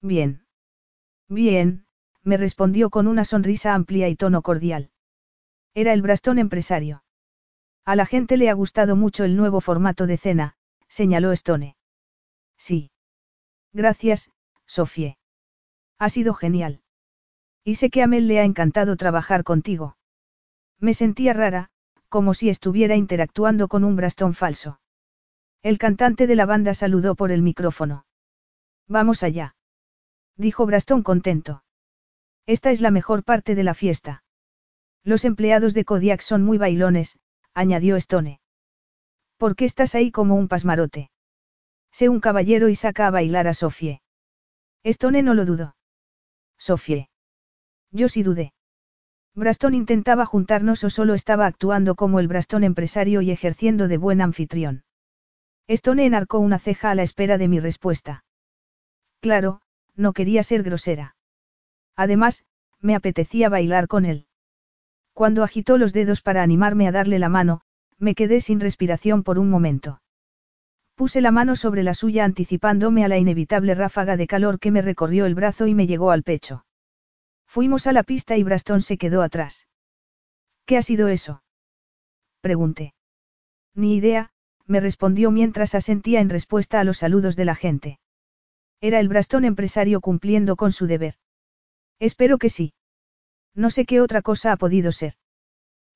[0.00, 0.45] Bien.
[1.28, 1.86] Bien,
[2.22, 4.90] me respondió con una sonrisa amplia y tono cordial.
[5.74, 7.02] Era el Braston empresario.
[7.84, 10.56] A la gente le ha gustado mucho el nuevo formato de cena,
[10.88, 11.76] señaló Stone.
[12.56, 12.90] Sí.
[13.72, 14.30] Gracias,
[14.66, 15.18] Sofie.
[15.98, 16.82] Ha sido genial.
[17.64, 19.96] Y sé que a Mel le ha encantado trabajar contigo.
[20.78, 21.70] Me sentía rara,
[22.08, 24.80] como si estuviera interactuando con un Braston falso.
[25.62, 28.06] El cantante de la banda saludó por el micrófono.
[28.86, 29.55] Vamos allá.
[30.36, 31.62] Dijo Braston contento.
[32.46, 34.22] Esta es la mejor parte de la fiesta.
[35.02, 37.18] Los empleados de Kodiak son muy bailones,
[37.54, 38.40] añadió Stone.
[39.36, 41.10] ¿Por qué estás ahí como un pasmarote?
[41.92, 44.02] Sé un caballero y saca a bailar a Sofie.
[44.84, 45.76] Stone no lo dudó.
[46.58, 47.08] Sofie.
[47.90, 48.52] Yo sí dudé.
[49.34, 54.20] Braston intentaba juntarnos o solo estaba actuando como el Braston empresario y ejerciendo de buen
[54.20, 54.84] anfitrión.
[55.68, 58.24] Stone enarcó una ceja a la espera de mi respuesta.
[59.20, 59.60] Claro,
[59.96, 61.16] no quería ser grosera.
[61.96, 62.44] Además,
[62.80, 64.26] me apetecía bailar con él.
[65.12, 67.62] Cuando agitó los dedos para animarme a darle la mano,
[67.98, 70.02] me quedé sin respiración por un momento.
[70.94, 74.82] Puse la mano sobre la suya anticipándome a la inevitable ráfaga de calor que me
[74.82, 76.64] recorrió el brazo y me llegó al pecho.
[77.46, 79.68] Fuimos a la pista y Braston se quedó atrás.
[80.64, 81.42] ¿Qué ha sido eso?
[82.40, 82.94] Pregunté.
[83.74, 84.30] Ni idea,
[84.66, 87.98] me respondió mientras asentía en respuesta a los saludos de la gente.
[88.80, 91.14] Era el Braston empresario cumpliendo con su deber.
[91.98, 92.74] Espero que sí.
[93.54, 95.14] No sé qué otra cosa ha podido ser.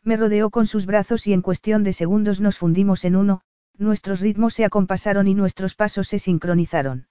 [0.02, 3.42] Me rodeó con sus brazos y en cuestión de segundos nos fundimos en uno,
[3.76, 7.08] nuestros ritmos se acompasaron y nuestros pasos se sincronizaron.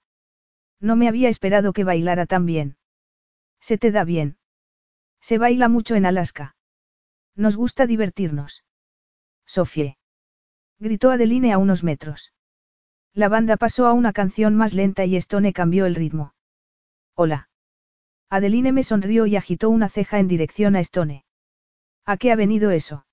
[0.80, 2.76] No me había esperado que bailara tan bien.
[3.60, 4.38] Se te da bien.
[5.20, 6.56] Se baila mucho en Alaska.
[7.36, 8.64] Nos gusta divertirnos.
[9.46, 9.98] Sofie.
[10.78, 12.32] Gritó Adeline a unos metros.
[13.14, 16.34] La banda pasó a una canción más lenta y Stone cambió el ritmo.
[17.14, 17.48] Hola.
[18.28, 21.24] Adeline me sonrió y agitó una ceja en dirección a Stone.
[22.04, 23.06] ¿A qué ha venido eso?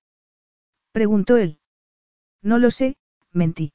[0.92, 1.58] Preguntó él.
[2.42, 2.96] No lo sé,
[3.32, 3.72] mentí.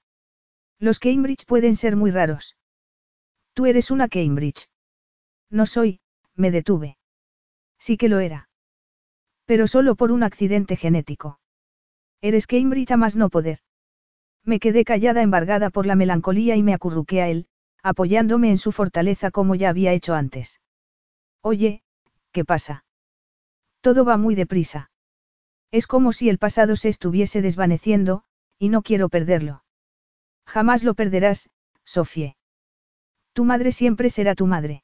[0.79, 2.55] Los Cambridge pueden ser muy raros.
[3.53, 4.69] Tú eres una Cambridge.
[5.49, 5.99] No soy,
[6.35, 6.97] me detuve.
[7.77, 8.49] Sí que lo era.
[9.45, 11.39] Pero solo por un accidente genético.
[12.21, 13.59] Eres Cambridge a más no poder.
[14.45, 17.47] Me quedé callada embargada por la melancolía y me acurruqué a él,
[17.81, 20.59] apoyándome en su fortaleza como ya había hecho antes.
[21.41, 21.83] Oye,
[22.31, 22.85] ¿qué pasa?
[23.81, 24.91] Todo va muy deprisa.
[25.71, 28.23] Es como si el pasado se estuviese desvaneciendo,
[28.57, 29.63] y no quiero perderlo.
[30.45, 31.49] Jamás lo perderás,
[31.83, 32.35] Sofie.
[33.33, 34.83] Tu madre siempre será tu madre.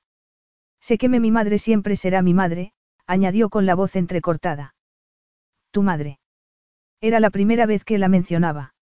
[0.82, 2.74] Sé que mi madre siempre será mi madre,
[3.06, 4.74] añadió con la voz entrecortada.
[5.72, 6.20] Tu madre.
[7.02, 8.74] Era la primera vez que la mencionaba.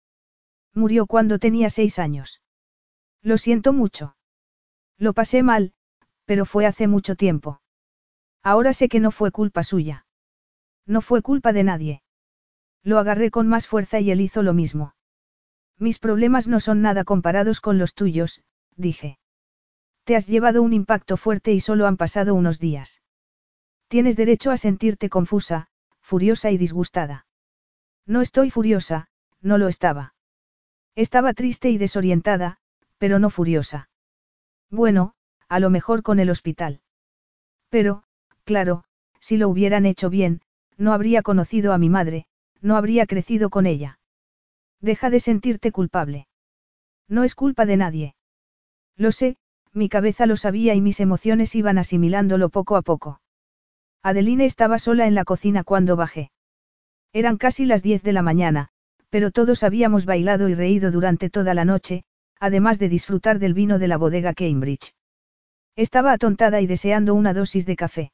[0.77, 2.39] Murió cuando tenía seis años.
[3.23, 4.15] Lo siento mucho.
[4.99, 5.73] Lo pasé mal,
[6.25, 7.61] pero fue hace mucho tiempo.
[8.43, 10.05] Ahora sé que no fue culpa suya.
[10.85, 12.03] No fue culpa de nadie.
[12.83, 14.93] Lo agarré con más fuerza y él hizo lo mismo.
[15.79, 18.43] Mis problemas no son nada comparados con los tuyos,
[18.75, 19.17] dije.
[20.03, 23.01] Te has llevado un impacto fuerte y solo han pasado unos días.
[23.87, 25.69] Tienes derecho a sentirte confusa,
[26.01, 27.25] furiosa y disgustada.
[28.05, 29.09] No estoy furiosa,
[29.41, 30.13] no lo estaba.
[30.97, 32.57] Estaba triste y desorientada,
[32.97, 33.87] pero no furiosa.
[34.71, 35.13] Bueno,
[35.47, 36.81] a lo mejor con el hospital.
[37.69, 38.01] Pero,
[38.45, 38.83] claro,
[39.19, 40.41] si lo hubieran hecho bien,
[40.75, 42.25] no habría conocido a mi madre,
[42.61, 43.99] no habría crecido con ella.
[44.81, 46.27] Deja de sentirte culpable.
[47.07, 48.15] No es culpa de nadie.
[48.95, 49.37] Lo sé,
[49.73, 53.21] mi cabeza lo sabía y mis emociones iban asimilándolo poco a poco.
[54.01, 56.31] Adeline estaba sola en la cocina cuando bajé.
[57.13, 58.71] Eran casi las diez de la mañana,
[59.09, 62.03] pero todos habíamos bailado y reído durante toda la noche,
[62.39, 64.93] además de disfrutar del vino de la bodega Cambridge.
[65.75, 68.11] Estaba atontada y deseando una dosis de café.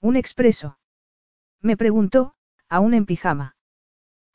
[0.00, 0.78] ¿Un expreso?
[1.60, 2.34] Me preguntó,
[2.68, 3.56] aún en pijama.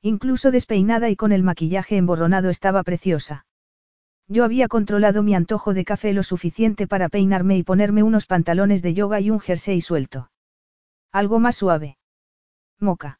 [0.01, 3.45] Incluso despeinada y con el maquillaje emborronado estaba preciosa.
[4.27, 8.81] Yo había controlado mi antojo de café lo suficiente para peinarme y ponerme unos pantalones
[8.81, 10.31] de yoga y un jersey suelto.
[11.11, 11.97] Algo más suave.
[12.79, 13.19] Moca.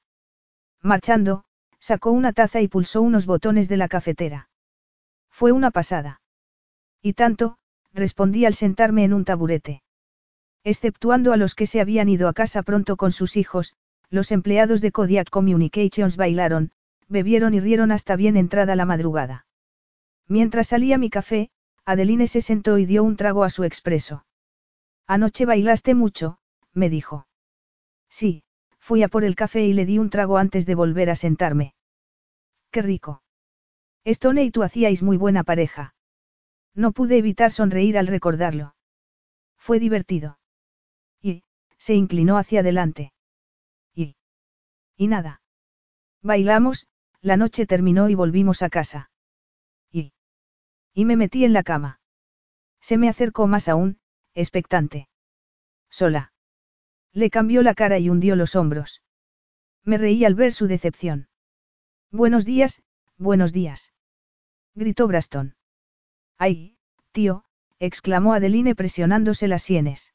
[0.82, 1.44] Marchando,
[1.80, 4.50] sacó una taza y pulsó unos botones de la cafetera.
[5.30, 6.22] Fue una pasada.
[7.02, 7.58] Y tanto,
[7.94, 9.82] respondí al sentarme en un taburete.
[10.64, 13.76] Exceptuando a los que se habían ido a casa pronto con sus hijos,
[14.10, 16.72] los empleados de Kodiak Communications bailaron,
[17.08, 19.46] bebieron y rieron hasta bien entrada la madrugada.
[20.28, 21.50] Mientras salía mi café,
[21.86, 24.26] Adeline se sentó y dio un trago a su expreso.
[25.08, 26.38] Anoche bailaste mucho,
[26.74, 27.26] me dijo.
[28.10, 28.44] Sí,
[28.80, 31.76] fui a por el café y le di un trago antes de volver a sentarme.
[32.72, 33.22] Qué rico.
[34.06, 35.94] Stone y tú hacíais muy buena pareja.
[36.74, 38.76] No pude evitar sonreír al recordarlo.
[39.58, 40.40] Fue divertido.
[41.22, 41.44] Y,
[41.78, 43.14] se inclinó hacia adelante.
[43.94, 44.16] Y.
[44.96, 45.42] Y nada.
[46.22, 46.88] Bailamos,
[47.22, 49.12] la noche terminó y volvimos a casa.
[49.92, 50.14] Y.
[50.94, 52.00] Y me metí en la cama.
[52.80, 54.00] Se me acercó más aún,
[54.34, 55.10] expectante.
[55.90, 56.34] Sola.
[57.14, 59.02] Le cambió la cara y hundió los hombros.
[59.84, 61.28] Me reí al ver su decepción.
[62.12, 62.82] Buenos días,
[63.18, 63.92] buenos días.
[64.76, 65.56] Gritó Braston.
[66.38, 66.78] ¡Ay,
[67.12, 67.46] tío!
[67.80, 70.14] exclamó Adeline presionándose las sienes.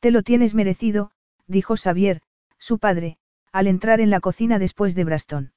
[0.00, 1.12] Te lo tienes merecido,
[1.46, 2.22] dijo Xavier,
[2.58, 3.18] su padre,
[3.52, 5.52] al entrar en la cocina después de Braston.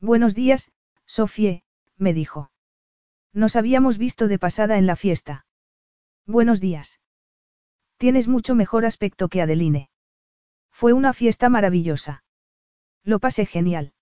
[0.00, 0.70] Buenos días,
[1.06, 1.64] Sofie,
[1.96, 2.50] me dijo.
[3.32, 5.46] Nos habíamos visto de pasada en la fiesta.
[6.26, 7.00] Buenos días.
[8.04, 9.88] Tienes mucho mejor aspecto que Adeline.
[10.70, 12.22] Fue una fiesta maravillosa.
[13.02, 13.94] Lo pasé genial.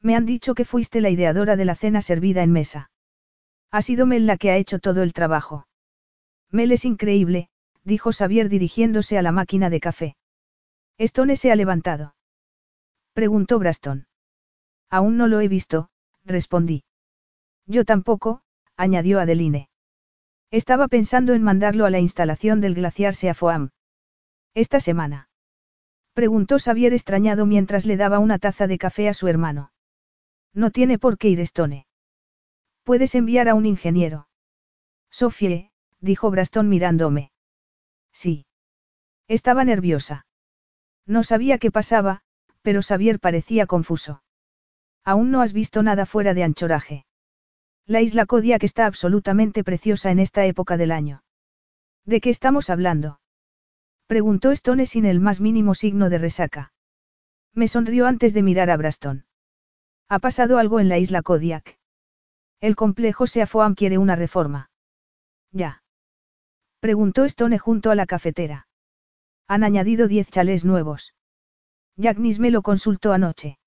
[0.00, 2.90] Me han dicho que fuiste la ideadora de la cena servida en mesa.
[3.70, 5.68] Ha sido Mel la que ha hecho todo el trabajo.
[6.50, 7.50] Mel es increíble,
[7.84, 10.16] dijo Xavier dirigiéndose a la máquina de café.
[10.96, 12.14] Stone se ha levantado.
[13.12, 14.06] Preguntó Braston.
[14.88, 15.90] Aún no lo he visto,
[16.24, 16.82] respondí.
[17.66, 18.40] Yo tampoco,
[18.78, 19.68] añadió Adeline.
[20.50, 23.70] Estaba pensando en mandarlo a la instalación del glaciar Seafoam.
[24.54, 25.28] ¿Esta semana?
[26.14, 29.72] Preguntó Xavier extrañado mientras le daba una taza de café a su hermano.
[30.54, 31.86] No tiene por qué ir Stone.
[32.82, 34.28] Puedes enviar a un ingeniero.
[35.10, 35.70] Sofie,
[36.00, 37.30] dijo Braston mirándome.
[38.12, 38.46] Sí.
[39.28, 40.26] Estaba nerviosa.
[41.06, 42.22] No sabía qué pasaba,
[42.62, 44.22] pero Xavier parecía confuso.
[45.04, 47.06] Aún no has visto nada fuera de anchoraje.
[47.88, 51.22] La isla Kodiak está absolutamente preciosa en esta época del año.
[52.04, 53.18] ¿De qué estamos hablando?
[54.06, 56.74] Preguntó Stone sin el más mínimo signo de resaca.
[57.54, 59.24] Me sonrió antes de mirar a Braston.
[60.10, 61.78] Ha pasado algo en la isla Kodiak.
[62.60, 64.70] El complejo Seafoam quiere una reforma.
[65.50, 65.82] Ya.
[66.80, 68.68] Preguntó Stone junto a la cafetera.
[69.46, 71.14] Han añadido diez chalés nuevos.
[71.96, 73.57] Jack me lo consultó anoche.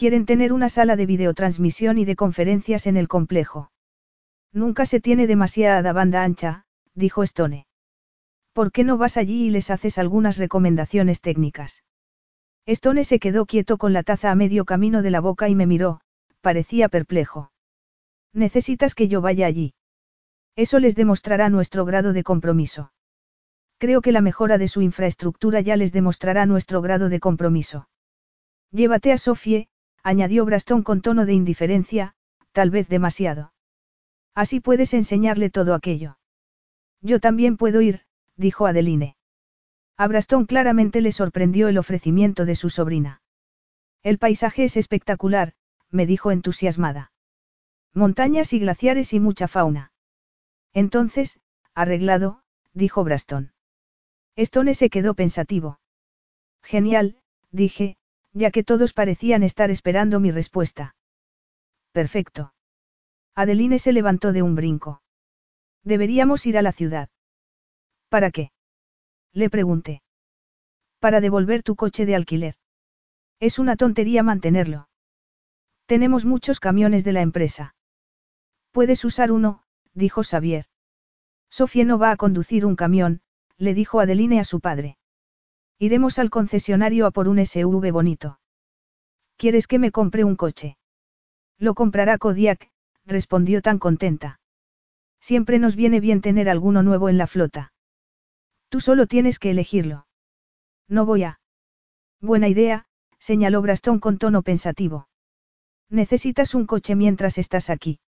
[0.00, 3.70] Quieren tener una sala de videotransmisión y de conferencias en el complejo.
[4.50, 6.64] Nunca se tiene demasiada banda ancha,
[6.94, 7.66] dijo Stone.
[8.54, 11.84] ¿Por qué no vas allí y les haces algunas recomendaciones técnicas?
[12.64, 15.66] Stone se quedó quieto con la taza a medio camino de la boca y me
[15.66, 16.00] miró,
[16.40, 17.52] parecía perplejo.
[18.32, 19.74] Necesitas que yo vaya allí.
[20.56, 22.90] Eso les demostrará nuestro grado de compromiso.
[23.76, 27.90] Creo que la mejora de su infraestructura ya les demostrará nuestro grado de compromiso.
[28.72, 29.68] Llévate a Sofie,
[30.02, 32.14] añadió Braston con tono de indiferencia,
[32.52, 33.52] tal vez demasiado.
[34.34, 36.18] Así puedes enseñarle todo aquello.
[37.00, 38.02] Yo también puedo ir,
[38.36, 39.16] dijo Adeline.
[39.96, 43.22] A Braston claramente le sorprendió el ofrecimiento de su sobrina.
[44.02, 45.54] El paisaje es espectacular,
[45.90, 47.12] me dijo entusiasmada.
[47.92, 49.92] Montañas y glaciares y mucha fauna.
[50.72, 51.40] Entonces,
[51.74, 53.52] arreglado, dijo Braston.
[54.36, 55.80] Stone se quedó pensativo.
[56.62, 57.20] Genial,
[57.50, 57.98] dije,
[58.32, 60.94] ya que todos parecían estar esperando mi respuesta.
[61.92, 62.54] Perfecto.
[63.34, 65.02] Adeline se levantó de un brinco.
[65.82, 67.08] Deberíamos ir a la ciudad.
[68.08, 68.52] ¿Para qué?
[69.32, 70.02] Le pregunté.
[70.98, 72.54] Para devolver tu coche de alquiler.
[73.40, 74.88] Es una tontería mantenerlo.
[75.86, 77.74] Tenemos muchos camiones de la empresa.
[78.70, 79.62] Puedes usar uno,
[79.94, 80.66] dijo Xavier.
[81.48, 83.22] Sofía no va a conducir un camión,
[83.56, 84.98] le dijo Adeline a su padre.
[85.82, 88.38] Iremos al concesionario a por un SUV bonito.
[89.38, 90.76] ¿Quieres que me compre un coche?
[91.56, 92.70] Lo comprará Kodiak,
[93.06, 94.40] respondió tan contenta.
[95.20, 97.72] Siempre nos viene bien tener alguno nuevo en la flota.
[98.68, 100.06] Tú solo tienes que elegirlo.
[100.86, 101.40] No voy a.
[102.20, 102.84] Buena idea,
[103.18, 105.08] señaló Braston con tono pensativo.
[105.88, 108.00] Necesitas un coche mientras estás aquí.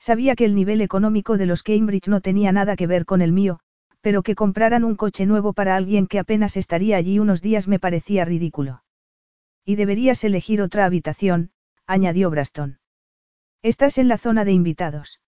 [0.00, 3.30] Sabía que el nivel económico de los Cambridge no tenía nada que ver con el
[3.30, 3.60] mío,
[4.00, 7.78] pero que compraran un coche nuevo para alguien que apenas estaría allí unos días me
[7.78, 8.82] parecía ridículo.
[9.64, 11.50] Y deberías elegir otra habitación,
[11.86, 12.78] añadió Braston.
[13.62, 15.20] Estás en la zona de invitados.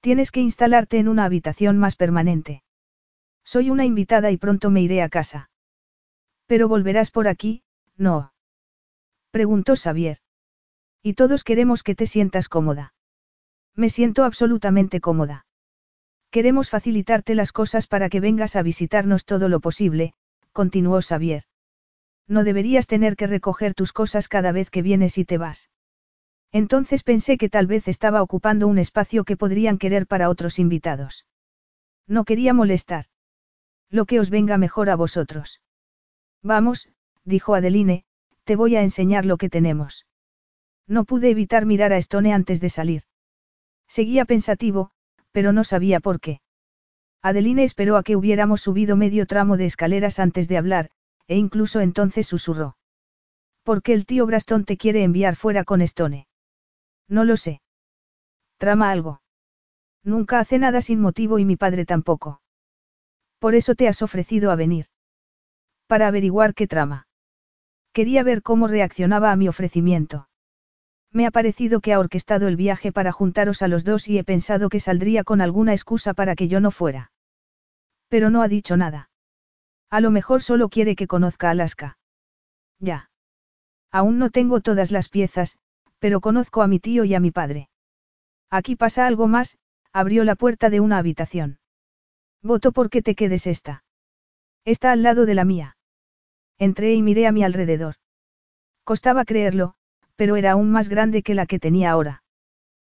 [0.00, 2.62] Tienes que instalarte en una habitación más permanente.
[3.44, 5.50] Soy una invitada y pronto me iré a casa.
[6.46, 7.62] Pero volverás por aquí,
[7.96, 8.32] ¿no?
[9.30, 10.18] Preguntó Xavier.
[11.02, 12.94] Y todos queremos que te sientas cómoda.
[13.74, 15.46] Me siento absolutamente cómoda.
[16.32, 20.14] Queremos facilitarte las cosas para que vengas a visitarnos todo lo posible,
[20.52, 21.44] continuó Xavier.
[22.26, 25.68] No deberías tener que recoger tus cosas cada vez que vienes y te vas.
[26.50, 31.26] Entonces pensé que tal vez estaba ocupando un espacio que podrían querer para otros invitados.
[32.06, 33.04] No quería molestar.
[33.90, 35.60] Lo que os venga mejor a vosotros.
[36.42, 36.88] Vamos,
[37.24, 38.06] dijo Adeline,
[38.44, 40.06] te voy a enseñar lo que tenemos.
[40.86, 43.02] No pude evitar mirar a Stone antes de salir.
[43.86, 44.92] Seguía pensativo,
[45.32, 46.40] pero no sabía por qué.
[47.22, 50.90] Adeline esperó a que hubiéramos subido medio tramo de escaleras antes de hablar,
[51.26, 52.76] e incluso entonces susurró.
[53.62, 56.26] ¿Por qué el tío Braston te quiere enviar fuera con Stone?
[57.08, 57.62] No lo sé.
[58.58, 59.22] Trama algo.
[60.02, 62.42] Nunca hace nada sin motivo y mi padre tampoco.
[63.38, 64.86] Por eso te has ofrecido a venir.
[65.86, 67.06] Para averiguar qué trama.
[67.92, 70.28] Quería ver cómo reaccionaba a mi ofrecimiento.
[71.12, 74.24] Me ha parecido que ha orquestado el viaje para juntaros a los dos y he
[74.24, 77.12] pensado que saldría con alguna excusa para que yo no fuera.
[78.08, 79.10] Pero no ha dicho nada.
[79.90, 81.98] A lo mejor solo quiere que conozca Alaska.
[82.78, 83.10] Ya.
[83.90, 85.58] Aún no tengo todas las piezas,
[85.98, 87.68] pero conozco a mi tío y a mi padre.
[88.48, 89.58] Aquí pasa algo más,
[89.92, 91.58] abrió la puerta de una habitación.
[92.42, 93.84] Voto por que te quedes esta.
[94.64, 95.76] Está al lado de la mía.
[96.58, 97.96] Entré y miré a mi alrededor.
[98.84, 99.74] Costaba creerlo,
[100.16, 102.22] pero era aún más grande que la que tenía ahora.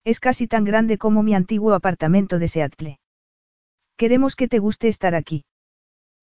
[0.04, 2.98] Es casi tan grande como mi antiguo apartamento de Seattle.
[3.96, 5.44] Queremos que te guste estar aquí.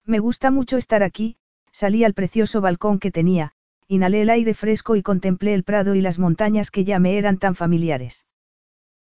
[0.04, 1.36] Me gusta mucho estar aquí,
[1.72, 3.52] salí al precioso balcón que tenía,
[3.88, 7.38] inhalé el aire fresco y contemplé el prado y las montañas que ya me eran
[7.38, 8.26] tan familiares.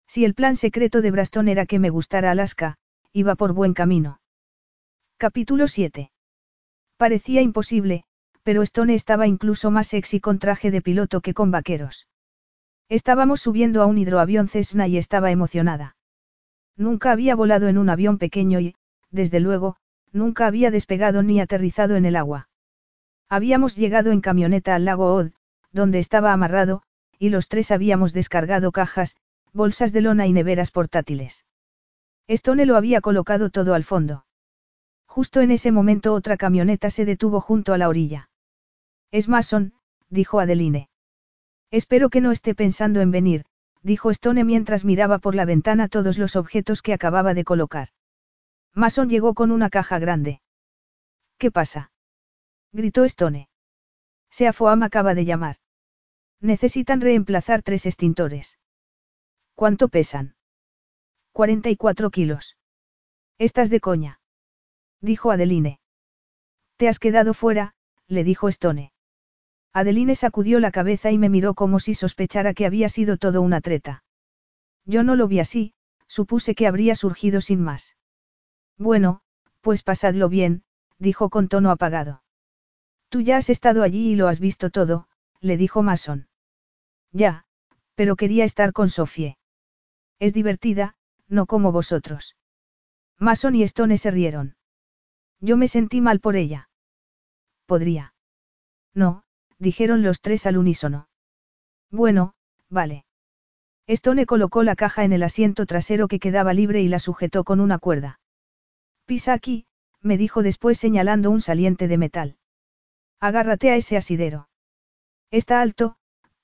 [0.07, 2.77] Si el plan secreto de Braston era que me gustara Alaska,
[3.13, 4.19] iba por buen camino.
[5.17, 6.11] Capítulo 7.
[6.97, 8.03] Parecía imposible,
[8.49, 12.07] pero Stone estaba incluso más sexy con traje de piloto que con vaqueros.
[12.87, 15.95] Estábamos subiendo a un hidroavión Cessna y estaba emocionada.
[16.75, 18.73] Nunca había volado en un avión pequeño y,
[19.11, 19.75] desde luego,
[20.11, 22.49] nunca había despegado ni aterrizado en el agua.
[23.29, 25.29] Habíamos llegado en camioneta al lago Od,
[25.71, 26.81] donde estaba amarrado,
[27.19, 29.15] y los tres habíamos descargado cajas,
[29.53, 31.45] bolsas de lona y neveras portátiles.
[32.27, 34.25] Stone lo había colocado todo al fondo.
[35.05, 38.28] Justo en ese momento otra camioneta se detuvo junto a la orilla.
[39.11, 39.73] Es Mason,
[40.09, 40.89] dijo Adeline.
[41.71, 43.45] Espero que no esté pensando en venir,
[43.81, 47.89] dijo Stone mientras miraba por la ventana todos los objetos que acababa de colocar.
[48.73, 50.41] Mason llegó con una caja grande.
[51.37, 51.91] ¿Qué pasa?
[52.71, 53.49] gritó Stone.
[54.29, 55.57] Seafoam acaba de llamar.
[56.39, 58.59] Necesitan reemplazar tres extintores.
[59.55, 60.35] ¿Cuánto pesan?
[61.33, 62.57] 44 kilos.
[63.37, 64.21] Estás de coña.
[65.01, 65.79] Dijo Adeline.
[66.77, 67.73] Te has quedado fuera,
[68.07, 68.93] le dijo Stone.
[69.73, 73.61] Adeline sacudió la cabeza y me miró como si sospechara que había sido todo una
[73.61, 74.03] treta.
[74.85, 75.73] Yo no lo vi así,
[76.07, 77.95] supuse que habría surgido sin más.
[78.77, 79.21] Bueno,
[79.61, 80.63] pues pasadlo bien,
[80.97, 82.23] dijo con tono apagado.
[83.09, 85.07] Tú ya has estado allí y lo has visto todo,
[85.39, 86.27] le dijo Mason.
[87.11, 87.45] Ya,
[87.95, 89.37] pero quería estar con Sofie.
[90.19, 90.95] Es divertida,
[91.27, 92.35] no como vosotros.
[93.17, 94.55] Mason y Stone se rieron.
[95.39, 96.69] Yo me sentí mal por ella.
[97.65, 98.13] Podría.
[98.93, 99.23] No,
[99.59, 101.09] dijeron los tres al unísono.
[101.91, 102.33] Bueno,
[102.69, 103.05] vale.
[103.87, 107.59] Stone colocó la caja en el asiento trasero que quedaba libre y la sujetó con
[107.59, 108.19] una cuerda.
[109.05, 109.65] Pisa aquí,
[110.01, 112.37] me dijo después señalando un saliente de metal.
[113.19, 114.47] Agárrate a ese asidero.
[115.31, 115.97] Está alto,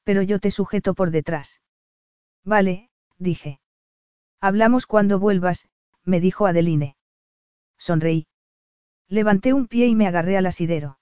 [0.03, 1.61] pero yo te sujeto por detrás.
[2.43, 3.59] Vale, dije.
[4.41, 5.69] Hablamos cuando vuelvas,
[6.03, 6.95] me dijo Adeline.
[7.77, 8.27] Sonreí.
[9.07, 10.97] Levanté un pie y me agarré al asidero.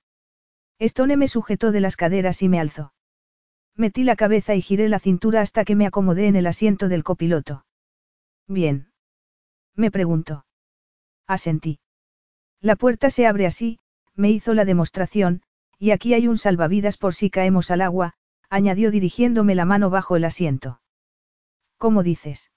[0.80, 2.94] Stone me sujetó de las caderas y me alzó.
[3.76, 7.04] Metí la cabeza y giré la cintura hasta que me acomodé en el asiento del
[7.04, 7.66] copiloto.
[8.48, 8.92] Bien.
[9.76, 10.46] Me preguntó.
[11.26, 11.80] Asentí.
[12.62, 13.80] La puerta se abre así,
[14.16, 15.42] me hizo la demostración,
[15.80, 18.14] y aquí hay un salvavidas por si caemos al agua,
[18.50, 20.80] añadió dirigiéndome la mano bajo el asiento.
[21.78, 22.52] ¿Cómo dices?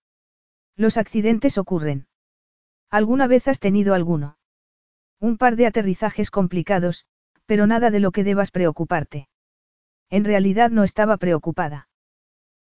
[0.77, 2.07] Los accidentes ocurren.
[2.91, 4.39] ¿Alguna vez has tenido alguno?
[5.19, 7.07] Un par de aterrizajes complicados,
[7.47, 9.29] pero nada de lo que debas preocuparte.
[10.11, 11.89] En realidad no estaba preocupada.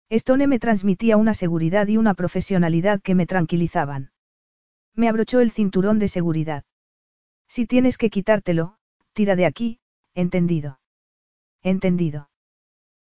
[0.09, 4.13] Stone me transmitía una seguridad y una profesionalidad que me tranquilizaban.
[4.95, 6.65] Me abrochó el cinturón de seguridad.
[7.49, 8.77] Si tienes que quitártelo,
[9.13, 9.81] tira de aquí,
[10.15, 10.81] entendido.
[11.63, 12.31] Entendido.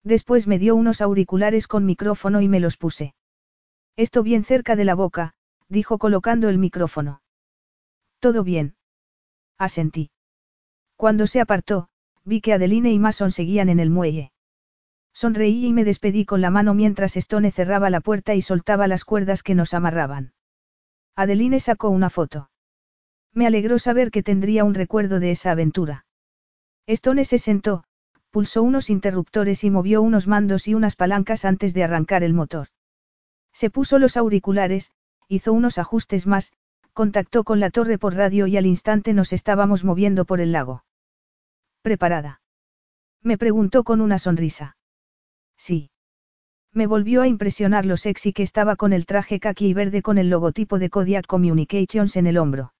[0.02, 3.14] Después me dio unos auriculares con micrófono y me los puse.
[3.96, 5.34] Esto bien cerca de la boca,
[5.68, 7.22] dijo colocando el micrófono.
[8.20, 8.76] Todo bien.
[9.58, 10.10] Asentí.
[10.98, 11.90] Cuando se apartó,
[12.24, 14.32] vi que Adeline y Mason seguían en el muelle.
[15.14, 19.04] Sonreí y me despedí con la mano mientras Stone cerraba la puerta y soltaba las
[19.04, 20.32] cuerdas que nos amarraban.
[21.14, 22.50] Adeline sacó una foto.
[23.32, 26.04] Me alegró saber que tendría un recuerdo de esa aventura.
[26.88, 27.84] Stone se sentó,
[28.32, 32.70] pulsó unos interruptores y movió unos mandos y unas palancas antes de arrancar el motor.
[33.52, 34.90] Se puso los auriculares,
[35.28, 36.52] hizo unos ajustes más,
[36.92, 40.82] contactó con la torre por radio y al instante nos estábamos moviendo por el lago.
[41.82, 42.40] ¿Preparada?
[43.22, 44.76] Me preguntó con una sonrisa.
[45.56, 45.90] Sí.
[46.72, 50.18] Me volvió a impresionar lo sexy que estaba con el traje kaki y verde con
[50.18, 52.72] el logotipo de Kodiak Communications en el hombro.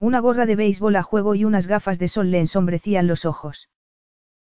[0.00, 3.68] Una gorra de béisbol a juego y unas gafas de sol le ensombrecían los ojos.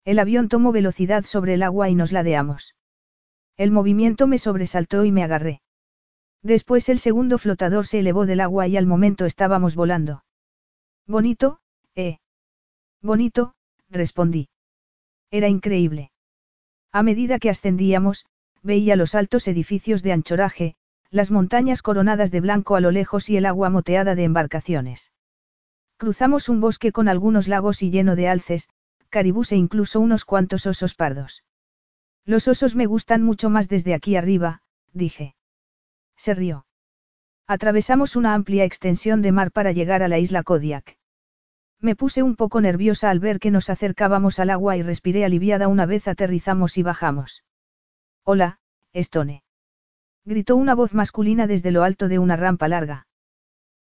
[0.05, 2.75] El avión tomó velocidad sobre el agua y nos ladeamos.
[3.57, 5.63] El movimiento me sobresaltó y me agarré.
[6.43, 10.23] Después el segundo flotador se elevó del agua y al momento estábamos volando.
[11.07, 11.59] Bonito,
[11.97, 12.19] eh.
[13.03, 13.56] Bonito,
[13.91, 14.49] respondí.
[15.31, 16.11] Era increíble.
[16.93, 18.27] A medida que ascendíamos,
[18.63, 20.75] veía los altos edificios de anchoraje,
[21.11, 25.13] las montañas coronadas de blanco a lo lejos y el agua moteada de embarcaciones.
[25.97, 28.69] Cruzamos un bosque con algunos lagos y lleno de alces,
[29.09, 31.45] caribús e incluso unos cuantos osos pardos.
[32.25, 35.37] Los osos me gustan mucho más desde aquí arriba, dije.
[36.17, 36.67] Se rió.
[37.47, 40.99] Atravesamos una amplia extensión de mar para llegar a la isla Kodiak.
[41.81, 45.69] Me puse un poco nerviosa al ver que nos acercábamos al agua y respiré aliviada
[45.69, 47.45] una vez aterrizamos y bajamos.
[48.25, 48.59] Hola,
[48.93, 49.43] Stone.
[50.25, 53.07] Gritó una voz masculina desde lo alto de una rampa larga.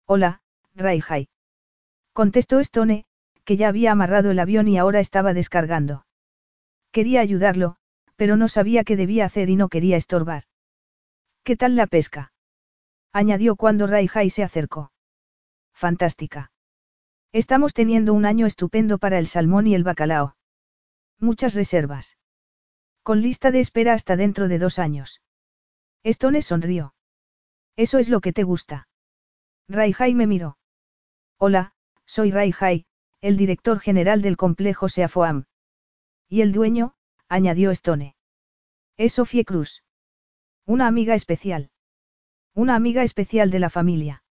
[0.06, 0.42] Hola,
[0.76, 1.30] Raihai.
[2.14, 3.06] Contestó Stone,
[3.46, 6.06] que ya había amarrado el avión y ahora estaba descargando.
[6.92, 7.78] Quería ayudarlo,
[8.16, 10.44] pero no sabía qué debía hacer y no quería estorbar.
[11.44, 12.34] ¿Qué tal la pesca?
[13.12, 14.92] añadió cuando Raihai se acercó.
[15.74, 16.52] Fantástica.
[17.36, 20.38] Estamos teniendo un año estupendo para el salmón y el bacalao.
[21.20, 22.18] Muchas reservas.
[23.04, 25.22] Con lista de espera hasta dentro de dos años.
[26.04, 26.96] Stone sonrió.
[27.76, 28.88] Eso es lo que te gusta.
[29.68, 30.58] Raihai me miró.
[31.38, 31.74] Hola,
[32.06, 32.86] soy Raihai,
[33.20, 35.44] el director general del complejo Seafoam.
[36.30, 36.96] Y el dueño,
[37.28, 38.16] añadió Stone.
[38.96, 39.84] Es Sofie Cruz.
[40.66, 41.70] Una amiga especial.
[42.54, 44.24] Una amiga especial de la familia.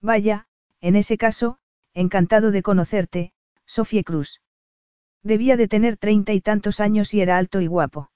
[0.00, 0.48] Vaya,
[0.80, 1.58] en ese caso,
[1.94, 3.32] encantado de conocerte,
[3.66, 4.40] Sofía Cruz.
[5.22, 8.10] Debía de tener treinta y tantos años y era alto y guapo.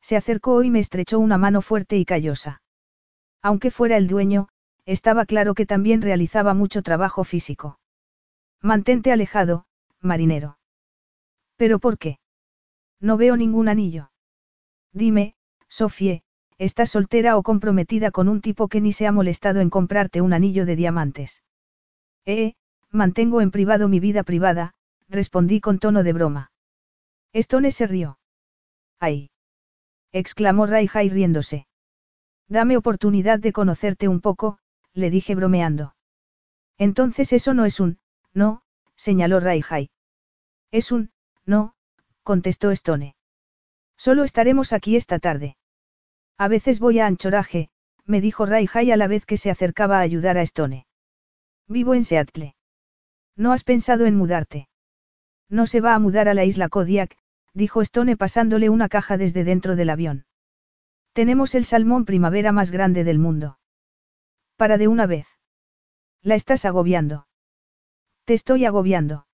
[0.00, 2.62] Se acercó y me estrechó una mano fuerte y callosa.
[3.42, 4.48] Aunque fuera el dueño,
[4.86, 7.78] estaba claro que también realizaba mucho trabajo físico.
[8.62, 9.64] Mantente alejado,
[10.00, 10.58] marinero.
[11.56, 12.18] ¿Pero por qué?
[13.00, 14.10] No veo ningún anillo.
[14.92, 15.34] Dime,
[15.68, 16.22] Sofie,
[16.58, 20.32] ¿estás soltera o comprometida con un tipo que ni se ha molestado en comprarte un
[20.32, 21.42] anillo de diamantes?
[22.26, 22.54] Eh,
[22.90, 24.74] mantengo en privado mi vida privada,
[25.08, 26.52] respondí con tono de broma.
[27.32, 28.18] Stone se rió.
[28.98, 29.30] ¡Ay!
[30.12, 31.66] exclamó Raihai riéndose.
[32.48, 34.58] Dame oportunidad de conocerte un poco,
[34.92, 35.94] le dije bromeando.
[36.78, 37.98] Entonces eso no es un,
[38.34, 38.62] no,
[38.96, 39.90] señaló Raihai.
[40.72, 41.10] Es un,
[41.46, 41.74] no,
[42.22, 43.14] contestó Stone.
[43.96, 45.56] Solo estaremos aquí esta tarde.
[46.38, 47.70] A veces voy a anchoraje,
[48.04, 50.86] me dijo Raihai a la vez que se acercaba a ayudar a Stone.
[51.68, 52.56] Vivo en Seattle.
[53.40, 54.68] ¿No has pensado en mudarte?
[55.48, 57.16] No se va a mudar a la isla Kodiak,
[57.54, 60.26] dijo Stone pasándole una caja desde dentro del avión.
[61.14, 63.58] Tenemos el salmón primavera más grande del mundo.
[64.56, 65.26] Para de una vez.
[66.20, 67.28] La estás agobiando.
[68.26, 69.26] Te estoy agobiando.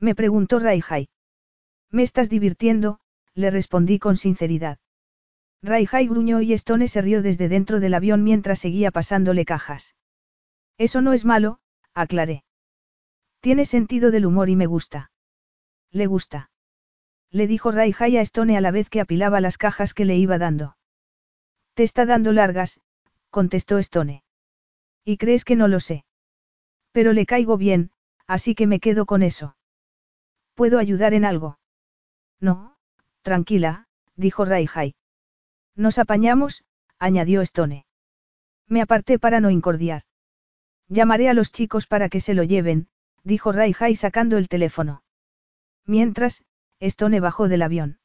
[0.00, 1.08] Me preguntó Raihai.
[1.88, 2.98] Me estás divirtiendo,
[3.34, 4.80] le respondí con sinceridad.
[5.62, 9.94] Raihai gruñó y Stone se rió desde dentro del avión mientras seguía pasándole cajas.
[10.78, 11.60] Eso no es malo,
[11.94, 12.42] aclaré.
[13.40, 15.10] Tiene sentido del humor y me gusta.
[15.90, 16.50] Le gusta.
[17.30, 20.38] Le dijo Raihai a Stone a la vez que apilaba las cajas que le iba
[20.38, 20.76] dando.
[21.74, 22.80] Te está dando largas,
[23.30, 24.24] contestó Stone.
[25.04, 26.04] ¿Y crees que no lo sé?
[26.92, 27.92] Pero le caigo bien,
[28.26, 29.56] así que me quedo con eso.
[30.54, 31.58] ¿Puedo ayudar en algo?
[32.40, 32.76] No,
[33.22, 33.86] tranquila,
[34.16, 34.94] dijo Raihai.
[35.74, 36.64] Nos apañamos,
[36.98, 37.86] añadió Stone.
[38.66, 40.02] Me aparté para no incordiar.
[40.88, 42.88] Llamaré a los chicos para que se lo lleven,
[43.24, 45.02] dijo Raihai sacando el teléfono.
[45.86, 46.44] Mientras,
[46.78, 47.98] Stone bajó del avión.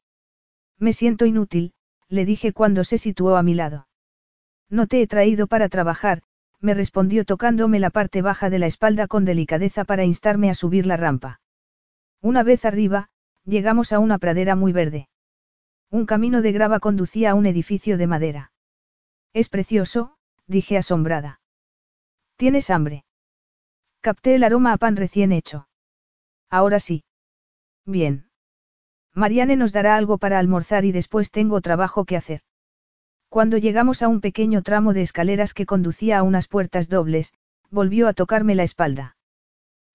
[0.78, 1.72] Me siento inútil,
[2.08, 3.88] le dije cuando se situó a mi lado.
[4.68, 6.22] No te he traído para trabajar,
[6.60, 10.86] me respondió tocándome la parte baja de la espalda con delicadeza para instarme a subir
[10.86, 11.40] la rampa.
[12.20, 13.08] Una vez arriba,
[13.44, 15.08] llegamos a una pradera muy verde.
[15.90, 18.52] Un camino de grava conducía a un edificio de madera.
[19.32, 21.40] Es precioso, dije asombrada.
[22.36, 23.05] ¿Tienes hambre?
[24.06, 25.66] Capté el aroma a pan recién hecho.
[26.48, 27.02] Ahora sí.
[27.84, 28.28] Bien.
[29.14, 32.42] Mariane nos dará algo para almorzar y después tengo trabajo que hacer.
[33.28, 37.34] Cuando llegamos a un pequeño tramo de escaleras que conducía a unas puertas dobles,
[37.68, 39.16] volvió a tocarme la espalda.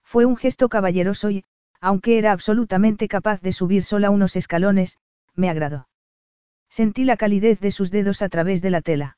[0.02, 1.44] Fue un gesto caballeroso y,
[1.80, 4.98] aunque era absolutamente capaz de subir sola unos escalones,
[5.34, 5.88] me agradó.
[6.68, 9.16] Sentí la calidez de sus dedos a través de la tela.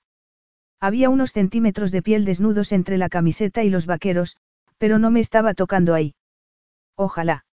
[0.79, 4.37] Había unos centímetros de piel desnudos entre la camiseta y los vaqueros,
[4.79, 6.15] pero no me estaba tocando ahí.
[6.97, 7.45] Ojalá.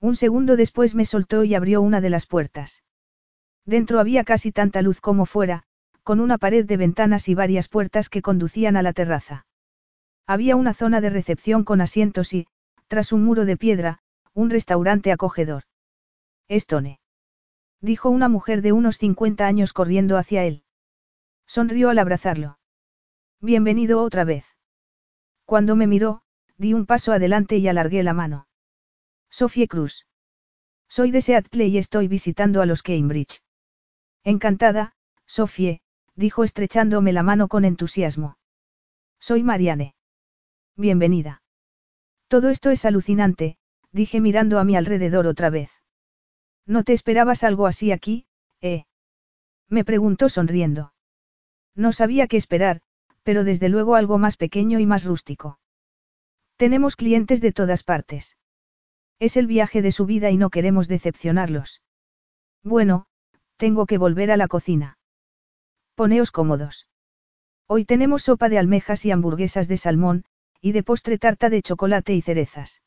[0.00, 2.84] Un segundo después me soltó y abrió una de las puertas.
[3.64, 5.64] Dentro había casi tanta luz como fuera,
[6.02, 9.46] con una pared de ventanas y varias puertas que conducían a la terraza.
[10.26, 12.46] Había una zona de recepción con asientos y,
[12.86, 14.00] tras un muro de piedra,
[14.34, 15.64] un restaurante acogedor.
[16.48, 17.00] Estone.
[17.80, 20.64] Dijo una mujer de unos 50 años corriendo hacia él.
[21.46, 22.58] Sonrió al abrazarlo.
[23.40, 24.44] Bienvenido otra vez.
[25.44, 26.22] Cuando me miró,
[26.58, 28.48] di un paso adelante y alargué la mano.
[29.30, 30.06] Sofie Cruz.
[30.88, 33.42] Soy de Seattle y estoy visitando a los Cambridge.
[34.24, 34.92] Encantada,
[35.26, 35.80] Sofie,
[36.16, 38.38] dijo estrechándome la mano con entusiasmo.
[39.20, 39.94] Soy Mariane.
[40.76, 41.42] Bienvenida.
[42.26, 43.56] Todo esto es alucinante,
[43.92, 45.70] dije mirando a mi alrededor otra vez.
[46.66, 48.26] ¿No te esperabas algo así aquí,
[48.60, 48.84] eh?
[49.68, 50.92] Me preguntó sonriendo.
[51.74, 52.80] No sabía qué esperar,
[53.22, 55.58] pero desde luego algo más pequeño y más rústico.
[56.58, 58.36] Tenemos clientes de todas partes.
[59.20, 61.82] Es el viaje de su vida y no queremos decepcionarlos.
[62.64, 63.06] Bueno,
[63.56, 64.98] tengo que volver a la cocina.
[65.94, 66.88] Poneos cómodos.
[67.68, 70.24] Hoy tenemos sopa de almejas y hamburguesas de salmón,
[70.60, 72.82] y de postre tarta de chocolate y cerezas.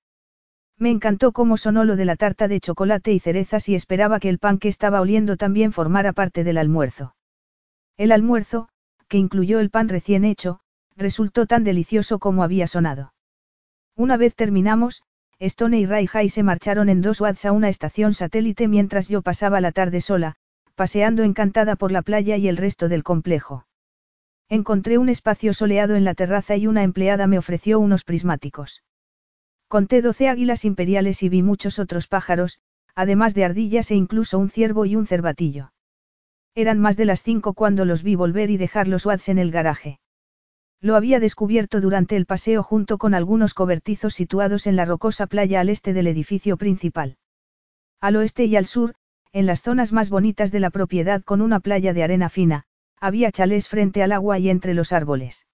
[0.77, 4.27] Me encantó cómo sonó lo de la tarta de chocolate y cerezas y esperaba que
[4.27, 7.16] el pan que estaba oliendo también formara parte del almuerzo.
[7.95, 8.67] El almuerzo,
[9.08, 10.59] que incluyó el pan recién hecho,
[10.98, 13.10] resultó tan delicioso como había sonado.
[14.01, 15.03] Una vez terminamos,
[15.38, 19.61] Stone y Raihai se marcharon en dos watts a una estación satélite mientras yo pasaba
[19.61, 20.38] la tarde sola,
[20.73, 23.67] paseando encantada por la playa y el resto del complejo.
[24.49, 28.81] Encontré un espacio soleado en la terraza y una empleada me ofreció unos prismáticos.
[29.67, 32.59] Conté doce águilas imperiales y vi muchos otros pájaros,
[32.95, 35.73] además de ardillas e incluso un ciervo y un cervatillo.
[36.55, 39.51] Eran más de las cinco cuando los vi volver y dejar los watts en el
[39.51, 39.99] garaje.
[40.81, 45.59] Lo había descubierto durante el paseo junto con algunos cobertizos situados en la rocosa playa
[45.59, 47.17] al este del edificio principal.
[47.99, 48.95] Al oeste y al sur,
[49.31, 52.65] en las zonas más bonitas de la propiedad con una playa de arena fina,
[52.99, 55.45] había chalés frente al agua y entre los árboles.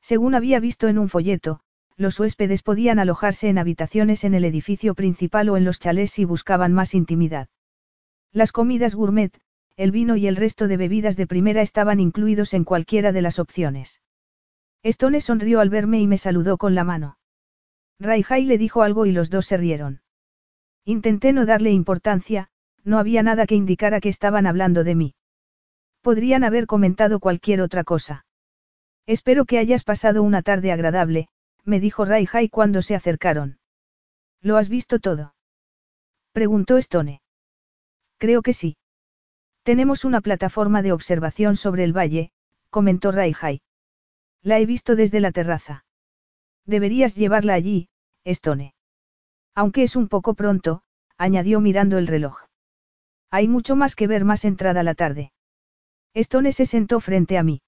[0.00, 1.60] Según había visto en un folleto,
[1.96, 6.24] los huéspedes podían alojarse en habitaciones en el edificio principal o en los chalés si
[6.24, 7.48] buscaban más intimidad.
[8.30, 9.32] Las comidas gourmet,
[9.76, 13.40] el vino y el resto de bebidas de primera estaban incluidos en cualquiera de las
[13.40, 14.00] opciones.
[14.84, 17.18] Stone sonrió al verme y me saludó con la mano.
[17.98, 20.02] Raihai le dijo algo y los dos se rieron.
[20.84, 22.48] Intenté no darle importancia,
[22.84, 25.14] no había nada que indicara que estaban hablando de mí.
[26.02, 28.26] Podrían haber comentado cualquier otra cosa.
[29.06, 31.28] Espero que hayas pasado una tarde agradable,
[31.64, 33.58] me dijo Raihai cuando se acercaron.
[34.42, 35.34] ¿Lo has visto todo?
[36.32, 37.22] Preguntó Stone.
[38.18, 38.76] Creo que sí.
[39.62, 42.32] Tenemos una plataforma de observación sobre el valle,
[42.68, 43.62] comentó Raihai.
[44.44, 45.86] La he visto desde la terraza.
[46.66, 47.88] Deberías llevarla allí,
[48.24, 48.74] Stone.
[49.54, 50.82] Aunque es un poco pronto,
[51.16, 52.42] añadió mirando el reloj.
[53.30, 55.32] Hay mucho más que ver más entrada la tarde.
[56.12, 57.62] Stone se sentó frente a mí.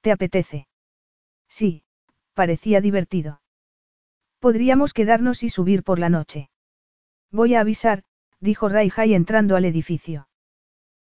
[0.00, 0.66] ¿Te apetece?
[1.48, 1.84] Sí,
[2.34, 3.40] parecía divertido.
[4.40, 6.50] Podríamos quedarnos y subir por la noche.
[7.30, 8.02] Voy a avisar,
[8.40, 10.28] dijo Raihai entrando al edificio.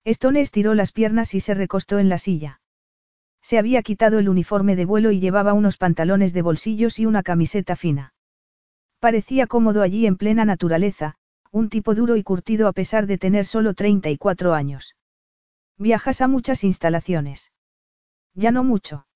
[0.04, 2.59] Stone estiró las piernas y se recostó en la silla.
[3.42, 7.22] Se había quitado el uniforme de vuelo y llevaba unos pantalones de bolsillos y una
[7.22, 8.14] camiseta fina.
[8.98, 11.16] Parecía cómodo allí en plena naturaleza,
[11.50, 14.94] un tipo duro y curtido a pesar de tener solo 34 años.
[15.78, 17.52] Viajas a muchas instalaciones.
[18.34, 19.06] Ya no mucho.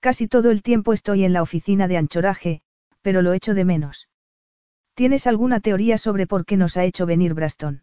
[0.00, 2.62] Casi todo el tiempo estoy en la oficina de anchoraje,
[3.02, 4.08] pero lo echo de menos.
[4.94, 7.82] ¿Tienes alguna teoría sobre por qué nos ha hecho venir Braston?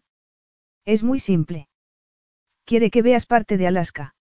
[0.84, 1.68] Es muy simple.
[2.64, 4.15] Quiere que veas parte de Alaska.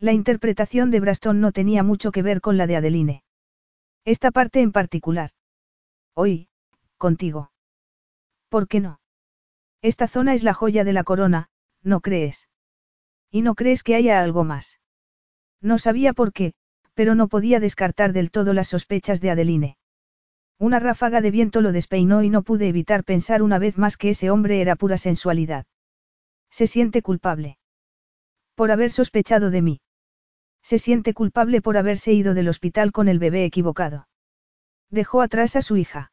[0.00, 3.22] La interpretación de Braston no tenía mucho que ver con la de Adeline.
[4.06, 5.32] Esta parte en particular.
[6.14, 6.48] Hoy,
[6.96, 7.52] contigo.
[8.48, 8.98] ¿Por qué no?
[9.82, 11.50] Esta zona es la joya de la corona,
[11.82, 12.48] ¿no crees?
[13.30, 14.80] ¿Y no crees que haya algo más?
[15.60, 16.54] No sabía por qué,
[16.94, 19.76] pero no podía descartar del todo las sospechas de Adeline.
[20.58, 24.10] Una ráfaga de viento lo despeinó y no pude evitar pensar una vez más que
[24.10, 25.66] ese hombre era pura sensualidad.
[26.48, 27.58] Se siente culpable.
[28.54, 29.80] Por haber sospechado de mí.
[30.62, 34.08] Se siente culpable por haberse ido del hospital con el bebé equivocado.
[34.90, 36.12] Dejó atrás a su hija.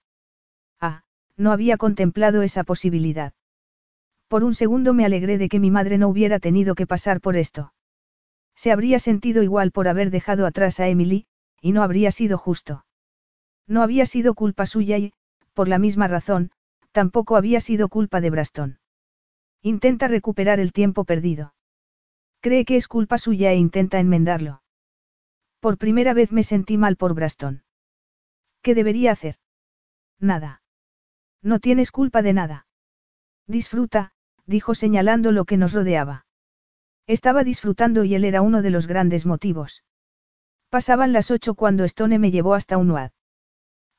[0.79, 1.03] Ah,
[1.35, 3.33] no había contemplado esa posibilidad.
[4.27, 7.35] Por un segundo me alegré de que mi madre no hubiera tenido que pasar por
[7.37, 7.73] esto.
[8.55, 11.27] Se habría sentido igual por haber dejado atrás a Emily,
[11.61, 12.85] y no habría sido justo.
[13.67, 15.13] No había sido culpa suya y,
[15.53, 16.51] por la misma razón,
[16.91, 18.79] tampoco había sido culpa de Braston.
[19.61, 21.53] Intenta recuperar el tiempo perdido.
[22.47, 24.61] Cree que es culpa suya e intenta enmendarlo.
[25.59, 27.63] Por primera vez me sentí mal por Braston.
[28.61, 29.35] ¿Qué debería hacer?
[30.21, 30.61] Nada.
[31.41, 32.67] No tienes culpa de nada.
[33.47, 34.13] Disfruta,
[34.45, 36.25] dijo señalando lo que nos rodeaba.
[37.05, 39.83] Estaba disfrutando y él era uno de los grandes motivos.
[40.69, 43.11] Pasaban las ocho cuando Stone me llevó hasta un UAD.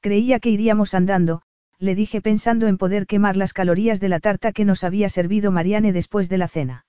[0.01, 1.43] Creía que iríamos andando,
[1.79, 5.53] le dije pensando en poder quemar las calorías de la tarta que nos había servido
[5.53, 6.87] Mariane después de la cena.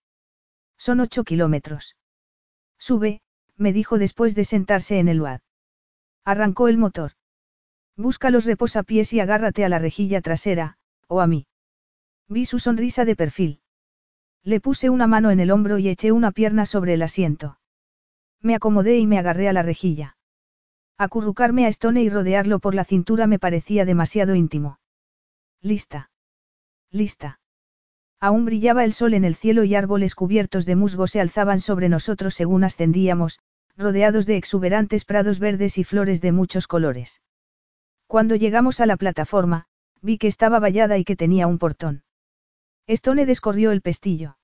[0.79, 1.97] Son ocho kilómetros.
[2.79, 3.21] Sube,
[3.57, 5.41] me dijo después de sentarse en el UAD.
[6.23, 7.11] Arrancó el motor.
[7.97, 10.77] Busca los reposapiés y agárrate a la rejilla trasera,
[11.07, 11.47] o a mí.
[12.29, 13.61] Vi su sonrisa de perfil.
[14.43, 17.59] Le puse una mano en el hombro y eché una pierna sobre el asiento.
[18.41, 20.15] Me acomodé y me agarré a la rejilla.
[20.97, 24.79] Acurrucarme a Stone y rodearlo por la cintura me parecía demasiado íntimo.
[25.61, 26.09] Lista.
[26.89, 27.41] Lista.
[28.19, 31.87] Aún brillaba el sol en el cielo y árboles cubiertos de musgo se alzaban sobre
[31.87, 33.39] nosotros según ascendíamos,
[33.77, 37.21] rodeados de exuberantes prados verdes y flores de muchos colores.
[38.07, 39.67] Cuando llegamos a la plataforma,
[40.01, 42.03] vi que estaba vallada y que tenía un portón.
[42.87, 44.37] Stone descorrió el pestillo.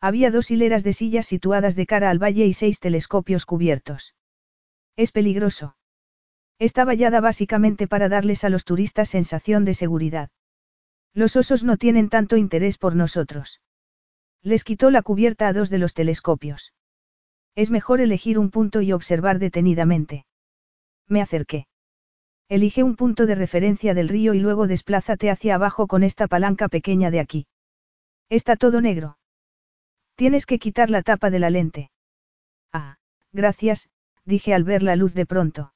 [0.00, 4.14] Había dos hileras de sillas situadas de cara al valle y seis telescopios cubiertos.
[4.96, 5.76] Es peligroso.
[6.58, 10.30] Está vallada básicamente para darles a los turistas sensación de seguridad.
[11.14, 13.60] Los osos no tienen tanto interés por nosotros.
[14.42, 16.72] Les quitó la cubierta a dos de los telescopios.
[17.54, 20.24] Es mejor elegir un punto y observar detenidamente.
[21.08, 21.66] Me acerqué.
[22.48, 26.68] Elige un punto de referencia del río y luego desplázate hacia abajo con esta palanca
[26.68, 27.46] pequeña de aquí.
[28.28, 29.18] Está todo negro.
[30.14, 31.90] Tienes que quitar la tapa de la lente.
[32.72, 32.98] Ah,
[33.32, 33.88] gracias,
[34.24, 35.72] dije al ver la luz de pronto.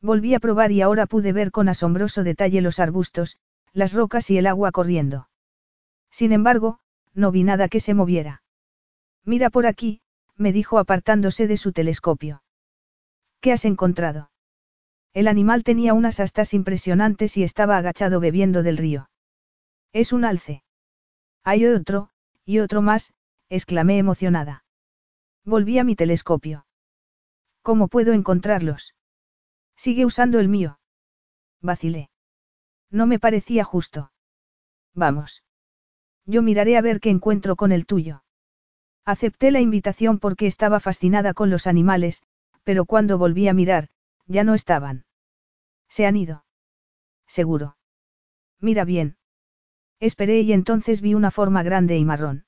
[0.00, 3.38] Volví a probar y ahora pude ver con asombroso detalle los arbustos,
[3.76, 5.28] las rocas y el agua corriendo.
[6.10, 6.78] Sin embargo,
[7.12, 8.42] no vi nada que se moviera.
[9.22, 10.00] Mira por aquí,
[10.34, 12.42] me dijo apartándose de su telescopio.
[13.40, 14.30] ¿Qué has encontrado?
[15.12, 19.10] El animal tenía unas astas impresionantes y estaba agachado bebiendo del río.
[19.92, 20.62] Es un alce.
[21.44, 22.08] Hay otro,
[22.46, 23.12] y otro más,
[23.50, 24.64] exclamé emocionada.
[25.44, 26.66] Volví a mi telescopio.
[27.60, 28.94] ¿Cómo puedo encontrarlos?
[29.76, 30.78] Sigue usando el mío.
[31.60, 32.08] Vacilé.
[32.90, 34.12] No me parecía justo.
[34.94, 35.42] Vamos.
[36.24, 38.24] Yo miraré a ver qué encuentro con el tuyo.
[39.04, 42.22] Acepté la invitación porque estaba fascinada con los animales,
[42.64, 43.88] pero cuando volví a mirar,
[44.26, 45.06] ya no estaban.
[45.88, 46.44] Se han ido.
[47.26, 47.76] Seguro.
[48.60, 49.16] Mira bien.
[50.00, 52.46] Esperé y entonces vi una forma grande y marrón.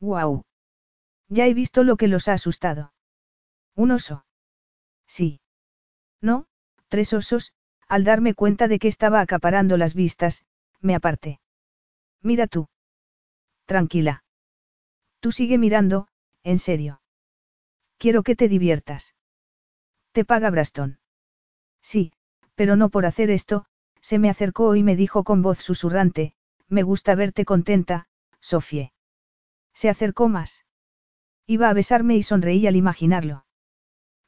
[0.00, 0.44] ¡Guau!
[1.28, 2.92] Ya he visto lo que los ha asustado.
[3.74, 4.24] ¿Un oso?
[5.06, 5.40] Sí.
[6.20, 6.46] No,
[6.88, 7.52] tres osos,
[7.88, 10.44] al darme cuenta de que estaba acaparando las vistas,
[10.80, 11.40] me aparté.
[12.22, 12.68] Mira tú.
[13.64, 14.24] Tranquila.
[15.20, 16.08] Tú sigue mirando,
[16.42, 17.00] en serio.
[17.96, 19.16] Quiero que te diviertas.
[20.12, 21.00] Te paga Braston.
[21.82, 22.12] Sí,
[22.54, 23.64] pero no por hacer esto,
[24.00, 26.34] se me acercó y me dijo con voz susurrante,
[26.68, 28.06] me gusta verte contenta,
[28.40, 28.92] Sofie.
[29.74, 30.64] Se acercó más.
[31.46, 33.46] Iba a besarme y sonreí al imaginarlo.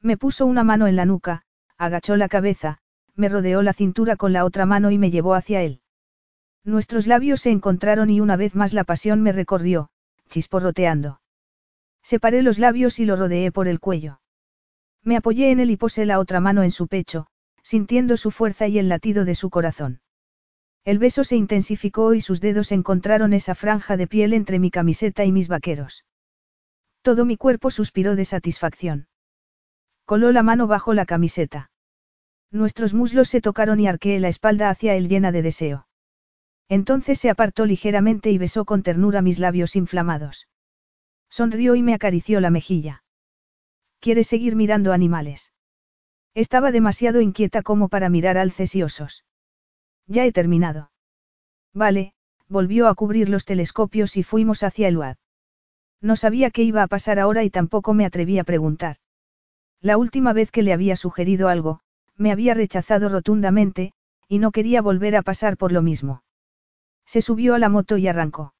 [0.01, 1.45] Me puso una mano en la nuca,
[1.77, 2.79] agachó la cabeza,
[3.15, 5.81] me rodeó la cintura con la otra mano y me llevó hacia él.
[6.63, 9.89] Nuestros labios se encontraron y una vez más la pasión me recorrió,
[10.29, 11.21] chisporroteando.
[12.03, 14.21] Separé los labios y lo rodeé por el cuello.
[15.03, 17.27] Me apoyé en él y posé la otra mano en su pecho,
[17.63, 20.01] sintiendo su fuerza y el latido de su corazón.
[20.83, 25.25] El beso se intensificó y sus dedos encontraron esa franja de piel entre mi camiseta
[25.25, 26.05] y mis vaqueros.
[27.01, 29.07] Todo mi cuerpo suspiró de satisfacción.
[30.05, 31.70] Coló la mano bajo la camiseta.
[32.51, 35.87] Nuestros muslos se tocaron y arqueé la espalda hacia él llena de deseo.
[36.67, 40.47] Entonces se apartó ligeramente y besó con ternura mis labios inflamados.
[41.29, 43.03] Sonrió y me acarició la mejilla.
[43.99, 45.53] ¿Quieres seguir mirando animales?
[46.33, 49.25] Estaba demasiado inquieta como para mirar alces y osos.
[50.07, 50.91] Ya he terminado.
[51.73, 52.13] Vale,
[52.47, 55.17] volvió a cubrir los telescopios y fuimos hacia el UAD.
[56.01, 58.97] No sabía qué iba a pasar ahora y tampoco me atreví a preguntar.
[59.79, 61.81] La última vez que le había sugerido algo,
[62.21, 63.93] me había rechazado rotundamente,
[64.27, 66.23] y no quería volver a pasar por lo mismo.
[67.05, 68.53] Se subió a la moto y arrancó.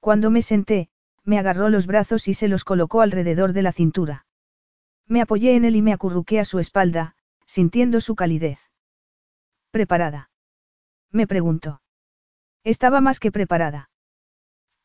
[0.00, 0.88] Cuando me senté,
[1.24, 4.26] me agarró los brazos y se los colocó alrededor de la cintura.
[5.06, 7.14] Me apoyé en él y me acurruqué a su espalda,
[7.46, 8.58] sintiendo su calidez.
[9.70, 10.30] ¿Preparada?
[11.12, 11.82] Me preguntó.
[12.64, 13.90] Estaba más que preparada.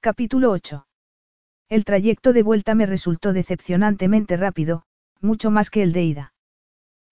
[0.02, 0.88] Capítulo 8.
[1.68, 4.84] El trayecto de vuelta me resultó decepcionantemente rápido,
[5.20, 6.34] mucho más que el de ida.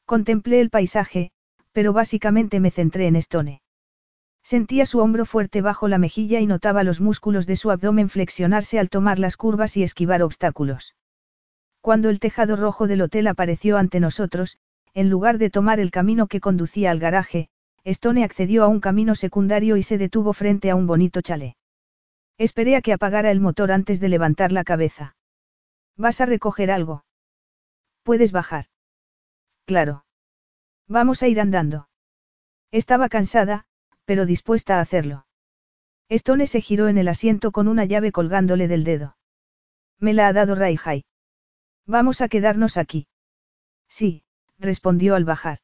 [0.05, 1.31] Contemplé el paisaje,
[1.71, 3.61] pero básicamente me centré en Stone.
[4.43, 8.77] Sentía su hombro fuerte bajo la mejilla y notaba los músculos de su abdomen flexionarse
[8.77, 10.95] al tomar las curvas y esquivar obstáculos.
[11.81, 14.59] Cuando el tejado rojo del hotel apareció ante nosotros,
[14.93, 17.49] en lugar de tomar el camino que conducía al garaje,
[17.83, 21.55] Stone accedió a un camino secundario y se detuvo frente a un bonito chalet.
[22.37, 25.15] Esperé a que apagara el motor antes de levantar la cabeza.
[25.97, 27.05] ¿Vas a recoger algo?
[28.03, 28.65] Puedes bajar.
[29.65, 30.05] Claro.
[30.87, 31.89] Vamos a ir andando.
[32.71, 33.65] Estaba cansada,
[34.05, 35.25] pero dispuesta a hacerlo.
[36.09, 39.17] Stone se giró en el asiento con una llave colgándole del dedo.
[39.99, 41.05] Me la ha dado Raihai.
[41.87, 43.07] Vamos a quedarnos aquí.
[43.87, 44.23] Sí,
[44.59, 45.59] respondió al bajar.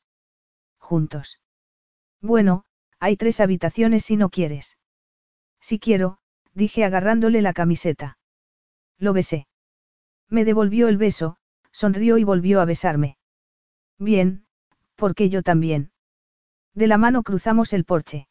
[0.80, 1.40] Juntos.
[2.22, 2.66] Bueno,
[3.00, 4.78] hay tres habitaciones si no quieres.
[5.60, 6.18] Si quiero,
[6.54, 8.18] dije agarrándole la camiseta.
[8.98, 9.48] Lo besé.
[10.28, 11.38] Me devolvió el beso,
[11.72, 13.18] sonrió y volvió a besarme.
[14.02, 14.46] Bien,
[14.96, 15.92] porque yo también.
[16.74, 18.28] De la mano cruzamos el porche.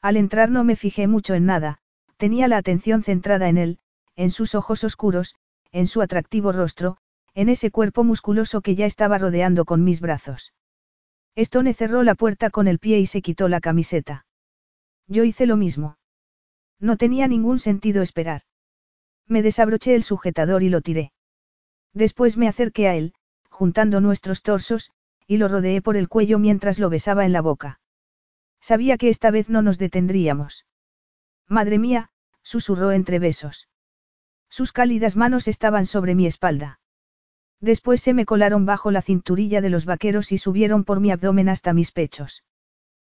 [0.00, 1.78] Al entrar no me fijé mucho en nada,
[2.16, 3.78] tenía la atención centrada en él,
[4.14, 5.34] en sus ojos oscuros,
[5.72, 6.96] en su atractivo rostro,
[7.34, 10.54] en ese cuerpo musculoso que ya estaba rodeando con mis brazos.
[11.34, 14.26] Stone cerró la puerta con el pie y se quitó la camiseta.
[15.08, 15.98] Yo hice lo mismo.
[16.78, 18.42] No tenía ningún sentido esperar.
[19.26, 21.10] Me desabroché el sujetador y lo tiré.
[21.92, 23.14] Después me acerqué a él,
[23.54, 24.90] juntando nuestros torsos,
[25.28, 27.78] y lo rodeé por el cuello mientras lo besaba en la boca.
[28.60, 30.66] Sabía que esta vez no nos detendríamos.
[31.48, 32.10] Madre mía,
[32.42, 33.68] susurró entre besos.
[34.48, 36.80] Sus cálidas manos estaban sobre mi espalda.
[37.60, 41.48] Después se me colaron bajo la cinturilla de los vaqueros y subieron por mi abdomen
[41.48, 42.42] hasta mis pechos.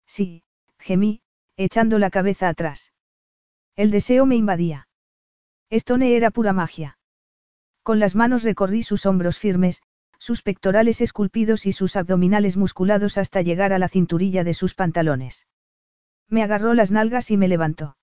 [0.06, 0.44] Sí,
[0.80, 1.22] gemí,
[1.56, 2.92] echando la cabeza atrás.
[3.78, 4.90] El deseo me invadía.
[5.70, 6.98] Stone era pura magia.
[7.84, 9.82] Con las manos recorrí sus hombros firmes,
[10.26, 15.46] sus pectorales esculpidos y sus abdominales musculados hasta llegar a la cinturilla de sus pantalones.
[16.28, 17.96] Me agarró las nalgas y me levantó.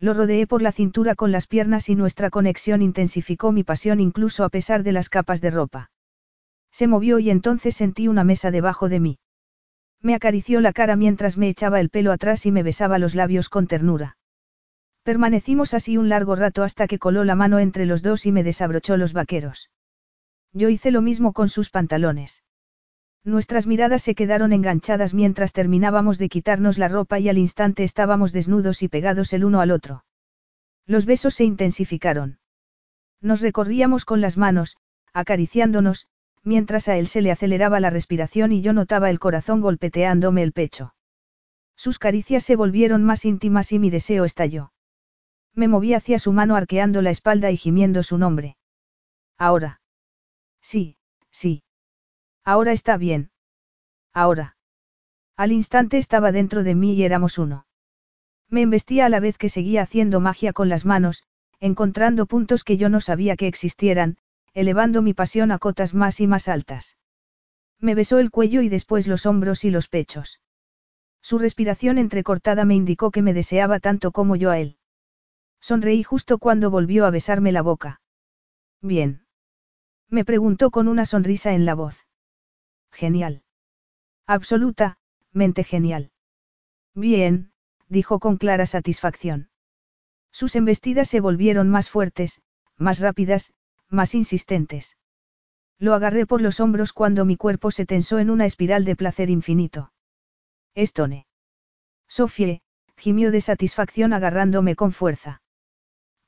[0.00, 4.42] Lo rodeé por la cintura con las piernas y nuestra conexión intensificó mi pasión incluso
[4.42, 5.92] a pesar de las capas de ropa.
[6.72, 9.18] Se movió y entonces sentí una mesa debajo de mí.
[10.02, 13.48] Me acarició la cara mientras me echaba el pelo atrás y me besaba los labios
[13.48, 14.18] con ternura.
[15.04, 18.42] Permanecimos así un largo rato hasta que coló la mano entre los dos y me
[18.42, 19.70] desabrochó los vaqueros.
[20.56, 22.42] Yo hice lo mismo con sus pantalones.
[23.24, 28.32] Nuestras miradas se quedaron enganchadas mientras terminábamos de quitarnos la ropa y al instante estábamos
[28.32, 30.06] desnudos y pegados el uno al otro.
[30.86, 32.38] Los besos se intensificaron.
[33.20, 34.78] Nos recorríamos con las manos,
[35.12, 36.08] acariciándonos,
[36.42, 40.52] mientras a él se le aceleraba la respiración y yo notaba el corazón golpeteándome el
[40.52, 40.94] pecho.
[41.76, 44.72] Sus caricias se volvieron más íntimas y mi deseo estalló.
[45.52, 48.56] Me moví hacia su mano arqueando la espalda y gimiendo su nombre.
[49.36, 49.82] Ahora.
[50.66, 50.96] Sí,
[51.30, 51.62] sí.
[52.44, 53.30] Ahora está bien.
[54.12, 54.56] Ahora.
[55.36, 57.68] Al instante estaba dentro de mí y éramos uno.
[58.50, 61.22] Me embestía a la vez que seguía haciendo magia con las manos,
[61.60, 64.16] encontrando puntos que yo no sabía que existieran,
[64.54, 66.96] elevando mi pasión a cotas más y más altas.
[67.78, 70.40] Me besó el cuello y después los hombros y los pechos.
[71.22, 74.78] Su respiración entrecortada me indicó que me deseaba tanto como yo a él.
[75.60, 78.00] Sonreí justo cuando volvió a besarme la boca.
[78.82, 79.25] Bien.
[80.08, 82.06] Me preguntó con una sonrisa en la voz.
[82.92, 83.42] Genial.
[84.26, 84.98] Absoluta,
[85.32, 86.10] mente genial.
[86.94, 87.52] Bien,
[87.88, 89.50] dijo con clara satisfacción.
[90.32, 92.40] Sus embestidas se volvieron más fuertes,
[92.76, 93.52] más rápidas,
[93.88, 94.96] más insistentes.
[95.78, 99.30] Lo agarré por los hombros cuando mi cuerpo se tensó en una espiral de placer
[99.30, 99.92] infinito.
[100.74, 101.26] Estone.
[102.08, 102.62] Sofie,
[102.96, 105.42] gimió de satisfacción agarrándome con fuerza.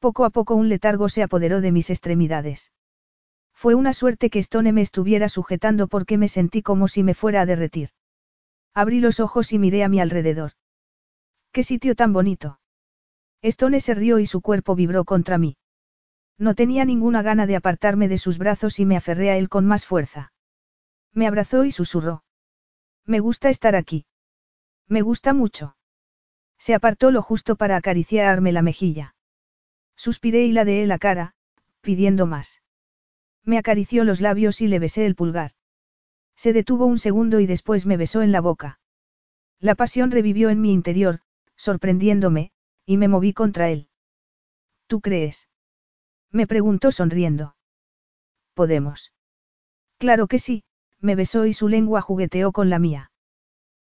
[0.01, 2.73] Poco a poco un letargo se apoderó de mis extremidades.
[3.61, 7.41] Fue una suerte que Stone me estuviera sujetando porque me sentí como si me fuera
[7.41, 7.91] a derretir.
[8.73, 10.53] Abrí los ojos y miré a mi alrededor.
[11.51, 12.61] ¡Qué sitio tan bonito!
[13.43, 15.57] Stone se rió y su cuerpo vibró contra mí.
[16.39, 19.67] No tenía ninguna gana de apartarme de sus brazos y me aferré a él con
[19.67, 20.33] más fuerza.
[21.13, 22.23] Me abrazó y susurró.
[23.07, 24.07] Me gusta estar aquí.
[24.87, 25.77] Me gusta mucho.
[26.59, 29.17] Se apartó lo justo para acariciarme la mejilla.
[29.97, 31.35] Suspiré y ladeé la cara,
[31.81, 32.63] pidiendo más.
[33.45, 35.53] Me acarició los labios y le besé el pulgar.
[36.37, 38.81] Se detuvo un segundo y después me besó en la boca.
[39.61, 41.21] La pasión revivió en mi interior,
[41.57, 42.53] sorprendiéndome,
[42.87, 43.89] y me moví contra él.
[44.87, 45.49] ¿Tú crees?
[46.31, 47.57] Me preguntó sonriendo.
[48.55, 49.13] Podemos.
[49.99, 50.65] Claro que sí,
[51.01, 53.11] me besó y su lengua jugueteó con la mía.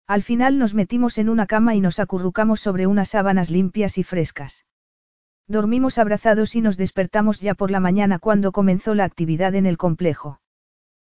[0.06, 4.04] Al final nos metimos en una cama y nos acurrucamos sobre unas sábanas limpias y
[4.04, 4.66] frescas.
[5.48, 9.78] Dormimos abrazados y nos despertamos ya por la mañana cuando comenzó la actividad en el
[9.78, 10.40] complejo.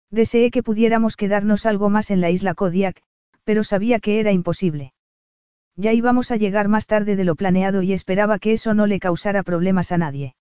[0.10, 3.02] Deseé que pudiéramos quedarnos algo más en la isla Kodiak,
[3.44, 4.94] pero sabía que era imposible.
[5.76, 9.00] Ya íbamos a llegar más tarde de lo planeado y esperaba que eso no le
[9.00, 10.36] causara problemas a nadie.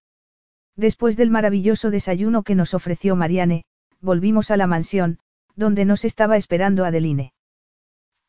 [0.76, 3.64] Después del maravilloso desayuno que nos ofreció Mariane,
[4.00, 5.18] volvimos a la mansión,
[5.56, 7.32] donde nos estaba esperando Adeline.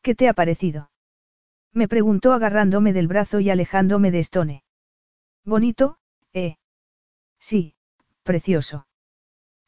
[0.02, 0.90] ¿Qué te ha parecido?
[1.72, 4.61] Me preguntó agarrándome del brazo y alejándome de Stone.
[5.44, 5.98] Bonito,
[6.32, 6.56] ¿eh?
[7.38, 7.74] Sí,
[8.22, 8.86] precioso.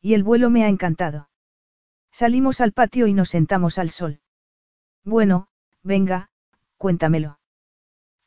[0.00, 1.28] Y el vuelo me ha encantado.
[2.12, 4.20] Salimos al patio y nos sentamos al sol.
[5.04, 5.48] Bueno,
[5.82, 6.30] venga,
[6.78, 7.40] cuéntamelo.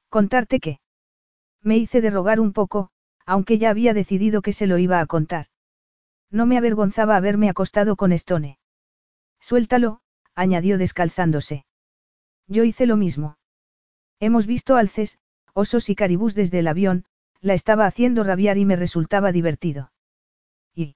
[0.09, 0.79] ¿Contarte qué?
[1.61, 2.89] Me hice de rogar un poco,
[3.25, 5.47] aunque ya había decidido que se lo iba a contar.
[6.29, 8.59] No me avergonzaba haberme acostado con Stone.
[9.39, 10.01] Suéltalo,
[10.35, 11.65] añadió descalzándose.
[12.47, 13.37] Yo hice lo mismo.
[14.19, 15.19] Hemos visto alces,
[15.53, 17.05] osos y caribús desde el avión,
[17.41, 19.91] la estaba haciendo rabiar y me resultaba divertido.
[20.73, 20.95] Y.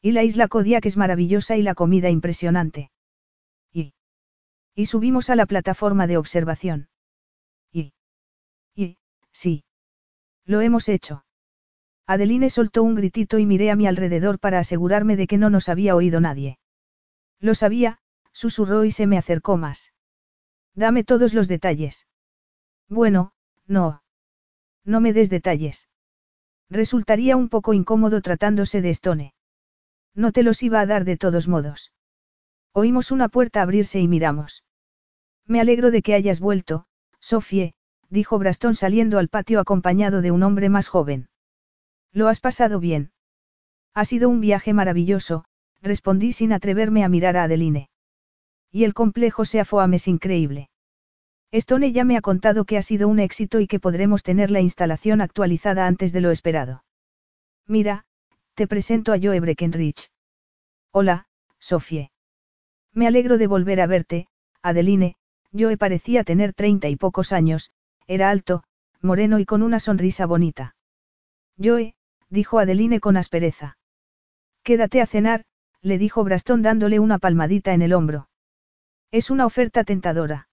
[0.00, 2.90] Y la isla Kodiak es maravillosa y la comida impresionante.
[3.72, 3.94] Y.
[4.74, 6.88] Y subimos a la plataforma de observación.
[7.72, 7.94] Y.
[8.74, 8.98] Y,
[9.32, 9.64] sí.
[10.44, 11.24] Lo hemos hecho.
[12.06, 15.68] Adeline soltó un gritito y miré a mi alrededor para asegurarme de que no nos
[15.68, 16.58] había oído nadie.
[17.38, 17.98] Lo sabía,
[18.32, 19.92] susurró y se me acercó más.
[20.74, 22.06] Dame todos los detalles.
[22.88, 23.32] Bueno,
[23.66, 24.02] no.
[24.84, 25.88] No me des detalles.
[26.68, 29.34] Resultaría un poco incómodo tratándose de Stone.
[30.14, 31.92] No te los iba a dar de todos modos.
[32.72, 34.64] Oímos una puerta abrirse y miramos.
[35.46, 36.86] Me alegro de que hayas vuelto,
[37.20, 37.74] Sofie,
[38.08, 41.28] dijo Brastón saliendo al patio acompañado de un hombre más joven.
[42.12, 43.12] ¿Lo has pasado bien?
[43.94, 45.44] Ha sido un viaje maravilloso,
[45.80, 47.88] respondí sin atreverme a mirar a Adeline.
[48.70, 50.70] Y el complejo Seafoam es increíble.
[51.52, 54.60] Stone ya me ha contado que ha sido un éxito y que podremos tener la
[54.60, 56.82] instalación actualizada antes de lo esperado.
[57.66, 58.06] Mira,
[58.54, 60.10] te presento a Joe Breckenridge.
[60.92, 61.26] Hola,
[61.58, 62.10] Sofie.
[62.94, 64.28] Me alegro de volver a verte,
[64.62, 65.16] Adeline,
[65.52, 67.70] Joe parecía tener treinta y pocos años,
[68.06, 68.62] era alto,
[69.02, 70.74] moreno y con una sonrisa bonita.
[71.62, 71.94] Joe,
[72.30, 73.76] dijo Adeline con aspereza.
[74.62, 75.44] Quédate a cenar,
[75.82, 78.28] le dijo Brastón dándole una palmadita en el hombro.
[79.10, 80.48] Es una oferta tentadora.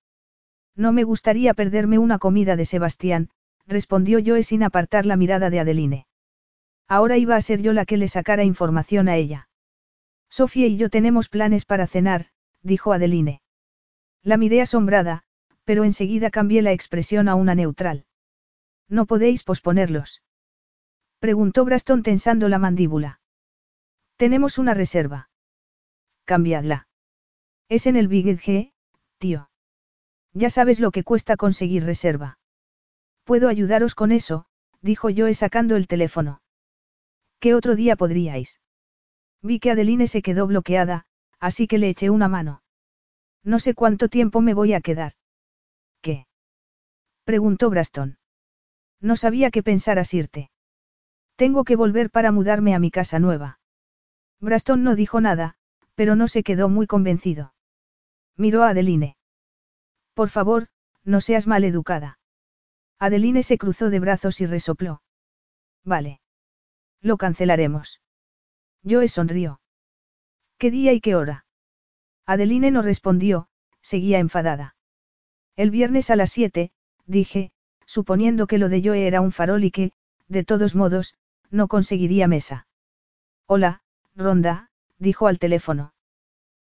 [0.75, 3.30] No me gustaría perderme una comida de Sebastián,
[3.67, 6.07] respondió Joe sin apartar la mirada de Adeline.
[6.88, 9.49] Ahora iba a ser yo la que le sacara información a ella.
[10.30, 12.27] Sofía y yo tenemos planes para cenar,
[12.61, 13.41] dijo Adeline.
[14.23, 15.23] La miré asombrada,
[15.64, 18.06] pero enseguida cambié la expresión a una neutral.
[18.88, 20.23] No podéis posponerlos.
[21.19, 23.19] Preguntó Braston tensando la mandíbula.
[24.17, 25.30] Tenemos una reserva.
[26.25, 26.88] Cambiadla.
[27.69, 28.73] Es en el Big G,
[29.19, 29.49] tío.
[30.33, 32.40] Ya sabes lo que cuesta conseguir reserva.
[33.24, 34.45] Puedo ayudaros con eso,
[34.82, 36.41] dijo Joe sacando el teléfono.
[37.40, 38.59] ¿Qué otro día podríais?
[39.41, 41.06] Vi que Adeline se quedó bloqueada,
[41.40, 42.61] así que le eché una mano.
[43.43, 45.14] No sé cuánto tiempo me voy a quedar.
[46.01, 46.27] ¿Qué?
[47.24, 48.17] preguntó Braston.
[48.99, 50.51] No sabía qué pensar asirte.
[51.35, 53.59] Tengo que volver para mudarme a mi casa nueva.
[54.41, 55.56] Braston no dijo nada,
[55.95, 57.53] pero no se quedó muy convencido.
[58.35, 59.16] Miró a Adeline.
[60.19, 60.67] Por favor,
[61.06, 62.19] no seas mal educada.
[62.99, 65.01] Adeline se cruzó de brazos y resopló.
[65.85, 66.19] Vale.
[66.99, 68.01] Lo cancelaremos.
[68.83, 69.61] Joe sonrió.
[70.57, 71.45] ¿Qué día y qué hora?
[72.25, 73.48] Adeline no respondió,
[73.81, 74.75] seguía enfadada.
[75.56, 76.73] El viernes a las siete,
[77.06, 77.53] dije,
[77.85, 79.93] suponiendo que lo de Joe era un farol y que,
[80.27, 81.15] de todos modos,
[81.49, 82.67] no conseguiría mesa.
[83.45, 83.83] Hola,
[84.17, 85.93] Ronda, dijo al teléfono.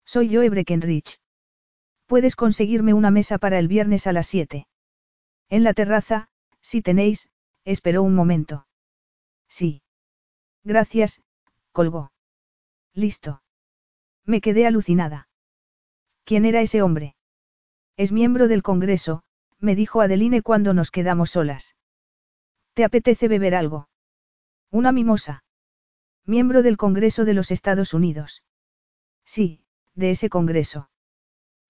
[0.05, 1.19] Soy yo Breckenridge.
[2.09, 4.67] Puedes conseguirme una mesa para el viernes a las 7.
[5.51, 6.31] En la terraza,
[6.63, 7.29] si tenéis,
[7.67, 8.67] esperó un momento.
[9.47, 9.83] Sí.
[10.65, 11.21] Gracias,
[11.71, 12.11] colgó.
[12.95, 13.43] Listo.
[14.25, 15.29] Me quedé alucinada.
[16.25, 17.15] ¿Quién era ese hombre?
[17.99, 19.23] Es miembro del Congreso,
[19.59, 21.77] me dijo Adeline cuando nos quedamos solas.
[22.73, 23.91] ¿Te apetece beber algo?
[24.71, 25.45] Una mimosa.
[26.25, 28.43] Miembro del Congreso de los Estados Unidos.
[29.27, 29.63] Sí,
[29.95, 30.89] de ese Congreso.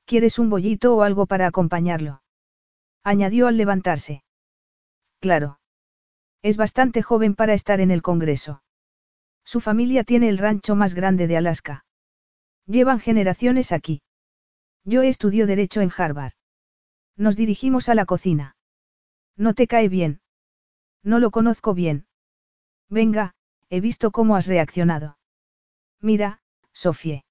[0.09, 2.23] ¿Quieres un bollito o algo para acompañarlo?
[3.05, 4.25] Añadió al levantarse.
[5.21, 5.61] Claro.
[6.41, 8.63] Es bastante joven para estar en el Congreso.
[9.45, 11.85] Su familia tiene el rancho más grande de Alaska.
[12.65, 14.01] Llevan generaciones aquí.
[14.83, 16.33] Yo estudió Derecho en Harvard.
[17.15, 18.57] Nos dirigimos a la cocina.
[19.37, 20.23] ¿No te cae bien?
[21.03, 22.07] No lo conozco bien.
[22.89, 23.35] Venga,
[23.69, 25.19] he visto cómo has reaccionado.
[26.01, 26.41] Mira,
[26.73, 27.27] Sofie.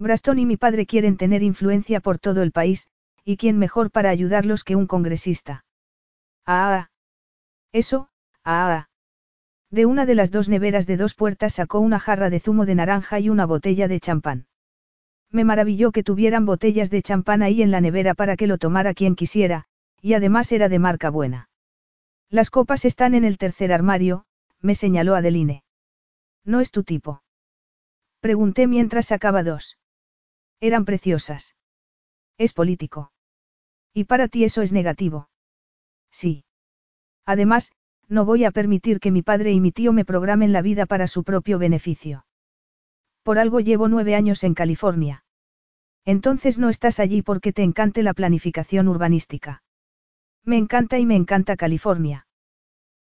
[0.00, 2.88] Braston y mi padre quieren tener influencia por todo el país,
[3.22, 5.66] y quién mejor para ayudarlos que un congresista.
[6.46, 6.88] Ah.
[7.70, 8.08] Eso,
[8.42, 8.88] ah.
[9.70, 12.74] De una de las dos neveras de dos puertas sacó una jarra de zumo de
[12.74, 14.46] naranja y una botella de champán.
[15.30, 18.94] Me maravilló que tuvieran botellas de champán ahí en la nevera para que lo tomara
[18.94, 19.66] quien quisiera,
[20.00, 21.50] y además era de marca buena.
[22.30, 24.24] Las copas están en el tercer armario,
[24.62, 25.62] me señaló Adeline.
[26.42, 27.22] ¿No es tu tipo?
[28.20, 29.76] Pregunté mientras sacaba dos.
[30.60, 31.54] Eran preciosas.
[32.38, 33.12] Es político.
[33.94, 35.28] Y para ti eso es negativo.
[36.10, 36.44] Sí.
[37.26, 37.72] Además,
[38.08, 41.06] no voy a permitir que mi padre y mi tío me programen la vida para
[41.06, 42.26] su propio beneficio.
[43.22, 45.24] Por algo llevo nueve años en California.
[46.04, 49.62] Entonces no estás allí porque te encante la planificación urbanística.
[50.44, 52.26] Me encanta y me encanta California.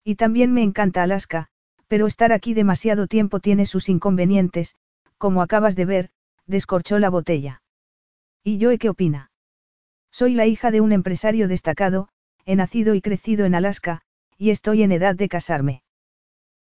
[0.03, 1.47] Y también me encanta Alaska,
[1.87, 4.75] pero estar aquí demasiado tiempo tiene sus inconvenientes,
[5.17, 6.09] como acabas de ver,
[6.47, 7.61] descorchó la botella.
[8.43, 9.31] ¿Y yo qué opina?
[10.11, 12.09] Soy la hija de un empresario destacado,
[12.45, 14.01] he nacido y crecido en Alaska,
[14.37, 15.83] y estoy en edad de casarme.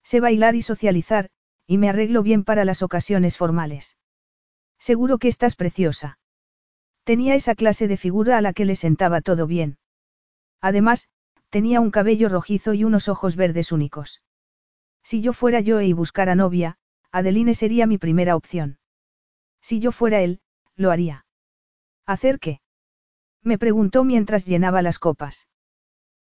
[0.02, 1.30] Sé bailar y socializar,
[1.66, 3.96] y me arreglo bien para las ocasiones formales.
[4.78, 6.18] Seguro que estás preciosa.
[7.04, 9.78] Tenía esa clase de figura a la que le sentaba todo bien.
[10.60, 11.08] Además,
[11.50, 14.22] tenía un cabello rojizo y unos ojos verdes únicos.
[15.02, 16.78] Si yo fuera yo y buscara novia,
[17.12, 18.78] Adeline sería mi primera opción.
[19.68, 20.38] Si yo fuera él,
[20.76, 21.26] lo haría.
[22.06, 22.60] ¿Hacer qué?
[23.42, 25.48] Me preguntó mientras llenaba las copas.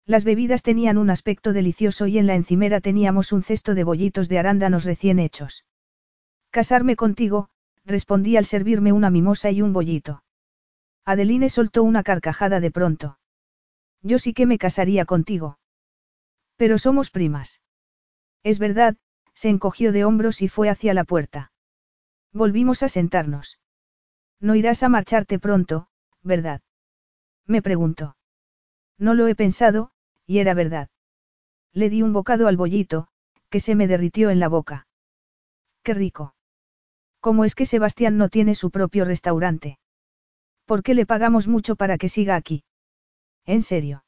[0.06, 4.28] Las bebidas tenían un aspecto delicioso y en la encimera teníamos un cesto de bollitos
[4.28, 5.64] de arándanos recién hechos.
[6.50, 7.48] Casarme contigo,
[7.84, 10.22] respondí al servirme una mimosa y un bollito.
[11.04, 13.18] Adeline soltó una carcajada de pronto.
[14.02, 15.58] Yo sí que me casaría contigo.
[16.54, 17.60] Pero somos primas.
[18.44, 18.96] Es verdad,
[19.34, 21.51] se encogió de hombros y fue hacia la puerta.
[22.32, 23.58] Volvimos a sentarnos.
[24.40, 25.88] No irás a marcharte pronto,
[26.22, 26.62] ¿verdad?
[27.46, 28.16] Me preguntó.
[28.98, 29.90] No lo he pensado,
[30.26, 30.88] y era verdad.
[31.72, 33.08] Le di un bocado al bollito,
[33.50, 34.86] que se me derritió en la boca.
[35.82, 36.34] Qué rico.
[37.20, 39.78] ¿Cómo es que Sebastián no tiene su propio restaurante?
[40.64, 42.64] ¿Por qué le pagamos mucho para que siga aquí?
[43.44, 44.04] ¿En serio?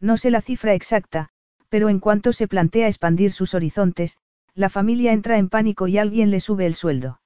[0.00, 1.28] No sé la cifra exacta,
[1.68, 4.18] pero en cuanto se plantea expandir sus horizontes,
[4.54, 7.20] la familia entra en pánico y alguien le sube el sueldo.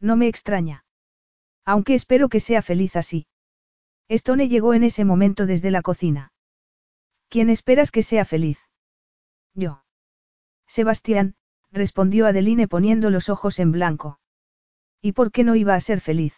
[0.00, 0.84] No me extraña.
[1.64, 3.26] Aunque espero que sea feliz así.
[4.08, 6.32] Stone llegó en ese momento desde la cocina.
[7.28, 8.58] ¿Quién esperas que sea feliz?
[9.54, 9.82] Yo.
[10.66, 11.36] Sebastián,
[11.70, 14.20] respondió Adeline poniendo los ojos en blanco.
[15.00, 16.34] ¿Y por qué no iba a ser feliz?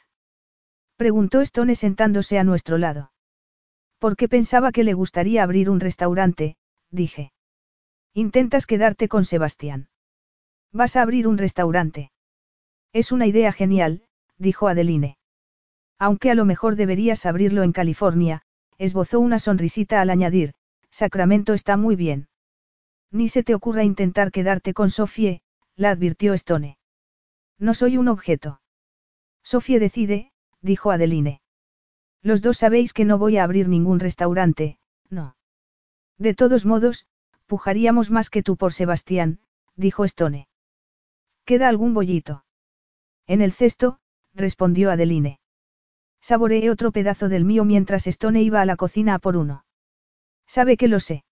[0.96, 3.12] Preguntó Stone sentándose a nuestro lado.
[3.98, 6.56] Porque pensaba que le gustaría abrir un restaurante,
[6.90, 7.32] dije.
[8.14, 9.88] Intentas quedarte con Sebastián.
[10.72, 12.10] Vas a abrir un restaurante.
[12.92, 14.02] Es una idea genial,
[14.39, 15.18] dijo Adeline.
[15.98, 18.42] Aunque a lo mejor deberías abrirlo en California,
[18.78, 20.55] esbozó una sonrisita al añadir,
[20.90, 22.28] Sacramento está muy bien.
[23.10, 25.42] Ni se te ocurra intentar quedarte con Sofie,
[25.76, 26.78] la advirtió Stone.
[27.58, 28.60] No soy un objeto.
[29.42, 31.40] Sofie decide, dijo Adeline.
[32.23, 35.36] Los dos sabéis que no voy a abrir ningún restaurante, no.
[36.18, 37.06] De todos modos,
[37.47, 39.39] pujaríamos más que tú por Sebastián,
[39.76, 40.48] dijo Stone.
[41.44, 42.45] ¿Queda algún bollito?
[43.26, 43.98] En el cesto,
[44.34, 45.40] respondió Adeline.
[46.20, 49.64] Saboreé otro pedazo del mío mientras Stone iba a la cocina a por uno.
[50.46, 51.24] Sabe que lo sé.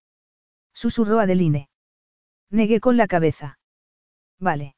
[0.73, 1.69] Susurró Adeline.
[2.51, 3.59] Negué con la cabeza.
[4.39, 4.77] Vale.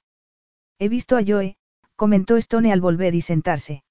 [0.78, 1.56] He visto a Joe,
[1.96, 3.82] comentó Stone al volver y sentarse.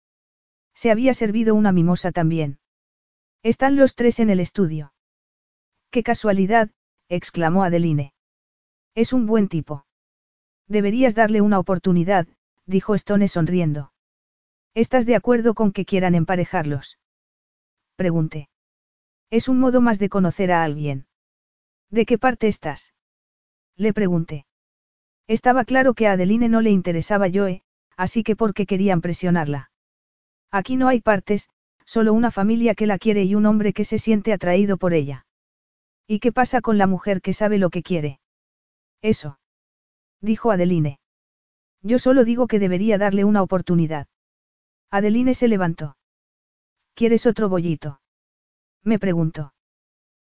[0.74, 2.60] Se había servido una mimosa también.
[3.42, 4.94] Están los tres en el estudio.
[5.90, 6.70] ¡Qué casualidad!
[7.10, 8.14] exclamó Adeline.
[8.96, 9.86] Es un buen tipo.
[10.68, 12.28] Deberías darle una oportunidad,
[12.66, 13.92] dijo Stone sonriendo.
[14.74, 17.00] ¿Estás de acuerdo con que quieran emparejarlos?
[17.96, 18.50] Pregunté.
[19.30, 21.08] Es un modo más de conocer a alguien.
[21.90, 22.94] ¿De qué parte estás?
[23.78, 24.46] Le pregunté.
[25.28, 27.64] Estaba claro que a Adeline no le interesaba Joe,
[27.98, 29.72] así que ¿por qué querían presionarla?
[30.52, 31.50] Aquí no hay partes,
[31.86, 35.26] solo una familia que la quiere y un hombre que se siente atraído por ella.
[36.08, 38.20] ¿Y qué pasa con la mujer que sabe lo que quiere?
[39.02, 39.40] Eso.
[40.22, 41.00] Dijo Adeline.
[41.86, 44.08] Yo solo digo que debería darle una oportunidad.
[44.90, 45.98] Adeline se levantó.
[46.96, 48.02] ¿Quieres otro bollito?
[48.84, 49.54] Me preguntó.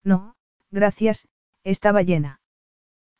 [0.03, 0.35] No,
[0.73, 1.29] gracias,
[1.63, 2.41] estaba llena.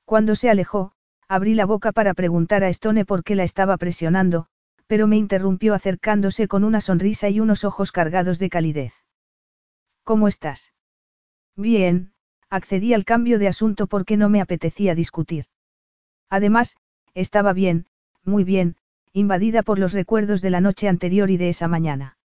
[0.05, 0.95] Cuando se alejó,
[1.29, 4.49] abrí la boca para preguntar a Stone por qué la estaba presionando,
[4.89, 8.95] pero me interrumpió acercándose con una sonrisa y unos ojos cargados de calidez.
[10.03, 10.73] ¿Cómo estás?
[11.55, 12.15] Bien,
[12.51, 15.47] accedí al cambio de asunto porque no me apetecía discutir.
[16.29, 16.77] Además,
[17.15, 17.87] estaba bien,
[18.25, 18.77] muy bien,
[19.13, 22.19] invadida por los recuerdos de la noche anterior y de esa mañana.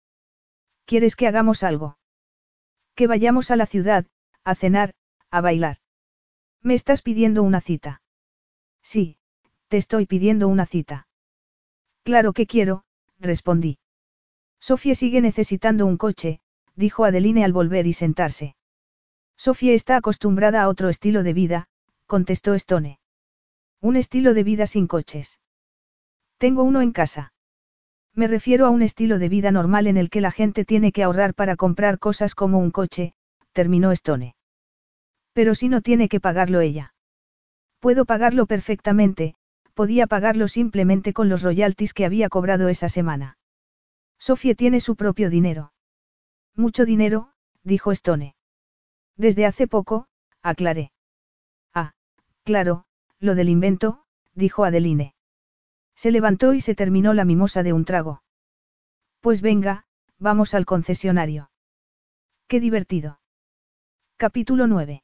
[0.85, 1.99] ¿Quieres que hagamos algo?
[2.95, 4.07] Que vayamos a la ciudad,
[4.45, 4.95] a cenar,
[5.31, 5.79] a bailar.
[6.63, 8.03] ¿Me estás pidiendo una cita?
[8.83, 9.19] Sí,
[9.69, 11.09] te estoy pidiendo una cita.
[12.05, 12.85] Claro que quiero,
[13.19, 13.79] respondí.
[14.61, 16.41] Sofía sigue necesitando un coche,
[16.77, 18.55] dijo Adeline al volver y sentarse.
[19.37, 21.69] Sofía está acostumbrada a otro estilo de vida,
[22.07, 23.01] contestó Stone.
[23.81, 25.41] Un estilo de vida sin coches.
[26.39, 27.33] Tengo uno en casa.
[28.15, 31.03] Me refiero a un estilo de vida normal en el que la gente tiene que
[31.03, 33.15] ahorrar para comprar cosas como un coche,
[33.53, 34.35] terminó Stone.
[35.33, 36.95] Pero si no tiene que pagarlo ella.
[37.79, 39.35] Puedo pagarlo perfectamente,
[39.75, 43.37] podía pagarlo simplemente con los royalties que había cobrado esa semana.
[44.19, 45.73] Sofía tiene su propio dinero.
[46.55, 47.33] Mucho dinero,
[47.63, 48.35] dijo Stone.
[49.17, 50.09] Desde hace poco,
[50.43, 50.91] aclaré.
[51.75, 51.93] Ah,
[52.45, 52.87] claro,
[53.21, 55.16] lo del invento, dijo Adeline.
[55.97, 58.23] Se levantó y se terminó la mimosa de un trago.
[59.21, 59.87] Pues venga,
[60.19, 61.51] vamos al concesionario.
[62.47, 63.19] Qué divertido.
[64.17, 65.03] Capítulo 9.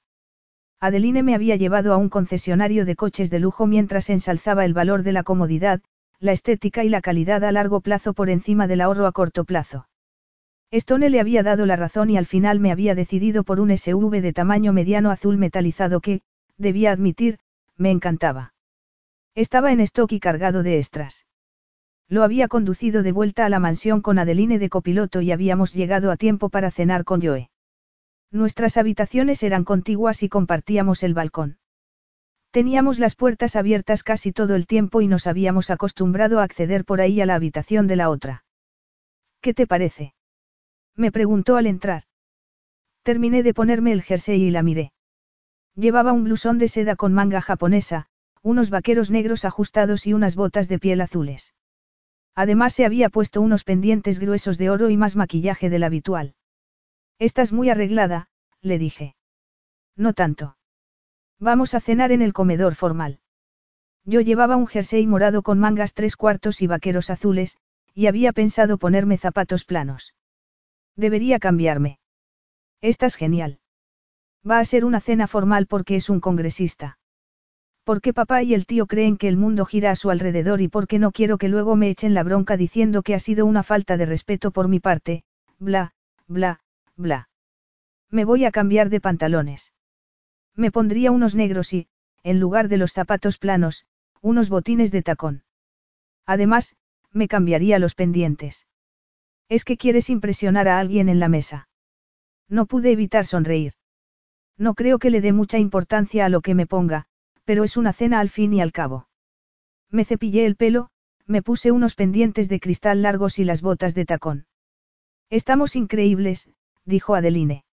[0.81, 5.03] Adeline me había llevado a un concesionario de coches de lujo mientras ensalzaba el valor
[5.03, 5.81] de la comodidad,
[6.19, 9.89] la estética y la calidad a largo plazo por encima del ahorro a corto plazo.
[10.71, 14.21] Stone le había dado la razón y al final me había decidido por un SUV
[14.21, 16.23] de tamaño mediano azul metalizado que,
[16.57, 17.39] debía admitir,
[17.77, 18.52] me encantaba.
[19.35, 21.27] Estaba en stock y cargado de extras.
[22.09, 26.11] Lo había conducido de vuelta a la mansión con Adeline de copiloto y habíamos llegado
[26.11, 27.51] a tiempo para cenar con Joe.
[28.31, 31.59] Nuestras habitaciones eran contiguas y compartíamos el balcón.
[32.51, 37.01] Teníamos las puertas abiertas casi todo el tiempo y nos habíamos acostumbrado a acceder por
[37.01, 38.44] ahí a la habitación de la otra.
[39.41, 40.15] ¿Qué te parece?
[40.94, 42.02] Me preguntó al entrar.
[43.02, 44.93] Terminé de ponerme el jersey y la miré.
[45.75, 48.09] Llevaba un blusón de seda con manga japonesa,
[48.43, 51.55] unos vaqueros negros ajustados y unas botas de piel azules.
[52.35, 56.35] Además se había puesto unos pendientes gruesos de oro y más maquillaje del habitual.
[57.19, 58.29] Estás muy arreglada,
[58.61, 59.17] le dije.
[59.97, 60.57] No tanto.
[61.39, 63.21] Vamos a cenar en el comedor formal.
[64.05, 67.59] Yo llevaba un jersey morado con mangas tres cuartos y vaqueros azules,
[67.95, 70.15] y había pensado ponerme zapatos planos.
[70.97, 71.99] Debería cambiarme.
[72.81, 73.61] Estás genial.
[74.49, 76.99] Va a ser una cena formal porque es un congresista.
[77.85, 80.99] Porque papá y el tío creen que el mundo gira a su alrededor y porque
[80.99, 84.07] no quiero que luego me echen la bronca diciendo que ha sido una falta de
[84.07, 85.25] respeto por mi parte,
[85.59, 85.94] bla,
[86.28, 86.61] bla,
[86.97, 87.28] bla.
[88.11, 89.73] Me voy a cambiar de pantalones.
[90.55, 91.89] Me pondría unos negros y,
[92.23, 93.86] en lugar de los zapatos planos,
[94.20, 95.43] unos botines de tacón.
[96.25, 96.77] Además,
[97.11, 98.67] me cambiaría los pendientes.
[99.49, 101.69] Es que quieres impresionar a alguien en la mesa.
[102.49, 103.73] No pude evitar sonreír.
[104.57, 107.07] No creo que le dé mucha importancia a lo que me ponga,
[107.45, 109.09] pero es una cena al fin y al cabo.
[109.91, 110.91] Me cepillé el pelo,
[111.27, 114.47] me puse unos pendientes de cristal largos y las botas de tacón.
[115.31, 116.51] Estamos increíbles,
[116.85, 117.65] dijo Adeline.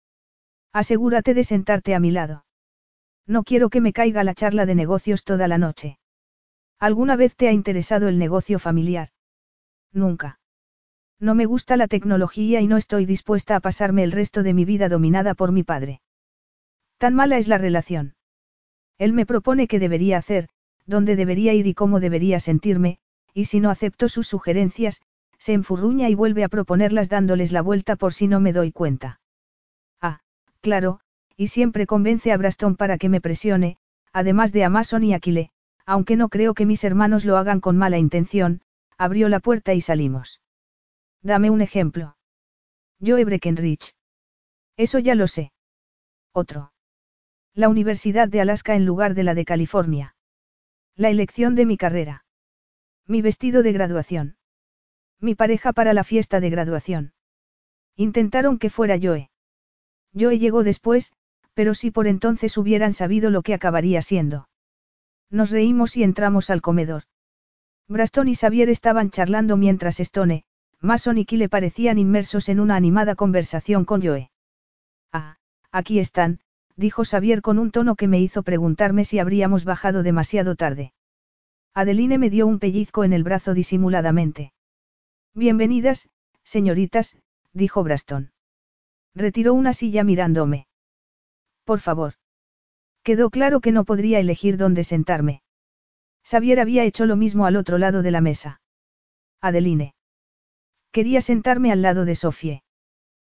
[0.71, 2.45] Asegúrate de sentarte a mi lado.
[3.25, 5.99] No quiero que me caiga la charla de negocios toda la noche.
[6.79, 9.09] ¿Alguna vez te ha interesado el negocio familiar?
[9.91, 10.39] Nunca.
[11.19, 14.63] No me gusta la tecnología y no estoy dispuesta a pasarme el resto de mi
[14.63, 16.01] vida dominada por mi padre.
[16.97, 18.15] Tan mala es la relación.
[18.99, 20.49] Él me propone qué debería hacer,
[20.85, 22.99] dónde debería ir y cómo debería sentirme,
[23.33, 25.01] y si no acepto sus sugerencias,
[25.39, 29.21] se enfurruña y vuelve a proponerlas dándoles la vuelta por si no me doy cuenta.
[30.01, 30.19] Ah,
[30.61, 30.99] claro,
[31.37, 33.77] y siempre convence a Braston para que me presione,
[34.11, 35.51] además de a Mason y Aquile,
[35.85, 38.61] aunque no creo que mis hermanos lo hagan con mala intención,
[38.97, 40.41] abrió la puerta y salimos.
[41.21, 42.17] Dame un ejemplo.
[42.99, 43.95] Yo Breckenridge.
[44.75, 45.53] Eso ya lo sé.
[46.33, 46.73] Otro.
[47.55, 50.15] La Universidad de Alaska en lugar de la de California.
[50.95, 52.25] La elección de mi carrera.
[53.07, 54.37] Mi vestido de graduación.
[55.19, 57.13] Mi pareja para la fiesta de graduación.
[57.95, 59.29] Intentaron que fuera Joe.
[60.17, 61.13] Joe llegó después,
[61.53, 64.47] pero si por entonces hubieran sabido lo que acabaría siendo.
[65.29, 67.03] Nos reímos y entramos al comedor.
[67.87, 70.45] Braston y Xavier estaban charlando mientras Stone,
[70.79, 74.31] Mason y Kyle parecían inmersos en una animada conversación con Joe.
[75.11, 75.37] Ah,
[75.71, 76.39] aquí están,
[76.79, 80.93] dijo Xavier con un tono que me hizo preguntarme si habríamos bajado demasiado tarde.
[81.73, 84.53] Adeline me dio un pellizco en el brazo disimuladamente.
[85.35, 86.09] Bienvenidas,
[86.43, 87.17] señoritas,
[87.51, 88.31] dijo Braston.
[89.13, 90.67] Retiró una silla mirándome.
[91.65, 92.13] Por favor.
[93.03, 95.41] Quedó claro que no podría elegir dónde sentarme.
[96.23, 98.61] Xavier había hecho lo mismo al otro lado de la mesa.
[99.41, 99.95] Adeline.
[100.93, 102.63] Quería sentarme al lado de Sofie.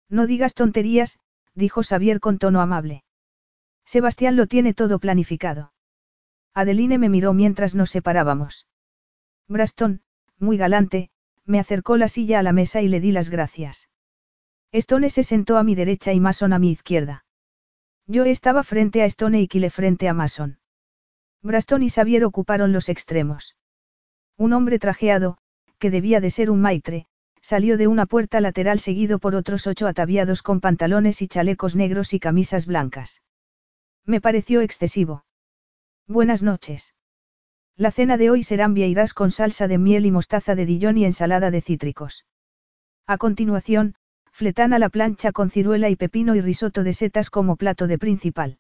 [0.09, 1.19] No digas tonterías,
[1.55, 3.04] dijo Xavier con tono amable.
[3.85, 5.73] Sebastián lo tiene todo planificado.
[6.55, 8.67] Adeline me miró mientras nos separábamos.
[9.49, 10.03] Braston,
[10.39, 11.11] muy galante,
[11.45, 13.89] me acercó la silla a la mesa y le di las gracias.
[14.73, 17.25] Stone se sentó a mi derecha y Mason a mi izquierda.
[18.07, 20.59] Yo estaba frente a Stone y Kyle frente a Mason.
[21.43, 23.57] Braston y Xavier ocuparon los extremos.
[24.37, 25.39] Un hombre trajeado,
[25.79, 27.07] que debía de ser un maitre,
[27.41, 32.15] salió de una puerta lateral seguido por otros ocho ataviados con pantalones y chalecos negros
[32.15, 33.23] y camisas blancas.
[34.07, 35.25] Me pareció excesivo.
[36.07, 36.95] Buenas noches.
[37.75, 41.07] La cena de hoy serán vieiras con salsa de miel y mostaza de Dijon y
[41.07, 42.27] ensalada de cítricos.
[43.07, 43.95] A continuación,
[44.31, 47.99] fletán a la plancha con ciruela y pepino y risotto de setas como plato de
[47.99, 48.59] principal.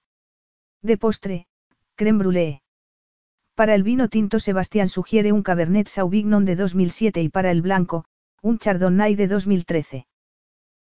[0.80, 1.46] De postre,
[1.94, 2.62] creme brûlée.
[3.54, 8.06] Para el vino tinto Sebastián sugiere un Cabernet Sauvignon de 2007 y para el blanco,
[8.40, 10.06] un Chardonnay de 2013.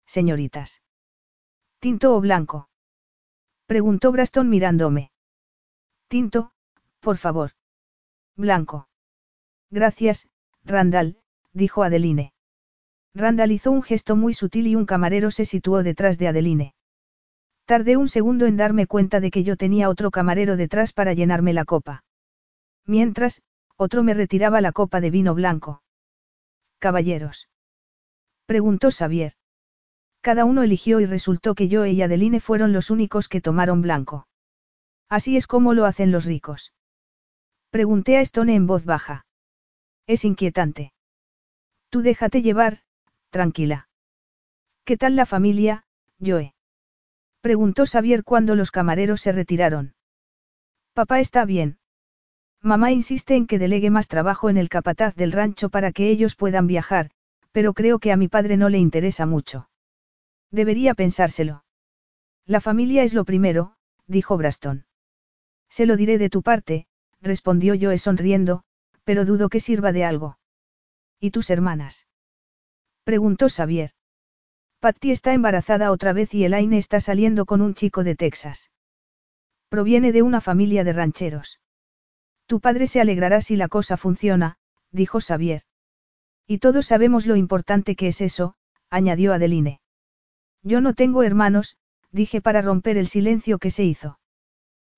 [0.06, 0.82] Señoritas.
[1.80, 2.68] ¿Tinto o blanco?
[3.66, 5.10] Preguntó Braston mirándome.
[6.08, 6.52] Tinto,
[7.00, 7.52] por favor.
[8.36, 8.88] Blanco.
[9.70, 10.28] Gracias,
[10.64, 11.18] Randall,
[11.52, 12.32] dijo Adeline.
[13.14, 16.74] Randall hizo un gesto muy sutil y un camarero se situó detrás de Adeline.
[17.64, 21.52] Tardé un segundo en darme cuenta de que yo tenía otro camarero detrás para llenarme
[21.52, 22.04] la copa.
[22.86, 23.42] Mientras,
[23.76, 25.82] otro me retiraba la copa de vino blanco.
[26.78, 27.48] Caballeros.
[28.46, 29.34] Preguntó Xavier.
[30.22, 34.28] Cada uno eligió y resultó que yo y Adeline fueron los únicos que tomaron blanco.
[35.08, 36.72] Así es como lo hacen los ricos.
[37.70, 39.26] Pregunté a Stone en voz baja.
[40.06, 40.92] Es inquietante.
[41.90, 42.82] Tú déjate llevar,
[43.30, 43.88] tranquila.
[44.84, 45.86] ¿Qué tal la familia,
[46.20, 46.54] Joe?
[47.40, 49.94] Preguntó Xavier cuando los camareros se retiraron.
[50.92, 51.78] Papá está bien.
[52.60, 56.36] Mamá insiste en que delegue más trabajo en el capataz del rancho para que ellos
[56.36, 57.10] puedan viajar,
[57.50, 59.68] pero creo que a mi padre no le interesa mucho.
[60.52, 61.64] Debería pensárselo.
[62.46, 63.74] La familia es lo primero,
[64.06, 64.84] dijo Braston.
[65.70, 66.86] Se lo diré de tu parte,
[67.22, 68.62] respondió Joe sonriendo,
[69.04, 70.38] pero dudo que sirva de algo.
[71.18, 72.06] ¿Y tus hermanas?
[73.04, 73.92] Preguntó Xavier.
[74.80, 78.70] Patty está embarazada otra vez y Elaine está saliendo con un chico de Texas.
[79.68, 81.60] Proviene de una familia de rancheros.
[82.46, 84.58] Tu padre se alegrará si la cosa funciona,
[84.90, 85.62] dijo Xavier.
[86.46, 88.54] Y todos sabemos lo importante que es eso,
[88.90, 89.81] añadió Adeline.
[90.62, 91.76] Yo no tengo hermanos,
[92.12, 94.18] dije para romper el silencio que se hizo.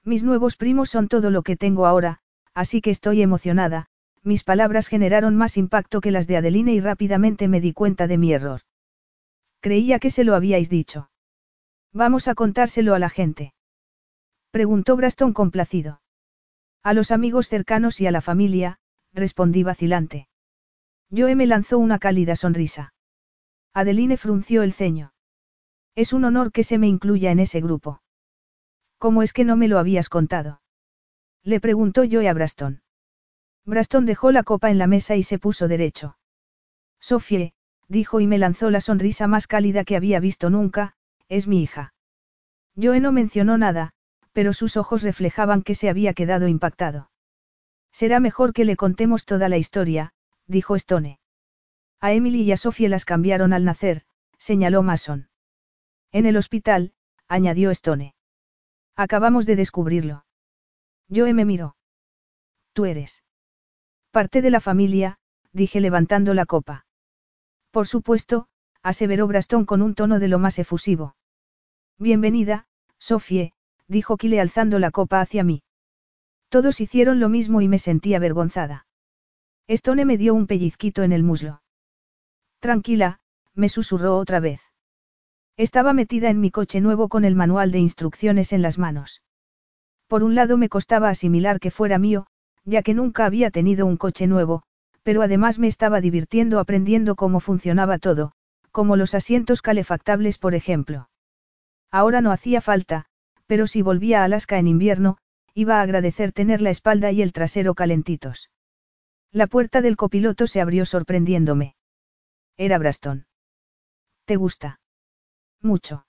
[0.04, 2.20] Mis nuevos primos son todo lo que tengo ahora,
[2.52, 3.88] así que estoy emocionada,
[4.22, 8.18] mis palabras generaron más impacto que las de Adeline y rápidamente me di cuenta de
[8.18, 8.60] mi error.
[9.60, 11.10] Creía que se lo habíais dicho.
[11.92, 13.54] Vamos a contárselo a la gente.
[14.50, 16.02] Preguntó Braston complacido.
[16.82, 18.78] A los amigos cercanos y a la familia,
[19.14, 20.28] respondí vacilante.
[21.10, 22.92] Joe me lanzó una cálida sonrisa.
[23.72, 25.13] Adeline frunció el ceño.
[25.96, 28.02] Es un honor que se me incluya en ese grupo.
[28.98, 30.60] ¿Cómo es que no me lo habías contado?
[31.42, 32.82] Le preguntó Joe a Braston.
[33.64, 36.18] Braston dejó la copa en la mesa y se puso derecho.
[37.00, 37.52] Sofie,
[37.88, 40.94] dijo y me lanzó la sonrisa más cálida que había visto nunca,
[41.28, 41.94] es mi hija.
[42.80, 43.92] Joe no mencionó nada,
[44.32, 47.10] pero sus ojos reflejaban que se había quedado impactado.
[47.92, 50.12] Será mejor que le contemos toda la historia,
[50.46, 51.20] dijo Stone.
[52.00, 54.02] A Emily y a Sofie las cambiaron al nacer,
[54.38, 55.28] señaló Mason.
[56.14, 56.92] En el hospital,
[57.26, 58.14] añadió Stone.
[58.94, 60.24] Acabamos de descubrirlo.
[61.12, 61.74] Joe me miró.
[62.72, 63.24] Tú eres.
[64.12, 65.18] Parte de la familia,
[65.52, 66.86] dije levantando la copa.
[67.72, 68.46] Por supuesto,
[68.80, 71.16] aseveró Braston con un tono de lo más efusivo.
[71.98, 72.68] Bienvenida,
[73.00, 73.52] Sofie,
[73.88, 75.64] dijo Kile alzando la copa hacia mí.
[76.48, 78.86] Todos hicieron lo mismo y me sentí avergonzada.
[79.66, 81.60] Stone me dio un pellizquito en el muslo.
[82.60, 83.18] Tranquila,
[83.52, 84.73] me susurró otra vez.
[85.56, 89.22] Estaba metida en mi coche nuevo con el manual de instrucciones en las manos.
[90.08, 92.26] Por un lado me costaba asimilar que fuera mío,
[92.64, 94.62] ya que nunca había tenido un coche nuevo,
[95.04, 98.32] pero además me estaba divirtiendo aprendiendo cómo funcionaba todo,
[98.72, 101.08] como los asientos calefactables por ejemplo.
[101.90, 103.06] Ahora no hacía falta,
[103.46, 105.18] pero si volvía a Alaska en invierno,
[105.54, 108.50] iba a agradecer tener la espalda y el trasero calentitos.
[109.30, 111.76] La puerta del copiloto se abrió sorprendiéndome.
[112.56, 113.26] Era Braston.
[114.24, 114.80] ¿Te gusta?
[115.64, 116.06] Mucho.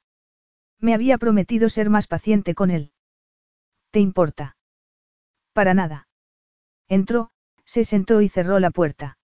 [0.82, 2.92] Me había prometido ser más paciente con él.
[3.90, 4.58] ¿Te importa?
[5.54, 6.10] Para nada.
[6.90, 7.32] Entró,
[7.64, 9.18] se sentó y cerró la puerta.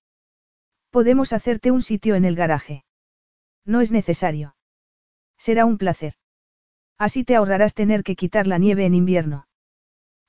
[0.90, 2.86] Podemos hacerte un sitio en el garaje.
[3.66, 4.56] No es necesario.
[5.38, 6.14] Será un placer.
[6.98, 9.48] Así te ahorrarás tener que quitar la nieve en invierno.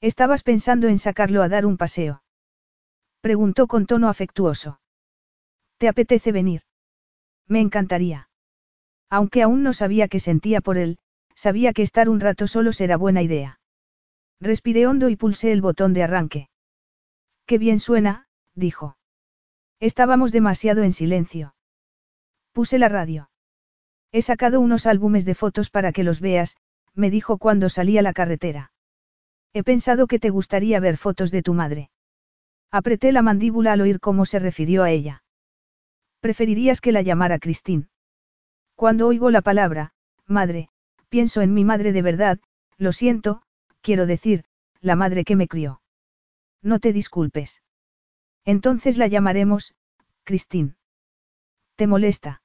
[0.00, 2.24] Estabas pensando en sacarlo a dar un paseo.
[3.20, 4.80] Preguntó con tono afectuoso.
[5.78, 6.62] ¿Te apetece venir?
[7.46, 8.28] Me encantaría.
[9.12, 10.96] Aunque aún no sabía qué sentía por él,
[11.34, 13.60] sabía que estar un rato solo será buena idea.
[14.40, 16.48] Respiré hondo y pulsé el botón de arranque.
[17.44, 18.96] Qué bien suena, dijo.
[19.80, 21.54] Estábamos demasiado en silencio.
[22.52, 23.28] Puse la radio.
[24.12, 26.56] He sacado unos álbumes de fotos para que los veas,
[26.94, 28.72] me dijo cuando salí a la carretera.
[29.52, 31.90] He pensado que te gustaría ver fotos de tu madre.
[32.70, 35.22] Apreté la mandíbula al oír cómo se refirió a ella.
[36.20, 37.91] Preferirías que la llamara Christine.
[38.74, 39.92] Cuando oigo la palabra,
[40.26, 40.68] madre,
[41.08, 42.40] pienso en mi madre de verdad,
[42.78, 43.42] lo siento,
[43.80, 44.44] quiero decir,
[44.80, 45.82] la madre que me crió.
[46.62, 47.62] No te disculpes.
[48.44, 49.74] Entonces la llamaremos,
[50.24, 50.74] Christine.
[51.76, 52.42] ¿Te molesta?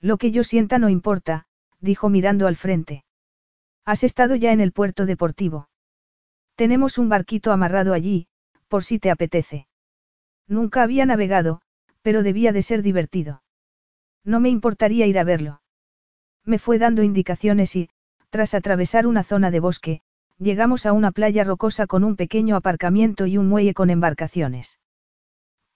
[0.00, 1.46] Lo que yo sienta no importa,
[1.80, 3.04] dijo mirando al frente.
[3.84, 5.68] Has estado ya en el puerto deportivo.
[6.54, 8.28] Tenemos un barquito amarrado allí,
[8.68, 9.66] por si te apetece.
[10.46, 11.62] Nunca había navegado,
[12.02, 13.42] pero debía de ser divertido.
[14.24, 15.62] No me importaría ir a verlo.
[16.44, 17.90] Me fue dando indicaciones y,
[18.30, 20.02] tras atravesar una zona de bosque,
[20.38, 24.78] llegamos a una playa rocosa con un pequeño aparcamiento y un muelle con embarcaciones.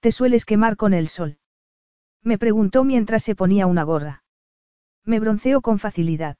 [0.00, 1.38] ¿Te sueles quemar con el sol?
[2.22, 4.24] Me preguntó mientras se ponía una gorra.
[5.04, 6.36] Me bronceo con facilidad.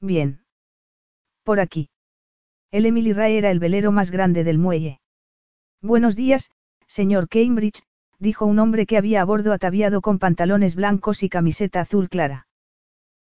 [0.00, 0.44] Bien.
[1.42, 1.90] Por aquí.
[2.70, 5.00] El Emily Ray era el velero más grande del muelle.
[5.80, 6.50] Buenos días,
[6.86, 7.82] señor Cambridge,
[8.24, 12.48] dijo un hombre que había a bordo ataviado con pantalones blancos y camiseta azul clara.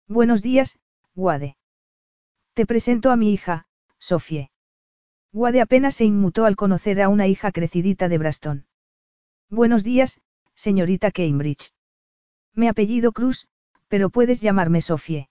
[0.08, 0.80] Buenos días,
[1.14, 1.58] Wade.
[2.54, 3.68] Te presento a mi hija,
[4.00, 4.50] Sofie.
[5.34, 8.66] Wade apenas se inmutó al conocer a una hija crecidita de Braston.
[9.50, 10.22] Buenos días,
[10.56, 11.74] señorita Cambridge.
[12.54, 13.48] Me apellido Cruz,
[13.90, 15.28] pero puedes llamarme Sofie.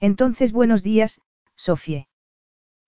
[0.00, 1.22] Entonces buenos días,
[1.56, 2.08] Sofie.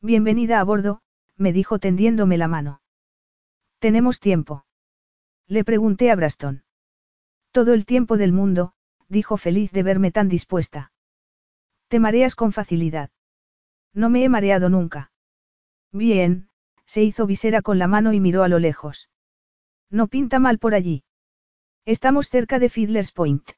[0.02, 1.00] Bienvenida a bordo,
[1.38, 2.82] me dijo tendiéndome la mano.
[3.78, 4.66] ¿Tenemos tiempo?
[5.48, 6.64] Le pregunté a Braston.
[7.52, 8.72] Todo el tiempo del mundo,
[9.08, 10.92] dijo feliz de verme tan dispuesta.
[11.88, 13.10] Te mareas con facilidad.
[13.92, 15.12] No me he mareado nunca.
[15.92, 16.48] Bien,
[16.86, 19.10] se hizo visera con la mano y miró a lo lejos.
[19.90, 21.04] No pinta mal por allí.
[21.84, 23.50] Estamos cerca de Fiddler's Point.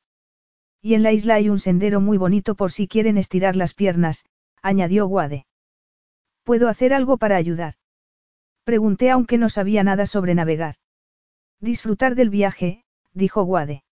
[0.83, 4.25] Y en la isla hay un sendero muy bonito por si quieren estirar las piernas,
[4.61, 5.47] añadió Guade.
[6.43, 7.75] ¿Puedo hacer algo para ayudar?
[8.65, 10.77] Pregunté aunque no sabía nada sobre navegar.
[11.61, 13.85] Disfrutar del viaje, dijo Guade.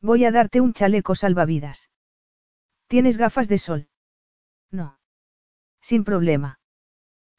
[0.00, 1.90] Voy a darte un chaleco salvavidas.
[2.86, 3.88] ¿Tienes gafas de sol?
[4.70, 4.98] No.
[5.80, 6.60] Sin problema.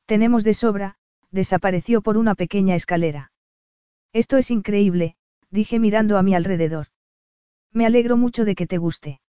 [0.06, 0.98] Tenemos de sobra,
[1.32, 3.32] desapareció por una pequeña escalera.
[4.12, 5.16] Esto es increíble,
[5.50, 6.88] dije mirando a mi alrededor.
[7.72, 9.22] Me alegro mucho de que te guste.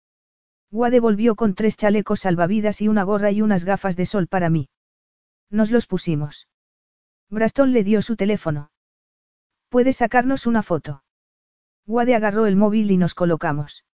[0.70, 4.51] Guade volvió con tres chalecos salvavidas y una gorra y unas gafas de sol para
[4.51, 4.68] mí.
[5.51, 6.49] Nos los pusimos.
[7.28, 8.72] Braston le dio su teléfono.
[9.73, 11.02] ¿Puedes sacarnos una foto?
[11.86, 13.86] Guade agarró el móvil y nos colocamos.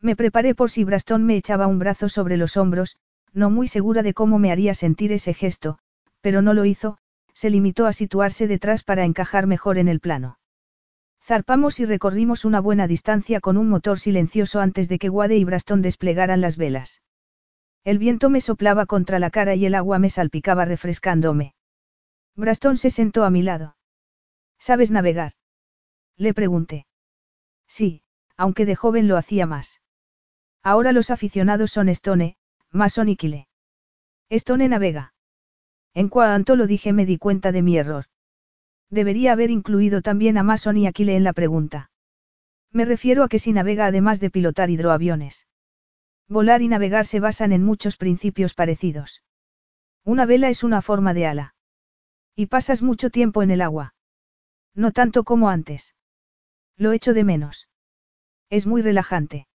[0.00, 2.96] Me preparé por si Braston me echaba un brazo sobre los hombros,
[3.32, 5.78] no muy segura de cómo me haría sentir ese gesto,
[6.20, 6.98] pero no lo hizo,
[7.34, 10.40] se limitó a situarse detrás para encajar mejor en el plano.
[11.22, 15.44] Zarpamos y recorrimos una buena distancia con un motor silencioso antes de que Guade y
[15.44, 17.00] Braston desplegaran las velas.
[17.84, 21.54] El viento me soplaba contra la cara y el agua me salpicaba refrescándome.
[22.34, 23.75] Braston se sentó a mi lado.
[24.58, 25.32] ¿Sabes navegar?
[26.16, 26.86] Le pregunté.
[27.68, 28.02] Sí,
[28.36, 29.80] aunque de joven lo hacía más.
[30.62, 32.36] Ahora los aficionados son Stone,
[32.70, 33.48] Mason y Kile.
[34.28, 35.14] Stone navega.
[35.94, 38.06] En cuanto lo dije me di cuenta de mi error.
[38.90, 41.90] Debería haber incluido también a Mason y Aquile en la pregunta.
[42.70, 45.46] Me refiero a que si navega además de pilotar hidroaviones.
[46.28, 49.22] Volar y navegar se basan en muchos principios parecidos.
[50.04, 51.54] Una vela es una forma de ala.
[52.34, 53.94] Y pasas mucho tiempo en el agua.
[54.76, 55.96] No tanto como antes.
[56.76, 57.68] Lo echo de menos.
[58.50, 59.48] Es muy relajante.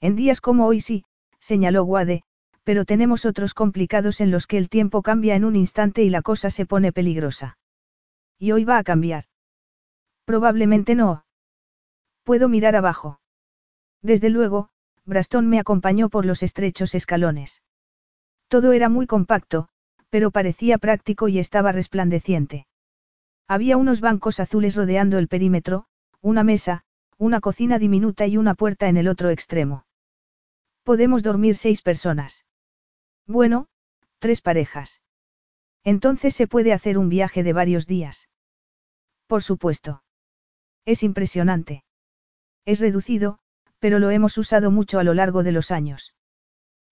[0.00, 1.04] En días como hoy sí,
[1.38, 2.22] señaló Guade,
[2.64, 6.22] pero tenemos otros complicados en los que el tiempo cambia en un instante y la
[6.22, 7.58] cosa se pone peligrosa.
[8.38, 9.24] Y hoy va a cambiar.
[10.24, 11.24] Probablemente no.
[12.24, 13.20] Puedo mirar abajo.
[14.02, 14.70] Desde luego,
[15.04, 17.62] Braston me acompañó por los estrechos escalones.
[18.48, 19.68] Todo era muy compacto,
[20.10, 22.67] pero parecía práctico y estaba resplandeciente.
[23.48, 25.86] Había unos bancos azules rodeando el perímetro,
[26.20, 26.84] una mesa,
[27.16, 29.86] una cocina diminuta y una puerta en el otro extremo.
[30.82, 32.44] Podemos dormir seis personas.
[33.26, 33.68] Bueno,
[34.18, 35.00] tres parejas.
[35.82, 38.28] Entonces se puede hacer un viaje de varios días.
[39.26, 40.02] Por supuesto.
[40.84, 41.84] Es impresionante.
[42.66, 43.38] Es reducido,
[43.78, 46.14] pero lo hemos usado mucho a lo largo de los años.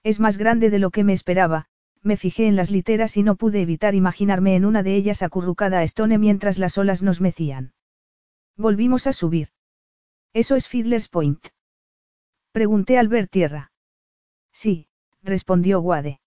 [0.03, 1.67] Es más grande de lo que me esperaba,
[2.07, 5.81] me fijé en las literas y no pude evitar imaginarme en una de ellas acurrucada
[5.81, 7.73] a Stone mientras las olas nos mecían.
[8.57, 9.49] Volvimos a subir.
[10.33, 11.49] ¿Eso es Fiddler's Point?
[12.53, 13.73] Pregunté al ver tierra.
[14.53, 14.87] Sí,
[15.23, 16.21] respondió Wade.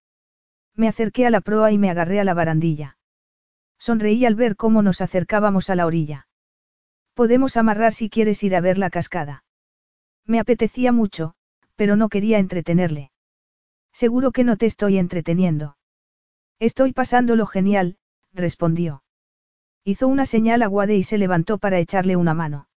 [0.75, 2.97] Me acerqué a la proa y me agarré a la barandilla.
[3.79, 6.27] Sonreí al ver cómo nos acercábamos a la orilla.
[7.13, 9.43] Podemos amarrar si quieres ir a ver la cascada.
[10.25, 11.35] Me apetecía mucho,
[11.75, 13.11] pero no quería entretenerle.
[13.91, 15.77] Seguro que no te estoy entreteniendo.
[16.59, 17.97] Estoy pasándolo genial,
[18.33, 19.03] respondió.
[19.83, 22.67] Hizo una señal a Guade y se levantó para echarle una mano.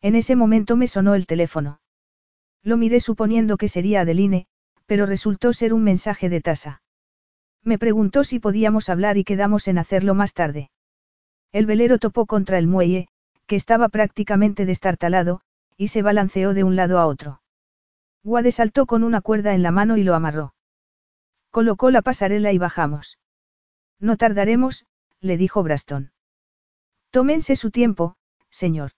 [0.00, 1.80] En ese momento me sonó el teléfono.
[2.62, 4.46] Lo miré suponiendo que sería Adeline,
[4.86, 6.82] pero resultó ser un mensaje de tasa.
[7.62, 10.70] Me preguntó si podíamos hablar y quedamos en hacerlo más tarde.
[11.52, 13.08] El velero topó contra el muelle,
[13.46, 15.40] que estaba prácticamente destartalado,
[15.76, 17.39] y se balanceó de un lado a otro.
[18.22, 20.54] Guade saltó con una cuerda en la mano y lo amarró.
[21.50, 23.18] Colocó la pasarela y bajamos.
[23.98, 24.86] No tardaremos,
[25.20, 26.12] le dijo Braston.
[27.10, 28.16] Tómense su tiempo,
[28.50, 28.92] señor.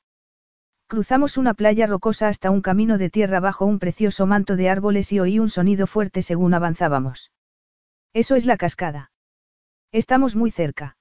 [0.86, 5.12] Cruzamos una playa rocosa hasta un camino de tierra bajo un precioso manto de árboles
[5.12, 7.32] y oí un sonido fuerte según avanzábamos.
[8.12, 9.10] Eso es la cascada.
[9.90, 10.98] Estamos muy cerca.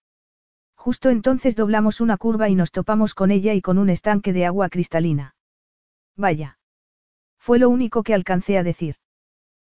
[0.75, 4.45] Justo entonces doblamos una curva y nos topamos con ella y con un estanque de
[4.45, 5.35] agua cristalina.
[6.15, 6.57] Vaya.
[7.41, 8.97] Fue lo único que alcancé a decir.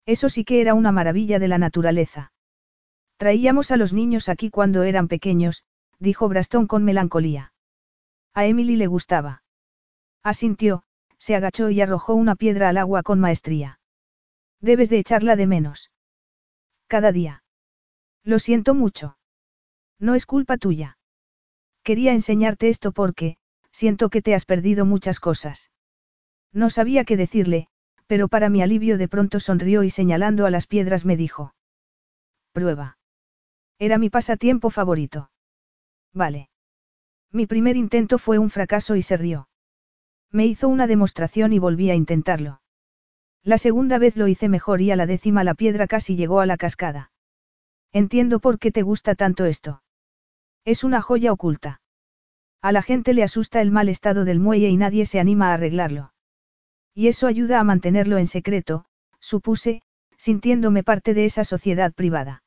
[0.07, 2.33] Eso sí que era una maravilla de la naturaleza.
[3.17, 5.65] Traíamos a los niños aquí cuando eran pequeños,
[5.99, 7.53] dijo Brastón con melancolía.
[8.35, 9.43] A Emily le gustaba.
[10.23, 10.85] Asintió,
[11.19, 13.81] se agachó y arrojó una piedra al agua con maestría.
[14.61, 15.91] Debes de echarla de menos.
[16.87, 17.43] Cada día.
[18.23, 19.19] Lo siento mucho.
[19.99, 20.99] No es culpa tuya.
[21.83, 23.39] Quería enseñarte esto porque,
[23.73, 25.71] siento que te has perdido muchas cosas.
[26.57, 27.69] No sabía qué decirle,
[28.07, 31.55] pero para mi alivio de pronto sonrió y señalando a las piedras me dijo.
[32.53, 32.97] Prueba.
[33.79, 35.31] Era mi pasatiempo favorito.
[36.15, 36.49] Vale.
[37.31, 39.51] Mi primer intento fue un fracaso y se rió.
[40.33, 42.63] Me hizo una demostración y volví a intentarlo.
[43.43, 46.47] La segunda vez lo hice mejor y a la décima la piedra casi llegó a
[46.47, 47.13] la cascada.
[47.93, 49.83] Entiendo por qué te gusta tanto esto.
[50.65, 51.83] Es una joya oculta.
[52.63, 55.55] A la gente le asusta el mal estado del muelle y nadie se anima a
[55.55, 56.15] arreglarlo.
[56.99, 58.87] Y eso ayuda a mantenerlo en secreto,
[59.21, 59.83] supuse,
[60.17, 62.43] sintiéndome parte de esa sociedad privada.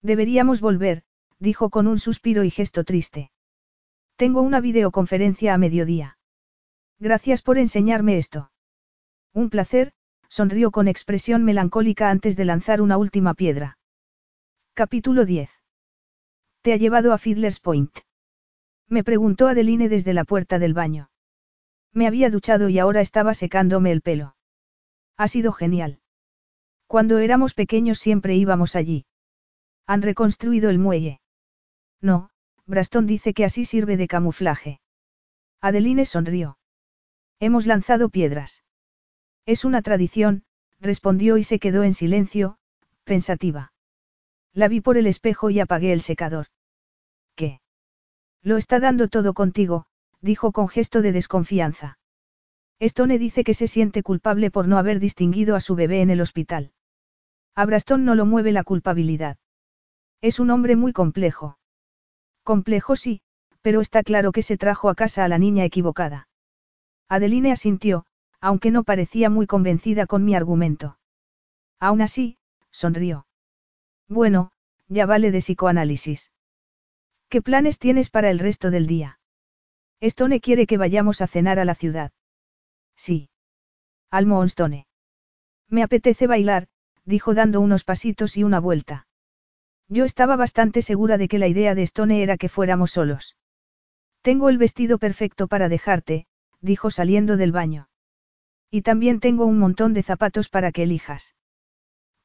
[0.00, 1.02] Deberíamos volver,
[1.40, 3.32] dijo con un suspiro y gesto triste.
[4.14, 6.18] Tengo una videoconferencia a mediodía.
[7.00, 8.52] Gracias por enseñarme esto.
[9.32, 9.92] Un placer,
[10.28, 13.78] sonrió con expresión melancólica antes de lanzar una última piedra.
[14.74, 15.50] Capítulo 10.
[16.62, 17.98] ¿Te ha llevado a Fiddler's Point?
[18.88, 21.10] Me preguntó Adeline desde la puerta del baño.
[21.94, 24.36] Me había duchado y ahora estaba secándome el pelo.
[25.16, 26.00] Ha sido genial.
[26.88, 29.06] Cuando éramos pequeños siempre íbamos allí.
[29.86, 31.20] Han reconstruido el muelle.
[32.00, 32.30] No,
[32.66, 34.80] Braston dice que así sirve de camuflaje.
[35.60, 36.58] Adeline sonrió.
[37.38, 38.64] Hemos lanzado piedras.
[39.46, 40.44] Es una tradición,
[40.80, 42.58] respondió y se quedó en silencio,
[43.04, 43.72] pensativa.
[44.52, 46.46] La vi por el espejo y apagué el secador.
[47.34, 47.60] ¿Qué?
[48.42, 49.86] Lo está dando todo contigo,
[50.24, 51.98] dijo con gesto de desconfianza.
[52.80, 56.20] Stone dice que se siente culpable por no haber distinguido a su bebé en el
[56.20, 56.72] hospital.
[57.54, 59.36] A Braston no lo mueve la culpabilidad.
[60.22, 61.58] Es un hombre muy complejo.
[62.42, 63.20] Complejo sí,
[63.60, 66.28] pero está claro que se trajo a casa a la niña equivocada.
[67.08, 68.06] Adeline asintió,
[68.40, 70.98] aunque no parecía muy convencida con mi argumento.
[71.78, 72.38] Aún así,
[72.70, 73.26] sonrió.
[74.08, 74.52] Bueno,
[74.88, 76.32] ya vale de psicoanálisis.
[77.28, 79.18] ¿Qué planes tienes para el resto del día?
[80.06, 82.12] Stone quiere que vayamos a cenar a la ciudad.
[82.94, 83.30] Sí.
[84.10, 84.86] Al Moonstone.
[85.68, 86.68] Me apetece bailar,
[87.04, 89.06] dijo dando unos pasitos y una vuelta.
[89.88, 93.36] Yo estaba bastante segura de que la idea de Stone era que fuéramos solos.
[94.20, 96.26] Tengo el vestido perfecto para dejarte,
[96.60, 97.88] dijo saliendo del baño.
[98.70, 101.34] Y también tengo un montón de zapatos para que elijas.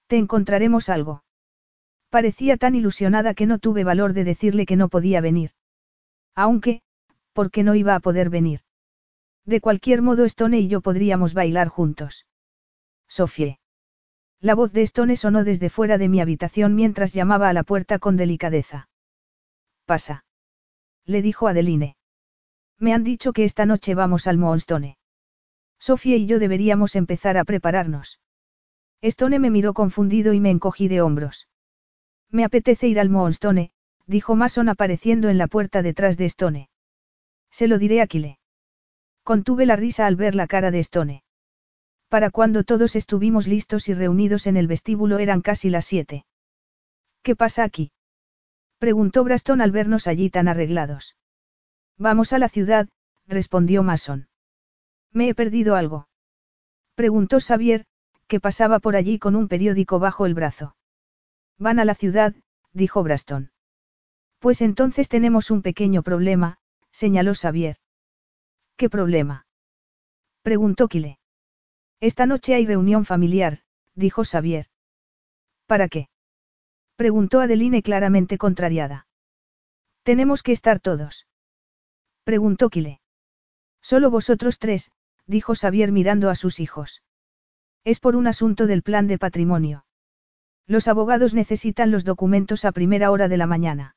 [0.08, 1.24] Te encontraremos algo.
[2.10, 5.52] Parecía tan ilusionada que no tuve valor de decirle que no podía venir.
[6.36, 6.82] Aunque,
[7.40, 8.60] porque no iba a poder venir.
[9.46, 12.26] De cualquier modo Stone y yo podríamos bailar juntos.
[13.08, 13.60] Sofie.
[14.42, 17.98] La voz de Stone sonó desde fuera de mi habitación mientras llamaba a la puerta
[17.98, 18.90] con delicadeza.
[19.86, 20.26] Pasa.
[21.06, 21.96] Le dijo Adeline.
[22.78, 24.98] Me han dicho que esta noche vamos al Moonstone.
[25.80, 28.20] Sofía y yo deberíamos empezar a prepararnos.
[29.00, 31.48] Stone me miró confundido y me encogí de hombros.
[32.30, 33.72] Me apetece ir al Moonstone,
[34.08, 36.70] dijo Mason apareciendo en la puerta detrás de Stone.
[37.52, 38.40] Se lo diré a Kile.
[39.24, 41.24] Contuve la risa al ver la cara de Stone.
[42.08, 46.26] Para cuando todos estuvimos listos y reunidos en el vestíbulo eran casi las siete.
[47.22, 47.92] ¿Qué pasa aquí?
[48.80, 51.16] preguntó Braston al vernos allí tan arreglados.
[51.98, 52.88] Vamos a la ciudad,
[53.28, 54.30] respondió Mason.
[55.12, 56.08] ¿Me he perdido algo?
[56.96, 57.86] Preguntó Xavier,
[58.28, 60.76] que pasaba por allí con un periódico bajo el brazo.
[61.58, 62.36] Van a la ciudad,
[62.74, 63.52] dijo Braston.
[64.40, 66.58] Pues entonces tenemos un pequeño problema,
[67.04, 67.78] señaló Xavier.
[68.76, 69.46] ¿Qué problema?
[70.42, 71.18] Preguntó Kile.
[72.02, 73.60] Esta noche hay reunión familiar,
[73.96, 74.66] dijo Xavier.
[75.66, 76.10] ¿Para qué?
[76.98, 79.08] Preguntó Adeline claramente contrariada.
[80.04, 81.26] Tenemos que estar todos.
[82.26, 83.00] Preguntó Kile.
[83.82, 84.92] Solo vosotros tres,
[85.26, 87.02] dijo Xavier mirando a sus hijos.
[87.86, 89.86] Es por un asunto del plan de patrimonio.
[90.68, 93.96] Los abogados necesitan los documentos a primera hora de la mañana.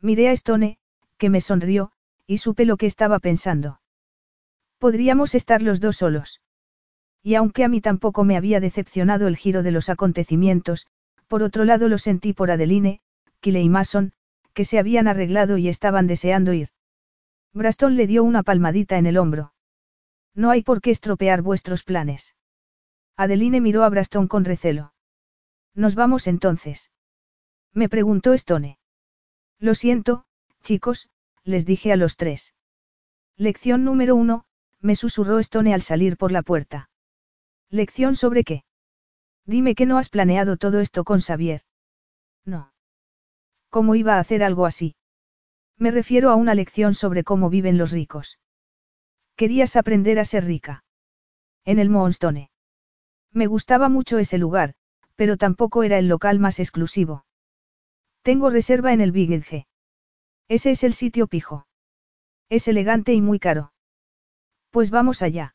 [0.00, 0.78] Miré a Stone,
[1.18, 1.92] que me sonrió,
[2.32, 3.78] y supe lo que estaba pensando.
[4.78, 6.40] Podríamos estar los dos solos.
[7.22, 10.86] Y aunque a mí tampoco me había decepcionado el giro de los acontecimientos,
[11.28, 13.00] por otro lado lo sentí por Adeline,
[13.40, 14.14] Kile y Mason,
[14.54, 16.70] que se habían arreglado y estaban deseando ir.
[17.52, 19.52] Braston le dio una palmadita en el hombro.
[20.34, 22.34] No hay por qué estropear vuestros planes.
[23.18, 24.94] Adeline miró a Braston con recelo.
[25.74, 26.90] Nos vamos entonces.
[27.74, 28.78] Me preguntó Stone.
[29.58, 30.24] Lo siento,
[30.62, 31.10] chicos,
[31.44, 32.54] les dije a los tres.
[33.36, 34.44] Lección número uno,
[34.80, 36.90] me susurró Stone al salir por la puerta.
[37.70, 38.64] ¿Lección sobre qué?
[39.46, 41.62] Dime que no has planeado todo esto con Xavier.
[42.44, 42.72] No.
[43.70, 44.94] ¿Cómo iba a hacer algo así?
[45.78, 48.38] Me refiero a una lección sobre cómo viven los ricos.
[49.36, 50.84] Querías aprender a ser rica.
[51.64, 52.50] En el Moonstone.
[53.32, 54.74] Me gustaba mucho ese lugar,
[55.16, 57.24] pero tampoco era el local más exclusivo.
[58.22, 59.66] Tengo reserva en el Big.
[60.52, 61.66] Ese es el sitio pijo.
[62.50, 63.72] Es elegante y muy caro.
[64.68, 65.54] Pues vamos allá.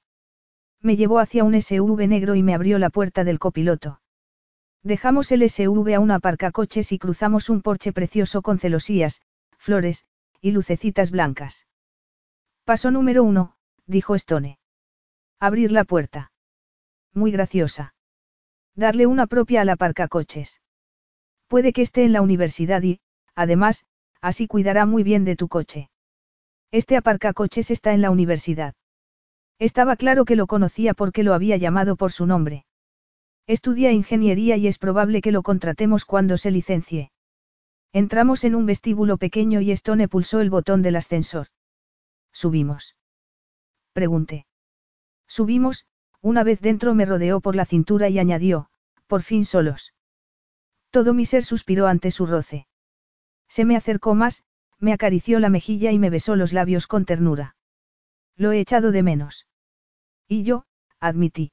[0.82, 4.01] Me llevó hacia un SUV negro y me abrió la puerta del copiloto.
[4.82, 9.22] Dejamos el SUV a una aparcacoches y cruzamos un porche precioso con celosías,
[9.56, 10.03] flores,
[10.42, 11.67] y lucecitas blancas.
[12.64, 14.58] Paso número uno, dijo Stone.
[15.40, 16.32] Abrir la puerta.
[17.14, 17.93] Muy graciosa.
[18.74, 20.59] Darle una propia al aparcacoches.
[21.45, 23.00] Puede que esté en la universidad y,
[23.35, 23.85] además,
[24.21, 25.89] así cuidará muy bien de tu coche.
[26.71, 28.75] Este aparcacoches está en la universidad.
[29.59, 32.65] Estaba claro que lo conocía porque lo había llamado por su nombre.
[33.47, 37.11] Estudia ingeniería y es probable que lo contratemos cuando se licencie.
[37.93, 41.47] Entramos en un vestíbulo pequeño y Stone pulsó el botón del ascensor.
[42.31, 42.95] Subimos.
[43.93, 44.45] Pregunté.
[45.27, 45.87] Subimos,
[46.21, 48.69] una vez dentro me rodeó por la cintura y añadió,
[49.07, 49.93] por fin solos.
[50.91, 52.67] Todo mi ser suspiró ante su roce.
[53.48, 54.43] Se me acercó más,
[54.80, 57.56] me acarició la mejilla y me besó los labios con ternura.
[58.35, 59.48] Lo he echado de menos.
[60.27, 60.66] Y yo,
[61.00, 61.51] admití.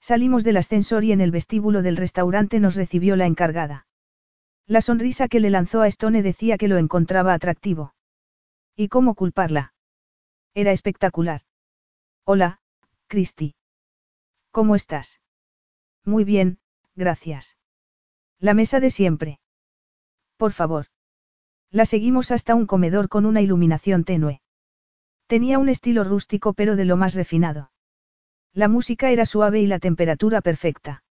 [0.00, 3.86] Salimos del ascensor y en el vestíbulo del restaurante nos recibió la encargada.
[4.66, 7.94] La sonrisa que le lanzó a Stone decía que lo encontraba atractivo.
[8.76, 9.72] ¿Y cómo culparla?
[10.54, 11.42] Era espectacular.
[12.24, 12.60] Hola,
[13.06, 13.54] Christy.
[14.50, 15.20] ¿Cómo estás?
[16.04, 16.58] Muy bien,
[16.94, 17.56] gracias.
[18.38, 19.40] La mesa de siempre.
[20.36, 20.86] Por favor.
[21.74, 24.40] La seguimos hasta un comedor con una iluminación tenue.
[25.26, 27.72] Tenía un estilo rústico pero de lo más refinado.
[28.52, 31.02] La música era suave y la temperatura perfecta.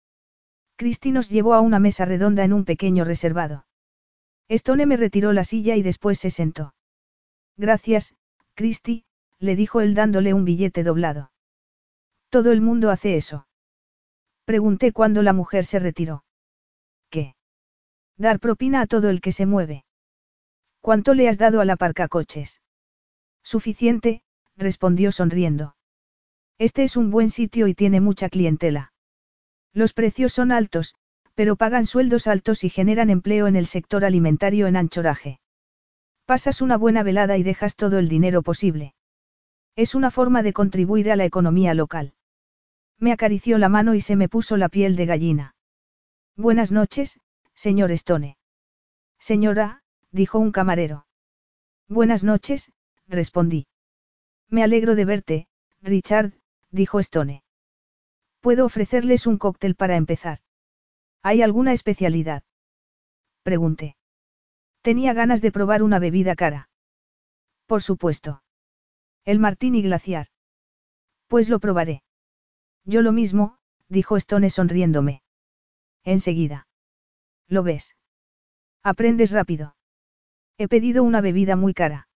[0.77, 3.67] Christy nos llevó a una mesa redonda en un pequeño reservado.
[4.47, 6.77] Stone me retiró la silla y después se sentó.
[7.57, 8.15] Gracias,
[8.55, 9.05] Christy,
[9.41, 11.33] le dijo él dándole un billete doblado.
[12.29, 13.49] Todo el mundo hace eso.
[14.45, 16.23] Pregunté cuando la mujer se retiró.
[17.11, 17.35] ¿Qué?
[18.17, 19.85] Dar propina a todo el que se mueve.
[20.83, 22.61] ¿Cuánto le has dado a la parcacoches?
[23.45, 24.23] Suficiente,
[24.57, 25.77] respondió sonriendo.
[26.59, 28.93] Este es un buen sitio y tiene mucha clientela.
[29.73, 30.97] Los precios son altos,
[31.35, 35.39] pero pagan sueldos altos y generan empleo en el sector alimentario en anchoraje.
[36.27, 38.95] Pasas una buena velada y dejas todo el dinero posible.
[39.77, 42.15] Es una forma de contribuir a la economía local.
[42.99, 45.55] Me acarició la mano y se me puso la piel de gallina.
[46.37, 47.21] Buenas noches,
[47.55, 48.37] señor Stone.
[49.19, 49.82] Señora,
[50.13, 51.07] dijo un camarero.
[51.89, 52.73] Buenas noches,
[53.09, 53.67] respondí.
[54.49, 55.49] Me alegro de verte,
[55.81, 56.33] Richard,
[56.71, 57.43] dijo Stone.
[58.41, 60.39] Puedo ofrecerles un cóctel para empezar.
[61.23, 62.43] ¿Hay alguna especialidad?
[63.43, 63.97] Pregunté.
[64.83, 66.69] Tenía ganas de probar una bebida cara.
[67.67, 68.43] Por supuesto.
[69.25, 70.27] El martini glaciar.
[71.29, 72.03] Pues lo probaré.
[72.85, 73.59] Yo lo mismo,
[73.89, 75.23] dijo Stone sonriéndome.
[76.05, 76.67] Enseguida.
[77.47, 77.97] ¿Lo ves?
[78.83, 79.77] Aprendes rápido.
[80.59, 82.09] He pedido una bebida muy cara.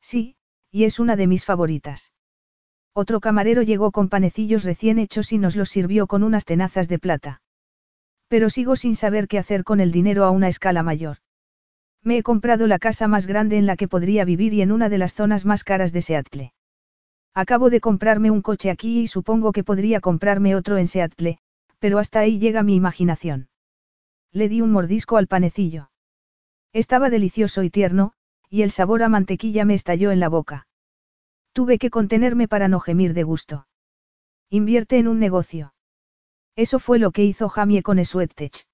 [0.00, 0.36] Sí,
[0.70, 2.12] y es una de mis favoritas.
[2.92, 6.98] Otro camarero llegó con panecillos recién hechos y nos los sirvió con unas tenazas de
[6.98, 7.42] plata.
[8.28, 11.18] Pero sigo sin saber qué hacer con el dinero a una escala mayor.
[12.02, 14.88] Me he comprado la casa más grande en la que podría vivir y en una
[14.88, 16.52] de las zonas más caras de Seattle.
[17.34, 21.38] Acabo de comprarme un coche aquí y supongo que podría comprarme otro en Seattle,
[21.78, 23.48] pero hasta ahí llega mi imaginación.
[24.32, 25.90] Le di un mordisco al panecillo.
[26.74, 28.12] Estaba delicioso y tierno,
[28.50, 30.66] y el sabor a mantequilla me estalló en la boca.
[31.52, 33.68] Tuve que contenerme para no gemir de gusto.
[34.50, 35.72] Invierte en un negocio.
[36.56, 38.66] Eso fue lo que hizo Jamie con Sweattech.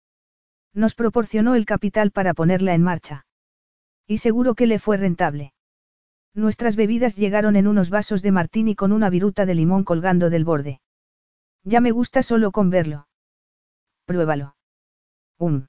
[0.72, 3.26] Nos proporcionó el capital para ponerla en marcha.
[4.06, 5.52] Y seguro que le fue rentable.
[6.32, 10.46] Nuestras bebidas llegaron en unos vasos de martini con una viruta de limón colgando del
[10.46, 10.80] borde.
[11.64, 13.08] Ya me gusta solo con verlo.
[14.06, 14.56] Pruébalo.
[15.38, 15.66] Um.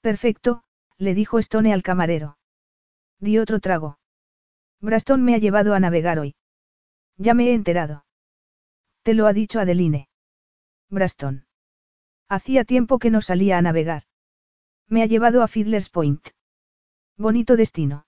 [0.00, 0.64] Perfecto,
[0.98, 2.38] le dijo Stone al camarero.
[3.18, 3.98] Di otro trago.
[4.80, 6.34] Braston me ha llevado a navegar hoy.
[7.16, 8.04] Ya me he enterado.
[9.02, 10.08] Te lo ha dicho Adeline.
[10.90, 11.46] Braston.
[12.28, 14.04] Hacía tiempo que no salía a navegar.
[14.88, 16.28] Me ha llevado a Fiddler's Point.
[17.16, 18.06] Bonito destino.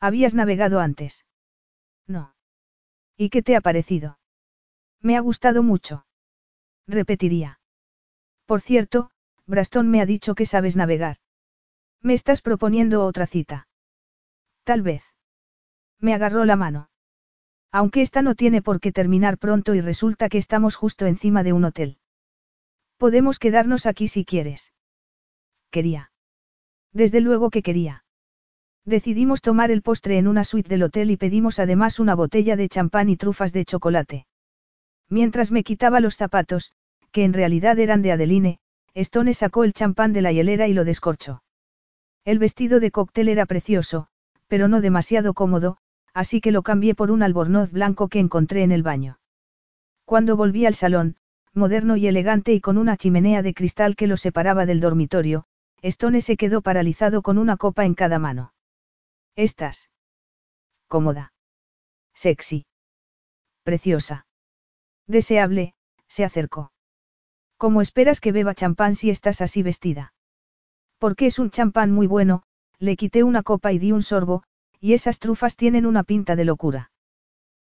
[0.00, 1.24] ¿Habías navegado antes?
[2.06, 2.34] No.
[3.16, 4.18] ¿Y qué te ha parecido?
[5.00, 6.06] Me ha gustado mucho.
[6.86, 7.60] Repetiría.
[8.44, 9.10] Por cierto,
[9.46, 11.18] Braston me ha dicho que sabes navegar.
[12.02, 13.68] ¿Me estás proponiendo otra cita?
[14.64, 15.02] Tal vez.
[16.00, 16.90] Me agarró la mano.
[17.72, 21.52] Aunque esta no tiene por qué terminar pronto y resulta que estamos justo encima de
[21.52, 21.98] un hotel.
[22.96, 24.72] Podemos quedarnos aquí si quieres.
[25.70, 26.10] Quería.
[26.92, 28.04] Desde luego que quería.
[28.84, 32.68] Decidimos tomar el postre en una suite del hotel y pedimos además una botella de
[32.68, 34.26] champán y trufas de chocolate.
[35.08, 36.72] Mientras me quitaba los zapatos,
[37.12, 38.58] que en realidad eran de Adeline,
[38.94, 41.42] Stone sacó el champán de la hielera y lo descorchó.
[42.26, 44.08] El vestido de cóctel era precioso,
[44.48, 45.76] pero no demasiado cómodo,
[46.12, 49.20] así que lo cambié por un albornoz blanco que encontré en el baño.
[50.04, 51.14] Cuando volví al salón,
[51.54, 55.46] moderno y elegante y con una chimenea de cristal que lo separaba del dormitorio,
[55.82, 58.52] Stone se quedó paralizado con una copa en cada mano.
[59.36, 59.88] ¿Estás?
[60.88, 61.32] Cómoda.
[62.12, 62.66] Sexy.
[63.62, 64.26] Preciosa.
[65.06, 65.74] Deseable,
[66.08, 66.72] se acercó.
[67.56, 70.12] ¿Cómo esperas que beba champán si estás así vestida?
[70.98, 72.42] Porque es un champán muy bueno,
[72.78, 74.42] le quité una copa y di un sorbo,
[74.80, 76.90] y esas trufas tienen una pinta de locura.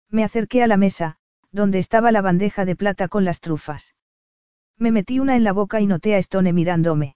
[0.10, 1.18] Me acerqué a la mesa,
[1.52, 3.95] donde estaba la bandeja de plata con las trufas.
[4.78, 7.16] Me metí una en la boca y noté a Stone mirándome.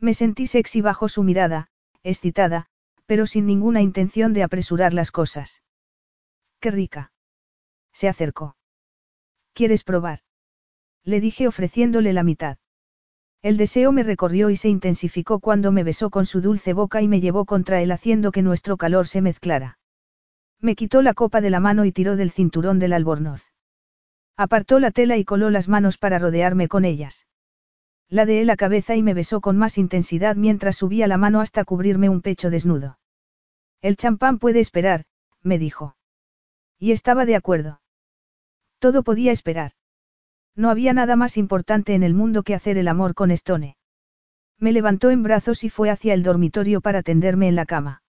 [0.00, 1.68] Me sentí sexy bajo su mirada,
[2.02, 2.66] excitada,
[3.06, 5.62] pero sin ninguna intención de apresurar las cosas.
[6.60, 7.12] ¡Qué rica!
[7.92, 8.56] Se acercó.
[9.52, 10.20] ¿Quieres probar?
[11.04, 12.58] Le dije ofreciéndole la mitad.
[13.44, 17.08] El deseo me recorrió y se intensificó cuando me besó con su dulce boca y
[17.08, 19.78] me llevó contra él haciendo que nuestro calor se mezclara.
[20.62, 23.52] Me quitó la copa de la mano y tiró del cinturón del albornoz.
[24.38, 27.26] Apartó la tela y coló las manos para rodearme con ellas.
[28.08, 32.08] La la cabeza y me besó con más intensidad mientras subía la mano hasta cubrirme
[32.08, 32.98] un pecho desnudo.
[33.82, 35.04] El champán puede esperar,
[35.42, 35.96] me dijo.
[36.78, 37.82] Y estaba de acuerdo.
[38.78, 39.72] Todo podía esperar.
[40.56, 43.76] No había nada más importante en el mundo que hacer el amor con Stone.
[44.58, 48.02] Me levantó en brazos y fue hacia el dormitorio para tenderme en la cama.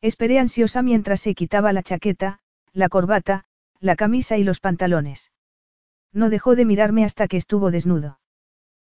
[0.00, 2.40] Esperé ansiosa mientras se quitaba la chaqueta,
[2.72, 3.44] la corbata,
[3.80, 5.32] la camisa y los pantalones.
[6.12, 8.18] No dejó de mirarme hasta que estuvo desnudo.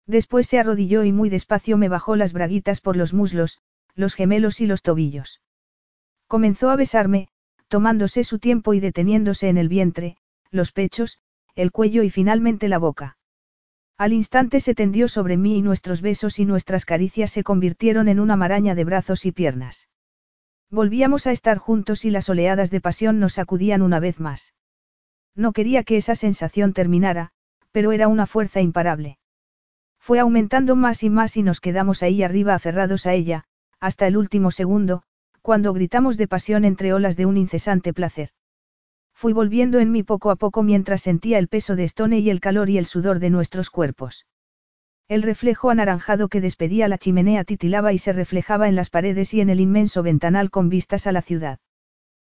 [0.05, 3.59] Después se arrodilló y muy despacio me bajó las braguitas por los muslos,
[3.95, 5.41] los gemelos y los tobillos.
[6.27, 7.29] Comenzó a besarme,
[7.67, 10.17] tomándose su tiempo y deteniéndose en el vientre,
[10.51, 11.19] los pechos,
[11.57, 13.17] el cuello y finalmente la boca.
[13.97, 18.19] Al instante se tendió sobre mí y nuestros besos y nuestras caricias se convirtieron en
[18.19, 19.89] una maraña de brazos y piernas.
[20.69, 24.53] Volvíamos a estar juntos y las oleadas de pasión nos sacudían una vez más.
[25.33, 27.31] No quería que esa sensación terminara,
[27.71, 29.17] pero era una fuerza imparable.
[29.97, 33.45] Fue aumentando más y más y nos quedamos ahí arriba aferrados a ella,
[33.79, 35.01] hasta el último segundo,
[35.41, 38.29] cuando gritamos de pasión entre olas de un incesante placer.
[39.19, 42.39] Fui volviendo en mí poco a poco mientras sentía el peso de Stone y el
[42.39, 44.27] calor y el sudor de nuestros cuerpos.
[45.07, 49.41] El reflejo anaranjado que despedía la chimenea titilaba y se reflejaba en las paredes y
[49.41, 51.57] en el inmenso ventanal con vistas a la ciudad.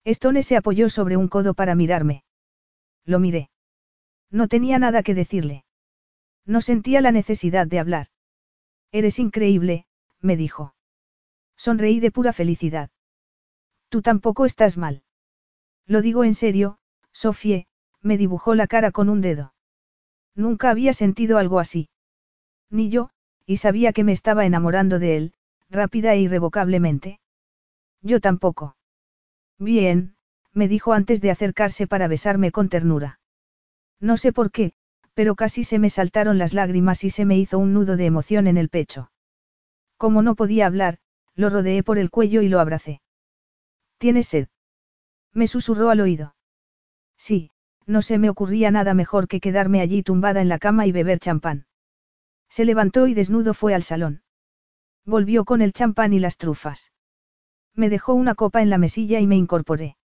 [0.05, 2.23] Stone se apoyó sobre un codo para mirarme.
[3.05, 3.50] Lo miré.
[4.31, 5.65] No tenía nada que decirle.
[6.47, 8.07] No sentía la necesidad de hablar.
[8.92, 9.86] Eres increíble,
[10.20, 10.76] me dijo.
[11.57, 12.90] Sonreí de pura felicidad.
[13.89, 15.02] Tú tampoco estás mal.
[15.89, 16.78] Lo digo en serio,
[17.12, 17.67] Sofie,
[18.02, 19.55] me dibujó la cara con un dedo.
[20.34, 21.89] Nunca había sentido algo así.
[22.70, 23.10] Ni yo,
[23.47, 25.33] y sabía que me estaba enamorando de él,
[25.70, 27.20] rápida e irrevocablemente.
[28.02, 28.76] Yo tampoco.
[29.58, 30.15] Bien,
[30.52, 33.18] me dijo antes de acercarse para besarme con ternura.
[33.99, 34.75] No sé por qué,
[35.15, 38.47] pero casi se me saltaron las lágrimas y se me hizo un nudo de emoción
[38.47, 39.10] en el pecho.
[39.97, 40.99] Como no podía hablar,
[41.34, 43.00] lo rodeé por el cuello y lo abracé.
[43.97, 44.49] ¿Tienes sed?
[45.32, 46.34] Me susurró al oído.
[47.16, 47.50] Sí,
[47.86, 51.18] no se me ocurría nada mejor que quedarme allí tumbada en la cama y beber
[51.18, 51.66] champán.
[52.48, 54.23] Se levantó y desnudo fue al salón.
[55.05, 56.92] Volvió con el champán y las trufas.
[57.74, 59.97] Me dejó una copa en la mesilla y me incorporé.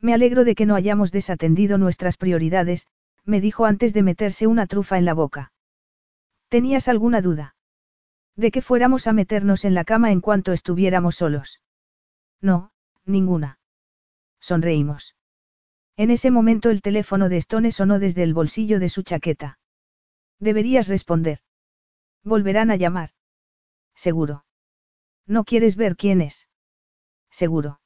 [0.00, 2.86] Me alegro de que no hayamos desatendido nuestras prioridades,
[3.24, 5.52] me dijo antes de meterse una trufa en la boca.
[6.48, 7.54] ¿Tenías alguna duda?
[8.36, 11.60] De que fuéramos a meternos en la cama en cuanto estuviéramos solos.
[12.40, 12.72] No,
[13.04, 13.59] ninguna.
[14.40, 15.16] Sonreímos.
[15.96, 19.58] En ese momento el teléfono de Stone sonó desde el bolsillo de su chaqueta.
[20.38, 21.40] Deberías responder.
[22.24, 23.10] Volverán a llamar.
[23.94, 24.44] Seguro.
[25.26, 26.48] ¿No quieres ver quién es?
[27.30, 27.80] Seguro.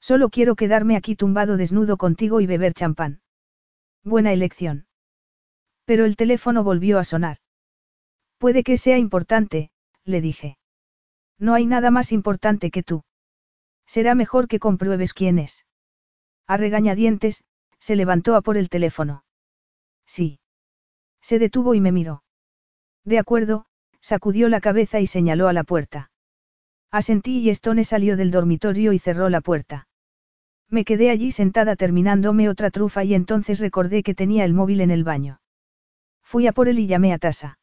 [0.00, 3.20] Solo quiero quedarme aquí tumbado desnudo contigo y beber champán.
[4.04, 4.86] Buena elección.
[5.84, 7.38] Pero el teléfono volvió a sonar.
[8.38, 9.70] Puede que sea importante,
[10.04, 10.58] le dije.
[11.38, 13.04] No hay nada más importante que tú.
[13.86, 15.64] Será mejor que compruebes quién es.
[16.48, 17.44] A regañadientes,
[17.78, 19.22] se levantó a por el teléfono.
[20.06, 20.40] Sí.
[21.20, 22.24] Se detuvo y me miró.
[23.04, 23.66] De acuerdo,
[24.00, 26.10] sacudió la cabeza y señaló a la puerta.
[26.90, 29.88] Asentí y Stone salió del dormitorio y cerró la puerta.
[30.70, 34.90] Me quedé allí sentada terminándome otra trufa y entonces recordé que tenía el móvil en
[34.90, 35.40] el baño.
[36.22, 37.58] Fui a por él y llamé a Tasa.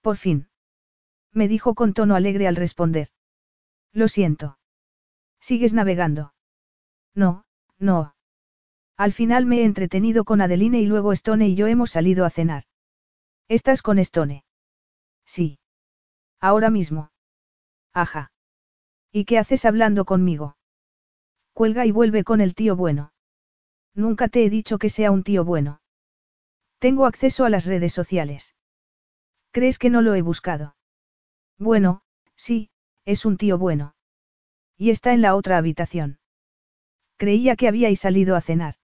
[0.00, 0.48] Por fin.
[1.32, 3.08] Me dijo con tono alegre al responder.
[3.92, 4.58] Lo siento.
[5.40, 6.34] ¿Sigues navegando?
[7.14, 7.43] No,
[7.78, 8.14] no.
[8.96, 12.30] Al final me he entretenido con Adeline y luego Stone y yo hemos salido a
[12.30, 12.64] cenar.
[13.48, 14.44] ¿Estás con Stone?
[15.26, 15.58] Sí.
[16.40, 17.10] Ahora mismo.
[17.92, 18.32] Ajá.
[19.10, 20.56] ¿Y qué haces hablando conmigo?
[21.52, 23.12] Cuelga y vuelve con el tío bueno.
[23.94, 25.80] Nunca te he dicho que sea un tío bueno.
[26.78, 28.54] Tengo acceso a las redes sociales.
[29.52, 30.76] ¿Crees que no lo he buscado?
[31.58, 32.02] Bueno,
[32.36, 32.70] sí,
[33.04, 33.94] es un tío bueno.
[34.76, 36.18] Y está en la otra habitación.
[37.16, 38.74] Creía que habíais salido a cenar.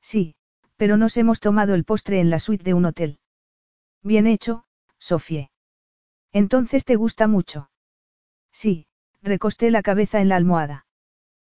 [0.00, 0.36] Sí,
[0.76, 3.18] pero nos hemos tomado el postre en la suite de un hotel.
[4.02, 4.64] Bien hecho,
[4.98, 5.50] Sofie.
[6.32, 7.70] Entonces te gusta mucho.
[8.52, 8.86] Sí,
[9.22, 10.86] recosté la cabeza en la almohada.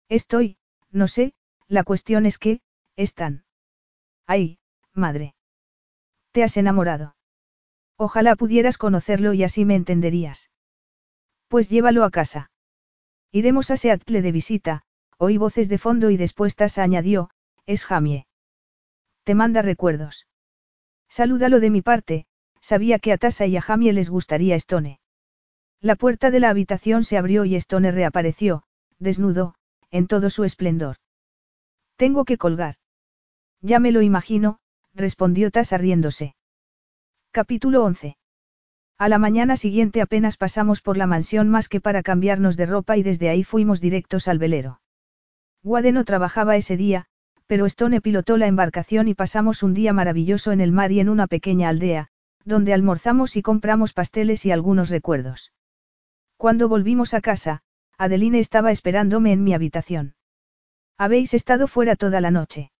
[0.09, 0.57] Estoy,
[0.91, 1.35] no sé,
[1.67, 2.61] la cuestión es que,
[2.97, 3.45] están.
[4.27, 4.59] Ay,
[4.95, 5.35] madre.
[6.33, 7.17] Te has enamorado.
[7.97, 10.51] Ojalá pudieras conocerlo y así me entenderías.
[11.49, 12.51] Pues llévalo a casa.
[13.33, 14.83] Iremos a Seattle de visita,
[15.19, 17.31] oí voces de fondo y después Tasa añadió,
[17.67, 18.27] es Jamie.
[19.25, 20.27] Te manda recuerdos.
[21.09, 22.27] Salúdalo de mi parte,
[22.61, 25.01] sabía que a Tasa y a Jamie les gustaría Stone.
[25.81, 28.63] La puerta de la habitación se abrió y Stone reapareció,
[28.99, 29.55] desnudo,
[29.91, 30.97] en todo su esplendor.
[31.97, 32.77] Tengo que colgar.
[33.61, 34.61] Ya me lo imagino,
[34.95, 36.35] respondió Tasa riéndose.
[37.33, 38.17] Capítulo 11.
[38.99, 42.97] A la mañana siguiente apenas pasamos por la mansión más que para cambiarnos de ropa
[42.97, 44.81] y desde ahí fuimos directos al velero.
[45.65, 47.07] Wade no trabajaba ese día,
[47.47, 51.09] pero Stone pilotó la embarcación y pasamos un día maravilloso en el mar y en
[51.09, 52.09] una pequeña aldea,
[52.45, 55.53] donde almorzamos y compramos pasteles y algunos recuerdos.
[56.37, 57.63] Cuando volvimos a casa,
[57.97, 60.15] Adeline estaba esperándome en mi habitación.
[60.97, 62.71] ¿Habéis estado fuera toda la noche?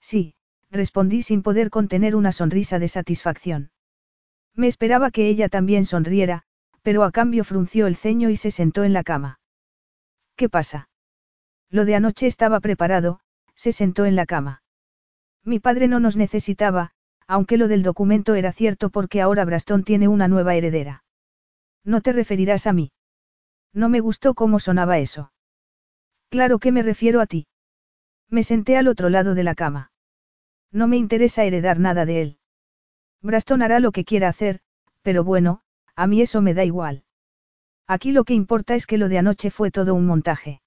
[0.00, 0.34] Sí,
[0.70, 3.70] respondí sin poder contener una sonrisa de satisfacción.
[4.54, 6.44] Me esperaba que ella también sonriera,
[6.82, 9.40] pero a cambio frunció el ceño y se sentó en la cama.
[10.36, 10.88] ¿Qué pasa?
[11.70, 13.20] Lo de anoche estaba preparado,
[13.54, 14.62] se sentó en la cama.
[15.44, 16.92] Mi padre no nos necesitaba,
[17.26, 21.04] aunque lo del documento era cierto porque ahora Brastón tiene una nueva heredera.
[21.84, 22.92] No te referirás a mí.
[23.72, 25.32] No me gustó cómo sonaba eso.
[26.30, 27.46] Claro que me refiero a ti.
[28.28, 29.92] Me senté al otro lado de la cama.
[30.72, 32.38] No me interesa heredar nada de él.
[33.22, 34.60] Braston hará lo que quiera hacer,
[35.02, 35.60] pero bueno,
[35.94, 37.04] a mí eso me da igual.
[37.86, 40.60] Aquí lo que importa es que lo de anoche fue todo un montaje.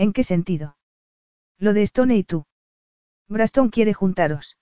[0.00, 0.78] ¿En qué sentido?
[1.58, 2.46] Lo de Stone y tú.
[3.28, 4.56] Braston quiere juntaros.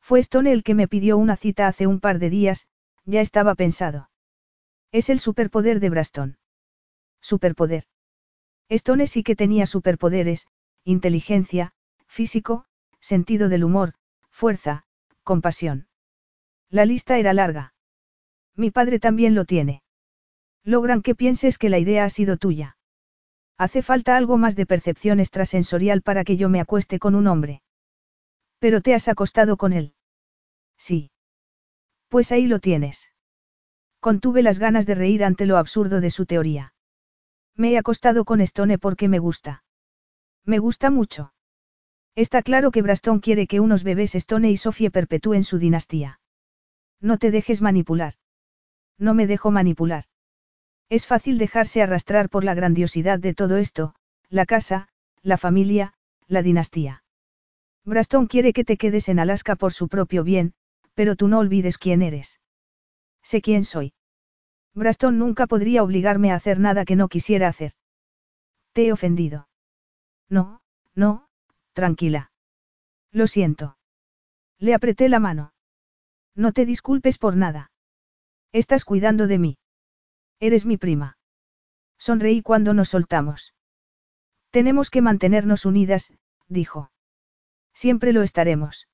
[0.00, 2.68] Fue Stone el que me pidió una cita hace un par de días,
[3.04, 4.08] ya estaba pensado.
[4.92, 6.38] Es el superpoder de Braston.
[7.20, 7.86] Superpoder.
[8.68, 10.46] Stone sí que tenía superpoderes,
[10.84, 11.72] inteligencia,
[12.06, 12.64] físico,
[13.00, 13.94] sentido del humor,
[14.30, 14.84] fuerza,
[15.24, 15.88] compasión.
[16.70, 17.74] La lista era larga.
[18.54, 19.82] Mi padre también lo tiene.
[20.62, 22.76] Logran que pienses que la idea ha sido tuya.
[23.58, 27.62] Hace falta algo más de percepción extrasensorial para que yo me acueste con un hombre.
[28.58, 29.94] Pero te has acostado con él.
[30.76, 31.10] Sí.
[32.08, 33.10] Pues ahí lo tienes.
[34.00, 36.74] Contuve las ganas de reír ante lo absurdo de su teoría.
[37.56, 39.64] Me he acostado con Stone porque me gusta.
[40.44, 41.32] Me gusta mucho.
[42.14, 46.20] Está claro que Braston quiere que unos bebés Stone y Sofie perpetúen su dinastía.
[47.00, 48.14] No te dejes manipular.
[48.98, 50.04] No me dejo manipular.
[50.92, 53.94] Es fácil dejarse arrastrar por la grandiosidad de todo esto,
[54.28, 54.88] la casa,
[55.22, 55.94] la familia,
[56.26, 57.02] la dinastía.
[57.86, 60.52] Braston quiere que te quedes en Alaska por su propio bien,
[60.92, 62.40] pero tú no olvides quién eres.
[63.22, 63.94] Sé quién soy.
[64.74, 67.72] Braston nunca podría obligarme a hacer nada que no quisiera hacer.
[68.74, 69.48] Te he ofendido.
[70.28, 70.60] No,
[70.94, 71.26] No,
[71.72, 72.32] tranquila.
[73.12, 73.78] Lo siento.
[74.58, 75.54] Le apreté la mano.
[76.34, 77.70] No te disculpes por nada.
[78.52, 79.58] Estás cuidando de mí.
[80.42, 81.18] Eres mi prima.
[81.98, 83.54] Sonreí cuando nos soltamos.
[84.50, 86.12] Tenemos que mantenernos unidas,
[86.48, 86.90] dijo.
[87.72, 88.88] Siempre lo estaremos.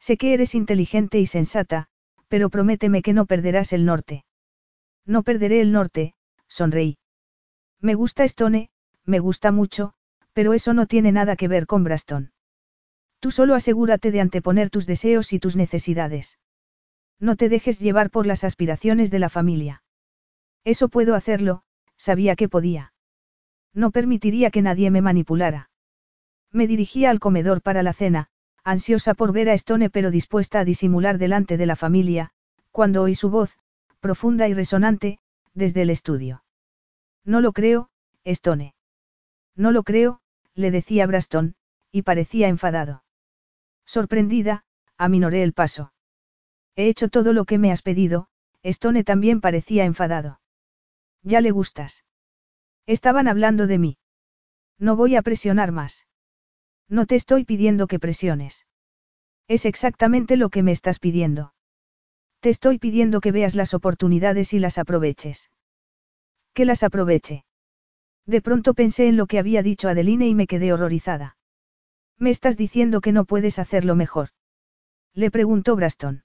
[0.00, 1.88] Sé que eres inteligente y sensata,
[2.28, 4.24] pero prométeme que no perderás el norte.
[5.04, 6.14] No perderé el norte,
[6.48, 6.96] sonreí.
[7.78, 8.70] Me gusta Stone,
[9.04, 9.92] me gusta mucho,
[10.32, 12.32] pero eso no tiene nada que ver con Braston.
[13.20, 16.38] Tú solo asegúrate de anteponer tus deseos y tus necesidades.
[17.20, 19.82] No te dejes llevar por las aspiraciones de la familia.
[20.64, 21.62] Eso puedo hacerlo,
[21.96, 22.92] sabía que podía.
[23.74, 25.70] No permitiría que nadie me manipulara.
[26.50, 28.28] Me dirigía al comedor para la cena,
[28.62, 32.30] ansiosa por ver a Stone pero dispuesta a disimular delante de la familia,
[32.70, 33.58] cuando oí su voz,
[34.00, 35.18] profunda y resonante,
[35.54, 36.44] desde el estudio.
[37.24, 37.88] No lo creo,
[38.24, 38.74] Stone.
[39.56, 40.20] No lo creo,
[40.54, 41.54] le decía Braston,
[41.90, 43.04] y parecía enfadado.
[43.84, 44.64] Sorprendida,
[44.96, 45.92] aminoré el paso.
[46.76, 48.28] He hecho todo lo que me has pedido,
[48.62, 50.40] Stone también parecía enfadado.
[51.22, 52.04] Ya le gustas.
[52.86, 53.98] Estaban hablando de mí.
[54.78, 56.06] No voy a presionar más.
[56.88, 58.66] No te estoy pidiendo que presiones.
[59.48, 61.54] Es exactamente lo que me estás pidiendo.
[62.40, 65.50] Te estoy pidiendo que veas las oportunidades y las aproveches.
[66.54, 67.44] Que las aproveche.
[68.26, 71.36] De pronto pensé en lo que había dicho Adeline y me quedé horrorizada.
[72.18, 74.30] ¿Me estás diciendo que no puedes hacerlo mejor?
[75.14, 76.24] Le preguntó Braston.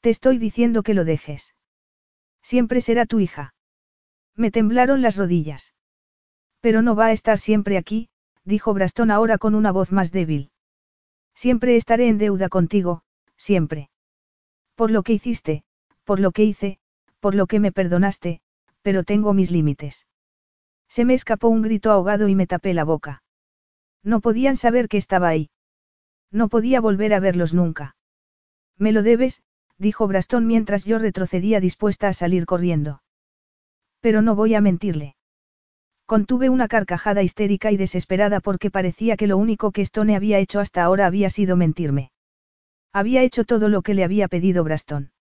[0.00, 1.54] Te estoy diciendo que lo dejes.
[2.42, 3.54] Siempre será tu hija.
[4.40, 5.74] Me temblaron las rodillas.
[6.62, 8.08] Pero no va a estar siempre aquí,
[8.42, 10.50] dijo Braston ahora con una voz más débil.
[11.34, 13.02] Siempre estaré en deuda contigo,
[13.36, 13.90] siempre.
[14.76, 15.62] Por lo que hiciste,
[16.04, 16.78] por lo que hice,
[17.20, 18.40] por lo que me perdonaste,
[18.80, 20.06] pero tengo mis límites.
[20.88, 23.22] Se me escapó un grito ahogado y me tapé la boca.
[24.02, 25.50] No podían saber que estaba ahí.
[26.30, 27.94] No podía volver a verlos nunca.
[28.78, 29.42] Me lo debes,
[29.76, 33.02] dijo Braston mientras yo retrocedía dispuesta a salir corriendo.
[34.00, 35.16] Pero no voy a mentirle.
[36.06, 40.58] Contuve una carcajada histérica y desesperada porque parecía que lo único que Stone había hecho
[40.58, 42.10] hasta ahora había sido mentirme.
[42.92, 45.12] Había hecho todo lo que le había pedido Braston.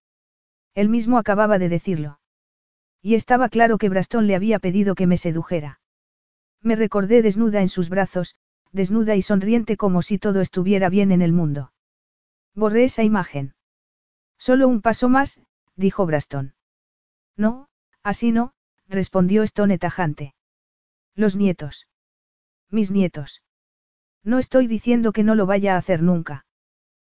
[0.73, 2.19] Él mismo acababa de decirlo.
[3.01, 5.79] Y estaba claro que Braston le había pedido que me sedujera.
[6.61, 8.35] Me recordé desnuda en sus brazos,
[8.71, 11.71] desnuda y sonriente como si todo estuviera bien en el mundo.
[12.55, 13.53] Borré esa imagen.
[14.37, 15.41] Solo un paso más,
[15.75, 16.53] dijo Braston.
[17.37, 17.69] No,
[18.03, 18.53] así no,
[18.89, 20.33] respondió Stone tajante.
[21.15, 21.87] Los nietos.
[22.69, 23.41] Mis nietos.
[24.23, 26.45] No estoy diciendo que no lo vaya a hacer nunca.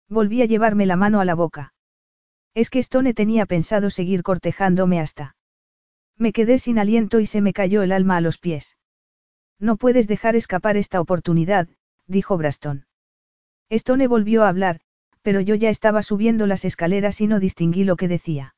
[0.07, 1.73] Volví a llevarme la mano a la boca.
[2.53, 5.35] Es que Stone tenía pensado seguir cortejándome hasta.
[6.17, 8.77] Me quedé sin aliento y se me cayó el alma a los pies.
[9.57, 11.69] No puedes dejar escapar esta oportunidad,
[12.07, 12.85] dijo Braston.
[13.69, 14.81] Stone volvió a hablar,
[15.21, 18.55] pero yo ya estaba subiendo las escaleras y no distinguí lo que decía.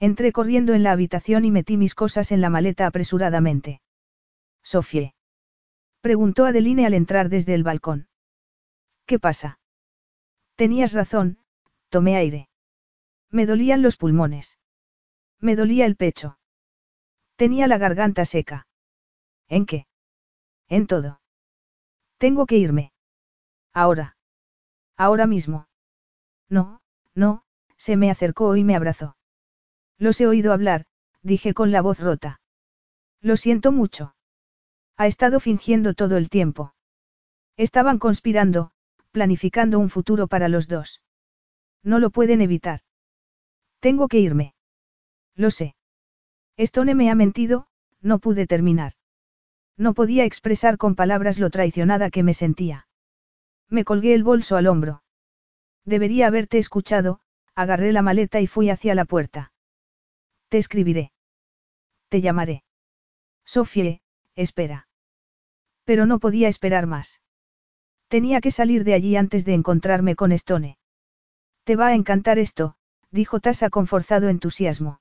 [0.00, 3.80] Entré corriendo en la habitación y metí mis cosas en la maleta apresuradamente.
[4.62, 5.14] Sofie.
[6.00, 8.08] Preguntó Adeline al entrar desde el balcón.
[9.06, 9.58] ¿Qué pasa?
[10.56, 11.38] Tenías razón,
[11.88, 12.48] tomé aire.
[13.30, 14.58] Me dolían los pulmones.
[15.40, 16.38] Me dolía el pecho.
[17.36, 18.66] Tenía la garganta seca.
[19.48, 19.86] ¿En qué?
[20.68, 21.20] En todo.
[22.18, 22.92] Tengo que irme.
[23.72, 24.16] Ahora.
[24.96, 25.68] Ahora mismo.
[26.48, 26.80] No,
[27.14, 27.44] no,
[27.76, 29.16] se me acercó y me abrazó.
[29.98, 30.86] Los he oído hablar,
[31.22, 32.40] dije con la voz rota.
[33.20, 34.14] Lo siento mucho.
[34.96, 36.74] Ha estado fingiendo todo el tiempo.
[37.56, 38.72] Estaban conspirando,
[39.12, 41.00] planificando un futuro para los dos.
[41.82, 42.80] No lo pueden evitar.
[43.80, 44.54] Tengo que irme.
[45.34, 45.74] Lo sé.
[46.56, 47.66] Stone me ha mentido,
[48.00, 48.92] no pude terminar.
[49.76, 52.86] No podía expresar con palabras lo traicionada que me sentía.
[53.68, 55.02] Me colgué el bolso al hombro.
[55.84, 57.20] Debería haberte escuchado,
[57.54, 59.52] agarré la maleta y fui hacia la puerta.
[60.54, 61.10] Te escribiré.
[62.08, 62.62] Te llamaré.
[63.44, 64.02] Sofie,
[64.36, 64.86] espera.
[65.82, 67.20] Pero no podía esperar más.
[68.06, 70.78] Tenía que salir de allí antes de encontrarme con Stone.
[71.64, 72.76] Te va a encantar esto,
[73.10, 75.00] dijo Tasa con forzado entusiasmo.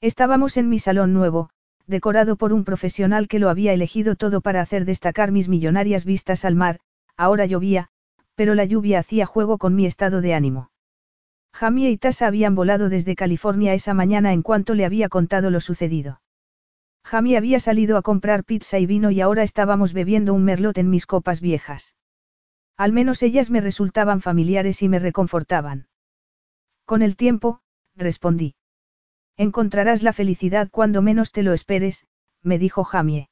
[0.00, 1.50] Estábamos en mi salón nuevo,
[1.86, 6.46] decorado por un profesional que lo había elegido todo para hacer destacar mis millonarias vistas
[6.46, 6.80] al mar,
[7.18, 7.90] ahora llovía,
[8.36, 10.71] pero la lluvia hacía juego con mi estado de ánimo.
[11.52, 15.60] Jamie y Tasa habían volado desde California esa mañana en cuanto le había contado lo
[15.60, 16.20] sucedido.
[17.04, 20.88] Jamie había salido a comprar pizza y vino y ahora estábamos bebiendo un merlot en
[20.88, 21.94] mis copas viejas.
[22.76, 25.88] Al menos ellas me resultaban familiares y me reconfortaban.
[26.84, 27.60] Con el tiempo,
[27.94, 28.54] respondí.
[29.36, 32.06] Encontrarás la felicidad cuando menos te lo esperes,
[32.42, 33.28] me dijo Jamie.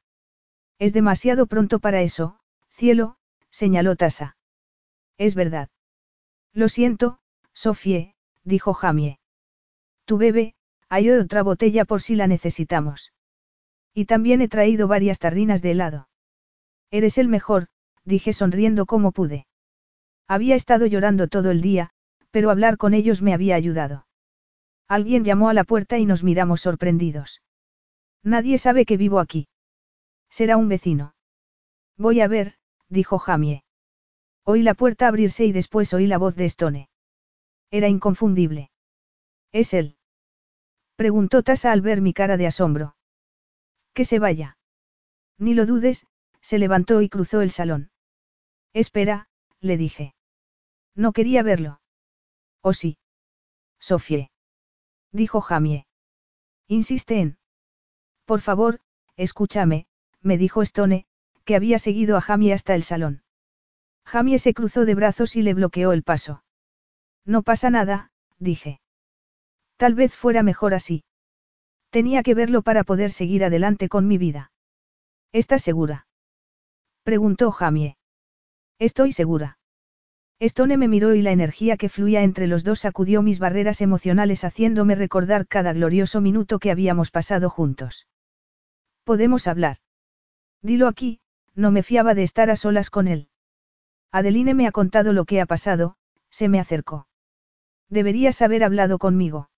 [0.78, 3.16] Es demasiado pronto para eso, Cielo,
[3.50, 4.36] señaló Tasa.
[5.18, 5.68] Es verdad.
[6.52, 7.20] Lo siento,
[7.60, 9.18] Sofie, dijo Jamie.
[10.06, 10.54] Tu bebé,
[10.88, 13.12] hay otra botella por si la necesitamos.
[13.92, 16.08] Y también he traído varias tarrinas de helado.
[16.90, 17.68] Eres el mejor,
[18.02, 19.46] dije sonriendo como pude.
[20.26, 21.90] Había estado llorando todo el día,
[22.30, 24.06] pero hablar con ellos me había ayudado.
[24.88, 27.42] Alguien llamó a la puerta y nos miramos sorprendidos.
[28.22, 29.48] Nadie sabe que vivo aquí.
[30.30, 31.14] Será un vecino.
[31.98, 32.54] Voy a ver,
[32.88, 33.64] dijo Jamie.
[34.44, 36.89] Oí la puerta abrirse y después oí la voz de Stone.
[37.70, 38.70] Era inconfundible.
[39.52, 39.96] ¿Es él?
[40.96, 42.96] Preguntó Tasa al ver mi cara de asombro.
[43.94, 44.58] Que se vaya.
[45.38, 46.06] Ni lo dudes,
[46.40, 47.90] se levantó y cruzó el salón.
[48.72, 49.28] Espera,
[49.60, 50.14] le dije.
[50.94, 51.80] No quería verlo.
[52.60, 52.98] ¿O sí?
[53.78, 54.30] Sofie.
[55.12, 55.86] Dijo Jamie.
[56.68, 57.38] Insiste en.
[58.24, 58.80] Por favor,
[59.16, 59.86] escúchame,
[60.20, 61.06] me dijo Stone,
[61.44, 63.22] que había seguido a Jamie hasta el salón.
[64.04, 66.44] Jamie se cruzó de brazos y le bloqueó el paso.
[67.24, 68.80] No pasa nada, dije.
[69.76, 71.04] Tal vez fuera mejor así.
[71.90, 74.52] Tenía que verlo para poder seguir adelante con mi vida.
[75.32, 76.06] ¿Estás segura?
[77.02, 77.96] Preguntó Jamie.
[78.78, 79.58] Estoy segura.
[80.38, 84.42] Stone me miró y la energía que fluía entre los dos sacudió mis barreras emocionales
[84.42, 88.06] haciéndome recordar cada glorioso minuto que habíamos pasado juntos.
[89.04, 89.76] Podemos hablar.
[90.62, 91.20] Dilo aquí,
[91.54, 93.28] no me fiaba de estar a solas con él.
[94.12, 95.96] Adeline me ha contado lo que ha pasado,
[96.30, 97.06] se me acercó.
[97.90, 99.50] Deberías haber hablado conmigo.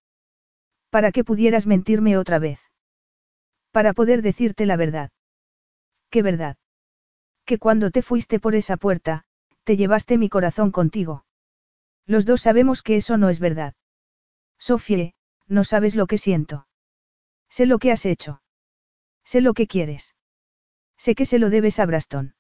[0.90, 2.60] Para que pudieras mentirme otra vez.
[3.70, 5.10] Para poder decirte la verdad.
[6.10, 6.56] ¿Qué verdad?
[7.44, 9.24] Que cuando te fuiste por esa puerta,
[9.64, 11.24] te llevaste mi corazón contigo.
[12.06, 13.74] Los dos sabemos que eso no es verdad.
[14.58, 15.14] Sofie,
[15.46, 16.66] no sabes lo que siento.
[17.48, 18.42] Sé lo que has hecho.
[19.24, 20.14] Sé lo que quieres.
[20.96, 22.34] Sé que se lo debes a Braston.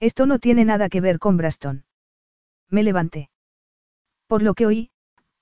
[0.00, 1.84] Esto no tiene nada que ver con Braston.
[2.68, 3.30] Me levanté.
[4.26, 4.90] Por lo que oí,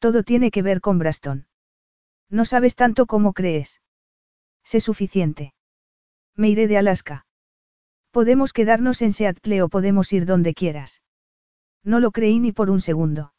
[0.02, 1.46] todo tiene que ver con Braston.
[2.28, 3.80] No sabes tanto como crees.
[4.64, 5.54] Sé suficiente.
[6.34, 7.24] Me iré de Alaska.
[8.10, 11.02] Podemos quedarnos en Seattle o podemos ir donde quieras.
[11.84, 13.32] No lo creí ni por un segundo.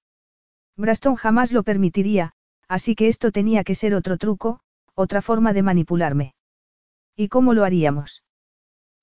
[0.78, 2.32] Braston jamás lo permitiría,
[2.70, 4.62] así que esto tenía que ser otro truco,
[4.96, 6.34] otra forma de manipularme.
[7.18, 8.24] ¿Y cómo lo haríamos?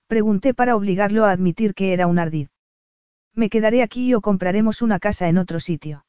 [0.07, 2.47] Pregunté para obligarlo a admitir que era un ardid.
[3.35, 6.05] Me quedaré aquí o compraremos una casa en otro sitio.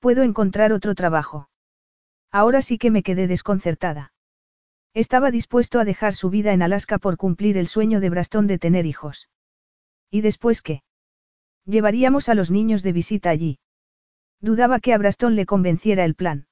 [0.00, 1.48] Puedo encontrar otro trabajo.
[2.30, 4.12] Ahora sí que me quedé desconcertada.
[4.94, 8.58] Estaba dispuesto a dejar su vida en Alaska por cumplir el sueño de Braston de
[8.58, 9.28] tener hijos.
[10.10, 10.82] ¿Y después qué?
[11.64, 13.58] Llevaríamos a los niños de visita allí.
[14.40, 16.46] Dudaba que a Braston le convenciera el plan.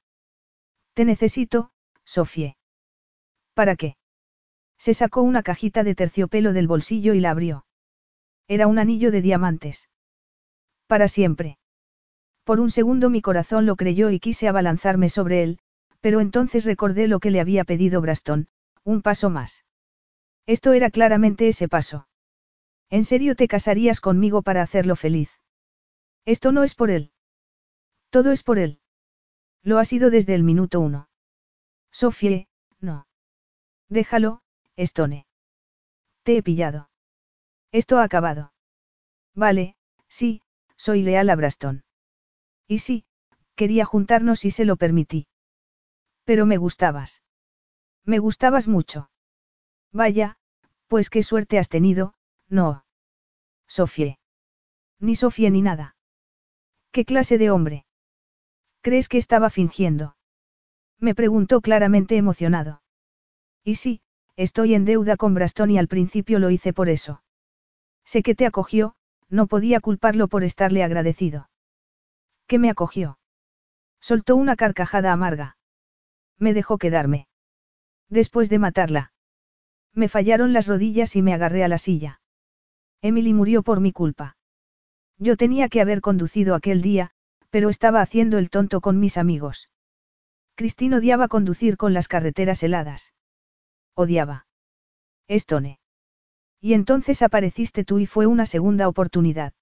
[0.95, 1.71] Te necesito,
[2.05, 2.57] Sofie.
[3.55, 3.97] ¿Para qué?
[4.79, 7.65] Se sacó una cajita de terciopelo del bolsillo y la abrió.
[8.49, 9.89] Era un anillo de diamantes.
[10.87, 11.59] Para siempre.
[12.47, 15.59] Por un segundo mi corazón lo creyó y quise abalanzarme sobre él,
[16.01, 18.47] pero entonces recordé lo que le había pedido Braston,
[18.85, 19.65] un paso más.
[20.47, 22.07] Esto era claramente ese paso.
[22.89, 25.29] ¿En serio te casarías conmigo para hacerlo feliz?
[26.25, 27.11] Esto no es por él.
[28.11, 28.79] Todo es por él.
[29.65, 31.09] Lo ha sido desde el minuto uno.
[31.91, 32.47] Sofie,
[32.79, 33.09] no.
[33.89, 34.43] Déjalo,
[34.77, 35.27] Stone.
[36.23, 36.91] Te he pillado.
[37.73, 38.53] Esto ha acabado.
[39.35, 39.75] Vale,
[40.07, 40.43] sí,
[40.77, 41.86] soy leal a Braston.
[42.69, 43.05] Y sí,
[43.55, 45.27] quería juntarnos y se lo permití.
[46.25, 47.23] Pero me gustabas.
[48.05, 49.11] Me gustabas mucho.
[49.93, 50.39] Vaya,
[50.89, 52.15] pues qué suerte has tenido,
[52.49, 52.85] no.
[53.67, 54.19] Sofie.
[55.01, 55.97] Ni Sofie ni nada.
[56.93, 57.87] ¿Qué clase de hombre?
[58.81, 60.17] ¿Crees que estaba fingiendo?
[60.99, 62.83] Me preguntó claramente emocionado.
[63.65, 64.01] Y sí,
[64.37, 67.23] estoy en deuda con Braston y al principio lo hice por eso.
[68.05, 68.95] Sé que te acogió,
[69.29, 71.49] no podía culparlo por estarle agradecido.
[72.47, 73.19] ¿Qué me acogió?
[74.01, 75.57] Soltó una carcajada amarga.
[76.39, 77.29] Me dejó quedarme.
[78.09, 79.13] Después de matarla.
[79.93, 82.21] Me fallaron las rodillas y me agarré a la silla.
[83.03, 84.37] Emily murió por mi culpa.
[85.19, 87.11] Yo tenía que haber conducido aquel día,
[87.51, 89.71] pero estaba haciendo el tonto con mis amigos.
[90.55, 93.15] Christine odiaba conducir con las carreteras heladas.
[93.95, 94.47] Odiaba.
[95.27, 95.81] Estone.
[96.61, 99.53] Y entonces apareciste tú y fue una segunda oportunidad.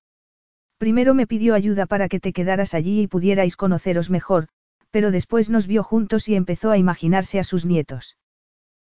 [0.85, 4.49] Primero me pidió ayuda para que te quedaras allí y pudierais conoceros mejor,
[4.91, 8.19] pero después nos vio juntos y empezó a imaginarse a sus nietos.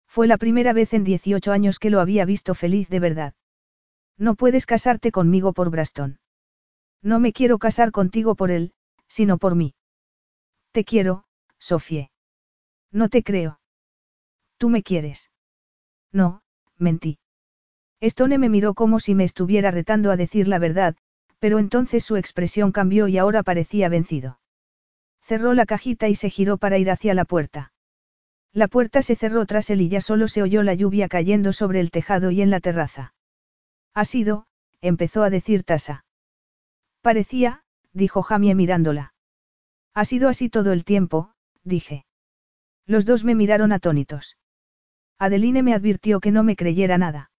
[0.07, 3.35] Fue la primera vez en 18 años que lo había visto feliz de verdad.
[4.17, 6.17] No puedes casarte conmigo por Braston.
[7.03, 8.73] No me quiero casar contigo por él,
[9.07, 9.75] sino por mí.
[10.71, 11.25] Te quiero,
[11.59, 12.09] Sofie.
[12.91, 13.59] No te creo.
[14.57, 15.29] Tú me quieres.
[16.11, 16.41] No,
[16.75, 17.19] mentí.
[18.01, 20.95] Stone me miró como si me estuviera retando a decir la verdad,
[21.43, 24.39] pero entonces su expresión cambió y ahora parecía vencido.
[25.19, 27.73] Cerró la cajita y se giró para ir hacia la puerta.
[28.53, 31.81] La puerta se cerró tras él y ya solo se oyó la lluvia cayendo sobre
[31.81, 33.13] el tejado y en la terraza.
[33.93, 34.45] Ha sido,
[34.79, 36.05] empezó a decir Tasa.
[37.01, 39.13] Parecía, dijo Jamie mirándola.
[39.93, 41.33] Ha sido así todo el tiempo,
[41.65, 42.05] dije.
[42.85, 44.37] Los dos me miraron atónitos.
[45.19, 47.31] Adeline me advirtió que no me creyera nada.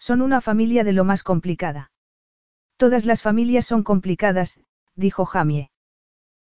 [0.00, 1.92] Son una familia de lo más complicada.
[2.80, 4.58] Todas las familias son complicadas,
[4.96, 5.70] dijo Jamie.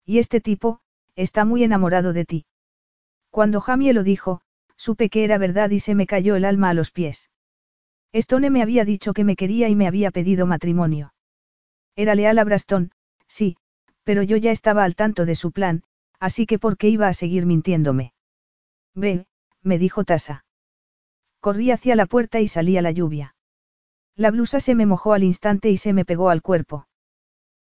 [0.04, 0.80] Y este tipo,
[1.16, 2.48] está muy enamorado de ti.
[3.30, 4.42] Cuando Jamie lo dijo,
[4.76, 7.30] supe que era verdad y se me cayó el alma a los pies.
[8.14, 11.14] Stone me había dicho que me quería y me había pedido matrimonio.
[11.96, 12.90] Era leal a Braston,
[13.28, 13.56] sí,
[14.04, 15.84] pero yo ya estaba al tanto de su plan,
[16.20, 18.16] así que ¿por qué iba a seguir mintiéndome?
[18.96, 19.28] Ve,
[19.62, 20.46] me dijo Tasa.
[21.42, 23.36] Corrí hacia la puerta y salí a la lluvia.
[24.16, 26.88] La blusa se me mojó al instante y se me pegó al cuerpo.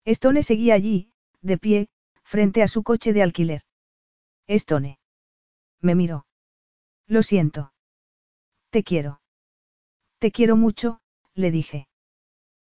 [0.04, 1.10] Stone seguía allí,
[1.42, 1.88] de pie,
[2.22, 3.62] frente a su coche de alquiler.
[4.46, 4.98] Stone.
[5.80, 6.26] Me miró.
[7.06, 7.72] Lo siento.
[8.70, 9.20] Te quiero.
[10.18, 11.00] Te quiero mucho,
[11.34, 11.88] le dije.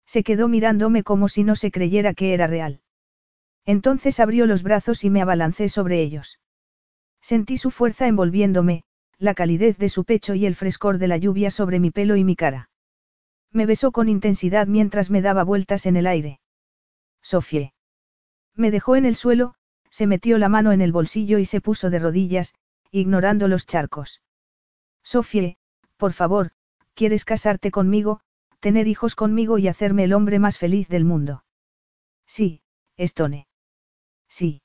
[0.06, 2.82] Se quedó mirándome como si no se creyera que era real.
[3.66, 6.40] Entonces abrió los brazos y me abalancé sobre ellos.
[7.22, 8.84] Sentí su fuerza envolviéndome,
[9.18, 12.24] la calidez de su pecho y el frescor de la lluvia sobre mi pelo y
[12.24, 12.70] mi cara.
[13.56, 16.42] Me besó con intensidad mientras me daba vueltas en el aire.
[17.22, 17.74] Sofie.
[18.54, 19.56] Me dejó en el suelo,
[19.90, 22.54] se metió la mano en el bolsillo y se puso de rodillas,
[22.92, 24.22] ignorando los charcos.
[25.04, 25.56] Sofie,
[25.96, 26.52] por favor,
[26.96, 28.20] ¿quieres casarte conmigo,
[28.60, 31.46] tener hijos conmigo y hacerme el hombre más feliz del mundo?
[32.28, 32.62] Sí,
[32.98, 33.48] Stone.
[34.28, 34.64] Sí.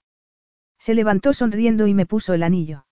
[0.80, 2.86] Se levantó sonriendo y me puso el anillo.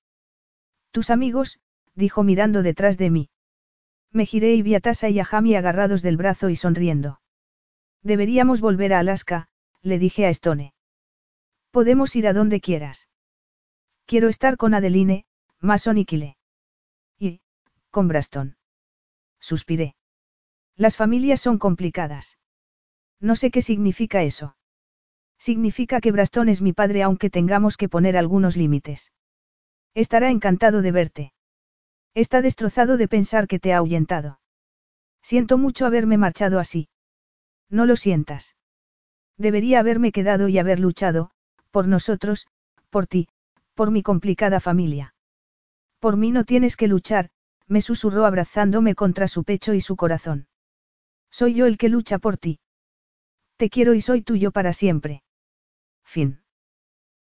[0.93, 1.59] Tus amigos,
[1.97, 3.31] dijo mirando detrás de mí.
[4.12, 7.20] Me giré y vi a Tasa y a Jamie agarrados del brazo y sonriendo.
[8.03, 9.49] Deberíamos volver a Alaska,
[9.83, 10.75] le dije a Stone.
[11.70, 13.09] Podemos ir a donde quieras.
[14.07, 15.27] Quiero estar con Adeline,
[15.61, 16.39] Mason y Kile.
[17.19, 17.41] Y,
[17.91, 18.57] con Braston.
[19.39, 19.95] Suspiré.
[20.77, 22.39] Las familias son complicadas.
[23.20, 24.57] No sé qué significa eso.
[25.39, 29.12] Significa que Braston es mi padre aunque tengamos que poner algunos límites.
[29.95, 31.33] Estará encantado de verte.
[32.15, 34.41] Está destrozado de pensar que te ha ahuyentado.
[35.23, 36.89] Siento mucho haberme marchado así.
[37.70, 38.57] No lo sientas.
[39.37, 41.31] Debería haberme quedado y haber luchado,
[41.70, 42.47] por nosotros,
[42.91, 43.28] por ti,
[43.75, 45.15] por mi complicada familia.
[46.01, 47.31] Por mí no tienes que luchar,
[47.67, 50.49] me susurró abrazándome contra su pecho y su corazón.
[51.31, 52.61] Soy yo el que lucha por ti.
[53.57, 55.23] Te quiero y soy tuyo para siempre.
[56.05, 56.41] Fin.